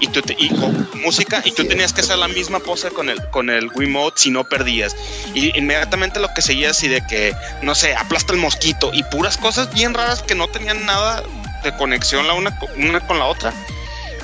Y, 0.05 0.09
tú 0.09 0.21
te- 0.23 0.37
y 0.39 0.49
con 0.51 0.89
música 1.03 1.41
y 1.45 1.53
tú 1.53 1.65
tenías 1.67 1.93
que 1.95 2.03
hacer 2.03 2.19
la 2.19 2.29
misma 2.29 2.59
pose 2.61 2.91
con 2.91 3.09
el 3.09 3.19
con 3.31 3.49
el 3.49 3.71
Wiimote 3.75 4.21
si 4.21 4.31
no 4.31 4.45
perdías 4.45 4.95
y 5.35 5.57
inmediatamente 5.59 6.21
lo 6.21 6.29
que 6.35 6.43
seguía 6.43 6.71
así 6.71 6.89
de 6.89 7.01
que, 7.07 7.35
no 7.63 7.75
sé, 7.75 7.95
aplasta 7.95 8.33
el 8.35 8.39
mosquito 8.39 8.91
y 8.93 9.03
puras 9.05 9.37
cosas 9.39 9.73
bien 9.73 9.95
raras 9.95 10.23
que 10.23 10.35
no 10.35 10.47
tenían 10.49 10.85
nada 10.85 11.23
de 11.63 11.75
conexión 11.77 12.27
la 12.27 12.35
una, 12.35 12.59
una 12.77 13.01
con 13.07 13.19
la 13.19 13.25
otra. 13.27 13.53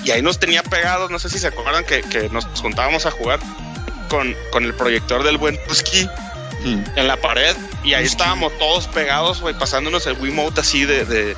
Y 0.04 0.10
ahí 0.10 0.22
nos 0.22 0.38
tenía 0.38 0.62
pegados, 0.62 1.10
no 1.10 1.18
sé 1.18 1.28
si 1.30 1.38
se 1.38 1.46
acuerdan 1.46 1.84
que, 1.84 2.02
que 2.02 2.28
nos 2.30 2.44
juntábamos 2.60 3.06
a 3.06 3.10
jugar 3.10 3.38
con, 4.08 4.34
con 4.52 4.64
el 4.64 4.74
proyector 4.74 5.22
del 5.24 5.38
buen 5.38 5.58
Tusky 5.66 6.08
Mm. 6.62 6.82
en 6.96 7.08
la 7.08 7.16
pared 7.16 7.56
y 7.84 7.94
ahí 7.94 8.04
estábamos 8.04 8.52
todos 8.58 8.86
pegados, 8.88 9.40
güey, 9.40 9.58
pasándonos 9.58 10.06
el 10.06 10.12
Wiimote 10.20 10.60
así 10.60 10.84
de, 10.84 11.06
de 11.06 11.34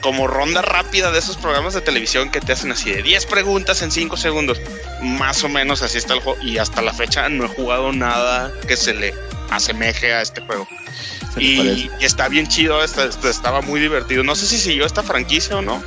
como 0.00 0.26
ronda 0.26 0.62
rápida 0.62 1.10
de 1.12 1.18
esos 1.18 1.36
programas 1.36 1.74
de 1.74 1.80
televisión 1.82 2.30
que 2.30 2.40
te 2.40 2.52
hacen 2.52 2.72
así 2.72 2.90
de 2.90 3.02
10 3.02 3.26
preguntas 3.26 3.82
en 3.82 3.90
5 3.90 4.16
segundos. 4.16 4.60
Más 5.02 5.42
o 5.44 5.48
menos 5.48 5.82
así 5.82 5.98
está 5.98 6.14
el 6.14 6.20
juego 6.20 6.40
y 6.42 6.58
hasta 6.58 6.82
la 6.82 6.92
fecha 6.92 7.28
no 7.28 7.44
he 7.44 7.48
jugado 7.48 7.92
nada 7.92 8.52
que 8.66 8.76
se 8.76 8.94
le 8.94 9.14
asemeje 9.50 10.12
a 10.14 10.22
este 10.22 10.40
juego. 10.42 10.66
Y, 11.36 11.90
está 12.00 12.28
bien 12.28 12.48
chido, 12.48 12.82
está- 12.82 13.04
está- 13.04 13.30
estaba 13.30 13.60
muy 13.60 13.80
divertido. 13.80 14.22
No 14.24 14.34
sé 14.34 14.46
si 14.46 14.58
siguió 14.58 14.84
esta 14.86 15.02
franquicia 15.02 15.56
o 15.56 15.62
no. 15.62 15.82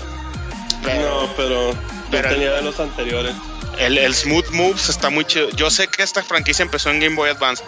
Pero 0.83 1.21
No, 1.27 1.33
pero, 1.35 1.73
pero- 2.11 2.29
tenía 2.29 2.51
de 2.53 2.61
los 2.61 2.79
anteriores. 2.79 3.33
el, 3.79 3.97
el 3.97 4.13
Smooth 4.15 4.49
Moves 4.51 4.89
está 4.89 5.09
muy 5.09 5.25
chido. 5.25 5.49
Yo 5.51 5.69
sé 5.69 5.87
que 5.87 6.03
esta 6.03 6.23
franquicia 6.23 6.63
empezó 6.63 6.91
en 6.91 6.99
Game 6.99 7.15
Boy 7.15 7.29
Advance 7.29 7.63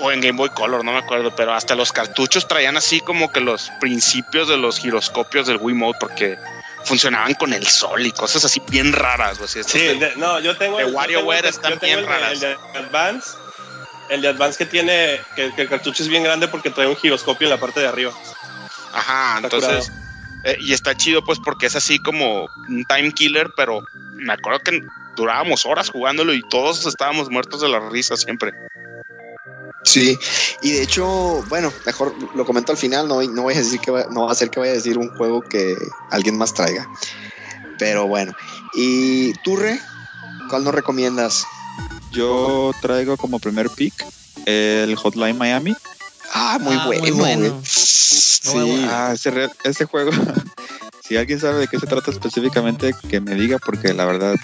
o 0.00 0.10
en 0.12 0.20
Game 0.20 0.36
Boy 0.36 0.50
Color, 0.50 0.84
no 0.84 0.92
me 0.92 0.98
acuerdo, 0.98 1.34
pero 1.36 1.52
hasta 1.54 1.74
los 1.74 1.92
cartuchos 1.92 2.46
traían 2.48 2.76
así 2.76 3.00
como 3.00 3.30
que 3.32 3.40
los 3.40 3.70
principios 3.80 4.48
de 4.48 4.56
los 4.56 4.78
giroscopios 4.78 5.46
del 5.46 5.58
Wiimote 5.58 5.98
porque 6.00 6.36
funcionaban 6.84 7.34
con 7.34 7.52
el 7.52 7.66
sol 7.66 8.06
y 8.06 8.12
cosas 8.12 8.44
así 8.44 8.60
bien 8.70 8.92
raras. 8.92 9.38
así, 9.40 9.58
estos 9.60 9.72
Sí, 9.72 9.98
de- 9.98 10.16
no, 10.16 10.40
yo 10.40 10.56
tengo 10.56 10.78
de 10.78 10.84
WarioWare 10.86 11.46
están 11.46 11.72
yo 11.72 11.78
tengo 11.78 11.96
bien 11.96 11.98
el 12.00 12.06
raras. 12.06 12.32
el 12.32 12.40
de 12.40 12.56
Advance, 12.74 13.30
el 14.08 14.22
de 14.22 14.28
Advance 14.28 14.58
que 14.58 14.66
tiene, 14.66 15.20
que, 15.36 15.52
que 15.54 15.62
el 15.62 15.68
cartucho 15.68 16.02
es 16.02 16.08
bien 16.08 16.22
grande 16.24 16.48
porque 16.48 16.70
trae 16.70 16.86
un 16.86 16.96
giroscopio 16.96 17.46
en 17.46 17.50
la 17.50 17.60
parte 17.60 17.80
de 17.80 17.86
arriba. 17.86 18.12
Ajá, 18.92 19.40
Está 19.42 19.56
entonces. 19.56 19.92
eh, 20.44 20.56
y 20.60 20.72
está 20.72 20.94
chido, 20.96 21.22
pues, 21.24 21.38
porque 21.44 21.66
es 21.66 21.76
así 21.76 21.98
como 21.98 22.48
un 22.68 22.84
time 22.86 23.12
killer, 23.12 23.50
pero 23.56 23.82
me 24.14 24.32
acuerdo 24.32 24.60
que 24.60 24.80
durábamos 25.16 25.66
horas 25.66 25.90
jugándolo 25.90 26.32
y 26.34 26.42
todos 26.48 26.86
estábamos 26.86 27.30
muertos 27.30 27.60
de 27.60 27.68
la 27.68 27.78
risa 27.90 28.16
siempre. 28.16 28.52
Sí, 29.82 30.18
y 30.60 30.72
de 30.72 30.82
hecho, 30.82 31.42
bueno, 31.48 31.72
mejor 31.86 32.14
lo 32.34 32.44
comento 32.44 32.70
al 32.72 32.78
final, 32.78 33.08
no, 33.08 33.22
no 33.22 33.42
voy 33.42 33.54
a 33.54 33.58
decir 33.58 33.80
que 33.80 33.90
va- 33.90 34.06
no 34.10 34.26
va 34.26 34.32
a 34.32 34.34
ser 34.34 34.50
que 34.50 34.60
vaya 34.60 34.72
a 34.72 34.76
decir 34.76 34.98
un 34.98 35.08
juego 35.16 35.42
que 35.42 35.76
alguien 36.10 36.36
más 36.36 36.52
traiga. 36.52 36.88
Pero 37.78 38.06
bueno, 38.06 38.32
y 38.74 39.32
tú, 39.42 39.56
Re, 39.56 39.80
¿cuál 40.50 40.64
nos 40.64 40.74
recomiendas? 40.74 41.46
Yo 42.10 42.72
traigo 42.82 43.16
como 43.16 43.38
primer 43.38 43.70
pick 43.70 43.94
el 44.44 44.94
Hotline 44.96 45.38
Miami. 45.38 45.74
Ah, 46.32 46.58
muy 46.60 46.76
Ah, 46.76 46.82
bueno, 46.86 47.00
muy 47.02 47.10
bueno. 47.12 47.54
Muy 47.54 47.62
Sí, 47.64 48.50
bueno. 48.52 48.86
Ah, 48.90 49.12
ese, 49.14 49.30
re- 49.30 49.50
ese 49.64 49.86
juego, 49.86 50.10
si 51.08 51.16
alguien 51.16 51.40
sabe 51.40 51.60
de 51.60 51.68
qué 51.68 51.78
se 51.78 51.86
trata 51.86 52.10
específicamente, 52.10 52.94
que 53.08 53.20
me 53.20 53.34
diga, 53.34 53.58
porque 53.58 53.94
la 53.94 54.04
verdad 54.04 54.36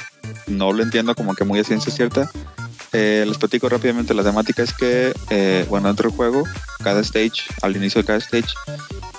no 0.47 0.73
lo 0.73 0.83
entiendo 0.83 1.15
como 1.15 1.35
que 1.35 1.45
muy 1.45 1.61
a 1.61 1.65
ciencia 1.65 1.93
cierta. 1.93 2.31
Eh, 2.93 3.25
les 3.27 3.39
platico 3.39 3.69
rápidamente. 3.69 4.15
La 4.15 4.23
temática 4.23 4.63
es 4.63 4.73
que, 4.73 5.13
eh, 5.31 5.67
bueno, 5.69 5.89
dentro 5.89 6.11
juego, 6.11 6.45
cada 6.83 7.01
stage, 7.01 7.43
al 7.63 7.77
inicio 7.77 8.01
de 8.01 8.07
cada 8.07 8.19
stage, 8.19 8.55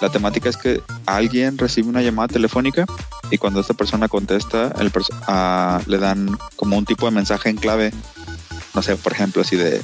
la 0.02 0.10
temática 0.10 0.50
es 0.50 0.58
que 0.58 0.82
alguien 1.06 1.58
recibe 1.58 1.90
una 1.90 2.02
llamada 2.02 2.28
telefónica 2.28 2.86
y 3.32 3.38
cuando 3.38 3.60
esta 3.60 3.74
persona 3.74 4.08
contesta, 4.08 4.74
le 5.86 5.98
dan 5.98 6.38
como 6.56 6.78
un 6.78 6.86
tipo 6.86 7.06
de 7.06 7.12
mensaje 7.12 7.50
en 7.50 7.58
clave. 7.58 7.92
No 8.74 8.82
sé, 8.82 8.96
por 8.96 9.12
ejemplo, 9.12 9.42
así 9.42 9.56
de, 9.56 9.82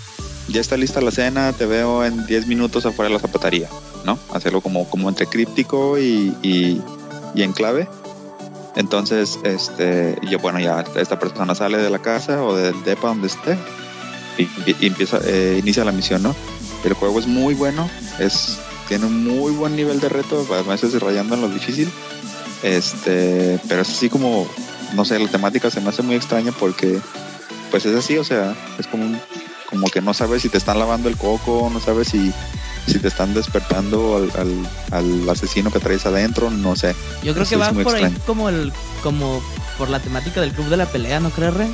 ya 0.47 0.61
está 0.61 0.77
lista 0.77 1.01
la 1.01 1.11
cena, 1.11 1.51
te 1.53 1.65
veo 1.65 2.05
en 2.05 2.25
10 2.25 2.47
minutos 2.47 2.85
afuera 2.85 3.09
de 3.09 3.15
la 3.15 3.19
zapatería. 3.19 3.69
¿no? 4.05 4.19
Hacerlo 4.33 4.61
como, 4.61 4.89
como 4.89 5.09
entre 5.09 5.27
críptico 5.27 5.97
y, 5.97 6.35
y 6.41 7.41
en 7.41 7.53
clave. 7.53 7.87
Entonces, 8.75 9.39
este, 9.43 10.17
yo, 10.29 10.39
bueno, 10.39 10.59
ya 10.59 10.83
esta 10.95 11.19
persona 11.19 11.53
sale 11.55 11.77
de 11.77 11.89
la 11.89 11.99
casa 11.99 12.43
o 12.43 12.55
del 12.55 12.83
depa 12.83 13.07
donde 13.09 13.27
esté 13.27 13.57
y, 14.37 14.85
empieza, 14.85 15.19
eh, 15.25 15.57
inicia 15.59 15.85
la 15.85 15.91
misión, 15.91 16.23
¿no? 16.23 16.35
El 16.83 16.93
juego 16.93 17.19
es 17.19 17.27
muy 17.27 17.53
bueno, 17.53 17.89
es, 18.19 18.59
tiene 18.87 19.05
un 19.05 19.23
muy 19.23 19.51
buen 19.51 19.75
nivel 19.75 19.99
de 19.99 20.09
reto, 20.09 20.45
a 20.53 20.61
veces 20.63 20.99
rayando 20.99 21.35
en 21.35 21.41
lo 21.41 21.49
difícil. 21.49 21.91
Este, 22.63 23.59
pero 23.67 23.81
es 23.81 23.89
así 23.89 24.09
como, 24.09 24.47
no 24.95 25.05
sé, 25.05 25.19
la 25.19 25.29
temática 25.29 25.69
se 25.69 25.81
me 25.81 25.89
hace 25.89 26.01
muy 26.01 26.15
extraña 26.15 26.51
porque, 26.51 26.99
pues 27.69 27.85
es 27.85 27.95
así, 27.95 28.17
o 28.17 28.23
sea, 28.23 28.55
es 28.79 28.87
como 28.87 29.03
un, 29.03 29.19
como 29.69 29.87
que 29.87 30.01
no 30.01 30.13
sabes 30.13 30.41
si 30.41 30.49
te 30.49 30.57
están 30.57 30.79
lavando 30.79 31.09
el 31.09 31.17
coco, 31.17 31.69
no 31.71 31.79
sabes 31.79 32.07
si, 32.09 32.31
si 32.87 32.99
te 32.99 33.07
están 33.07 33.33
despertando 33.33 34.17
al, 34.17 34.31
al, 34.39 34.67
al 34.91 35.29
asesino 35.29 35.71
que 35.71 35.79
traes 35.79 36.05
adentro, 36.05 36.49
no 36.49 36.75
sé. 36.75 36.95
Yo 37.23 37.33
creo 37.33 37.45
Sí, 37.45 37.51
que 37.51 37.55
va 37.57 37.71
por 37.71 37.95
ahí 37.95 38.13
como 38.25 38.49
el 38.49 38.71
como 39.01 39.41
por 39.77 39.89
la 39.89 39.99
temática 39.99 40.41
del 40.41 40.51
club 40.51 40.67
de 40.67 40.77
la 40.77 40.85
pelea, 40.85 41.19
¿no 41.19 41.29
crees, 41.29 41.53
Re? 41.53 41.67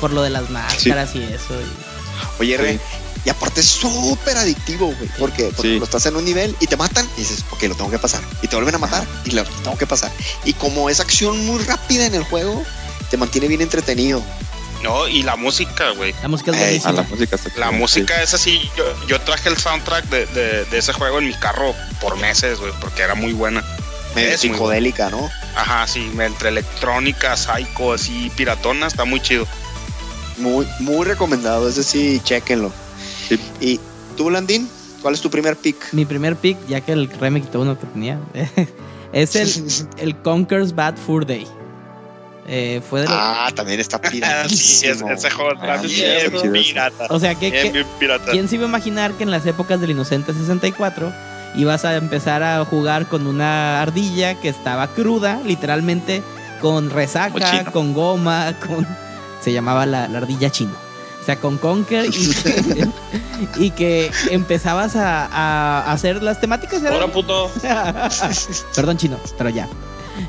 Por 0.00 0.12
lo 0.12 0.22
de 0.22 0.30
las 0.30 0.48
máscaras 0.50 1.14
y 1.14 1.22
eso. 1.22 1.54
y- 1.60 2.40
Oye, 2.40 2.56
Re, 2.56 2.74
Sí. 2.74 2.80
y 3.26 3.30
aparte 3.30 3.60
es 3.60 3.66
súper 3.66 4.36
adictivo, 4.36 4.86
güey. 4.86 5.10
Porque, 5.18 5.50
porque 5.56 5.72
Sí. 5.74 5.78
lo 5.78 5.84
estás 5.84 6.06
en 6.06 6.16
un 6.16 6.24
nivel 6.24 6.54
y 6.60 6.66
te 6.66 6.76
matan 6.76 7.06
y 7.16 7.20
dices, 7.20 7.44
ok, 7.50 7.62
lo 7.64 7.74
tengo 7.74 7.90
que 7.90 7.98
pasar. 7.98 8.20
Y 8.42 8.46
te 8.48 8.54
vuelven 8.56 8.74
a 8.76 8.78
matar 8.78 9.04
y 9.24 9.30
lo 9.32 9.42
tengo 9.44 9.76
que 9.76 9.86
pasar. 9.86 10.10
Y 10.44 10.52
como 10.52 10.88
es 10.88 11.00
acción 11.00 11.44
muy 11.46 11.62
rápida 11.64 12.06
en 12.06 12.14
el 12.14 12.22
juego, 12.24 12.62
te 13.10 13.16
mantiene 13.16 13.48
bien 13.48 13.60
entretenido. 13.60 14.22
No, 14.86 15.08
y 15.08 15.22
la 15.22 15.36
música, 15.36 15.90
güey. 15.90 16.14
La 16.22 16.28
música 16.28 16.52
es 16.52 16.58
buenísima. 16.58 16.90
A 16.90 16.92
la 16.94 17.02
música 17.02 17.36
está 17.36 17.50
La 17.58 17.70
música 17.72 18.22
es 18.22 18.32
así. 18.34 18.60
Yo, 18.76 18.84
yo 19.08 19.20
traje 19.20 19.48
el 19.48 19.56
soundtrack 19.56 20.04
de, 20.08 20.26
de- 20.26 20.64
de 20.64 20.78
ese 20.78 20.92
juego 20.92 21.18
en 21.18 21.26
mi 21.26 21.34
carro 21.34 21.74
por 22.00 22.16
meses, 22.18 22.58
güey, 22.60 22.72
porque 22.80 23.02
era 23.02 23.14
muy 23.14 23.32
buena. 23.32 23.64
Medio 24.14 24.30
Es 24.30 24.44
muy 24.44 24.54
psicodélica, 24.54 25.10
¿no? 25.10 25.28
Ajá, 25.56 25.86
sí, 25.86 26.10
entre 26.20 26.50
electrónica, 26.50 27.36
psycho, 27.36 27.92
así, 27.94 28.30
piratona, 28.36 28.86
está 28.86 29.04
muy 29.04 29.20
chido. 29.20 29.46
Muy, 30.38 30.66
muy 30.80 31.04
recomendado. 31.04 31.68
Ese 31.68 31.82
sí, 31.82 32.20
chéquenlo. 32.22 32.72
Sí. 33.28 33.40
Y 33.60 33.80
tú, 34.16 34.30
Landín, 34.30 34.70
¿cuál 35.02 35.14
es 35.14 35.20
tu 35.20 35.30
primer 35.30 35.56
pick? 35.56 35.92
Mi 35.92 36.04
primer 36.04 36.36
pick, 36.36 36.58
ya 36.68 36.80
que 36.80 36.92
el 36.92 37.08
Re 37.10 37.30
me 37.30 37.40
quitó 37.42 37.60
uno 37.60 37.78
que 37.78 37.86
tenía, 37.86 38.18
es 39.12 39.34
el, 39.36 39.88
el 39.98 40.16
Conker's 40.22 40.74
Bad 40.74 40.96
Fur 40.96 41.26
Day. 41.26 41.46
Eh, 42.48 42.80
fue 42.88 43.00
de 43.00 43.06
ah, 43.10 43.50
también 43.54 43.80
está 43.80 43.98
sí, 44.02 44.04
es- 44.04 44.10
piradísimo. 44.12 45.10
ese 45.10 45.30
juego 45.30 45.50
Ah, 45.60 45.78
bien 45.82 46.52
pirata. 46.52 47.06
O 47.10 47.18
sea, 47.18 47.34
que, 47.34 47.50
Bien, 47.50 47.66
que- 47.66 47.72
bien 47.72 47.86
pirata. 47.98 48.30
¿quién 48.30 48.48
se 48.48 48.54
iba 48.54 48.64
a 48.66 48.68
imaginar 48.68 49.12
que 49.14 49.24
en 49.24 49.30
las 49.32 49.44
épocas 49.46 49.80
del 49.80 49.90
Inocente 49.90 50.32
64 50.32 51.12
ibas 51.56 51.84
a 51.84 51.96
empezar 51.96 52.42
a 52.42 52.64
jugar 52.64 53.06
con 53.08 53.26
una 53.26 53.80
ardilla 53.82 54.34
que 54.40 54.48
estaba 54.48 54.86
cruda, 54.88 55.40
literalmente 55.44 56.22
con 56.60 56.90
resaca, 56.90 57.64
con 57.72 57.94
goma, 57.94 58.54
con... 58.66 58.86
Se 59.42 59.52
llamaba 59.52 59.84
la, 59.86 60.06
la 60.08 60.18
ardilla 60.18 60.50
chino. 60.50 60.72
O 61.22 61.24
sea, 61.26 61.36
con 61.36 61.58
Conker 61.58 62.06
y 62.06 62.10
que, 62.42 62.88
y 63.56 63.70
que 63.70 64.10
empezabas 64.30 64.94
a, 64.96 65.26
a 65.26 65.92
hacer 65.92 66.22
las 66.22 66.40
temáticas. 66.40 66.84
Ahora, 66.84 67.08
puto. 67.08 67.50
Perdón, 68.74 68.96
chino, 68.96 69.18
pero 69.36 69.50
ya. 69.50 69.68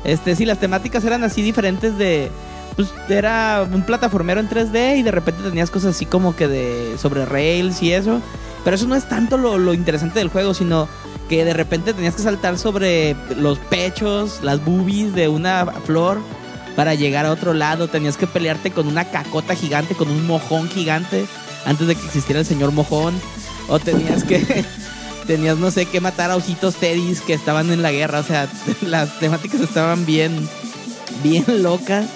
Este, 0.04 0.36
sí, 0.36 0.44
las 0.44 0.58
temáticas 0.58 1.04
eran 1.04 1.24
así 1.24 1.42
diferentes 1.42 1.96
de. 1.98 2.30
Pues 2.76 2.94
era 3.08 3.66
un 3.72 3.82
plataformero 3.82 4.38
en 4.38 4.48
3D 4.48 4.98
y 4.98 5.02
de 5.02 5.10
repente 5.10 5.42
tenías 5.42 5.70
cosas 5.70 5.96
así 5.96 6.06
como 6.06 6.36
que 6.36 6.48
de. 6.48 6.96
sobre 6.98 7.24
rails 7.24 7.82
y 7.82 7.92
eso. 7.92 8.20
Pero 8.64 8.76
eso 8.76 8.86
no 8.86 8.94
es 8.94 9.08
tanto 9.08 9.38
lo, 9.38 9.58
lo 9.58 9.74
interesante 9.74 10.18
del 10.18 10.28
juego, 10.28 10.54
sino 10.54 10.88
que 11.28 11.44
de 11.44 11.52
repente 11.52 11.94
tenías 11.94 12.14
que 12.14 12.22
saltar 12.22 12.58
sobre 12.58 13.16
los 13.36 13.58
pechos, 13.58 14.40
las 14.42 14.64
boobies 14.64 15.14
de 15.14 15.28
una 15.28 15.66
flor 15.84 16.20
para 16.74 16.94
llegar 16.94 17.26
a 17.26 17.32
otro 17.32 17.54
lado. 17.54 17.88
Tenías 17.88 18.16
que 18.16 18.26
pelearte 18.26 18.70
con 18.70 18.86
una 18.86 19.04
cacota 19.04 19.54
gigante, 19.54 19.94
con 19.94 20.10
un 20.10 20.26
mojón 20.26 20.68
gigante, 20.68 21.26
antes 21.66 21.86
de 21.86 21.94
que 21.94 22.06
existiera 22.06 22.40
el 22.40 22.46
señor 22.46 22.72
mojón. 22.72 23.14
O 23.68 23.78
tenías 23.78 24.24
que. 24.24 24.64
Tenías, 25.28 25.58
no 25.58 25.70
sé, 25.70 25.86
que 25.86 26.00
matar 26.00 26.32
a 26.32 26.36
ositos 26.36 26.74
teddys 26.74 27.20
que 27.20 27.34
estaban 27.34 27.70
en 27.70 27.82
la 27.82 27.92
guerra. 27.92 28.18
O 28.18 28.24
sea, 28.24 28.50
las 28.80 29.20
temáticas 29.20 29.60
estaban 29.60 30.04
bien, 30.04 30.48
bien 31.22 31.44
locas. 31.62 32.06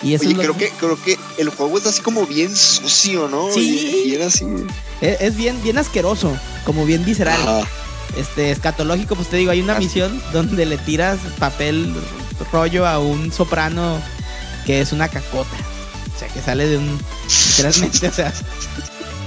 Y 0.00 0.14
eso 0.14 0.26
Oye, 0.26 0.36
creo 0.36 0.56
que, 0.56 0.68
creo 0.78 1.02
que 1.02 1.18
el 1.38 1.48
juego 1.48 1.76
es 1.78 1.86
así 1.86 2.02
como 2.02 2.24
bien 2.24 2.54
sucio, 2.54 3.28
¿no? 3.28 3.50
Sí. 3.52 4.04
Y, 4.06 4.10
y 4.10 4.14
era 4.14 4.26
así. 4.26 4.46
es, 5.00 5.20
es 5.20 5.36
bien, 5.36 5.60
bien 5.64 5.76
asqueroso, 5.76 6.36
como 6.64 6.86
bien 6.86 7.04
visceral. 7.04 7.40
Ajá. 7.40 7.68
Este, 8.16 8.50
escatológico, 8.50 9.16
pues 9.16 9.28
te 9.28 9.36
digo, 9.38 9.50
hay 9.50 9.60
una 9.60 9.74
Así. 9.74 9.84
misión 9.84 10.22
donde 10.32 10.66
le 10.66 10.78
tiras 10.78 11.18
papel 11.38 11.92
rollo 12.52 12.86
a 12.86 12.98
un 12.98 13.32
soprano 13.32 14.00
que 14.66 14.80
es 14.80 14.92
una 14.92 15.08
cacota. 15.08 15.56
O 16.14 16.18
sea, 16.18 16.28
que 16.28 16.40
sale 16.40 16.66
de 16.66 16.78
un. 16.78 16.98
Literalmente, 17.50 18.08
o 18.08 18.12
sea. 18.12 18.32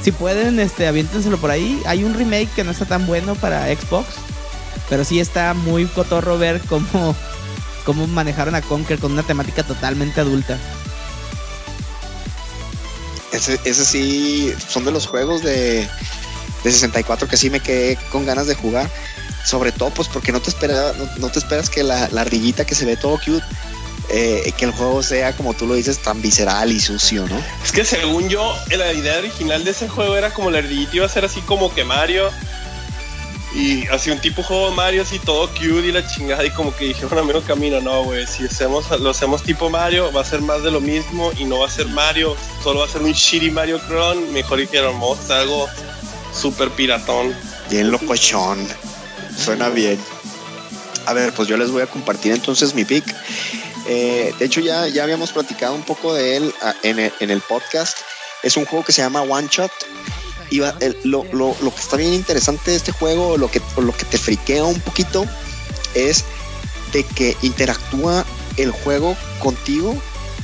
Si 0.04 0.12
pueden, 0.12 0.60
este, 0.60 0.88
aviéntenselo 0.88 1.38
por 1.38 1.52
ahí. 1.52 1.82
Hay 1.86 2.04
un 2.04 2.14
remake 2.14 2.50
que 2.56 2.64
no 2.64 2.72
está 2.72 2.86
tan 2.86 3.06
bueno 3.06 3.36
para 3.36 3.68
Xbox. 3.68 4.08
Pero 4.90 5.06
sí 5.06 5.20
está 5.20 5.54
muy 5.54 5.86
cotorro 5.86 6.38
ver 6.38 6.60
cómo, 6.68 7.16
cómo 7.86 8.08
manejaron 8.08 8.56
a 8.56 8.62
Conker 8.62 9.00
con 9.00 9.14
una 9.14 9.24
temática 9.24 9.64
totalmente 9.64 10.20
adulta. 10.20 10.58
Ese, 13.32 13.60
ese 13.64 13.86
sí, 13.86 14.54
son 14.68 14.84
de 14.84 14.92
los 14.92 15.08
juegos 15.08 15.42
de, 15.42 15.88
de 16.64 16.72
64 16.72 17.28
que 17.28 17.38
sí 17.38 17.50
me 17.50 17.62
quedé 17.62 17.98
con 18.12 18.26
ganas 18.26 18.48
de 18.48 18.56
jugar. 18.56 18.90
Sobre 19.46 19.72
todo, 19.72 19.90
pues 19.92 20.08
porque 20.08 20.32
no 20.32 20.40
te 20.40 20.50
esperas, 20.50 20.94
no, 21.18 21.30
te 21.30 21.40
esperas 21.40 21.70
que 21.70 21.84
la, 21.84 22.10
la 22.10 22.22
ardillita 22.22 22.66
que 22.66 22.76
se 22.76 22.86
ve 22.86 22.96
todo 22.96 23.18
cute, 23.18 23.44
eh, 24.14 24.54
que 24.58 24.66
el 24.66 24.72
juego 24.72 25.02
sea, 25.02 25.36
como 25.36 25.54
tú 25.54 25.66
lo 25.66 25.76
dices, 25.76 26.00
tan 26.00 26.22
visceral 26.22 26.72
y 26.72 26.80
sucio, 26.80 27.28
¿no? 27.28 27.42
Es 27.64 27.72
que 27.72 27.86
según 27.86 28.28
yo, 28.30 28.56
la 28.70 28.92
idea 28.94 29.18
original 29.20 29.64
de 29.64 29.72
ese 29.72 29.88
juego 29.88 30.16
era 30.16 30.34
como 30.34 30.52
la 30.52 30.60
ardillita 30.60 30.98
iba 30.98 31.06
a 31.06 31.10
ser 31.10 31.26
así 31.26 31.42
como 31.42 31.74
que 31.74 31.84
Mario. 31.84 32.30
Y 33.54 33.86
así 33.88 34.10
un 34.10 34.20
tipo 34.20 34.44
juego 34.44 34.70
de 34.70 34.76
Mario, 34.76 35.02
así 35.02 35.20
todo 35.20 35.50
cute 35.50 35.88
y 35.88 35.92
la 35.92 36.08
chingada. 36.08 36.46
Y 36.46 36.52
como 36.52 36.74
que 36.76 36.86
dijeron 36.86 37.20
a 37.20 37.24
medio 37.24 37.42
camino, 37.42 37.82
no, 37.82 38.04
güey, 38.04 38.26
si 38.26 38.46
hacemos, 38.46 38.90
lo 39.00 39.10
hacemos 39.10 39.44
tipo 39.44 39.70
Mario, 39.70 40.12
va 40.14 40.22
a 40.22 40.26
ser 40.26 40.42
más 40.42 40.64
de 40.64 40.72
lo 40.72 40.80
mismo 40.80 41.32
y 41.38 41.44
no 41.44 41.60
va 41.60 41.68
a 41.68 41.70
ser 41.70 41.88
Mario, 41.88 42.36
solo 42.64 42.80
va 42.80 42.86
a 42.86 42.90
ser 42.90 43.02
un 43.02 43.12
shitty 43.12 43.52
Mario 43.52 43.80
Cron. 43.88 44.32
Mejor 44.32 44.60
dijeron, 44.60 44.94
vamos 45.00 45.20
a 45.20 45.24
hacer 45.24 45.38
algo 45.38 45.68
súper 46.34 46.70
piratón. 46.72 47.36
Bien 47.70 47.92
locochón. 47.92 48.66
Suena 49.38 49.70
bien. 49.70 50.00
A 51.06 51.14
ver, 51.14 51.34
pues 51.34 51.48
yo 51.48 51.58
les 51.58 51.72
voy 51.72 51.82
a 51.82 51.88
compartir 51.88 52.32
entonces 52.32 52.74
mi 52.74 52.86
pick. 52.86 53.04
Eh, 53.88 54.34
de 54.38 54.46
hecho, 54.46 54.62
ya, 54.62 54.88
ya 54.88 55.04
habíamos 55.04 55.32
platicado 55.32 55.74
un 55.74 55.84
poco 55.84 56.14
de 56.14 56.38
él 56.38 56.54
ah, 56.62 56.74
en 56.84 57.00
el, 57.00 57.14
en 57.20 57.32
el 57.32 57.42
podcast. 57.42 57.98
Es 58.44 58.58
un 58.58 58.66
juego 58.66 58.86
que 58.86 58.92
se 58.92 59.02
llama 59.02 59.22
One 59.22 59.48
Shot. 59.50 59.72
Y 60.50 60.60
lo, 61.04 61.26
lo- 61.32 61.56
lo 61.62 61.74
que 61.74 61.82
está 61.82 61.96
bien 61.98 62.14
interesante 62.14 62.72
de 62.72 62.78
este 62.78 62.92
juego, 62.92 63.38
lo 63.38 63.50
que, 63.50 63.62
lo 63.78 63.94
que 63.96 64.06
te 64.06 64.18
friquea 64.18 64.64
un 64.66 64.82
poquito, 64.82 65.26
es 65.96 66.26
de 66.92 67.04
que 67.06 67.38
interactúa 67.42 68.26
el 68.58 68.72
juego 68.72 69.16
contigo 69.40 69.96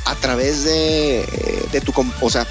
a 0.05 0.15
través 0.15 0.63
de, 0.63 1.25
de 1.71 1.81
tu... 1.81 1.93
O 2.21 2.29
sea, 2.29 2.47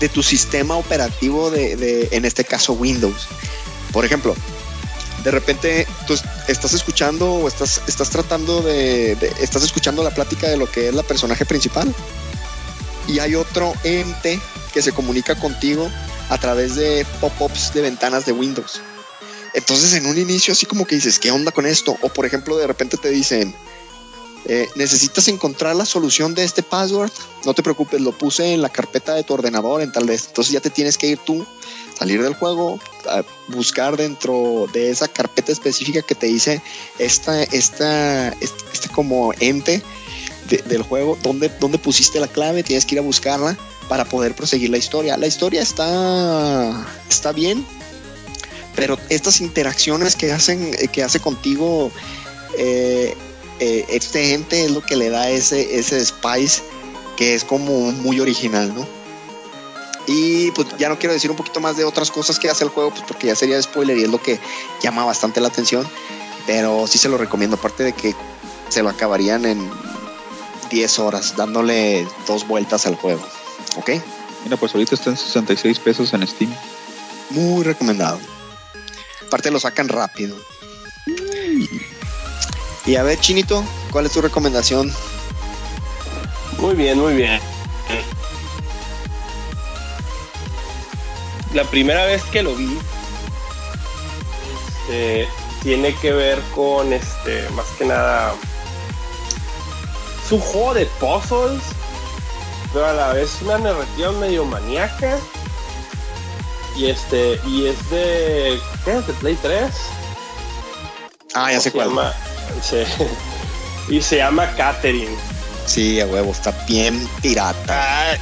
de 0.00 0.08
tu 0.08 0.22
sistema 0.22 0.76
operativo 0.76 1.48
de, 1.50 1.76
de, 1.76 2.08
en 2.10 2.24
este 2.24 2.44
caso, 2.44 2.72
Windows. 2.72 3.28
Por 3.92 4.04
ejemplo, 4.04 4.34
de 5.24 5.30
repente 5.30 5.86
tú 6.06 6.14
estás 6.48 6.72
escuchando 6.74 7.32
o 7.32 7.48
estás, 7.48 7.80
estás 7.86 8.10
tratando 8.10 8.60
de, 8.62 9.12
estás 9.40 9.62
escuchando 9.62 10.02
la 10.02 10.10
plática 10.10 10.48
de 10.48 10.56
lo 10.56 10.70
que 10.70 10.88
es 10.88 10.94
la 10.94 11.02
personaje 11.02 11.46
principal 11.46 11.94
y 13.06 13.18
hay 13.18 13.34
otro 13.34 13.72
ente 13.84 14.40
que 14.72 14.82
se 14.82 14.92
comunica 14.92 15.34
contigo 15.36 15.88
a 16.28 16.38
través 16.38 16.74
de 16.76 17.06
pop-ups 17.20 17.72
de 17.74 17.82
ventanas 17.82 18.26
de 18.26 18.32
Windows. 18.32 18.80
Entonces 19.54 19.92
en 19.92 20.06
un 20.06 20.18
inicio 20.18 20.52
así 20.52 20.66
como 20.66 20.86
que 20.86 20.94
dices, 20.94 21.18
¿qué 21.18 21.30
onda 21.30 21.52
con 21.52 21.66
esto? 21.66 21.96
O 22.00 22.08
por 22.08 22.26
ejemplo 22.26 22.56
de 22.56 22.66
repente 22.66 22.96
te 22.96 23.10
dicen, 23.10 23.54
eh, 24.46 24.68
necesitas 24.74 25.28
encontrar 25.28 25.76
la 25.76 25.84
solución 25.84 26.34
de 26.34 26.42
este 26.42 26.64
password, 26.64 27.12
no 27.44 27.54
te 27.54 27.62
preocupes, 27.62 28.00
lo 28.00 28.10
puse 28.10 28.54
en 28.54 28.62
la 28.62 28.70
carpeta 28.70 29.14
de 29.14 29.22
tu 29.22 29.34
ordenador 29.34 29.82
en 29.82 29.92
tal 29.92 30.04
vez. 30.04 30.26
Entonces 30.26 30.52
ya 30.52 30.60
te 30.60 30.70
tienes 30.70 30.98
que 30.98 31.06
ir 31.06 31.18
tú, 31.18 31.46
salir 31.96 32.22
del 32.22 32.34
juego, 32.34 32.78
buscar 33.48 33.96
dentro 33.96 34.66
de 34.72 34.90
esa 34.90 35.08
carpeta 35.08 35.52
específica 35.52 36.02
que 36.02 36.14
te 36.14 36.26
dice 36.26 36.62
esta, 36.98 37.42
esta, 37.44 38.28
este, 38.28 38.88
como 38.94 39.32
ente 39.40 39.82
de, 40.48 40.58
del 40.58 40.82
juego, 40.82 41.18
dónde 41.22 41.78
pusiste 41.78 42.20
la 42.20 42.28
clave, 42.28 42.62
tienes 42.62 42.86
que 42.86 42.94
ir 42.94 42.98
a 42.98 43.02
buscarla 43.02 43.56
para 43.88 44.04
poder 44.04 44.34
proseguir 44.34 44.70
la 44.70 44.78
historia. 44.78 45.16
La 45.16 45.26
historia 45.26 45.62
está, 45.62 46.86
está 47.08 47.32
bien, 47.32 47.64
pero 48.74 48.98
estas 49.08 49.40
interacciones 49.40 50.16
que 50.16 50.32
hacen, 50.32 50.72
que 50.92 51.02
hace 51.02 51.20
contigo 51.20 51.90
eh, 52.58 53.14
eh, 53.60 53.84
este 53.88 54.34
ente 54.34 54.64
es 54.64 54.70
lo 54.70 54.80
que 54.80 54.96
le 54.96 55.10
da 55.10 55.30
ese, 55.30 55.78
ese 55.78 56.04
spice 56.04 56.62
que 57.16 57.34
es 57.34 57.44
como 57.44 57.92
muy 57.92 58.20
original, 58.20 58.74
¿no? 58.74 59.01
Y 60.06 60.50
pues 60.52 60.68
ya 60.78 60.88
no 60.88 60.98
quiero 60.98 61.12
decir 61.12 61.30
un 61.30 61.36
poquito 61.36 61.60
más 61.60 61.76
de 61.76 61.84
otras 61.84 62.10
cosas 62.10 62.38
que 62.38 62.50
hace 62.50 62.64
el 62.64 62.70
juego, 62.70 62.90
pues 62.90 63.02
porque 63.06 63.28
ya 63.28 63.36
sería 63.36 63.60
spoiler 63.62 63.96
y 63.96 64.04
es 64.04 64.10
lo 64.10 64.20
que 64.20 64.40
llama 64.82 65.04
bastante 65.04 65.40
la 65.40 65.48
atención. 65.48 65.86
Pero 66.46 66.86
sí 66.86 66.98
se 66.98 67.08
lo 67.08 67.18
recomiendo, 67.18 67.56
aparte 67.56 67.84
de 67.84 67.92
que 67.92 68.14
se 68.68 68.82
lo 68.82 68.88
acabarían 68.88 69.44
en 69.44 69.70
10 70.70 70.98
horas, 70.98 71.36
dándole 71.36 72.06
dos 72.26 72.46
vueltas 72.48 72.86
al 72.86 72.96
juego. 72.96 73.22
¿Ok? 73.76 73.90
Mira, 74.44 74.56
pues 74.56 74.74
ahorita 74.74 74.94
está 74.94 75.10
en 75.10 75.16
66 75.16 75.78
pesos 75.78 76.12
en 76.12 76.26
Steam. 76.26 76.52
Muy 77.30 77.62
recomendado. 77.62 78.18
Aparte 79.26 79.50
lo 79.50 79.60
sacan 79.60 79.88
rápido. 79.88 80.36
Y 82.84 82.96
a 82.96 83.02
ver, 83.04 83.20
Chinito, 83.20 83.64
¿cuál 83.92 84.06
es 84.06 84.12
tu 84.12 84.20
recomendación? 84.20 84.92
Muy 86.58 86.74
bien, 86.74 86.98
muy 86.98 87.14
bien. 87.14 87.40
La 91.54 91.64
primera 91.64 92.06
vez 92.06 92.22
que 92.24 92.42
lo 92.42 92.54
vi 92.54 92.78
este, 94.82 95.28
tiene 95.62 95.94
que 95.96 96.12
ver 96.12 96.40
con 96.54 96.92
este, 96.92 97.48
más 97.50 97.66
que 97.78 97.84
nada, 97.84 98.34
es 100.24 100.32
un 100.32 100.40
juego 100.40 100.74
de 100.74 100.86
puzzles, 100.98 101.62
pero 102.72 102.86
a 102.86 102.92
la 102.92 103.12
vez 103.12 103.38
una 103.42 103.58
narrativa 103.58 104.12
medio 104.12 104.44
maníaca. 104.44 105.18
Y 106.76 106.86
este, 106.86 107.38
y 107.46 107.66
es 107.66 107.90
de, 107.90 108.58
¿qué 108.84 108.92
es? 108.92 109.06
De 109.06 109.12
Play 109.14 109.36
3. 109.42 109.70
Ah, 111.34 111.52
ya 111.52 111.58
sé 111.58 111.64
se 111.64 111.72
cuál. 111.72 111.88
llama, 111.88 112.12
sí. 112.62 112.78
Y 113.88 114.00
se 114.00 114.18
llama 114.18 114.50
Catherine. 114.56 115.14
Sí, 115.66 116.00
a 116.00 116.06
huevo, 116.06 116.30
está 116.30 116.52
bien 116.66 117.06
pirata. 117.20 117.56
Ah, 117.68 118.16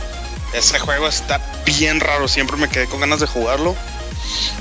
ese 0.53 0.79
juego 0.79 1.07
está 1.07 1.41
bien 1.65 2.01
raro. 2.01 2.29
Siempre 2.29 2.57
me 2.57 2.69
quedé 2.69 2.87
con 2.87 3.01
ganas 3.01 3.21
de 3.21 3.27
jugarlo. 3.27 3.75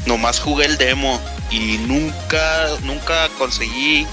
Nomás 0.05 0.39
jugué 0.39 0.65
el 0.65 0.77
demo 0.77 1.19
y 1.51 1.77
nunca, 1.79 2.67
nunca 2.83 3.29
conseguí 3.37 4.07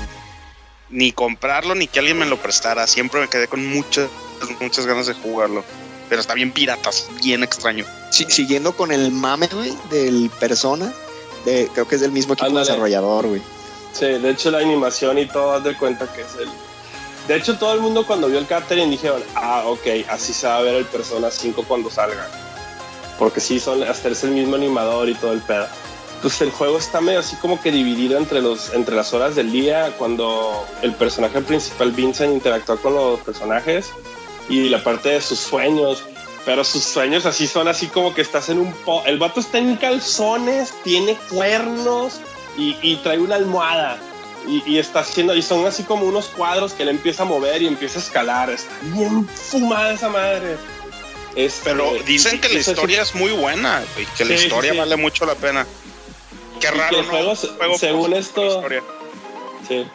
ni 0.90 1.12
comprarlo 1.12 1.74
ni 1.74 1.86
que 1.86 1.98
alguien 1.98 2.18
me 2.18 2.26
lo 2.26 2.36
prestara. 2.38 2.86
Siempre 2.86 3.20
me 3.20 3.28
quedé 3.28 3.48
con 3.48 3.66
muchas, 3.66 4.08
muchas 4.60 4.86
ganas 4.86 5.06
de 5.06 5.14
jugarlo. 5.14 5.64
Pero 6.08 6.20
está 6.20 6.34
bien 6.34 6.52
pirata, 6.52 6.90
bien 7.22 7.42
extraño. 7.42 7.84
Sí, 8.10 8.26
siguiendo 8.28 8.76
con 8.76 8.92
el 8.92 9.10
mame, 9.10 9.48
güey, 9.48 9.74
del 9.90 10.30
persona, 10.38 10.92
de, 11.44 11.68
creo 11.72 11.88
que 11.88 11.96
es 11.96 12.00
del 12.00 12.12
mismo 12.12 12.34
equipo 12.34 12.46
Ándale. 12.46 12.66
desarrollador, 12.66 13.26
güey. 13.26 13.42
Sí, 13.92 14.06
de 14.06 14.30
hecho 14.30 14.50
la 14.50 14.58
animación 14.58 15.18
y 15.18 15.26
todo, 15.26 15.54
haz 15.54 15.64
de 15.64 15.76
cuenta 15.76 16.06
que 16.12 16.20
es 16.20 16.28
el... 16.38 16.48
De 17.28 17.34
hecho 17.34 17.58
todo 17.58 17.74
el 17.74 17.80
mundo 17.80 18.06
cuando 18.06 18.28
vio 18.28 18.38
el 18.38 18.46
Catherine 18.46 18.90
dijeron, 18.90 19.22
ah, 19.34 19.64
ok, 19.66 19.86
así 20.08 20.32
se 20.32 20.46
va 20.46 20.58
a 20.58 20.62
ver 20.62 20.76
el 20.76 20.84
Persona 20.84 21.30
5 21.30 21.64
cuando 21.66 21.90
salga. 21.90 22.28
Porque 23.18 23.40
sí, 23.40 23.58
son, 23.58 23.82
hasta 23.82 24.08
es 24.08 24.22
el 24.22 24.30
mismo 24.30 24.54
animador 24.54 25.08
y 25.08 25.14
todo 25.14 25.32
el 25.32 25.40
pedo. 25.40 25.66
Entonces 26.16 26.40
el 26.42 26.50
juego 26.50 26.78
está 26.78 27.00
medio 27.00 27.18
así 27.18 27.36
como 27.36 27.60
que 27.60 27.72
dividido 27.72 28.16
entre, 28.16 28.40
los, 28.40 28.72
entre 28.74 28.94
las 28.94 29.12
horas 29.12 29.34
del 29.34 29.50
día, 29.50 29.92
cuando 29.98 30.66
el 30.82 30.94
personaje 30.94 31.40
principal, 31.40 31.90
Vincent, 31.92 32.32
interactúa 32.32 32.76
con 32.76 32.94
los 32.94 33.20
personajes 33.20 33.90
y 34.48 34.68
la 34.68 34.82
parte 34.82 35.10
de 35.10 35.20
sus 35.20 35.40
sueños. 35.40 36.04
Pero 36.44 36.62
sus 36.62 36.84
sueños 36.84 37.26
así 37.26 37.48
son 37.48 37.66
así 37.66 37.88
como 37.88 38.14
que 38.14 38.22
estás 38.22 38.48
en 38.50 38.60
un... 38.60 38.72
Po 38.72 39.02
el 39.04 39.18
vato 39.18 39.40
está 39.40 39.58
en 39.58 39.74
calzones, 39.76 40.72
tiene 40.84 41.16
cuernos 41.28 42.20
y, 42.56 42.76
y 42.82 42.96
trae 42.96 43.18
una 43.18 43.34
almohada. 43.34 43.98
Y, 44.46 44.62
y, 44.64 44.78
está 44.78 45.00
haciendo, 45.00 45.34
y 45.34 45.42
son 45.42 45.66
así 45.66 45.82
como 45.82 46.04
unos 46.06 46.26
cuadros 46.28 46.72
que 46.72 46.84
le 46.84 46.92
empieza 46.92 47.22
a 47.22 47.26
mover 47.26 47.62
y 47.62 47.66
empieza 47.66 47.98
a 47.98 48.02
escalar. 48.02 48.48
Está 48.50 48.72
bien 48.82 49.26
fumada 49.28 49.92
esa 49.92 50.08
madre. 50.08 50.56
Este, 51.34 51.70
Pero 51.70 51.92
dicen 52.06 52.36
y- 52.36 52.38
que 52.38 52.48
la 52.50 52.60
historia 52.60 53.02
es 53.02 53.14
muy 53.14 53.32
buena, 53.32 53.82
güey, 53.94 54.06
que 54.16 54.24
la 54.24 54.30
Sí, 54.32 54.38
sí, 54.38 54.44
historia 54.46 54.72
sí. 54.72 54.78
vale 54.78 54.96
mucho 54.96 55.26
la 55.26 55.34
pena. 55.34 55.66
Qué 56.60 56.68
Y 56.68 56.70
que 56.70 56.76
raro, 56.78 56.98
el 57.00 57.04
¿no? 57.06 57.10
juego, 57.10 57.34
juego 57.34 57.78
según 57.78 58.12
esto-. 58.14 58.62
Sí. 59.68 59.86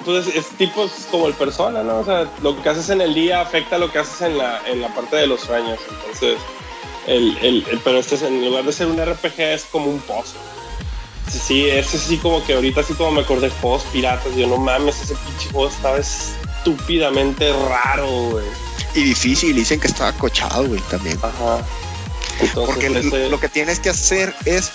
Entonces 0.00 0.36
es 0.36 0.46
tipo 0.58 0.88
como 1.10 1.26
el 1.26 1.34
persona, 1.34 1.82
¿no? 1.82 1.98
O 2.00 2.04
sea, 2.04 2.30
lo 2.42 2.62
que 2.62 2.68
haces 2.68 2.90
en 2.90 3.00
el 3.00 3.14
día 3.14 3.40
afecta 3.40 3.78
lo 3.78 3.90
que 3.90 3.98
haces 3.98 4.20
en 4.20 4.38
la, 4.38 4.60
en 4.68 4.80
la 4.80 4.94
parte 4.94 5.16
de 5.16 5.26
los 5.26 5.40
sueños. 5.40 5.80
Entonces, 5.90 6.38
el, 7.08 7.36
el, 7.38 7.64
el- 7.68 7.80
pero 7.80 7.98
este 7.98 8.14
es, 8.16 8.22
en 8.22 8.44
lugar 8.44 8.62
de 8.64 8.72
ser 8.72 8.86
un 8.86 9.04
RPG 9.04 9.40
es 9.40 9.64
como 9.64 9.86
un 9.90 9.98
pozo. 10.00 10.34
Sí, 11.30 11.38
sí, 11.40 11.68
ese 11.68 11.98
sí 11.98 12.18
como 12.18 12.44
que 12.44 12.54
ahorita 12.54 12.80
así 12.82 12.94
como 12.94 13.10
me 13.10 13.20
acordé 13.22 13.48
de 13.48 13.54
juegos 13.60 13.84
piratas. 13.92 14.34
Yo 14.36 14.46
no 14.46 14.56
mames, 14.58 15.00
ese 15.00 15.14
pinche 15.16 15.50
juego 15.50 15.68
estaba 15.68 15.98
estúpidamente 15.98 17.52
raro, 17.52 18.10
güey. 18.30 18.44
Y 18.94 19.02
difícil, 19.02 19.54
dicen 19.54 19.80
que 19.80 19.88
estaba 19.88 20.12
cochado, 20.12 20.66
güey, 20.66 20.80
también. 20.90 21.18
Ajá. 21.22 21.64
Entonces, 22.40 22.74
Porque 22.74 22.90
lo- 22.90 22.98
ese- 23.00 23.28
lo 23.28 23.40
que 23.40 23.48
tienes 23.48 23.80
que 23.80 23.90
hacer 23.90 24.34
es, 24.44 24.70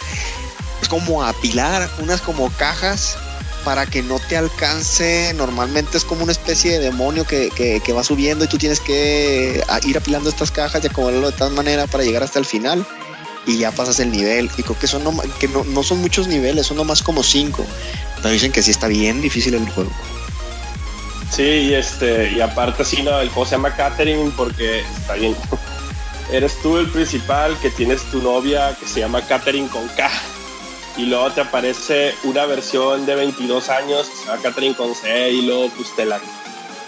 es 0.82 0.88
como 0.90 1.24
apilar 1.24 1.90
unas 2.00 2.22
como 2.22 2.50
cajas 2.52 3.18
para 3.64 3.86
que 3.86 4.02
no 4.04 4.20
te 4.20 4.36
alcance. 4.38 5.34
Normalmente 5.36 5.98
es 5.98 6.04
como 6.04 6.24
una 6.24 6.32
especie 6.32 6.72
de 6.72 6.80
demonio 6.80 7.26
que, 7.26 7.50
que- 7.52 7.80
que 7.80 7.94
va 7.94 8.04
subiendo 8.04 8.46
y 8.46 8.48
tú 8.48 8.58
tienes 8.58 8.80
que 8.80 9.64
ir 9.86 9.98
apilando 9.98 10.30
estas 10.30 10.52
cajas 10.52 10.84
y 10.84 10.88
acomodarlo 10.88 11.30
de 11.32 11.38
tal 11.38 11.52
manera 11.52 11.88
para 11.88 12.04
llegar 12.04 12.24
hasta 12.24 12.40
el 12.40 12.46
final 12.46 12.86
y 13.46 13.58
ya 13.58 13.72
pasas 13.72 14.00
el 14.00 14.12
nivel. 14.12 14.50
Y 14.58 14.64
creo 14.64 14.78
que 14.78 14.88
son 14.88 15.04
no, 15.04 15.14
que 15.40 15.48
no, 15.48 15.64
no 15.64 15.84
son 15.84 16.00
muchos 16.00 16.28
niveles, 16.28 16.68
son 16.68 16.78
nomás 16.78 17.02
como 17.02 17.24
cinco. 17.24 17.66
Pero 18.18 18.30
dicen 18.30 18.52
que 18.52 18.62
sí 18.62 18.72
está 18.72 18.88
bien 18.88 19.22
difícil 19.22 19.54
el 19.54 19.68
juego. 19.70 19.92
Sí, 21.32 21.44
y 21.44 21.74
este, 21.74 22.32
y 22.34 22.42
aparte 22.42 22.84
sí, 22.84 23.02
no, 23.02 23.20
el 23.20 23.30
juego 23.30 23.46
se 23.46 23.56
llama 23.56 23.76
Catherine 23.76 24.32
porque 24.36 24.82
está 24.82 25.14
bien. 25.14 25.36
Eres 26.32 26.62
tú 26.62 26.78
el 26.78 26.90
principal 26.90 27.58
que 27.62 27.70
tienes 27.70 28.04
tu 28.12 28.22
novia 28.22 28.76
que 28.80 28.88
se 28.88 29.00
llama 29.00 29.22
Catherine 29.26 29.68
con 29.70 29.88
K. 29.90 30.10
Y 30.98 31.06
luego 31.06 31.32
te 31.32 31.42
aparece 31.42 32.14
una 32.24 32.46
versión 32.46 33.06
de 33.06 33.16
22 33.16 33.70
años 33.70 34.10
que 34.10 34.16
se 34.18 34.26
llama 34.26 34.42
Catherine 34.42 34.76
con 34.76 34.94
C 34.94 35.32
y 35.32 35.42
luego 35.44 35.70
pues 35.70 36.08
la, 36.08 36.20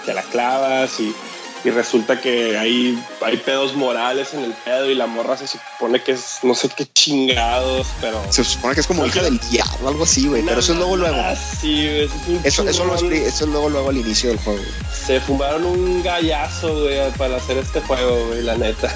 te 0.06 0.14
la 0.14 0.22
clavas 0.24 1.00
y, 1.00 1.16
y 1.64 1.70
resulta 1.70 2.20
que 2.20 2.58
hay, 2.58 3.02
hay 3.22 3.38
pedos 3.38 3.74
morales 3.74 4.34
en 4.34 4.44
el 4.44 4.52
pedo 4.52 4.90
y 4.90 4.96
la 4.96 5.08
morra 5.08 5.38
se 5.38 5.48
supone 5.48 6.02
que 6.02 6.12
es 6.12 6.40
no 6.44 6.56
sé 6.56 6.68
qué 6.70 6.86
chingados, 6.86 7.88
pero... 8.02 8.22
Se 8.30 8.44
supone 8.44 8.74
que 8.76 8.82
es 8.82 8.88
como 8.88 9.06
hija 9.06 9.24
del 9.24 9.40
diablo, 9.50 9.88
algo 9.88 10.04
así, 10.04 10.28
güey. 10.28 10.44
Pero 10.44 10.60
eso 10.60 10.74
es 10.74 10.78
luego, 10.78 10.98
luego. 10.98 11.18
Sí, 11.62 11.88
eso 11.88 12.14
es 12.28 12.46
Eso, 12.46 12.68
eso, 12.68 12.86
lo 12.86 12.96
eso 12.96 13.46
es 13.46 13.50
luego, 13.50 13.70
luego 13.70 13.90
al 13.90 13.98
inicio 13.98 14.30
del 14.30 14.40
juego. 14.40 14.62
Se 15.06 15.22
fumaron 15.22 15.66
un 15.66 16.04
gallazo, 16.04 16.82
güey, 16.82 17.12
para 17.12 17.38
hacer 17.38 17.58
este 17.58 17.80
juego, 17.82 18.28
güey, 18.28 18.42
la 18.42 18.58
neta. 18.58 18.94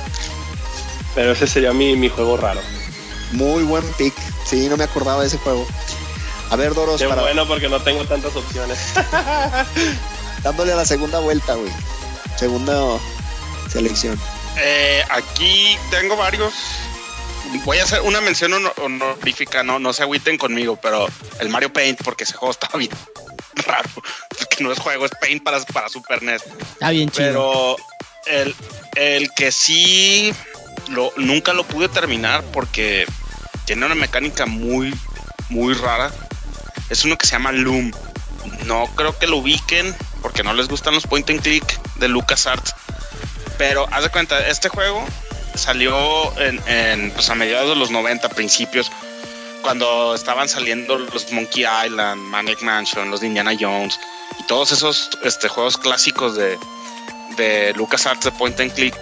Pero 1.16 1.32
ese 1.32 1.48
sería 1.48 1.72
mi, 1.72 1.96
mi 1.96 2.10
juego 2.10 2.36
raro. 2.36 2.60
Muy 3.32 3.64
buen 3.64 3.84
pick. 3.94 4.14
Sí, 4.46 4.68
no 4.68 4.76
me 4.76 4.84
acordaba 4.84 5.22
de 5.22 5.28
ese 5.28 5.38
juego. 5.38 5.66
A 6.50 6.56
ver, 6.56 6.74
Doros, 6.74 7.02
Qué 7.02 7.08
para, 7.08 7.22
bueno 7.22 7.48
porque 7.48 7.70
no 7.70 7.82
tengo 7.82 8.04
tantas 8.06 8.36
opciones. 8.36 8.78
dándole 10.44 10.74
a 10.74 10.76
la 10.76 10.86
segunda 10.86 11.20
vuelta, 11.20 11.56
güey. 11.56 11.72
Segunda 12.38 13.00
selección. 13.70 14.20
Eh, 14.58 15.04
aquí 15.10 15.78
tengo 15.90 16.16
varios. 16.16 16.54
Voy 17.66 17.78
a 17.80 17.84
hacer 17.84 18.02
una 18.02 18.20
mención 18.22 18.52
honor- 18.54 18.74
honorífica, 18.82 19.64
no, 19.64 19.80
no 19.80 19.94
se 19.94 20.04
agüiten 20.04 20.38
conmigo, 20.38 20.78
pero 20.82 21.08
el 21.40 21.50
Mario 21.50 21.72
Paint, 21.72 22.02
porque 22.04 22.26
ese 22.26 22.34
juego 22.34 22.52
estaba 22.52 22.78
bien 22.78 22.92
raro. 23.66 23.90
Porque 24.38 24.64
no 24.64 24.72
es 24.72 24.80
juego, 24.80 25.06
es 25.06 25.12
Paint 25.22 25.44
para, 25.44 25.60
para 25.66 25.90
Super 25.90 26.22
NES. 26.22 26.44
Está 26.74 26.90
bien 26.92 27.10
chido. 27.10 27.28
Pero 27.28 27.76
el, 28.26 28.56
el 28.96 29.32
que 29.32 29.52
sí 29.52 30.34
lo, 30.90 31.12
nunca 31.16 31.54
lo 31.54 31.64
pude 31.64 31.88
terminar 31.88 32.44
porque 32.52 33.06
tiene 33.66 33.86
una 33.86 33.96
mecánica 33.96 34.46
muy, 34.46 34.94
muy 35.50 35.74
rara. 35.74 36.12
Es 36.90 37.06
uno 37.06 37.18
que 37.18 37.26
se 37.28 37.34
llama 37.34 37.52
Loom. 37.54 37.92
No 38.66 38.86
creo 38.96 39.18
que 39.18 39.28
lo 39.28 39.38
ubiquen 39.38 39.96
porque 40.22 40.44
no 40.44 40.54
les 40.54 40.68
gustan 40.68 40.94
los 40.94 41.06
point 41.08 41.30
and 41.30 41.42
click 41.42 41.66
de 42.00 42.08
LucasArts. 42.08 42.74
Pero 43.58 43.88
haz 43.92 44.04
de 44.04 44.10
cuenta, 44.10 44.48
este 44.48 44.70
juego 44.70 45.04
salió 45.56 45.96
en, 46.40 47.12
pues 47.12 47.30
a 47.30 47.36
mediados 47.36 47.70
de 47.70 47.76
los 47.76 47.90
90, 47.90 48.30
principios, 48.30 48.92
cuando 49.62 50.14
estaban 50.16 50.48
saliendo 50.48 50.98
los 50.98 51.32
Monkey 51.32 51.66
Island, 51.86 52.22
Manic 52.22 52.62
Mansion, 52.62 53.10
los 53.10 53.24
Indiana 53.24 53.52
Jones 53.60 54.00
y 54.40 54.44
todos 54.44 54.72
esos 54.72 55.10
este, 55.24 55.48
juegos 55.50 55.78
clásicos 55.78 56.36
de, 56.36 56.58
de 57.36 57.74
LucasArts 57.76 58.26
de 58.26 58.32
Point 58.32 58.60
and 58.60 58.74
Click. 58.74 58.96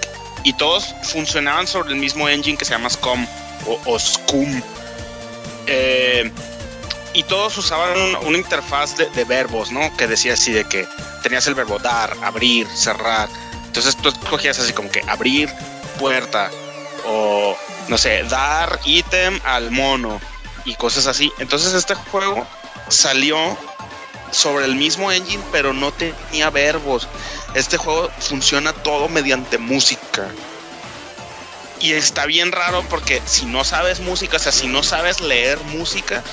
Y 0.44 0.54
todos 0.54 0.94
funcionaban 1.04 1.68
sobre 1.68 1.90
el 1.90 1.96
mismo 2.00 2.30
engine 2.30 2.58
que 2.58 2.66
se 2.66 2.72
llama 2.72 2.90
SCUM 2.90 3.28
o, 3.66 3.80
o 3.86 4.00
SCUM. 4.00 4.62
Eh, 5.68 6.32
y 7.16 7.24
todos 7.24 7.58
usaban 7.58 7.98
una, 8.26 8.38
interfaz 8.38 8.98
de, 8.98 9.10
de, 9.10 9.24
verbos, 9.24 9.72
¿no? 9.72 9.96
Que 9.96 10.06
decía 10.06 10.34
así 10.34 10.52
de 10.52 10.66
que 10.66 10.86
tenías 11.24 11.48
el 11.48 11.56
verbo 11.56 11.80
dar, 11.80 12.16
abrir, 12.22 12.68
cerrar. 12.68 13.30
Entonces 13.66 13.96
tú 13.96 14.10
escogías 14.10 14.60
así 14.60 14.74
como 14.74 14.92
que 14.92 15.02
abrir 15.08 15.50
puerta 15.98 16.52
o 17.08 17.58
no 17.88 17.98
sé, 17.98 18.24
dar 18.24 18.80
ítem 18.84 19.40
al 19.46 19.72
mono 19.72 20.20
y 20.66 20.76
cosas 20.76 21.08
así. 21.08 21.32
Entonces 21.40 21.74
este 21.74 21.96
juego 21.96 22.46
salió 22.90 23.58
sobre 24.32 24.66
el 24.66 24.76
mismo 24.76 25.12
engine, 25.12 25.44
pero 25.52 25.74
no 25.74 25.94
tenía 25.94 26.50
verbos. 26.50 27.08
Este 27.54 27.78
juego 27.78 28.10
funciona 28.20 28.74
todo 28.74 29.08
mediante 29.08 29.58
música. 29.58 30.28
Y 31.80 31.94
está 31.94 32.26
bien 32.26 32.52
raro 32.52 32.84
porque 32.90 33.22
si 33.26 33.46
no 33.46 33.64
sabes 33.64 34.00
música, 34.00 34.38
o 34.38 34.40
sea, 34.40 34.52
si 34.52 34.68
no 34.68 34.84
sabes 34.84 35.22
leer 35.22 35.60
música, 35.66 36.24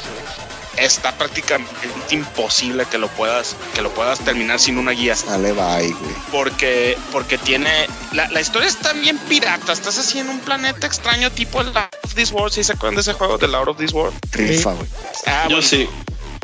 está 0.77 1.17
prácticamente 1.17 1.71
imposible 2.11 2.87
que 2.87 2.99
lo 2.99 3.09
puedas 3.09 3.57
que 3.75 3.83
lo 3.83 3.93
puedas 3.93 4.21
terminar 4.21 4.59
sin 4.59 4.79
una 4.79 4.93
guía. 4.93 5.17
Dale, 5.27 5.53
bye, 5.53 5.91
güey. 5.93 6.15
Porque 6.31 6.97
porque 7.11 7.39
tiene 7.39 7.71
la, 8.13 8.29
la, 8.29 8.41
historia 8.41 8.69
está 8.69 8.93
bien 8.93 9.19
pirata. 9.19 9.73
Estás 9.73 9.99
así 9.99 10.19
en 10.19 10.29
un 10.29 10.41
planeta 10.41 10.87
extraño 10.87 11.31
tipo 11.31 11.61
el 11.61 11.69
Out 11.77 11.97
of 12.05 12.15
This 12.15 12.33
World. 12.33 12.53
¿Sí 12.53 12.65
se 12.65 12.73
acuerdan 12.73 12.97
de 12.97 13.03
ese 13.03 13.13
juego 13.13 13.39
del 13.39 13.55
Out 13.55 13.69
of 13.69 13.79
This 13.79 13.93
World? 13.93 14.19
Rifa, 14.33 14.73
güey. 14.73 14.89
Ah, 15.27 15.45
Yo 15.45 15.57
bueno, 15.57 15.63
sí. 15.63 15.89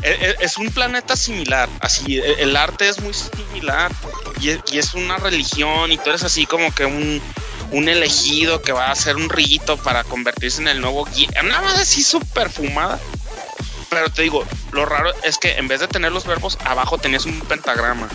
Es, 0.03 0.37
es, 0.39 0.59
un 0.59 0.71
planeta 0.71 1.17
similar, 1.17 1.69
así 1.81 2.19
el 2.21 2.57
arte 2.57 2.89
es 2.89 3.01
muy 3.01 3.13
similar 3.13 3.91
y 4.41 4.51
es, 4.51 4.61
y 4.71 4.79
es 4.79 4.95
una 4.95 5.17
religión 5.17 5.91
y 5.91 5.99
tú 5.99 6.11
eres 6.11 6.23
así 6.23 6.47
como 6.47 6.73
que 6.73 6.85
un, 6.85 7.21
un 7.73 7.89
elegido 7.89 8.63
que 8.63 8.73
va 8.73 8.87
a 8.87 8.93
hacer 8.93 9.17
un 9.17 9.29
rito 9.29 9.77
para 9.77 10.05
convertirse 10.05 10.61
en 10.61 10.69
el 10.69 10.81
nuevo 10.81 11.05
guía. 11.05 11.29
Nada 11.43 11.63
más 11.63 11.79
así 11.79 12.03
súper 12.03 12.51
fumada. 12.51 12.99
Pero 13.99 14.11
te 14.11 14.23
digo, 14.23 14.45
lo 14.71 14.87
raro 14.87 15.13
es 15.25 15.39
que 15.39 15.57
en 15.57 15.67
vez 15.67 15.81
de 15.81 15.89
tener 15.89 16.13
los 16.13 16.25
verbos, 16.25 16.57
abajo 16.65 16.99
tenías 16.99 17.27
un 17.27 17.41
pentagrama. 17.41 18.09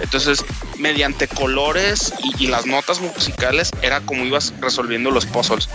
Entonces, 0.00 0.44
mediante 0.78 1.26
colores 1.26 2.14
y, 2.38 2.46
las 2.46 2.66
notas 2.66 3.00
musicales, 3.00 3.72
era 3.82 4.00
como 4.00 4.24
ibas 4.24 4.54
resolviendo 4.60 5.10
los 5.10 5.26
puzzles. 5.26 5.68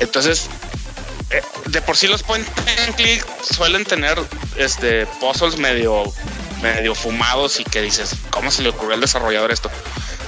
Entonces, 0.00 0.48
eh, 1.28 1.42
de 1.66 1.82
por 1.82 1.98
sí 1.98 2.06
los 2.06 2.22
point 2.22 2.48
and 2.88 2.96
suelen 3.42 3.84
tener 3.84 4.18
este 4.56 5.04
puzzles 5.20 5.58
medio 5.58 6.04
medio 6.62 6.94
fumados 6.94 7.60
y 7.60 7.64
que 7.64 7.82
dices, 7.82 8.16
¿cómo 8.30 8.50
se 8.50 8.62
le 8.62 8.70
ocurrió 8.70 8.94
al 8.94 9.02
desarrollador 9.02 9.52
esto? 9.52 9.70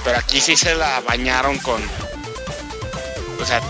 Pero 0.03 0.19
aquí 0.19 0.39
sí 0.39 0.55
se 0.55 0.75
la 0.75 0.99
bañaron 1.01 1.57
con 1.57 1.81
o 3.41 3.45
sea, 3.45 3.61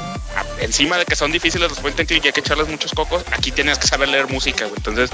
encima 0.59 0.97
de 0.97 1.05
que 1.05 1.15
son 1.15 1.31
difíciles 1.31 1.69
los 1.69 1.79
point 1.79 1.99
and 1.99 2.07
click 2.07 2.23
y 2.23 2.27
hay 2.27 2.33
que 2.33 2.39
echarles 2.39 2.67
muchos 2.67 2.93
cocos, 2.93 3.23
aquí 3.31 3.51
tienes 3.51 3.77
que 3.77 3.87
saber 3.87 4.09
leer 4.09 4.27
música. 4.27 4.67
Entonces, 4.67 5.09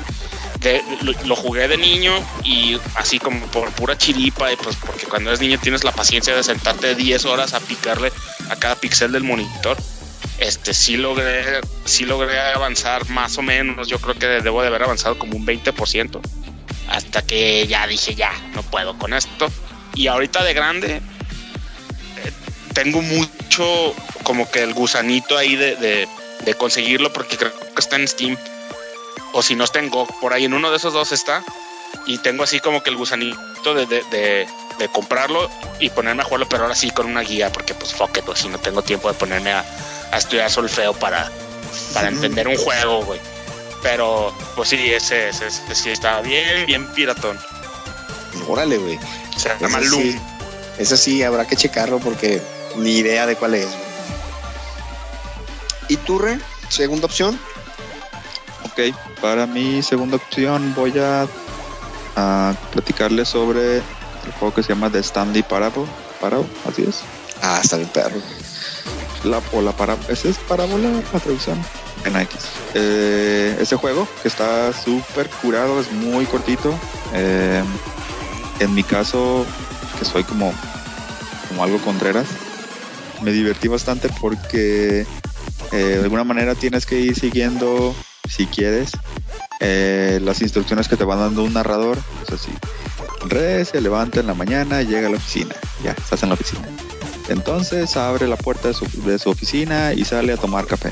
lo, 1.25 1.35
jugué 1.35 1.67
de 1.67 1.77
niño 1.77 2.13
y 2.43 2.79
así 2.95 3.19
como 3.19 3.45
por 3.47 3.71
pura 3.71 3.97
chiripa, 3.97 4.51
y 4.51 4.55
pues 4.55 4.75
porque 4.75 5.05
cuando 5.05 5.29
eres 5.29 5.41
niño 5.41 5.59
tienes 5.59 5.83
la 5.83 5.91
paciencia 5.91 6.35
de 6.35 6.43
sentarte 6.43 6.95
10 6.95 7.25
horas 7.25 7.53
a 7.53 7.59
picarle 7.59 8.11
a 8.49 8.55
cada 8.55 8.75
pixel 8.75 9.11
del 9.11 9.23
monitor. 9.23 9.77
Este 10.37 10.73
sí 10.73 10.97
logré, 10.97 11.61
sí 11.85 12.05
logré 12.05 12.39
avanzar 12.39 13.07
más 13.09 13.37
o 13.37 13.41
menos. 13.41 13.87
Yo 13.87 13.99
creo 13.99 14.15
que 14.15 14.25
debo 14.25 14.61
de 14.61 14.67
haber 14.67 14.83
avanzado 14.83 15.17
como 15.17 15.37
un 15.37 15.45
20%. 15.45 16.19
Hasta 16.89 17.21
que 17.21 17.67
ya 17.67 17.85
dije, 17.87 18.15
ya, 18.15 18.31
no 18.55 18.63
puedo 18.63 18.97
con 18.97 19.13
esto. 19.13 19.47
Y 19.93 20.07
ahorita 20.07 20.43
de 20.43 20.53
grande, 20.53 21.01
tengo 22.73 23.01
mucho 23.01 23.93
como 24.23 24.49
que 24.49 24.63
el 24.63 24.73
gusanito 24.73 25.37
ahí 25.37 25.55
de, 25.55 25.75
de, 25.75 26.07
de, 26.45 26.53
conseguirlo 26.55 27.11
porque 27.11 27.37
creo 27.37 27.51
que 27.53 27.79
está 27.79 27.95
en 27.95 28.07
Steam 28.07 28.37
o 29.33 29.41
si 29.41 29.55
no 29.55 29.63
está 29.63 29.79
en 29.79 29.89
GOG, 29.89 30.19
por 30.19 30.33
ahí 30.33 30.45
en 30.45 30.53
uno 30.53 30.71
de 30.71 30.77
esos 30.77 30.93
dos 30.93 31.11
está 31.11 31.43
y 32.05 32.17
tengo 32.19 32.43
así 32.43 32.59
como 32.59 32.83
que 32.83 32.89
el 32.89 32.97
gusanito 32.97 33.73
de, 33.73 33.85
de, 33.85 34.47
de 34.79 34.87
comprarlo 34.89 35.49
y 35.79 35.89
ponerme 35.89 36.21
a 36.21 36.25
jugarlo, 36.25 36.47
pero 36.49 36.63
ahora 36.63 36.75
sí 36.75 36.91
con 36.91 37.05
una 37.05 37.21
guía 37.21 37.51
porque 37.51 37.73
pues 37.73 37.93
fuck 37.93 38.17
it, 38.17 38.23
pues 38.23 38.39
si 38.39 38.49
no 38.49 38.57
tengo 38.59 38.81
tiempo 38.81 39.07
de 39.07 39.17
ponerme 39.17 39.51
a, 39.51 39.65
a 40.11 40.17
estudiar 40.17 40.49
solfeo 40.49 40.93
para, 40.93 41.31
para 41.93 42.09
sí. 42.09 42.15
entender 42.15 42.47
un 42.47 42.57
juego, 42.57 43.03
güey. 43.03 43.19
Pero 43.81 44.35
pues 44.55 44.69
sí, 44.69 44.93
ese, 44.93 45.29
ese, 45.29 45.47
ese, 45.47 45.75
sí 45.75 45.89
está 45.89 46.21
bien, 46.21 46.65
bien 46.67 46.87
piratón. 46.93 47.39
Órale, 48.47 48.77
güey. 48.77 48.99
Se 49.37 49.49
llama 49.59 49.79
Loom. 49.79 50.01
Sí, 50.01 50.19
ese 50.77 50.97
sí 50.97 51.23
habrá 51.23 51.47
que 51.47 51.55
checarlo 51.55 51.99
porque 51.99 52.41
ni 52.77 52.97
idea 52.97 53.25
de 53.25 53.35
cuál 53.35 53.55
es. 53.55 53.67
¿Y 55.87 55.97
tú, 55.97 56.19
Re? 56.19 56.39
¿Segunda 56.69 57.05
opción? 57.05 57.39
Ok, 58.65 58.95
para 59.21 59.45
mi 59.45 59.81
segunda 59.83 60.15
opción 60.15 60.73
voy 60.75 60.97
a, 60.97 61.27
a 62.15 62.55
platicarles 62.71 63.27
sobre 63.27 63.77
el 63.77 64.31
juego 64.39 64.53
que 64.53 64.63
se 64.63 64.69
llama 64.69 64.89
The 64.89 64.99
Stanley 64.99 65.43
Parable. 65.43 65.85
Parable, 66.21 66.47
así 66.65 66.83
es. 66.83 67.01
Ah, 67.41 67.59
está 67.61 67.77
bien 67.77 67.89
perro. 67.89 68.21
La, 69.23 69.41
o 69.51 69.61
la 69.61 69.71
para, 69.71 69.97
¿ese 70.07 70.29
es 70.29 70.37
parábola 70.37 70.89
la 71.11 71.19
traducción? 71.19 71.63
En 72.05 72.15
X. 72.15 72.37
Eh, 72.73 73.57
ese 73.59 73.75
juego 73.75 74.07
que 74.21 74.27
está 74.27 74.73
súper 74.73 75.29
curado, 75.41 75.79
es 75.79 75.91
muy 75.91 76.25
cortito. 76.25 76.73
Eh, 77.13 77.63
en 78.59 78.73
mi 78.73 78.83
caso, 78.83 79.45
que 79.99 80.05
soy 80.05 80.23
como, 80.23 80.53
como 81.49 81.63
algo 81.63 81.79
contreras, 81.79 82.27
me 83.21 83.31
divertí 83.31 83.67
bastante 83.67 84.09
porque 84.19 85.05
eh, 85.71 85.75
de 85.75 86.03
alguna 86.03 86.23
manera 86.23 86.55
tienes 86.55 86.85
que 86.85 86.99
ir 86.99 87.15
siguiendo, 87.15 87.95
si 88.29 88.45
quieres, 88.45 88.91
eh, 89.59 90.19
las 90.21 90.41
instrucciones 90.41 90.87
que 90.87 90.97
te 90.97 91.05
va 91.05 91.15
dando 91.15 91.43
un 91.43 91.53
narrador. 91.53 91.97
O 92.23 92.25
sea, 92.25 92.37
si 92.37 92.51
Re 93.27 93.63
se 93.65 93.79
levanta 93.79 94.19
en 94.19 94.27
la 94.27 94.33
mañana, 94.33 94.81
llega 94.81 95.07
a 95.07 95.11
la 95.11 95.17
oficina, 95.17 95.55
ya, 95.83 95.91
estás 95.91 96.23
en 96.23 96.29
la 96.29 96.35
oficina. 96.35 96.67
Entonces 97.29 97.95
abre 97.95 98.27
la 98.27 98.35
puerta 98.35 98.69
de 98.69 98.73
su, 98.73 98.85
de 99.03 99.19
su, 99.19 99.29
oficina 99.29 99.93
y 99.93 100.03
sale 100.03 100.33
a 100.33 100.37
tomar 100.37 100.65
café. 100.65 100.91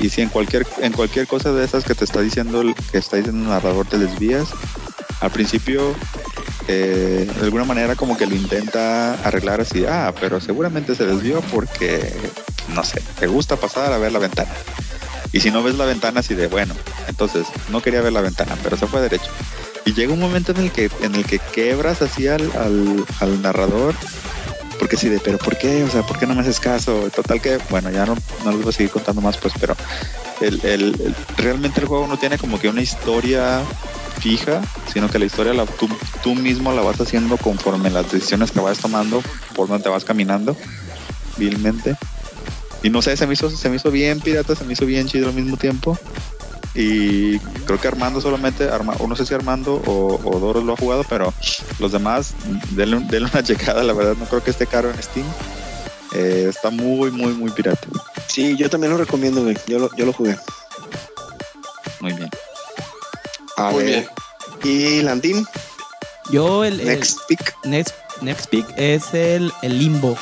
Y 0.00 0.08
si 0.08 0.22
en 0.22 0.30
cualquier, 0.30 0.66
en 0.80 0.92
cualquier 0.92 1.26
cosa 1.26 1.52
de 1.52 1.64
esas 1.64 1.84
que 1.84 1.94
te 1.94 2.04
está 2.04 2.22
diciendo 2.22 2.62
que 2.90 2.98
está 2.98 3.18
diciendo 3.18 3.42
el 3.42 3.48
narrador 3.50 3.86
te 3.86 3.98
desvías, 3.98 4.48
al 5.20 5.30
principio 5.30 5.94
de 6.72 7.40
alguna 7.42 7.64
manera 7.64 7.96
como 7.96 8.16
que 8.16 8.26
lo 8.26 8.34
intenta 8.34 9.14
arreglar 9.24 9.60
así, 9.60 9.84
ah, 9.86 10.14
pero 10.20 10.40
seguramente 10.40 10.94
se 10.94 11.06
desvió 11.06 11.40
porque, 11.52 12.12
no 12.68 12.84
sé, 12.84 13.02
te 13.18 13.26
gusta 13.26 13.56
pasar 13.56 13.92
a 13.92 13.98
ver 13.98 14.12
la 14.12 14.18
ventana. 14.18 14.50
Y 15.32 15.40
si 15.40 15.50
no 15.50 15.62
ves 15.62 15.76
la 15.76 15.84
ventana 15.84 16.20
así 16.20 16.34
de, 16.34 16.48
bueno, 16.48 16.74
entonces 17.06 17.46
no 17.70 17.80
quería 17.80 18.00
ver 18.00 18.12
la 18.12 18.20
ventana, 18.20 18.56
pero 18.62 18.76
se 18.76 18.86
fue 18.86 19.00
derecho. 19.00 19.30
Y 19.84 19.94
llega 19.94 20.12
un 20.12 20.20
momento 20.20 20.52
en 20.52 20.58
el 20.58 20.72
que, 20.72 20.90
en 21.02 21.14
el 21.14 21.24
que 21.24 21.38
quebras 21.38 22.02
así 22.02 22.28
al, 22.28 22.50
al, 22.56 23.04
al 23.20 23.42
narrador 23.42 23.94
porque 24.80 24.96
sí 24.96 25.10
de, 25.10 25.20
pero 25.20 25.36
¿por 25.36 25.58
qué? 25.58 25.84
O 25.84 25.90
sea, 25.90 26.02
¿por 26.02 26.18
qué 26.18 26.26
no 26.26 26.34
me 26.34 26.40
haces 26.40 26.58
caso? 26.58 27.10
Total 27.14 27.40
que, 27.40 27.58
bueno, 27.68 27.90
ya 27.90 28.06
no, 28.06 28.16
no 28.44 28.50
les 28.50 28.62
voy 28.62 28.70
a 28.70 28.72
seguir 28.72 28.90
contando 28.90 29.20
más, 29.20 29.36
pues, 29.36 29.52
pero 29.60 29.76
el, 30.40 30.58
el, 30.64 30.82
el, 31.00 31.14
realmente 31.36 31.80
el 31.80 31.86
juego 31.86 32.06
no 32.06 32.16
tiene 32.16 32.38
como 32.38 32.58
que 32.58 32.70
una 32.70 32.80
historia 32.80 33.60
fija, 34.20 34.60
sino 34.92 35.08
que 35.08 35.18
la 35.18 35.24
historia 35.24 35.54
la, 35.54 35.66
tú, 35.66 35.88
tú 36.22 36.34
mismo 36.34 36.72
la 36.72 36.82
vas 36.82 37.00
haciendo 37.00 37.36
conforme 37.36 37.90
las 37.90 38.10
decisiones 38.12 38.50
que 38.50 38.60
vas 38.60 38.78
tomando, 38.78 39.22
por 39.54 39.68
donde 39.68 39.82
te 39.82 39.88
vas 39.88 40.04
caminando, 40.04 40.56
vilmente. 41.36 41.96
Y 42.82 42.90
no 42.90 43.02
sé, 43.02 43.16
se 43.16 43.26
me 43.26 43.34
hizo, 43.34 43.50
se 43.50 43.68
me 43.68 43.76
hizo 43.76 43.90
bien 43.90 44.20
pirata, 44.20 44.54
se 44.54 44.64
me 44.64 44.74
hizo 44.74 44.86
bien 44.86 45.06
chido 45.06 45.28
al 45.28 45.34
mismo 45.34 45.56
tiempo. 45.56 45.98
Y 46.74 47.38
creo 47.66 47.80
que 47.80 47.88
Armando 47.88 48.20
solamente, 48.20 48.68
Arma, 48.68 48.94
o 49.00 49.08
no 49.08 49.16
sé 49.16 49.26
si 49.26 49.34
Armando 49.34 49.82
o, 49.86 50.20
o, 50.22 50.38
Doros 50.38 50.62
lo 50.62 50.74
ha 50.74 50.76
jugado, 50.76 51.04
pero 51.08 51.34
los 51.80 51.90
demás, 51.90 52.34
denle, 52.70 53.00
denle, 53.08 53.28
una 53.32 53.42
checada, 53.42 53.82
la 53.82 53.92
verdad, 53.92 54.14
no 54.16 54.26
creo 54.26 54.44
que 54.44 54.50
esté 54.50 54.66
caro 54.66 54.90
en 54.90 55.02
Steam. 55.02 55.26
Eh, 56.12 56.46
está 56.48 56.70
muy, 56.70 57.10
muy, 57.10 57.32
muy 57.34 57.50
pirata. 57.50 57.86
Sí, 58.28 58.56
yo 58.56 58.70
también 58.70 58.92
lo 58.92 58.98
recomiendo, 58.98 59.42
güey. 59.42 59.56
Yo 59.66 59.78
lo, 59.78 59.94
yo 59.96 60.06
lo 60.06 60.12
jugué. 60.12 60.36
Muy 62.00 62.12
bien. 62.12 62.30
A 63.68 63.70
muy 63.72 63.84
ver. 63.84 64.08
Bien. 64.62 64.98
¿Y 64.98 65.02
Landín? 65.02 65.46
Yo 66.30 66.64
el... 66.64 66.84
Next 66.84 67.18
el, 67.18 67.36
Pick. 67.36 67.54
Next, 67.64 67.94
next 68.22 68.46
Pick 68.48 68.66
es 68.76 69.14
el, 69.14 69.52
el 69.62 69.78
Limbo. 69.78 70.16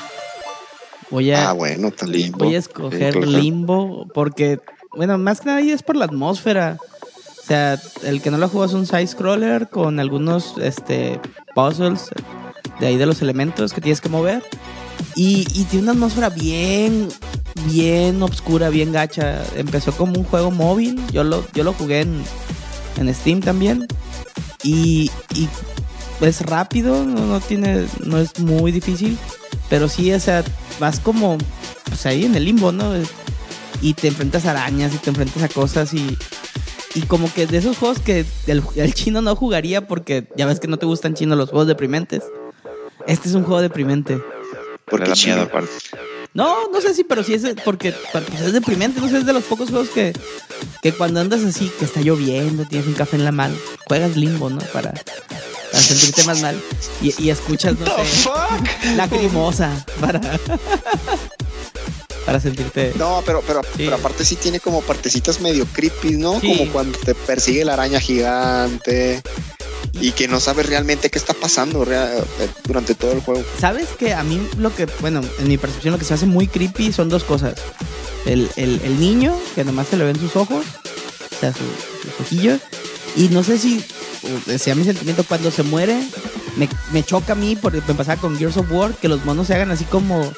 Voy 1.11 1.33
a, 1.33 1.51
Ah, 1.51 1.53
bueno, 1.53 1.91
también. 1.91 2.33
voy 2.33 2.55
a 2.55 2.59
escoger 2.59 3.15
claro. 3.15 3.27
Limbo 3.27 4.07
porque, 4.13 4.61
bueno, 4.93 5.17
más 5.19 5.41
que 5.41 5.47
nada 5.47 5.59
ahí 5.59 5.71
es 5.71 5.83
por 5.83 5.97
la 5.97 6.05
atmósfera. 6.05 6.79
O 6.81 7.47
sea, 7.47 7.81
el 8.03 8.21
que 8.21 8.31
no 8.31 8.37
lo 8.37 8.49
jugó 8.49 8.67
es 8.67 8.75
un 8.75 8.87
side-scroller 8.87 9.69
con 9.71 10.01
algunos 10.01 10.55
este, 10.61 11.19
puzzles 11.55 12.11
de 12.79 12.87
ahí 12.87 12.97
de 12.99 13.07
los 13.07 13.23
elementos 13.23 13.73
que 13.73 13.81
tienes 13.81 14.03
que 14.03 14.11
mover. 14.11 14.43
Y, 15.15 15.47
y 15.59 15.65
tiene 15.65 15.85
una 15.85 15.93
atmósfera 15.93 16.29
bien, 16.29 17.09
bien 17.71 18.23
obscura, 18.23 18.69
bien 18.69 18.93
gacha. 18.93 19.43
Empezó 19.57 19.93
como 19.93 20.13
un 20.19 20.25
juego 20.25 20.51
móvil. 20.51 21.01
Yo 21.11 21.25
lo, 21.25 21.43
yo 21.55 21.65
lo 21.65 21.73
jugué 21.73 22.03
en, 22.03 22.23
en 22.99 23.13
Steam 23.15 23.41
también. 23.41 23.87
Y, 24.63 25.11
y 25.35 25.49
es 26.21 26.41
rápido, 26.43 27.05
no, 27.05 27.27
no 27.27 27.41
tiene, 27.41 27.87
no 28.05 28.19
es 28.19 28.39
muy 28.39 28.73
difícil. 28.73 29.17
Pero 29.71 29.89
sí, 29.89 30.13
o 30.13 30.21
sea, 30.21 30.45
vas 30.81 31.01
como 31.01 31.39
pues 31.85 32.07
ahí 32.07 32.25
en 32.25 32.35
el 32.35 32.45
limbo, 32.45 32.73
¿no? 32.73 32.93
Y 33.81 33.95
te 33.95 34.09
enfrentas 34.09 34.47
a 34.47 34.51
arañas 34.53 34.95
y 34.95 34.99
te 34.99 35.11
enfrentas 35.11 35.43
a 35.43 35.49
cosas 35.49 35.93
y, 35.95 36.17
y 36.95 37.03
como 37.03 37.33
que 37.33 37.47
de 37.47 37.59
esos 37.59 37.77
juegos 37.77 38.01
que 38.01 38.25
el, 38.47 38.63
el 38.77 38.95
chino 38.95 39.23
no 39.23 39.37
jugaría 39.37 39.87
porque 39.87 40.27
ya 40.37 40.47
ves 40.47 40.59
que 40.59 40.69
no 40.69 40.79
te 40.79 40.87
gustan 40.87 41.15
chino 41.15 41.37
los 41.37 41.51
juegos 41.51 41.69
deprimentes. 41.69 42.25
Este 43.07 43.29
es 43.29 43.35
un 43.35 43.45
juego 43.45 43.61
deprimente. 43.61 44.19
Porque 44.87 45.05
Me 45.05 45.09
da 45.11 45.15
chino. 45.15 45.37
miedo 45.37 45.49
aparte. 45.49 45.71
No, 46.39 46.69
no 46.71 46.81
sé 46.81 46.95
si, 46.95 47.03
pero 47.03 47.25
sí 47.25 47.35
es 47.35 47.43
porque 47.65 47.93
pues, 48.13 48.25
es 48.41 48.53
deprimente. 48.53 49.01
No 49.01 49.09
sé, 49.09 49.19
es 49.19 49.27
de 49.27 49.33
los 49.33 49.43
pocos 49.43 49.71
juegos 49.71 49.89
que, 49.89 50.13
que 50.83 50.93
cuando 50.93 51.19
andas 51.19 51.43
así, 51.43 51.69
que 51.81 51.85
está 51.85 52.01
lloviendo, 52.01 52.65
tienes 52.65 52.87
un 52.87 52.95
café 52.95 53.17
en 53.17 53.25
la 53.25 53.33
mano, 53.33 53.57
juegas 53.87 54.17
limbo, 54.17 54.49
¿no? 54.49 54.59
Para, 54.73 54.93
para 54.93 55.83
sentirte 55.83 56.23
más 56.23 56.41
mal. 56.41 56.57
Y, 57.03 57.13
y 57.21 57.31
escuchas, 57.31 57.75
no 57.81 57.87
sé, 57.87 58.95
lacrimosa 58.95 59.85
para, 60.01 60.21
para 62.25 62.39
sentirte. 62.39 62.93
No, 62.97 63.21
pero, 63.27 63.43
pero, 63.45 63.63
Sí. 63.65 63.71
pero 63.87 63.97
aparte 63.97 64.25
sí 64.25 64.37
tiene 64.37 64.61
como 64.61 64.81
partecitas 64.83 65.41
medio 65.41 65.67
creepy, 65.73 66.13
¿no? 66.13 66.41
Sí. 66.41 66.57
Como 66.57 66.71
cuando 66.73 66.97
te 66.99 67.17
persigue 67.17 67.65
la 67.65 67.73
araña 67.73 67.99
gigante 68.01 69.23
y 69.93 70.13
que 70.13 70.29
no 70.29 70.41
sabes 70.41 70.67
realmente 70.67 71.11
qué 71.11 71.19
está 71.19 71.35
pasando 71.35 71.85
durante 72.67 72.95
todo 72.95 73.13
el 73.13 73.21
juego. 73.21 73.43
¿Sabes 73.59 73.89
que 73.99 74.15
a 74.15 74.23
mí 74.23 74.41
lo 74.59 74.75
que, 74.75 74.87
bueno, 75.01 75.21
en 75.39 75.49
mi 75.49 75.59
percepción 75.59 75.93
lo 75.93 75.99
que 75.99 76.05
se 76.05 76.15
hace 76.15 76.27
muy 76.27 76.47
creepy 76.47 76.93
son 76.93 77.09
dos 77.09 77.25
cosas. 77.25 77.55
El, 78.27 78.49
el, 78.57 78.81
el 78.85 79.01
niño, 79.01 79.35
que 79.55 79.65
nomás 79.65 79.89
se 79.89 79.97
le 79.97 80.05
ven 80.05 80.19
sus 80.19 80.37
ojos, 80.37 80.65
o 80.65 81.41
sea, 81.41 81.53
su- 81.53 81.59
sus 82.11 82.21
ojillos. 82.21 82.61
Y 83.17 83.29
no 83.29 83.43
sé 83.43 83.59
si 83.59 83.83
sea 84.59 84.75
mi 84.75 84.85
sentimiento 84.85 85.25
cuando 85.25 85.51
se 85.51 85.63
muere, 85.63 85.99
me, 86.57 86.69
me 86.93 87.03
choca 87.03 87.33
a 87.33 87.37
mí, 87.37 87.57
porque 87.57 87.81
me 87.87 87.95
pasaba 87.95 88.21
con 88.21 88.37
Gears 88.39 88.57
of 88.59 88.71
War, 88.71 88.93
que 88.95 89.09
los 89.09 89.25
monos 89.25 89.47
se 89.47 89.55
hagan 89.55 89.71
así 89.71 89.85
como, 89.85 90.33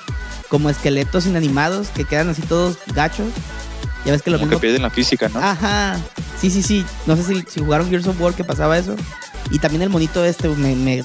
como 0.48 0.70
esqueletos 0.70 1.26
inanimados, 1.26 1.88
que 1.88 2.04
quedan 2.04 2.28
así 2.28 2.42
todos 2.42 2.76
gachos. 2.94 3.28
Ya 4.04 4.12
ves 4.12 4.22
que 4.22 4.30
lo 4.30 4.38
Como 4.38 4.48
que 4.48 4.54
mismo 4.54 4.60
pierden 4.60 4.82
la 4.82 4.90
física, 4.90 5.28
¿no? 5.28 5.40
Ajá. 5.40 5.98
Sí, 6.40 6.50
sí, 6.50 6.62
sí. 6.62 6.86
No 7.06 7.16
sé 7.16 7.24
si, 7.24 7.44
si 7.50 7.60
jugaron 7.60 7.90
Gears 7.90 8.06
of 8.06 8.18
War 8.20 8.32
que 8.32 8.44
pasaba 8.44 8.78
eso. 8.78 8.94
Y 9.50 9.58
también 9.58 9.82
el 9.82 9.88
monito 9.90 10.24
este 10.24 10.48
me, 10.48 10.74
me, 10.76 11.04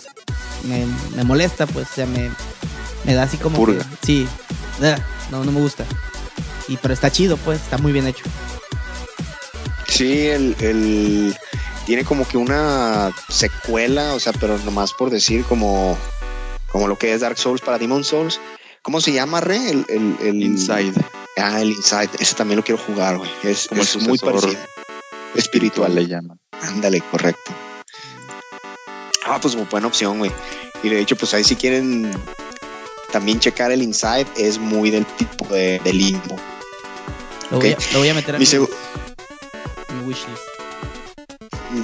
me, 0.63 0.85
me 1.15 1.23
molesta, 1.23 1.65
pues. 1.67 1.87
O 1.91 1.93
sea, 1.95 2.05
me, 2.05 2.29
me 3.05 3.13
da 3.13 3.23
así 3.23 3.37
como. 3.37 3.57
Purga. 3.57 3.83
que- 4.01 4.05
sí. 4.05 4.27
No, 5.31 5.43
no 5.43 5.51
me 5.51 5.59
gusta. 5.61 5.85
Y 6.67 6.77
pero 6.77 6.93
está 6.93 7.11
chido, 7.11 7.37
pues. 7.37 7.61
Está 7.61 7.77
muy 7.77 7.91
bien 7.91 8.07
hecho. 8.07 8.25
Sí, 9.87 10.27
el, 10.27 10.55
el- 10.59 11.35
tiene 11.85 12.03
como 12.03 12.27
que 12.27 12.37
una 12.37 13.11
secuela, 13.29 14.13
o 14.13 14.19
sea, 14.19 14.33
pero 14.33 14.57
nomás 14.59 14.91
por 14.93 15.09
decir 15.11 15.43
como, 15.45 15.95
como 16.71 16.87
lo 16.87 16.97
que 16.97 17.13
es 17.13 17.21
Dark 17.21 17.37
Souls 17.37 17.61
para 17.61 17.77
Demon 17.77 18.03
Souls. 18.03 18.39
¿Cómo 18.81 19.01
se 19.01 19.13
llama, 19.13 19.39
Re? 19.41 19.69
El, 19.69 19.85
el, 19.89 20.15
el- 20.21 20.43
Inside. 20.43 20.93
Ah, 21.37 21.61
el 21.61 21.69
Inside. 21.71 22.09
Ese 22.19 22.35
también 22.35 22.57
lo 22.57 22.63
quiero 22.63 22.81
jugar, 22.81 23.17
güey. 23.17 23.29
Es, 23.43 23.67
Como 23.67 23.81
es 23.81 23.95
muy 23.97 24.17
parecido. 24.17 24.55
Espiritual. 25.35 25.93
le 25.95 26.07
llaman. 26.07 26.39
Ándale, 26.61 27.01
correcto. 27.01 27.51
Ah, 29.25 29.39
pues 29.41 29.55
buena 29.69 29.87
opción, 29.87 30.19
güey. 30.19 30.31
Y 30.83 30.89
de 30.89 30.99
hecho, 30.99 31.15
pues 31.15 31.33
ahí 31.33 31.43
si 31.43 31.55
quieren 31.55 32.11
también 33.11 33.39
checar 33.39 33.71
el 33.71 33.81
Inside, 33.81 34.27
es 34.37 34.59
muy 34.59 34.91
del 34.91 35.05
tipo 35.05 35.45
de, 35.53 35.79
de 35.83 35.93
limbo. 35.93 36.35
Lo, 37.51 37.59
voy, 37.59 37.71
a, 37.73 37.77
lo 37.93 37.99
voy 37.99 38.09
a 38.09 38.13
meter 38.13 38.35
a 38.35 38.39
Mi 38.39 38.45
mi, 38.45 38.57
mi 39.95 40.07
wishlist. 40.07 40.41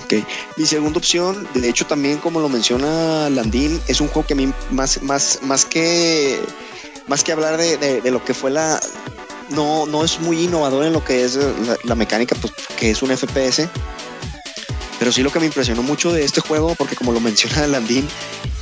Ok. 0.04 0.14
Mi 0.58 0.66
segunda 0.66 1.00
opción, 1.00 1.48
de 1.54 1.68
hecho 1.70 1.86
también 1.86 2.18
como 2.20 2.40
lo 2.40 2.48
menciona 2.50 3.30
Landín, 3.30 3.82
es 3.88 4.00
un 4.02 4.08
juego 4.08 4.28
que 4.28 4.34
a 4.34 4.38
mí 4.38 4.52
más, 4.70 5.02
más, 5.02 5.40
más 5.44 5.66
que 5.66 6.40
más 7.08 7.24
que 7.24 7.32
hablar 7.34 7.58
de, 7.58 7.78
de- 7.78 8.02
de 8.02 8.12
lo 8.12 8.24
que 8.24 8.34
fue 8.34 8.52
la 8.52 8.80
no, 9.50 9.86
no 9.86 10.06
es 10.06 10.20
muy 10.22 10.44
innovador 10.44 10.86
en 10.86 10.94
lo 10.94 11.04
que 11.04 11.26
es 11.26 11.36
la, 11.36 11.76
la 11.84 11.96
mecánica, 11.96 12.36
pues 12.40 12.54
que 12.78 12.92
es 12.92 13.02
un 13.02 13.10
FPS. 13.16 13.68
Pero 15.02 15.12
sí 15.12 15.24
lo 15.24 15.32
que 15.32 15.40
me 15.40 15.48
impresionó 15.48 15.82
mucho 15.82 16.14
de 16.14 16.24
este 16.24 16.42
juego, 16.42 16.76
porque 16.76 16.96
como 16.96 17.12
lo 17.12 17.20
menciona 17.20 17.66
Landín, 17.66 18.08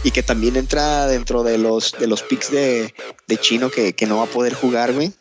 y 0.05 0.11
que 0.11 0.23
también 0.23 0.55
entra 0.55 1.05
dentro 1.05 1.43
de 1.43 1.57
los 1.57 1.91
de 1.99 2.07
los 2.07 2.23
picks 2.23 2.49
de, 2.49 2.93
de 3.27 3.37
chino 3.37 3.69
que, 3.69 3.91
que 3.91 4.05
no 4.05 4.19
va 4.19 4.23
a 4.23 4.27
poder 4.27 4.53
jugar, 4.53 4.93
güey, 4.93 5.11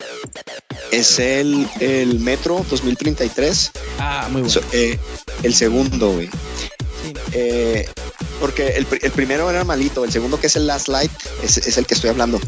es 0.92 1.18
el, 1.18 1.68
el 1.80 2.20
Metro 2.20 2.64
2033. 2.70 3.72
Ah, 3.98 4.28
muy 4.30 4.42
bueno. 4.42 4.48
So- 4.48 4.62
eh, 4.70 4.96
el 5.42 5.54
segundo, 5.56 6.12
güey. 6.12 6.30
Eh, 7.32 7.88
porque 8.40 8.68
el, 8.68 8.86
pri- 8.86 9.00
el 9.02 9.10
primero 9.12 9.50
era 9.50 9.64
malito, 9.64 10.04
el 10.04 10.12
segundo 10.12 10.40
que 10.40 10.46
es 10.46 10.56
el 10.56 10.66
Last 10.66 10.88
Light 10.88 11.10
es, 11.42 11.56
es 11.58 11.76
el 11.76 11.86
que 11.86 11.94
estoy 11.94 12.10
hablando. 12.10 12.40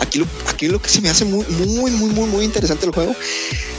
Aquí 0.00 0.18
lo, 0.18 0.26
aquí 0.48 0.68
lo 0.68 0.80
que 0.80 0.88
se 0.88 1.00
me 1.00 1.08
hace 1.08 1.24
muy, 1.24 1.44
muy, 1.46 1.90
muy, 1.90 2.10
muy, 2.10 2.28
muy 2.28 2.44
interesante 2.44 2.86
el 2.86 2.92
juego, 2.92 3.14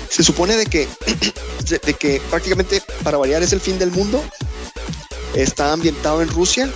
se 0.10 0.24
supone 0.24 0.56
de 0.58 0.66
que, 0.66 0.88
de, 1.70 1.80
de 1.80 1.94
que 1.94 2.22
prácticamente 2.30 2.82
para 3.04 3.18
variar 3.18 3.44
es 3.44 3.54
el 3.54 3.62
fin 3.62 3.78
del 3.80 3.92
mundo. 3.92 4.24
Está 5.36 5.72
ambientado 5.74 6.22
en 6.24 6.28
Rusia 6.30 6.70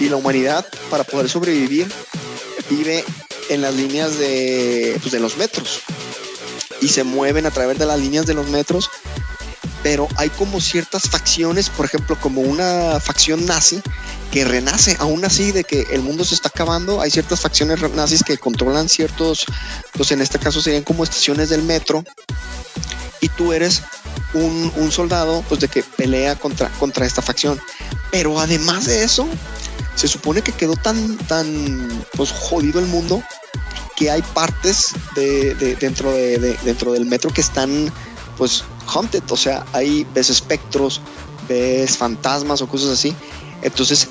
y 0.00 0.08
la 0.08 0.16
humanidad 0.16 0.66
para 0.90 1.04
poder 1.04 1.28
sobrevivir 1.28 1.86
vive 2.68 3.04
en 3.48 3.62
las 3.62 3.74
líneas 3.74 4.18
de, 4.18 4.98
pues, 5.00 5.12
de 5.12 5.20
los 5.20 5.36
metros 5.36 5.80
y 6.80 6.88
se 6.88 7.04
mueven 7.04 7.46
a 7.46 7.52
través 7.52 7.78
de 7.78 7.86
las 7.86 8.00
líneas 8.00 8.26
de 8.26 8.34
los 8.34 8.48
metros 8.48 8.90
pero 9.82 10.08
hay 10.16 10.30
como 10.30 10.60
ciertas 10.60 11.08
facciones, 11.08 11.70
por 11.70 11.86
ejemplo, 11.86 12.18
como 12.20 12.40
una 12.40 12.98
facción 13.00 13.46
nazi 13.46 13.80
que 14.30 14.44
renace, 14.44 14.96
aún 14.98 15.24
así 15.24 15.52
de 15.52 15.64
que 15.64 15.86
el 15.90 16.02
mundo 16.02 16.24
se 16.24 16.34
está 16.34 16.48
acabando, 16.48 17.00
hay 17.00 17.10
ciertas 17.10 17.40
facciones 17.40 17.80
nazis 17.94 18.22
que 18.24 18.36
controlan 18.38 18.88
ciertos, 18.88 19.46
pues 19.92 20.10
en 20.10 20.20
este 20.20 20.38
caso 20.38 20.60
serían 20.60 20.82
como 20.82 21.04
estaciones 21.04 21.48
del 21.48 21.62
metro, 21.62 22.04
y 23.20 23.28
tú 23.30 23.52
eres 23.52 23.82
un, 24.34 24.92
soldado, 24.92 25.42
pues 25.48 25.60
de 25.60 25.68
que 25.68 25.82
pelea 25.82 26.36
contra, 26.36 26.68
contra 26.78 27.06
esta 27.06 27.22
facción. 27.22 27.60
Pero 28.10 28.38
además 28.38 28.86
de 28.86 29.02
eso, 29.04 29.26
se 29.94 30.08
supone 30.08 30.42
que 30.42 30.52
quedó 30.52 30.76
tan, 30.76 31.16
tan, 31.18 32.04
pues 32.16 32.30
jodido 32.30 32.78
el 32.80 32.86
mundo 32.86 33.22
que 33.96 34.10
hay 34.10 34.22
partes 34.22 34.92
de, 35.14 35.54
de- 35.54 35.76
dentro, 35.76 36.12
de, 36.12 36.38
de- 36.38 36.58
dentro 36.64 36.92
del 36.92 37.06
metro 37.06 37.32
que 37.32 37.40
están 37.40 37.90
pues 38.36 38.64
haunted, 38.86 39.22
o 39.30 39.36
sea, 39.36 39.64
hay 39.72 40.06
ves 40.14 40.30
espectros, 40.30 41.00
ves 41.48 41.96
fantasmas 41.96 42.62
o 42.62 42.68
cosas 42.68 42.90
así. 42.90 43.14
Entonces 43.62 44.08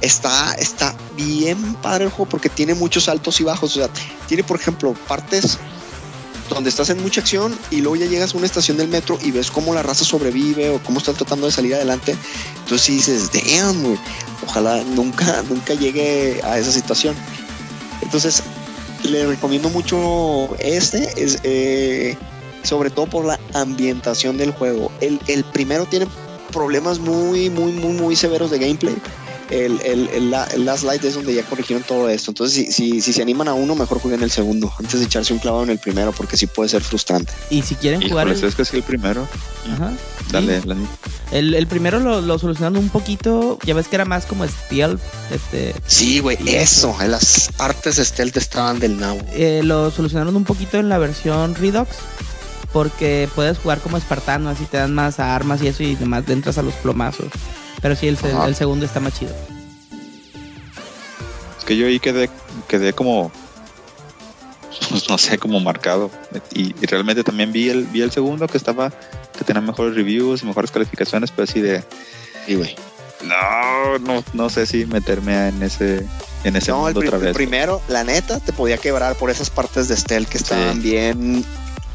está, 0.00 0.54
está 0.54 0.94
bien 1.16 1.74
padre 1.76 2.04
el 2.04 2.10
juego 2.10 2.28
porque 2.28 2.48
tiene 2.48 2.74
muchos 2.74 3.08
altos 3.08 3.40
y 3.40 3.44
bajos. 3.44 3.76
O 3.76 3.80
sea, 3.80 3.90
tiene, 4.26 4.44
por 4.44 4.58
ejemplo, 4.58 4.94
partes 5.06 5.58
donde 6.48 6.70
estás 6.70 6.88
en 6.90 7.02
mucha 7.02 7.20
acción 7.20 7.56
y 7.70 7.80
luego 7.80 7.96
ya 7.96 8.06
llegas 8.06 8.34
a 8.34 8.38
una 8.38 8.46
estación 8.46 8.76
del 8.76 8.88
metro 8.88 9.18
y 9.22 9.30
ves 9.30 9.50
cómo 9.50 9.74
la 9.74 9.82
raza 9.82 10.04
sobrevive 10.04 10.70
o 10.70 10.82
cómo 10.82 10.98
están 10.98 11.14
tratando 11.14 11.46
de 11.46 11.52
salir 11.52 11.74
adelante. 11.74 12.16
Entonces 12.60 12.82
sí 12.82 12.94
dices, 12.94 13.30
damn, 13.32 13.82
güey, 13.82 13.98
ojalá 14.46 14.82
nunca, 14.84 15.42
nunca 15.48 15.74
llegue 15.74 16.40
a 16.44 16.58
esa 16.58 16.72
situación. 16.72 17.14
Entonces, 18.00 18.42
le 19.04 19.26
recomiendo 19.26 19.68
mucho 19.68 20.56
este, 20.58 21.22
es, 21.22 21.38
eh, 21.42 22.16
sobre 22.68 22.90
todo 22.90 23.06
por 23.06 23.24
la 23.24 23.38
ambientación 23.54 24.36
del 24.36 24.52
juego. 24.52 24.92
El, 25.00 25.18
el 25.26 25.44
primero 25.44 25.86
tiene 25.86 26.06
problemas 26.52 26.98
muy, 26.98 27.50
muy, 27.50 27.72
muy, 27.72 27.92
muy 27.94 28.16
severos 28.16 28.50
de 28.50 28.58
gameplay. 28.58 28.96
El, 29.50 29.80
el, 29.80 30.08
el, 30.08 30.30
la- 30.30 30.44
el 30.48 30.66
Last 30.66 30.84
Light 30.84 31.02
es 31.04 31.14
donde 31.14 31.32
ya 31.34 31.42
corrigieron 31.42 31.82
todo 31.82 32.10
esto. 32.10 32.30
Entonces, 32.32 32.54
si, 32.66 32.70
si, 32.70 33.00
si 33.00 33.12
se 33.14 33.22
animan 33.22 33.48
a 33.48 33.54
uno, 33.54 33.74
mejor 33.74 33.98
jueguen 33.98 34.22
el 34.22 34.30
segundo 34.30 34.70
antes 34.78 35.00
de 35.00 35.06
echarse 35.06 35.32
un 35.32 35.38
clavado 35.38 35.64
en 35.64 35.70
el 35.70 35.78
primero, 35.78 36.12
porque 36.12 36.36
sí 36.36 36.46
puede 36.46 36.68
ser 36.68 36.82
frustrante. 36.82 37.32
Y 37.48 37.62
si 37.62 37.74
quieren 37.74 38.02
jugar 38.06 38.26
Híjole, 38.26 38.40
el, 38.42 38.48
es 38.48 38.54
que 38.54 38.60
es 38.62 38.74
el 38.74 38.82
primero. 38.82 39.26
Ajá. 39.72 39.92
Dale, 40.30 40.60
Sí. 40.60 40.68
la- 40.68 40.76
el, 41.30 41.54
el 41.54 41.66
primero 41.66 41.98
lo, 41.98 42.20
lo 42.20 42.38
solucionaron 42.38 42.76
un 42.76 42.90
poquito. 42.90 43.58
Ya 43.64 43.72
ves 43.74 43.88
que 43.88 43.96
era 43.96 44.04
más 44.04 44.26
como 44.26 44.46
stealth. 44.46 45.00
Este, 45.30 45.74
Sí, 45.86 46.20
güey, 46.20 46.36
eso. 46.46 46.94
En 47.00 47.10
las 47.12 47.48
partes 47.56 47.96
stealth 47.96 48.36
estaban 48.36 48.78
del 48.80 48.98
nabo. 49.00 49.20
eh, 49.32 49.62
lo 49.64 49.90
solucionaron 49.90 50.36
un 50.36 50.44
poquito 50.44 50.76
en 50.78 50.90
la 50.90 50.98
versión 50.98 51.54
Redux. 51.54 51.88
Porque 52.72 53.28
puedes 53.34 53.58
jugar 53.58 53.80
como 53.80 53.96
espartano, 53.96 54.50
así 54.50 54.64
te 54.66 54.76
dan 54.76 54.94
más 54.94 55.20
armas 55.20 55.62
y 55.62 55.68
eso, 55.68 55.82
y 55.82 55.94
además 55.96 56.24
le 56.26 56.34
entras 56.34 56.58
a 56.58 56.62
los 56.62 56.74
plomazos. 56.74 57.28
Pero 57.80 57.96
sí, 57.96 58.08
el, 58.08 58.16
segundo 58.54 58.84
está 58.84 59.00
más 59.00 59.18
chido. 59.18 59.32
Es 61.58 61.64
que 61.64 61.76
yo 61.76 61.86
ahí 61.86 61.98
quedé, 62.00 62.28
quedé 62.66 62.92
como 62.92 63.30
pues, 64.90 65.08
no 65.08 65.18
sé, 65.18 65.38
como 65.38 65.60
marcado. 65.60 66.10
Y, 66.52 66.74
y 66.82 66.86
realmente 66.86 67.24
también 67.24 67.52
vi 67.52 67.68
el, 67.70 67.84
vi 67.86 68.02
el 68.02 68.10
segundo 68.10 68.46
que 68.46 68.58
estaba, 68.58 68.90
que 68.90 69.44
tenía 69.44 69.60
mejores 69.62 69.94
reviews, 69.94 70.44
mejores 70.44 70.70
calificaciones, 70.70 71.30
pero 71.30 71.44
así 71.44 71.60
de, 71.60 71.82
Sí, 72.46 72.54
güey. 72.54 72.76
no, 73.24 73.98
no, 74.00 74.24
no 74.32 74.50
sé 74.50 74.66
si 74.66 74.84
meterme 74.86 75.48
en 75.48 75.62
ese, 75.62 76.06
en 76.44 76.56
ese 76.56 76.70
No, 76.70 76.88
el, 76.88 76.94
mundo 76.94 77.00
pri- 77.00 77.08
otra 77.08 77.18
el 77.18 77.24
vez. 77.26 77.34
primero, 77.34 77.80
la 77.88 78.04
neta, 78.04 78.40
te 78.40 78.52
podía 78.52 78.78
quebrar 78.78 79.14
por 79.16 79.30
esas 79.30 79.50
partes 79.50 79.88
de 79.88 79.96
stealth 79.96 80.28
que 80.28 80.38
estaban 80.38 80.74
Sí. 80.74 80.80
bien 80.90 81.44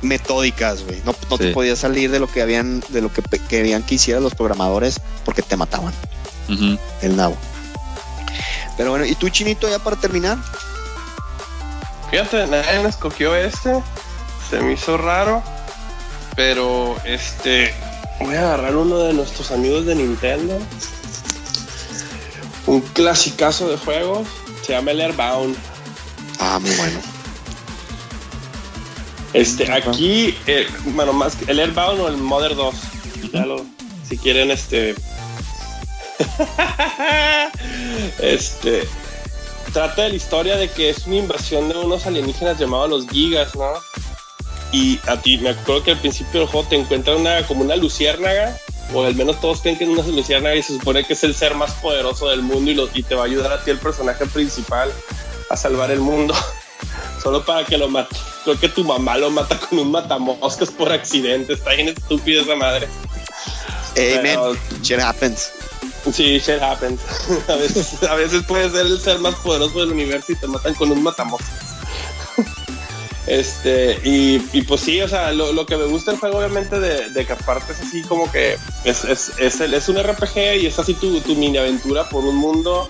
metódicas, 0.04 0.84
güey. 0.84 1.02
No, 1.06 1.16
no 1.30 1.38
te 1.38 1.52
podías 1.52 1.80
salir 1.80 2.12
de 2.12 2.20
lo 2.20 2.28
que 2.28 2.42
habían, 2.42 2.82
de 2.90 3.02
lo 3.02 3.12
que 3.12 3.22
querían 3.50 3.84
que 3.84 3.96
hicieran 3.96 4.24
los 4.24 4.36
programadores 4.36 5.00
porque 5.26 5.42
te 5.42 5.58
mataban 5.58 5.94
el 7.02 7.16
nabo. 7.16 7.38
Pero 8.78 8.92
bueno, 8.92 9.06
¿y 9.06 9.16
tú, 9.16 9.30
Chinito, 9.30 9.70
ya 9.70 9.80
para 9.80 9.96
terminar? 9.96 10.38
Fíjate, 12.12 12.48
nadie 12.48 12.80
me 12.82 12.90
escogió 12.90 13.36
este. 13.36 13.82
Se 14.50 14.60
me 14.60 14.74
hizo 14.74 14.98
raro. 14.98 15.44
Pero 16.36 16.96
este. 17.06 17.74
Voy 18.20 18.36
a 18.36 18.42
agarrar 18.42 18.76
uno 18.76 19.00
de 19.00 19.14
nuestros 19.14 19.52
amigos 19.52 19.86
de 19.86 19.96
Nintendo. 19.96 20.60
Un 22.66 22.82
clasicazo 22.82 23.68
de 23.70 23.78
juegos. 23.78 24.28
Se 24.66 24.74
llama 24.74 24.92
el 24.92 25.02
Airbound. 25.02 25.56
Ah, 26.40 26.60
muy 26.60 26.72
bueno. 26.76 27.13
Este, 29.34 29.72
aquí, 29.72 30.38
eh, 30.48 30.68
bueno, 30.86 31.14
más 31.14 31.36
que 31.36 31.52
el 31.52 31.60
Airbound 31.60 32.02
o 32.02 32.08
el 32.08 32.18
Mother 32.18 32.56
2. 32.56 32.76
Ya 33.34 33.46
lo- 33.46 33.66
si 34.08 34.18
quieren, 34.18 34.52
este. 34.52 34.96
este. 38.20 38.88
Trata 39.74 40.04
de 40.04 40.10
la 40.10 40.16
historia 40.16 40.56
de 40.58 40.70
que 40.70 40.90
es 40.92 41.08
una 41.08 41.16
invasión 41.16 41.70
de 41.70 41.78
unos 41.78 42.06
alienígenas 42.06 42.60
llamados 42.60 42.90
los 42.90 43.10
Gigas, 43.10 43.56
¿no? 43.56 43.72
Y 44.72 45.00
a 45.08 45.18
ti, 45.20 45.38
me 45.38 45.50
acuerdo 45.50 45.84
que 45.84 45.92
al 45.92 46.00
principio 46.00 46.42
del 46.42 46.50
juego 46.50 46.68
te 46.68 46.76
encuentran 46.76 47.18
una, 47.18 47.46
como 47.48 47.62
una 47.62 47.76
luciérnaga, 47.76 48.56
o 48.94 49.04
al 49.04 49.16
menos 49.16 49.40
todos 49.42 49.62
creen 49.62 49.78
que 49.78 49.84
es 49.86 49.90
una 49.90 50.04
luciérnaga 50.06 50.56
y 50.56 50.62
se 50.64 50.74
supone 50.78 51.04
que 51.04 51.14
es 51.14 51.24
el 51.24 51.34
ser 51.34 51.56
más 51.56 51.72
poderoso 51.76 52.30
del 52.30 52.42
mundo 52.44 52.70
y, 52.72 52.76
lo- 52.76 52.90
y 52.94 53.02
te 53.04 53.16
va 53.16 53.24
a 53.24 53.26
ayudar 53.26 53.52
a 53.54 53.64
ti, 53.64 53.72
el 53.72 53.80
personaje 53.80 54.26
principal, 54.28 54.92
a 55.50 55.58
salvar 55.58 55.90
el 55.92 56.00
mundo. 56.00 56.36
Solo 57.22 57.44
para 57.46 57.66
que 57.66 57.78
lo 57.78 57.88
mate. 57.88 58.16
Creo 58.44 58.60
que 58.60 58.68
tu 58.70 58.84
mamá 58.84 59.18
lo 59.18 59.30
mata 59.30 59.58
con 59.58 59.80
un 59.80 59.92
matamoscas 59.92 60.70
por 60.72 60.92
accidente. 60.92 61.54
Está 61.54 61.72
bien 61.74 61.90
estúpida 61.90 62.42
esa 62.42 62.56
madre. 62.56 62.88
Amen. 63.92 64.22
Pero- 64.24 64.56
Shit 64.82 65.00
happens. 65.00 65.52
Sí, 66.14 66.40
shit 66.40 66.62
happens. 66.62 67.00
A 67.48 67.56
veces, 67.56 68.04
a 68.04 68.16
veces 68.16 68.44
puedes 68.46 68.74
ser 68.74 68.86
el 68.86 69.00
ser 69.00 69.20
más 69.20 69.36
poderoso 69.36 69.80
del 69.80 69.92
universo 69.92 70.34
y 70.34 70.36
te 70.36 70.48
matan 70.48 70.74
con 70.74 70.92
un 70.92 71.02
matamoscas. 71.04 71.50
Este, 73.26 74.02
y, 74.04 74.46
y 74.52 74.64
pues 74.64 74.82
sí, 74.82 75.02
o 75.02 75.08
sea, 75.08 75.32
lo, 75.32 75.54
lo 75.54 75.66
que 75.66 75.78
me 75.78 75.86
gusta 75.86 76.12
del 76.12 76.20
juego, 76.20 76.40
obviamente, 76.40 76.78
de, 76.78 77.10
de 77.10 77.26
que 77.26 77.32
aparte 77.32 77.72
es 77.72 77.80
así 77.80 78.02
como 78.02 78.30
que 78.30 78.58
es, 78.84 79.06
es, 79.06 79.32
es, 79.40 79.62
el- 79.62 79.74
es 79.74 79.88
un 79.88 79.98
RPG 79.98 80.58
y 80.62 80.66
es 80.66 80.78
así 80.78 80.94
tu, 80.94 81.22
tu 81.22 81.34
mini 81.36 81.58
aventura 81.58 82.10
por 82.10 82.26
un 82.26 82.36
mundo. 82.36 82.90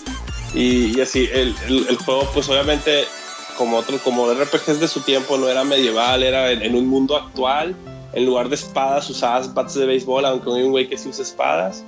Y, 0.55 0.97
y 0.97 1.01
así, 1.01 1.29
el, 1.31 1.55
el, 1.67 1.85
el 1.87 1.97
juego, 1.97 2.27
pues 2.33 2.49
obviamente, 2.49 3.05
como 3.53 3.77
otros, 3.77 4.01
como 4.01 4.31
RPGs 4.31 4.79
de 4.79 4.87
su 4.87 5.01
tiempo, 5.01 5.37
no 5.37 5.47
era 5.49 5.63
medieval, 5.63 6.23
era 6.23 6.51
en, 6.51 6.61
en 6.61 6.75
un 6.75 6.87
mundo 6.87 7.15
actual. 7.15 7.75
En 8.13 8.25
lugar 8.25 8.49
de 8.49 8.55
espadas, 8.55 9.09
usabas 9.09 9.53
bats 9.53 9.73
de 9.73 9.85
béisbol, 9.85 10.25
aunque 10.25 10.51
hay 10.51 10.63
un 10.63 10.71
güey 10.71 10.87
que 10.87 10.97
sí 10.97 11.09
usa 11.09 11.23
espadas. 11.23 11.83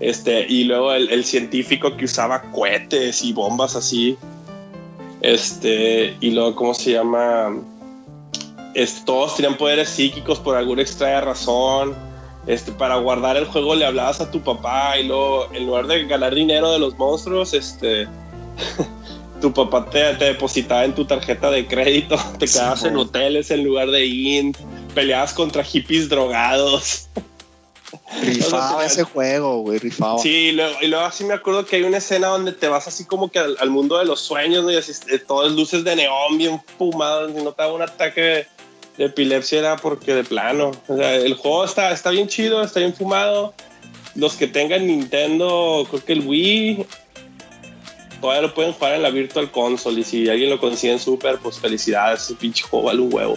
Este, 0.00 0.46
y 0.48 0.64
luego 0.64 0.92
el, 0.92 1.10
el 1.10 1.24
científico 1.24 1.96
que 1.96 2.04
usaba 2.04 2.42
cohetes 2.52 3.22
y 3.22 3.32
bombas 3.32 3.76
así. 3.76 4.16
Este, 5.20 6.16
y 6.20 6.30
luego, 6.30 6.54
¿cómo 6.54 6.74
se 6.74 6.92
llama? 6.92 7.56
Este, 8.74 9.04
todos 9.04 9.36
tenían 9.36 9.56
poderes 9.56 9.88
psíquicos 9.88 10.38
por 10.38 10.56
alguna 10.56 10.82
extraña 10.82 11.20
razón. 11.20 11.94
Este, 12.46 12.72
para 12.72 12.96
guardar 12.96 13.36
el 13.36 13.44
juego 13.44 13.74
le 13.74 13.84
hablabas 13.84 14.20
a 14.20 14.30
tu 14.30 14.40
papá 14.40 14.98
y 14.98 15.06
luego, 15.06 15.52
en 15.52 15.66
lugar 15.66 15.86
de 15.86 16.06
ganar 16.06 16.34
dinero 16.34 16.70
de 16.70 16.78
los 16.78 16.96
monstruos, 16.96 17.52
este, 17.52 18.06
tu 19.40 19.52
papá 19.52 19.88
te, 19.88 20.14
te 20.14 20.26
depositaba 20.26 20.84
en 20.84 20.94
tu 20.94 21.04
tarjeta 21.04 21.50
de 21.50 21.66
crédito, 21.66 22.16
te 22.38 22.46
Sí, 22.46 22.54
quedabas 22.54 22.84
en 22.84 22.96
hoteles 22.96 23.50
en 23.50 23.64
lugar 23.64 23.90
de 23.90 24.04
ir, 24.04 24.56
peleabas 24.94 25.32
contra 25.32 25.64
hippies 25.64 26.08
drogados. 26.08 27.08
Rifaba 28.22 28.84
ese 28.86 29.04
juego, 29.04 29.62
güey, 29.62 29.78
rifaba. 29.78 30.18
Sí, 30.18 30.28
y 30.28 30.52
luego, 30.52 30.76
y 30.82 30.86
luego 30.88 31.04
así 31.04 31.24
me 31.24 31.34
acuerdo 31.34 31.64
que 31.64 31.76
hay 31.76 31.82
una 31.82 31.98
escena 31.98 32.28
donde 32.28 32.52
te 32.52 32.68
vas 32.68 32.88
así 32.88 33.04
como 33.04 33.30
que 33.30 33.38
al, 33.38 33.56
al 33.60 33.70
mundo 33.70 33.98
de 33.98 34.04
los 34.04 34.20
sueños, 34.20 34.64
¿no? 34.64 34.70
Y 34.70 34.76
así, 34.76 34.92
eh, 35.10 35.18
todas 35.18 35.52
luces 35.52 35.84
de 35.84 35.96
neón 35.96 36.38
bien 36.38 36.60
fumadas, 36.76 37.30
y 37.30 37.42
no 37.42 37.52
te 37.52 37.62
daba 37.62 37.74
un 37.74 37.82
ataque 37.82 38.20
de, 38.20 38.46
de 38.98 39.04
epilepsia 39.04 39.60
era 39.60 39.76
porque 39.76 40.14
de 40.14 40.24
plano. 40.24 40.72
O 40.88 40.96
sea, 40.96 41.14
el 41.14 41.34
juego 41.34 41.64
está, 41.64 41.92
está 41.92 42.10
bien 42.10 42.28
chido, 42.28 42.62
está 42.62 42.80
bien 42.80 42.94
fumado. 42.94 43.54
Los 44.14 44.34
que 44.34 44.48
tengan 44.48 44.86
Nintendo, 44.86 45.86
creo 45.88 46.04
que 46.04 46.12
el 46.12 46.26
Wii, 46.26 46.86
todavía 48.20 48.42
lo 48.42 48.54
pueden 48.54 48.72
jugar 48.72 48.94
en 48.94 49.02
la 49.02 49.10
Virtual 49.10 49.50
Console. 49.50 50.00
Y 50.00 50.04
si 50.04 50.28
alguien 50.28 50.50
lo 50.50 50.58
consigue 50.60 50.92
en 50.92 50.98
Super, 51.00 51.38
pues 51.38 51.58
felicidades, 51.58 52.32
pinche 52.38 52.62
juego 52.64 52.86
vale 52.86 53.00
un 53.00 53.12
huevo. 53.12 53.36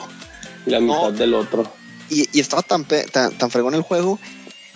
Y 0.66 0.70
la 0.72 0.80
No. 0.80 1.06
mitad 1.08 1.14
del 1.20 1.34
otro. 1.34 1.72
Y, 2.10 2.28
y 2.34 2.40
estaba 2.42 2.62
tan, 2.62 2.86
tan, 2.86 3.32
tan 3.38 3.50
fregón 3.52 3.74
el 3.74 3.82
juego 3.84 4.20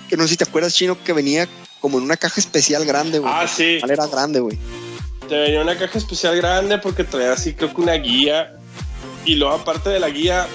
que 0.09 0.17
no 0.17 0.23
sé 0.23 0.29
si 0.29 0.37
te 0.37 0.43
acuerdas, 0.45 0.73
Chino, 0.73 1.01
que 1.03 1.13
venía 1.13 1.47
como 1.81 1.97
en 1.97 2.03
una 2.03 2.17
caja 2.17 2.39
especial 2.39 2.85
grande, 2.85 3.19
güey. 3.19 3.31
Ah, 3.33 3.47
sí. 3.47 3.77
¿Cuál 3.79 3.91
era 3.91 4.07
grande, 4.07 4.39
güey? 4.39 4.57
Te 5.27 5.35
venía 5.35 5.61
una 5.61 5.77
caja 5.77 5.97
especial 5.97 6.35
grande 6.37 6.77
porque 6.77 7.03
traía 7.03 7.33
así 7.33 7.53
creo 7.53 7.73
que 7.73 7.81
una 7.81 7.93
guía 7.95 8.55
y 9.25 9.35
luego 9.35 9.55
aparte 9.55 9.89
de 9.89 9.99
la 9.99 10.09
guía 10.09 10.45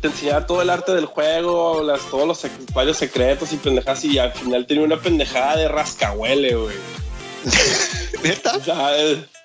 te 0.00 0.06
enseñaba 0.08 0.46
todo 0.46 0.62
el 0.62 0.70
arte 0.70 0.92
del 0.92 1.06
juego, 1.06 1.82
las, 1.82 2.00
todos 2.08 2.26
los 2.26 2.46
varios 2.72 2.96
secretos 2.96 3.52
y 3.52 3.56
pendejadas 3.56 4.04
y 4.04 4.18
al 4.18 4.32
final 4.32 4.64
tenía 4.66 4.84
una 4.84 4.96
pendejada 5.00 5.56
de 5.56 5.68
rascahuele, 5.68 6.54
güey. 6.54 6.76
¿Neta? 8.22 8.56
O 8.56 8.64
sea, 8.64 8.90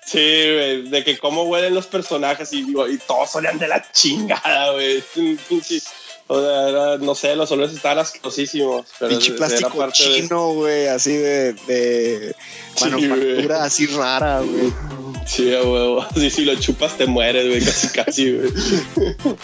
sí, 0.04 0.18
güey, 0.18 0.88
de 0.88 1.04
que 1.04 1.18
cómo 1.18 1.44
huelen 1.44 1.74
los 1.74 1.86
personajes 1.86 2.52
y, 2.52 2.62
digo, 2.62 2.88
y 2.88 2.98
todos 2.98 3.34
olían 3.36 3.58
de 3.58 3.68
la 3.68 3.84
chingada, 3.92 4.72
güey. 4.72 5.02
O 6.28 6.40
sea, 6.42 6.68
era- 6.68 6.98
no 6.98 7.14
sé, 7.14 7.36
los 7.36 7.50
olores 7.52 7.74
estaban 7.74 7.98
asquerosísimos. 8.00 8.86
Pinche 9.08 9.28
era 9.28 9.36
plástico 9.36 9.78
parte 9.78 9.92
chino, 10.02 10.54
güey, 10.54 10.88
así 10.88 11.12
de, 11.16 11.52
de 11.52 12.34
Sí, 12.74 12.84
manufactura 12.84 13.56
güey. 13.56 13.66
así 13.66 13.86
rara, 13.86 14.40
güey. 14.40 14.72
Sí, 15.26 15.54
a 15.54 15.62
huevo. 15.62 16.04
Sí, 16.14 16.30
si 16.30 16.44
lo 16.44 16.54
chupas 16.56 16.96
te 16.98 17.06
mueres, 17.06 17.46
güey, 17.48 17.64
casi, 17.64 17.88
casi, 17.88 18.32
güey. 18.32 18.52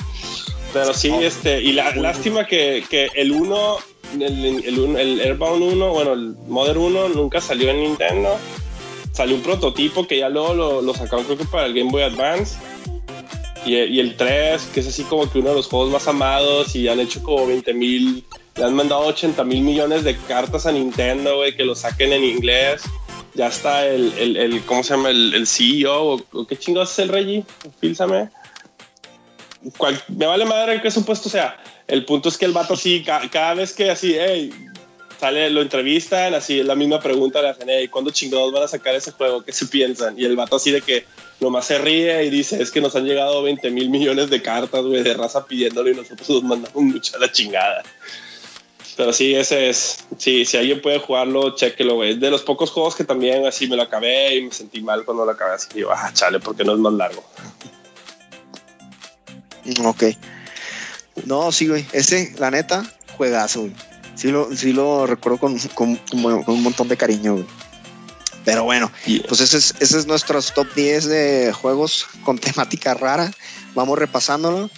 Pero 0.72 0.94
sí, 0.94 1.12
este, 1.20 1.60
y 1.60 1.72
la 1.72 1.94
lástima 1.94 2.46
que, 2.46 2.84
que 2.88 3.10
el 3.14 3.32
1, 3.32 3.76
el, 4.20 4.64
el, 4.64 4.96
el 4.96 5.20
Airbound 5.20 5.62
1, 5.62 5.88
bueno, 5.90 6.12
el 6.14 6.34
Modern 6.48 6.78
1 6.78 7.08
nunca 7.10 7.40
salió 7.40 7.70
en 7.70 7.80
Nintendo. 7.80 8.38
Salió 9.12 9.36
un 9.36 9.42
prototipo 9.42 10.06
que 10.06 10.18
ya 10.18 10.30
luego 10.30 10.54
lo, 10.54 10.80
lo 10.80 10.94
sacaron, 10.94 11.26
creo 11.26 11.36
que 11.36 11.44
para 11.44 11.66
el 11.66 11.74
Game 11.74 11.90
Boy 11.90 12.02
Advance. 12.02 12.56
Y, 13.66 13.76
y 13.76 14.00
el 14.00 14.16
3, 14.16 14.70
que 14.72 14.80
es 14.80 14.88
así 14.88 15.04
como 15.04 15.30
que 15.30 15.38
uno 15.38 15.50
de 15.50 15.56
los 15.56 15.66
juegos 15.66 15.90
más 15.90 16.08
amados, 16.08 16.74
y 16.74 16.88
han 16.88 16.98
hecho 17.00 17.22
como 17.22 17.46
20 17.46 17.74
mil, 17.74 18.24
le 18.56 18.64
han 18.64 18.74
mandado 18.74 19.02
80 19.02 19.44
mil 19.44 19.60
millones 19.60 20.04
de 20.04 20.16
cartas 20.16 20.64
a 20.64 20.72
Nintendo, 20.72 21.36
güey, 21.36 21.54
que 21.54 21.64
lo 21.64 21.74
saquen 21.74 22.12
en 22.14 22.24
inglés. 22.24 22.82
Ya 23.34 23.48
está 23.48 23.86
el, 23.86 24.12
el, 24.18 24.36
el 24.36 24.62
¿cómo 24.64 24.82
se 24.82 24.94
llama? 24.94 25.10
El, 25.10 25.34
el 25.34 25.46
CEO, 25.46 26.14
o, 26.14 26.22
o 26.32 26.46
qué 26.46 26.56
chingados 26.56 26.92
es 26.92 26.98
el 26.98 27.08
Reggie, 27.08 27.44
fílsame. 27.80 28.30
Cual- 29.76 30.02
me 30.08 30.26
vale 30.26 30.44
madre 30.44 30.80
qué 30.82 30.90
supuesto 30.90 31.28
sea. 31.28 31.56
El 31.86 32.04
punto 32.04 32.28
es 32.28 32.36
que 32.38 32.44
el 32.46 32.52
vato 32.52 32.74
así, 32.74 33.02
ca- 33.02 33.28
cada 33.30 33.54
vez 33.54 33.72
que 33.72 33.90
así, 33.90 34.16
hey, 34.18 34.50
sale, 35.20 35.50
lo 35.50 35.62
entrevistan, 35.62 36.34
así 36.34 36.60
es 36.60 36.66
la 36.66 36.74
misma 36.74 37.00
pregunta, 37.00 37.40
le 37.42 37.50
hacen, 37.50 37.68
hey, 37.68 37.86
¿cuándo 37.88 38.10
chingados 38.10 38.52
van 38.52 38.64
a 38.64 38.68
sacar 38.68 38.94
ese 38.94 39.12
juego? 39.12 39.42
¿Qué 39.44 39.52
se 39.52 39.66
piensan? 39.66 40.18
Y 40.18 40.24
el 40.24 40.34
vato 40.36 40.56
así 40.56 40.70
de 40.72 40.80
que 40.82 41.04
nomás 41.38 41.66
se 41.66 41.78
ríe 41.78 42.24
y 42.24 42.30
dice, 42.30 42.60
es 42.62 42.70
que 42.70 42.80
nos 42.80 42.96
han 42.96 43.04
llegado 43.04 43.42
20 43.42 43.70
mil 43.70 43.88
millones 43.90 44.30
de 44.30 44.42
cartas, 44.42 44.82
güey, 44.84 45.02
de 45.02 45.14
raza 45.14 45.46
pidiéndolo 45.46 45.90
y 45.90 45.94
nosotros 45.94 46.28
nos 46.28 46.42
mandamos 46.42 46.82
mucho 46.82 47.16
a 47.16 47.20
la 47.20 47.30
chingada. 47.30 47.82
Pero 48.96 49.12
sí, 49.12 49.34
ese 49.34 49.70
es, 49.70 50.04
sí, 50.18 50.44
si 50.44 50.56
alguien 50.56 50.82
puede 50.82 50.98
jugarlo, 50.98 51.54
chéquelo, 51.54 51.94
güey. 51.94 52.10
Es 52.12 52.20
de 52.20 52.30
los 52.30 52.42
pocos 52.42 52.70
juegos 52.70 52.94
que 52.94 53.04
también 53.04 53.46
así 53.46 53.66
me 53.66 53.76
lo 53.76 53.82
acabé 53.82 54.36
y 54.36 54.42
me 54.42 54.52
sentí 54.52 54.80
mal 54.82 55.04
cuando 55.04 55.24
lo 55.24 55.30
acabé, 55.30 55.54
así 55.54 55.68
digo, 55.74 55.90
ah, 55.92 56.10
chale, 56.12 56.40
porque 56.40 56.62
no 56.64 56.72
es 56.72 56.78
más 56.78 56.92
largo. 56.92 57.24
Ok. 59.84 60.04
No, 61.26 61.52
sí, 61.52 61.68
güey. 61.68 61.86
Ese, 61.92 62.34
la 62.38 62.50
neta, 62.50 62.82
juegazo, 63.16 63.60
güey. 63.62 63.72
Sí 64.14 64.28
lo, 64.30 64.54
sí 64.54 64.72
lo 64.72 65.06
recuerdo 65.06 65.38
con, 65.38 65.58
con- 65.74 65.96
con- 65.96 66.42
con 66.42 66.54
un 66.54 66.62
montón 66.62 66.88
de 66.88 66.96
cariño, 66.96 67.34
güey. 67.34 67.46
Pero 68.44 68.64
bueno, 68.64 68.90
pues 69.28 69.40
ese 69.40 69.56
es, 69.58 69.74
ese 69.78 69.98
es 69.98 70.06
nuestros 70.06 70.52
top 70.52 70.66
10 70.74 71.04
de 71.06 71.52
juegos 71.52 72.06
con 72.24 72.38
temática 72.40 72.94
rara. 72.94 73.32
Vamos 73.74 73.98
repasándolo. 73.98 74.68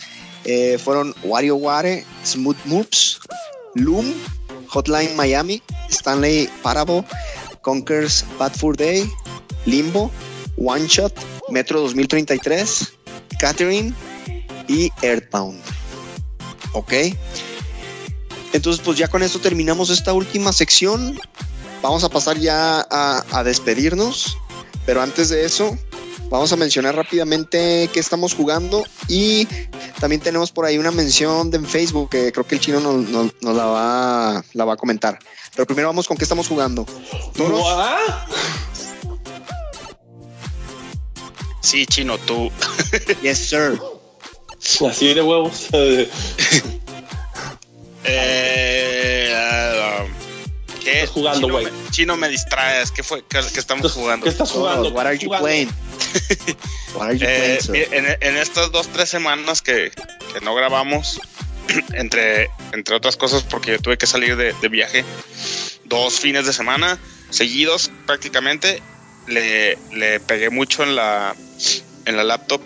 Eh, 0.45 0.79
fueron 0.83 1.15
WarioWare, 1.25 2.05
Smooth 2.25 2.59
Moves, 2.67 3.19
Loom, 3.75 4.13
Hotline 4.69 5.17
Miami, 5.17 5.63
Stanley 5.89 6.51
Parable, 6.63 7.03
Conquers 7.63 8.27
Bad 8.39 8.53
Fur 8.55 8.77
Day, 8.77 9.11
Limbo, 9.65 10.11
One 10.59 10.87
Shot, 10.87 11.15
Metro 11.49 11.81
2033, 11.81 12.93
Catherine, 13.39 13.95
y 14.69 14.91
Earthbound. 15.03 15.61
Ok. 16.73 16.93
Entonces, 18.53 18.83
pues 18.85 18.99
ya 18.99 19.09
con 19.09 19.23
esto 19.23 19.39
terminamos 19.41 19.91
esta 19.91 20.13
última 20.13 20.53
sección. 20.53 21.19
Vamos 21.83 22.05
a 22.05 22.09
pasar 22.09 22.39
ya 22.39 22.87
a, 22.91 23.25
a 23.33 23.45
despedirnos. 23.45 24.39
Pero 24.87 25.03
antes 25.03 25.29
de 25.31 25.45
eso, 25.45 25.77
vamos 26.31 26.53
a 26.53 26.57
mencionar 26.57 26.95
rápidamente 26.95 27.89
qué 27.93 28.01
estamos 28.01 28.35
jugando. 28.35 28.85
Y 29.09 29.47
también 29.99 30.21
tenemos 30.21 30.51
por 30.53 30.65
ahí 30.67 30.79
una 30.79 30.91
mención 30.93 31.51
de 31.51 31.57
en 31.59 31.67
Facebook 31.67 32.11
que 32.11 32.33
creo 32.33 32.47
que 32.47 32.55
el 32.57 32.61
chino 32.61 32.81
nos, 32.81 33.09
nos- 33.09 33.33
nos 33.41 33.57
la, 33.57 33.65
va, 33.67 34.45
la 34.53 34.65
va 34.65 34.75
a 34.75 34.77
comentar. 34.77 35.19
Pero 35.55 35.67
primero 35.67 35.89
vamos 35.89 36.07
con 36.09 36.17
qué 36.17 36.25
estamos 36.25 36.49
jugando. 36.49 36.85
Toros. 37.37 37.65
Sí, 41.61 41.87
chino, 41.87 42.19
tú. 42.19 42.51
yes, 43.23 43.39
sir. 43.49 43.81
Así 44.89 45.15
de 45.15 45.23
huevos. 45.23 45.69
Eh, 48.07 49.33
ah, 49.35 50.05
¿Qué? 50.83 50.93
Estás 51.01 51.11
jugando, 51.11 51.41
Chino 51.47 51.53
güey. 51.55 51.65
me- 51.67 51.91
Chino, 51.91 52.17
me 52.17 52.29
distraes. 52.29 52.91
¿Qué 52.91 53.03
fue? 53.03 53.25
¿Qué, 53.29 53.41
qué 53.53 53.61
estamos 53.61 53.93
jugando? 53.93 54.25
¿Qué 54.25 54.31
estás 54.31 54.51
jugando? 54.51 54.91
What 54.91 55.07
are 55.07 55.19
¿Qué 55.19 55.25
you 55.25 55.33
estás 55.35 55.41
jugando? 55.41 55.73
playing? 56.45 56.57
What 56.95 57.03
are 57.09 57.19
you 57.19 57.27
Eh, 57.27 57.59
playing, 57.61 57.61
sir? 57.63 57.73
mi- 57.91 57.97
en, 57.97 58.17
en 58.21 58.37
estas 58.37 58.71
dos, 58.73 58.89
tres 58.89 59.09
semanas 59.09 59.63
que, 59.63 59.91
que 60.35 60.41
no 60.43 60.55
grabamos, 60.55 61.19
entre, 61.95 62.51
entre 62.73 62.95
otras 62.95 63.17
cosas, 63.17 63.43
porque 63.43 63.73
yo 63.73 63.79
tuve 63.79 63.97
que 63.97 64.07
salir 64.07 64.37
de, 64.37 64.53
de 64.61 64.69
viaje 64.69 65.05
dos 65.85 66.21
fines 66.21 66.45
de 66.47 66.53
semana 66.53 66.99
seguidos 67.31 67.91
prácticamente, 68.07 68.83
le, 69.29 69.79
le 69.93 70.21
pegué 70.21 70.51
mucho 70.51 70.83
en 70.83 70.95
la, 70.95 71.35
en 72.05 72.17
la 72.19 72.25
laptop 72.25 72.61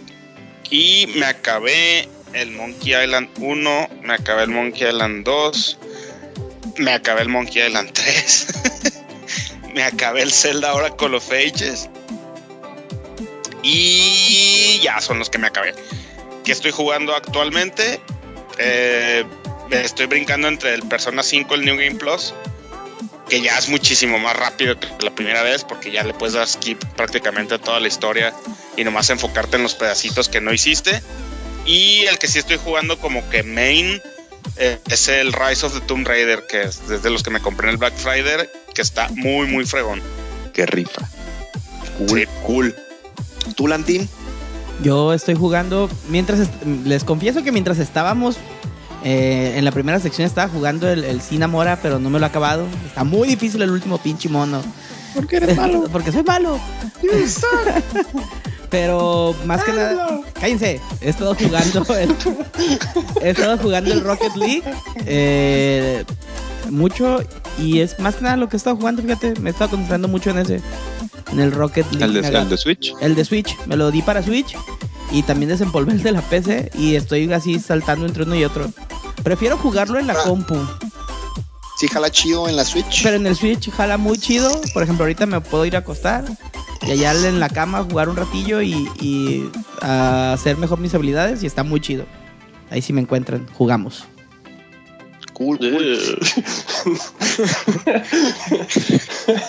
y 0.71 1.07
me 1.17 1.27
acabé 1.27 2.09
el 2.33 2.51
Monkey 2.53 2.95
Island 2.95 3.31
1, 3.39 3.89
me 4.03 4.15
acabé 4.15 4.45
el 4.45 4.51
Monkey 4.51 4.89
Island 4.89 5.25
2, 5.25 5.79
me 6.79 6.93
acabé 6.93 7.23
el 7.23 7.29
Monkey 7.29 7.67
Island 7.67 7.91
3, 7.93 8.47
me 9.75 9.83
acabé 9.83 10.23
el 10.23 10.33
Zelda 10.33 10.75
Oracle 10.75 11.17
of 11.17 11.31
Ages. 11.33 11.89
Y 13.63 14.81
ya 14.83 15.01
son 15.01 15.19
los 15.19 15.29
que 15.29 15.39
me 15.39 15.49
acabé. 15.49 15.75
¿Qué 16.45 16.53
estoy 16.53 16.71
jugando 16.71 17.15
actualmente? 17.15 18.01
Eh, 18.59 19.25
estoy 19.71 20.07
brincando 20.07 20.49
entre 20.49 20.75
el 20.75 20.83
Persona 20.83 21.23
5 21.23 21.55
y 21.55 21.59
el 21.59 21.65
New 21.65 21.77
Game 21.77 21.97
Plus. 21.97 22.33
Que 23.29 23.41
ya 23.43 23.59
es 23.59 23.69
muchísimo 23.69 24.19
más 24.19 24.37
rápido 24.37 24.79
que 24.79 24.89
la 25.05 25.15
primera 25.15 25.43
vez. 25.43 25.65
Porque 25.65 25.91
ya 25.91 26.03
le 26.05 26.15
puedes 26.15 26.35
dar 26.35 26.49
skip 26.49 26.83
prácticamente 26.97 27.55
a 27.55 27.59
toda 27.59 27.81
la 27.81 27.89
historia. 27.89 28.33
Y 28.77 28.85
nomás 28.85 29.11
enfocarte 29.11 29.57
en 29.57 29.63
los 29.63 29.75
pedacitos 29.75 30.29
que 30.29 30.41
no 30.41 30.53
hiciste. 30.53 31.03
Y 31.67 32.01
el 32.07 32.19
que 32.19 32.27
sí 32.29 32.39
estoy 32.39 32.59
jugando 32.63 32.99
como 32.99 33.29
que 33.31 33.43
main. 33.43 34.01
eh, 34.57 34.79
es 34.91 35.09
el 35.09 35.33
Rise 35.33 35.67
of 35.67 35.75
the 35.75 35.81
Tomb 35.83 36.07
Raider. 36.07 36.47
Que 36.49 36.63
es 36.63 36.89
desde 36.89 37.11
los 37.11 37.23
que 37.23 37.31
me 37.31 37.41
compré 37.41 37.67
en 37.69 37.73
el 37.73 37.77
Black 37.77 37.95
Friday. 37.97 38.49
Que 38.75 38.83
está 38.83 39.09
muy, 39.11 39.47
muy 39.47 39.65
fregón. 39.67 40.01
Qué 40.53 40.67
rifa. 40.67 41.03
Cool, 41.99 42.21
Sí. 42.21 42.27
cool. 42.45 42.77
¿Tú, 43.57 43.67
Lantín? 43.69 44.09
Yo 44.83 45.13
estoy 45.13 45.35
jugando, 45.35 45.91
mientras, 46.09 46.49
les 46.85 47.03
confieso 47.03 47.43
que 47.43 47.51
mientras 47.51 47.79
estábamos 47.81 48.37
eh, 49.05 49.55
en 49.57 49.65
la 49.65 49.73
primera 49.73 50.01
sección 50.01 50.27
estaba 50.27 50.49
jugando 50.49 50.89
el, 50.89 51.05
el 51.05 51.21
Sin 51.21 51.43
Amora, 51.43 51.79
pero 51.81 51.99
no 51.99 52.11
me 52.11 52.19
lo 52.19 52.27
he 52.27 52.29
acabado. 52.29 52.67
Está 52.87 53.05
muy 53.05 53.29
difícil 53.29 53.63
el 53.63 53.71
último 53.71 53.99
pinche 53.99 54.29
mono. 54.29 54.63
¿Por 55.15 55.27
qué 55.27 55.37
eres 55.37 55.57
malo? 55.57 55.89
Porque 55.93 56.13
soy 56.13 56.23
malo. 56.23 56.59
Pero 58.71 59.35
más 59.47 59.65
que 59.65 59.73
nada, 59.73 60.21
cállense. 60.35 60.81
He 61.01 61.09
estado 61.09 61.35
jugando 61.35 61.87
el, 61.97 62.15
he 63.23 63.31
estado 63.31 63.57
jugando 63.57 63.93
el 63.95 64.03
Rocket 64.03 64.37
League 64.37 64.63
eh, 65.07 66.05
mucho 66.69 67.25
y 67.59 67.81
es 67.81 67.99
más 67.99 68.17
que 68.17 68.25
nada 68.25 68.37
lo 68.37 68.51
que 68.51 68.57
he 68.57 68.59
estado 68.59 68.77
jugando. 68.77 69.01
Fíjate, 69.01 69.41
me 69.41 69.49
he 69.49 69.53
estado 69.53 69.71
concentrando 69.71 70.07
mucho 70.09 70.31
en 70.31 70.39
ese, 70.39 70.61
en 71.33 71.41
el 71.41 71.53
Rocket 71.53 71.91
League. 71.93 72.05
El 72.05 72.23
de, 72.23 72.39
el 72.39 72.49
de 72.51 72.57
Switch. 72.59 72.93
el 73.01 73.15
de 73.15 73.25
Switch, 73.25 73.57
me 73.67 73.77
lo 73.77 73.91
di 73.91 74.03
para 74.03 74.23
Switch 74.23 74.55
y 75.11 75.23
también 75.23 75.49
desempolvé 75.51 75.93
el 75.93 76.03
de 76.03 76.13
la 76.13 76.21
PC 76.23 76.71
y 76.75 76.95
estoy 76.97 77.33
así 77.33 77.59
saltando 77.59 78.07
entre 78.07 78.25
uno 78.25 78.35
y 78.35 78.45
otro. 78.45 78.71
Prefiero 79.23 79.57
jugarlo 79.59 79.99
en 79.99 80.07
la 80.07 80.15
Ah. 80.15 80.23
compu, 80.25 80.57
Sí, 81.79 81.87
jala 81.87 82.11
chido 82.11 82.49
en 82.49 82.57
la 82.57 82.65
Switch. 82.65 83.03
pero 83.05 83.17
en 83.17 83.27
el 83.27 83.37
Switch 83.37 83.71
jala 83.71 83.99
muy 83.99 84.19
chido. 84.19 84.61
Por 84.75 84.83
ejemplo, 84.83 85.05
ahorita 85.05 85.27
me 85.27 85.41
puedo 85.41 85.65
ir 85.65 85.77
a 85.77 85.81
acostar 85.81 86.25
y 86.87 86.91
allá 86.91 87.13
en 87.13 87.39
la 87.39 87.49
cama 87.49 87.85
jugar 87.89 88.09
un 88.09 88.17
ratillo 88.17 88.61
y, 88.63 88.73
y 89.01 89.49
a 89.81 90.33
hacer 90.33 90.57
mejor 90.57 90.81
mis 90.81 90.93
habilidades 90.95 91.43
y 91.45 91.47
está 91.47 91.63
muy 91.63 91.81
chido. 91.81 92.05
Ahí 92.71 92.83
sí 92.83 92.93
me 92.93 93.01
encuentran, 93.01 93.47
jugamos. 93.55 94.05
Cool, 95.35 95.57
cool. 95.59 96.19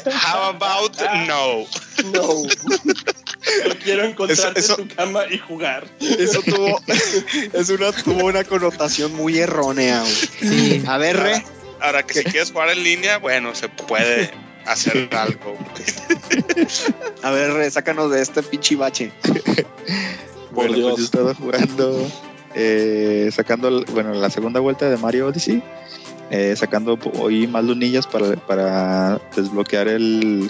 How 0.05 0.49
about 0.51 0.95
no? 1.27 1.65
No. 2.13 2.43
Yo 3.65 3.77
quiero 3.83 4.03
encontrarte 4.03 4.59
Eso- 4.59 4.73
eso- 4.73 4.81
en 4.81 4.87
tu 4.87 4.95
cama 4.95 5.21
y 5.29 5.37
jugar. 5.37 5.87
Eso 5.99 6.41
tuvo, 6.41 6.81
es 7.53 7.69
una, 7.69 7.91
tuvo 7.91 8.25
una 8.25 8.43
connotación 8.43 9.13
muy 9.15 9.37
errónea. 9.39 10.03
Sí. 10.05 10.83
A 10.87 10.97
ver, 10.97 11.17
Re, 11.17 11.43
Ahora 11.81 12.03
que 12.03 12.13
si 12.15 12.23
quieres 12.25 12.51
jugar 12.51 12.69
en 12.71 12.83
línea, 12.83 13.19
bueno, 13.19 13.55
se 13.55 13.69
puede 13.69 14.31
hacer 14.65 15.07
algo. 15.15 15.57
a 17.23 17.31
ver, 17.31 17.53
Re, 17.53 17.71
sácanos 17.71 18.11
de 18.11 18.21
este 18.21 18.43
pinche 18.43 18.75
bache. 18.75 19.11
Bueno, 20.51 20.73
Dios. 20.73 20.89
pues 20.89 20.97
yo 20.97 21.05
estaba 21.05 21.35
jugando, 21.35 22.11
eh, 22.55 23.29
sacando, 23.31 23.85
bueno, 23.91 24.15
la 24.15 24.31
segunda 24.31 24.59
vuelta 24.59 24.89
de 24.89 24.97
Mario 24.97 25.27
Odyssey, 25.27 25.61
eh, 26.31 26.55
sacando 26.57 26.97
hoy 27.19 27.45
más 27.45 27.63
lunillas 27.63 28.07
para, 28.07 28.35
para 28.35 29.21
desbloquear 29.35 29.87
el, 29.87 30.49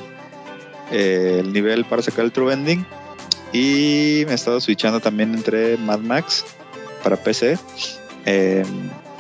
eh, 0.92 1.38
el 1.40 1.54
nivel 1.54 1.86
para 1.86 2.02
sacar 2.02 2.26
el 2.26 2.32
True 2.32 2.54
Ending. 2.54 2.86
Y 3.52 4.24
me 4.26 4.34
he 4.34 4.36
estado 4.36 4.62
switchando 4.62 5.00
también 5.00 5.34
entre 5.34 5.78
Mad 5.78 6.00
Max 6.00 6.46
para 7.04 7.18
PC. 7.18 7.58
Eh, 8.26 8.64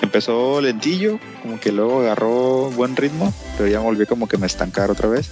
empezó 0.02 0.62
lentillo, 0.62 1.20
como 1.42 1.60
que 1.60 1.72
luego 1.72 2.02
agarró 2.02 2.70
buen 2.72 2.96
ritmo, 2.96 3.34
pero 3.58 3.70
ya 3.70 3.80
volví 3.80 4.06
como 4.06 4.28
que 4.28 4.38
me 4.38 4.48
estancar 4.48 4.92
otra 4.92 5.10
vez. 5.10 5.30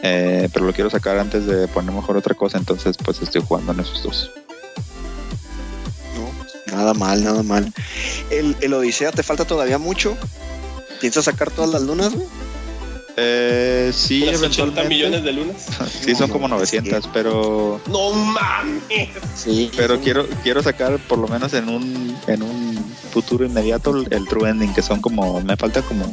Eh, 0.00 0.48
pero 0.52 0.66
lo 0.66 0.72
quiero 0.72 0.90
sacar 0.90 1.18
antes 1.18 1.46
de 1.46 1.68
poner 1.68 1.92
mejor 1.92 2.16
otra 2.16 2.34
cosa, 2.34 2.58
entonces 2.58 2.96
pues 2.96 3.20
estoy 3.22 3.42
jugando 3.42 3.72
en 3.72 3.80
esos 3.80 4.02
dos. 4.02 4.30
No, 6.14 6.76
nada 6.76 6.94
mal, 6.94 7.24
nada 7.24 7.42
mal. 7.42 7.72
El, 8.30 8.56
el 8.60 8.74
Odisea, 8.74 9.12
¿te 9.12 9.22
falta 9.22 9.44
todavía 9.44 9.78
mucho? 9.78 10.16
¿Piensas 11.00 11.24
sacar 11.24 11.50
todas 11.50 11.70
las 11.70 11.82
lunas, 11.82 12.14
güey? 12.14 12.26
Eh, 13.18 13.92
sí, 13.94 14.22
80 14.24 14.36
eventualmente. 14.38 14.88
millones 14.88 15.24
de 15.24 15.32
lunas. 15.32 15.66
Sí, 16.02 16.14
son 16.14 16.28
como 16.30 16.48
900, 16.48 17.08
pero 17.12 17.80
No 17.88 18.10
mames. 18.12 19.08
Sí. 19.34 19.70
pero 19.76 19.98
quiero 20.00 20.26
quiero 20.42 20.62
sacar 20.62 20.98
por 20.98 21.18
lo 21.18 21.26
menos 21.28 21.52
en 21.54 21.68
un 21.68 22.16
en 22.26 22.42
un 22.42 22.94
futuro 23.12 23.44
inmediato 23.46 23.96
el, 23.96 24.06
el 24.12 24.26
True 24.28 24.50
Ending, 24.50 24.72
que 24.74 24.82
son 24.82 25.00
como 25.00 25.40
me 25.40 25.56
falta 25.56 25.82
como 25.82 26.10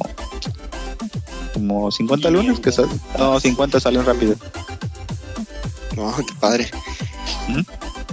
como 1.53 1.91
50 1.91 2.29
lunas 2.31 2.59
que 2.59 2.71
sal- 2.71 2.89
no 3.17 3.39
50 3.39 3.79
salen 3.79 4.05
rápido. 4.05 4.35
No, 5.95 6.15
qué 6.15 6.33
padre. 6.39 6.71
¿Mm? 7.49 7.59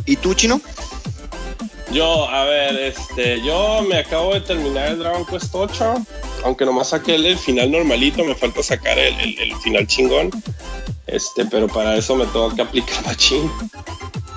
¿Y 0.04 0.16
tú, 0.16 0.34
Chino? 0.34 0.60
Yo, 1.92 2.28
a 2.28 2.44
ver, 2.44 2.76
este, 2.76 3.40
yo 3.42 3.82
me 3.88 3.98
acabo 3.98 4.32
de 4.34 4.40
terminar 4.40 4.88
el 4.88 4.98
Dragon 5.00 5.26
Quest 5.26 5.52
8, 5.54 5.94
aunque 6.44 6.64
nomás 6.64 6.90
saqué 6.90 7.16
el, 7.16 7.36
final 7.36 7.70
normalito, 7.70 8.22
me 8.24 8.34
falta 8.34 8.62
sacar 8.62 8.98
el, 8.98 9.18
el- 9.20 9.38
el 9.40 9.56
final 9.56 9.86
chingón. 9.86 10.30
Este, 11.06 11.44
pero 11.46 11.66
para 11.66 11.96
eso 11.96 12.14
me 12.14 12.26
tengo 12.26 12.54
que 12.54 12.62
aplicar 12.62 13.04
machín. 13.06 13.50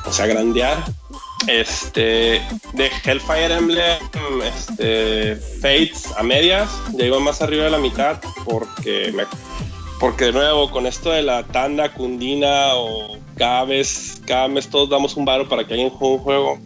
O 0.06 0.12
sea, 0.12 0.26
grandear. 0.26 0.84
Este, 1.48 2.42
de 2.74 2.90
Hellfire 3.04 3.54
Emblem, 3.54 4.00
este, 4.46 5.36
Fates 5.62 6.08
a 6.18 6.24
medias, 6.24 6.70
ya 6.94 7.06
iba 7.06 7.20
más 7.20 7.42
arriba 7.42 7.66
de 7.66 7.70
la 7.70 7.80
mitad 7.80 8.22
porque 8.46 9.12
me 9.14 9.26
porque 10.00 10.26
de 10.26 10.32
nuevo 10.34 10.72
con 10.72 10.86
esto 10.88 11.12
de 11.12 11.22
la 11.22 11.44
tanda 11.44 11.94
cundina 11.94 12.76
o 12.76 13.18
cada 13.38 13.66
vez 13.66 14.22
cada 14.26 14.48
mes 14.48 14.70
todos 14.70 14.90
damos 14.90 15.16
un 15.18 15.26
varo 15.26 15.48
para 15.50 15.66
que 15.68 15.74
alguien 15.74 15.90
juegue 15.90 16.16
un 16.16 16.20
juego 16.24 16.60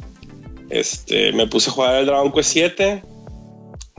este, 0.69 1.31
me 1.34 1.48
puse 1.48 1.69
a 1.69 1.73
jugar 1.73 1.95
el 1.95 2.06
Dragon 2.06 2.31
Quest 2.31 2.52
7 2.52 3.03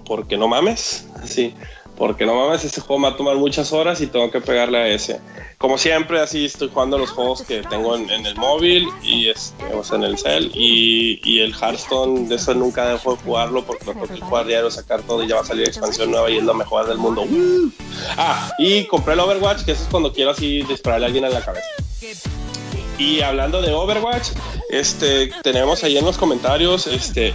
porque 0.04 0.36
no 0.36 0.48
mames, 0.48 1.06
sí, 1.24 1.54
porque 1.96 2.24
no 2.24 2.34
mames, 2.34 2.64
este 2.64 2.80
juego 2.80 3.00
me 3.00 3.08
va 3.08 3.14
a 3.14 3.16
tomar 3.16 3.36
muchas 3.36 3.72
horas 3.72 4.00
y 4.00 4.06
tengo 4.06 4.30
que 4.30 4.40
pegarle 4.40 4.78
a 4.78 4.88
ese. 4.88 5.20
Como 5.58 5.76
siempre, 5.76 6.20
así 6.20 6.44
estoy 6.44 6.70
jugando 6.72 6.96
los 6.96 7.10
juegos 7.10 7.42
que 7.42 7.62
tengo 7.62 7.96
en, 7.96 8.08
el 8.08 8.36
móvil 8.36 8.88
y 9.02 9.28
este, 9.28 9.64
en 9.92 10.04
el 10.04 10.16
cel 10.16 10.52
y, 10.54 11.40
el 11.40 11.52
Hearthstone, 11.52 12.28
de 12.28 12.36
eso 12.36 12.54
nunca 12.54 12.88
dejo 12.88 13.16
de 13.16 13.22
jugarlo 13.22 13.64
porque 13.64 13.84
lo 13.86 13.92
tengo 13.92 14.06
que 14.06 14.20
jugar 14.20 14.46
diario, 14.46 14.70
sacar 14.70 15.02
todo 15.02 15.24
y 15.24 15.28
ya 15.28 15.34
va 15.34 15.40
a 15.40 15.44
salir 15.44 15.66
expansión 15.66 16.12
nueva 16.12 16.30
y 16.30 16.38
es 16.38 16.44
lo 16.44 16.54
mejor 16.54 16.86
del 16.86 16.98
mundo. 16.98 17.24
Ah, 18.16 18.52
y 18.58 18.84
compré 18.84 19.14
el 19.14 19.20
Overwatch, 19.20 19.64
que 19.64 19.72
eso 19.72 19.82
es 19.82 19.88
cuando 19.88 20.12
quiero 20.12 20.30
así 20.30 20.62
dispararle 20.62 21.06
a 21.06 21.08
alguien 21.08 21.24
en 21.24 21.34
la 21.34 21.44
cabeza. 21.44 21.68
Y 22.98 23.22
hablando 23.22 23.62
de 23.62 23.72
Overwatch, 23.72 24.30
este, 24.70 25.30
tenemos 25.42 25.84
ahí 25.84 25.96
en 25.96 26.04
los 26.04 26.18
comentarios, 26.18 26.86
este, 26.88 27.32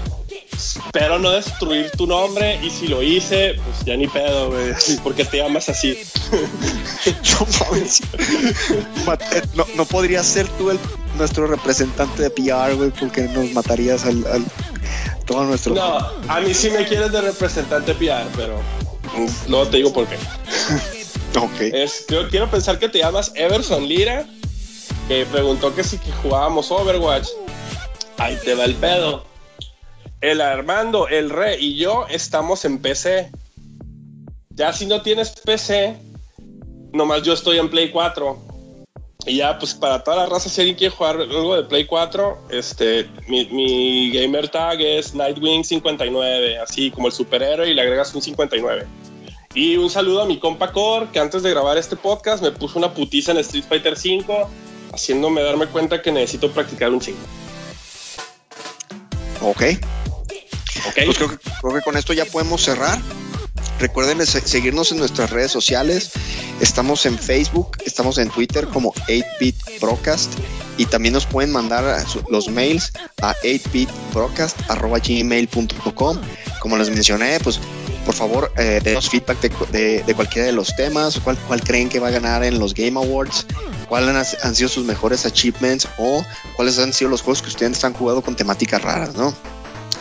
espero 0.51 1.19
no 1.19 1.31
destruir 1.31 1.89
tu 1.91 2.05
nombre 2.05 2.59
y 2.61 2.69
si 2.69 2.87
lo 2.87 3.01
hice, 3.01 3.55
pues 3.55 3.85
ya 3.85 3.95
ni 3.95 4.07
pedo, 4.07 4.51
güey, 4.51 4.73
porque 5.03 5.25
te 5.25 5.37
llamas 5.37 5.69
así. 5.69 5.97
No 7.05 7.75
eh, 7.75 9.41
No, 9.55 9.65
no 9.75 9.85
podrías 9.85 10.25
ser 10.25 10.47
tú 10.49 10.71
el, 10.71 10.79
nuestro 11.17 11.47
representante 11.47 12.23
de 12.23 12.29
PR, 12.29 12.75
güey, 12.75 12.91
porque 12.91 13.23
nos 13.23 13.51
matarías 13.51 14.05
al, 14.05 14.25
al 14.27 14.43
todo 15.25 15.43
nuestro. 15.45 15.75
No, 15.75 15.97
a 16.27 16.41
mí 16.41 16.53
sí 16.53 16.69
me 16.69 16.85
quieres 16.85 17.11
de 17.11 17.21
representante 17.21 17.93
PR, 17.95 18.27
pero 18.35 18.59
luego 19.47 19.67
te 19.67 19.77
digo 19.77 19.93
por 19.93 20.07
qué. 20.07 20.17
Ok. 21.35 21.61
Es, 21.61 22.05
creo, 22.07 22.29
quiero 22.29 22.47
pensar 22.47 22.77
que 22.77 22.89
te 22.89 22.99
llamas 22.99 23.31
Everson 23.33 23.87
Lira, 23.87 24.27
que 25.07 25.25
preguntó 25.25 25.73
que 25.75 25.83
si 25.83 25.97
que 25.97 26.11
jugábamos 26.11 26.71
Overwatch. 26.71 27.29
Ahí 28.17 28.37
te 28.43 28.55
va 28.55 28.65
el 28.65 28.75
pedo. 28.75 29.25
El 30.21 30.39
Armando, 30.39 31.07
el 31.07 31.29
Re 31.29 31.59
y 31.59 31.75
yo 31.75 32.05
estamos 32.09 32.63
en 32.65 32.79
PC. 32.79 33.31
Ya 34.51 34.71
si 34.71 34.85
no 34.85 35.01
tienes 35.01 35.31
PC, 35.31 35.97
nomás 36.93 37.23
yo 37.23 37.33
estoy 37.33 37.57
en 37.57 37.69
Play 37.69 37.91
4. 37.91 38.53
Y 39.25 39.37
ya, 39.37 39.57
pues 39.57 39.73
para 39.73 40.03
toda 40.03 40.17
la 40.17 40.25
raza, 40.25 40.49
si 40.49 40.61
alguien 40.61 40.77
quiere 40.77 40.93
jugar 40.93 41.15
algo 41.15 41.55
de 41.55 41.63
Play 41.63 41.85
4, 41.85 42.47
este, 42.49 43.09
mi, 43.27 43.45
mi 43.45 44.11
gamer 44.11 44.49
tag 44.49 44.81
es 44.81 45.15
Nightwing59, 45.15 46.61
así 46.61 46.91
como 46.91 47.07
el 47.07 47.13
superhéroe, 47.13 47.69
y 47.69 47.73
le 47.73 47.81
agregas 47.81 48.13
un 48.13 48.21
59. 48.21 48.85
Y 49.55 49.77
un 49.77 49.89
saludo 49.89 50.23
a 50.23 50.25
mi 50.25 50.39
compa 50.39 50.71
Core, 50.73 51.07
que 51.13 51.19
antes 51.19 51.41
de 51.41 51.51
grabar 51.51 51.77
este 51.77 51.95
podcast 51.95 52.43
me 52.43 52.51
puso 52.51 52.77
una 52.77 52.93
putiza 52.93 53.31
en 53.31 53.37
Street 53.37 53.63
Fighter 53.67 53.95
5, 53.95 54.49
haciéndome 54.93 55.41
darme 55.41 55.67
cuenta 55.67 56.01
que 56.01 56.11
necesito 56.11 56.51
practicar 56.51 56.91
un 56.91 56.99
chingo. 56.99 57.17
Ok. 59.41 59.63
¿Ok? 60.87 60.95
Pues 61.05 61.17
creo 61.17 61.29
que, 61.29 61.37
creo 61.61 61.73
que 61.75 61.81
con 61.81 61.97
esto 61.97 62.13
ya 62.13 62.25
podemos 62.25 62.61
cerrar. 62.63 62.99
Recuerden 63.79 64.25
se- 64.25 64.41
seguirnos 64.47 64.91
en 64.91 64.99
nuestras 64.99 65.29
redes 65.31 65.51
sociales. 65.51 66.11
Estamos 66.61 67.05
en 67.05 67.17
Facebook, 67.17 67.77
estamos 67.85 68.17
en 68.17 68.29
Twitter 68.29 68.67
como 68.67 68.93
8bit 69.07 69.55
Broadcast 69.81 70.31
y 70.77 70.85
también 70.85 71.13
nos 71.13 71.25
pueden 71.25 71.51
mandar 71.51 72.03
los 72.29 72.47
mails 72.49 72.91
a 73.21 73.33
8bitbroadcast.gmail.com. 73.43 76.17
Como 76.59 76.77
les 76.77 76.89
mencioné, 76.89 77.39
pues 77.41 77.59
por 78.05 78.15
favor, 78.15 78.51
eh, 78.57 78.81
denos 78.83 79.09
feedback 79.09 79.39
de, 79.71 80.03
de- 80.03 80.13
cualquiera 80.13 80.45
de 80.47 80.53
los 80.53 80.75
temas, 80.75 81.19
cuál, 81.23 81.37
cuál 81.47 81.63
creen 81.63 81.87
que 81.89 81.99
va 81.99 82.09
a 82.09 82.11
ganar 82.11 82.43
en 82.43 82.59
los 82.59 82.73
Game 82.73 82.99
Awards, 82.99 83.45
cuáles 83.87 84.09
han, 84.09 84.17
han 84.47 84.55
sido 84.55 84.67
sus 84.67 84.83
mejores 84.85 85.25
achievements 85.25 85.87
o 85.97 86.23
cuáles 86.55 86.77
han 86.79 86.91
sido 86.91 87.09
los 87.11 87.21
juegos 87.21 87.41
que 87.41 87.47
ustedes 87.49 87.81
han 87.83 87.93
jugado 87.93 88.21
con 88.21 88.35
temáticas 88.35 88.81
raras, 88.81 89.15
¿no? 89.15 89.33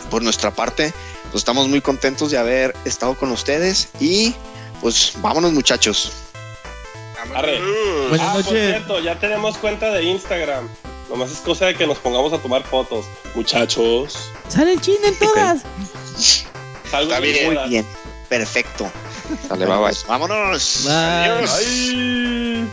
Por 0.09 0.21
nuestra 0.21 0.51
parte, 0.51 0.93
pues 1.31 1.35
estamos 1.35 1.69
muy 1.69 1.79
contentos 1.81 2.29
de 2.31 2.37
haber 2.37 2.75
estado 2.85 3.17
con 3.17 3.31
ustedes 3.31 3.87
y 4.01 4.35
pues 4.81 5.13
vámonos 5.21 5.53
muchachos. 5.53 6.11
Arre. 7.35 7.61
Buenas 8.09 8.27
ah, 8.29 8.33
por 8.33 8.43
cierto, 8.43 8.99
ya 8.99 9.19
tenemos 9.19 9.57
cuenta 9.57 9.91
de 9.91 10.03
Instagram. 10.03 10.67
Nomás 11.09 11.31
es 11.31 11.39
cosa 11.39 11.67
de 11.67 11.75
que 11.75 11.85
nos 11.85 11.97
pongamos 11.99 12.33
a 12.33 12.39
tomar 12.39 12.63
fotos. 12.63 13.05
Muchachos. 13.35 14.31
Sale 14.47 14.73
el 14.73 14.81
chin 14.81 14.97
en 15.03 15.17
todas. 15.17 15.61
Salgo 16.89 17.11
Está 17.11 17.19
bien. 17.19 17.53
duda. 17.53 17.65
Bien, 17.67 17.85
perfecto. 18.29 18.89
Sale, 19.47 19.65
bye 19.65 19.77
bye. 19.77 19.95
Vámonos. 20.07 20.83
Bye. 20.85 21.47
Ay. 21.49 22.67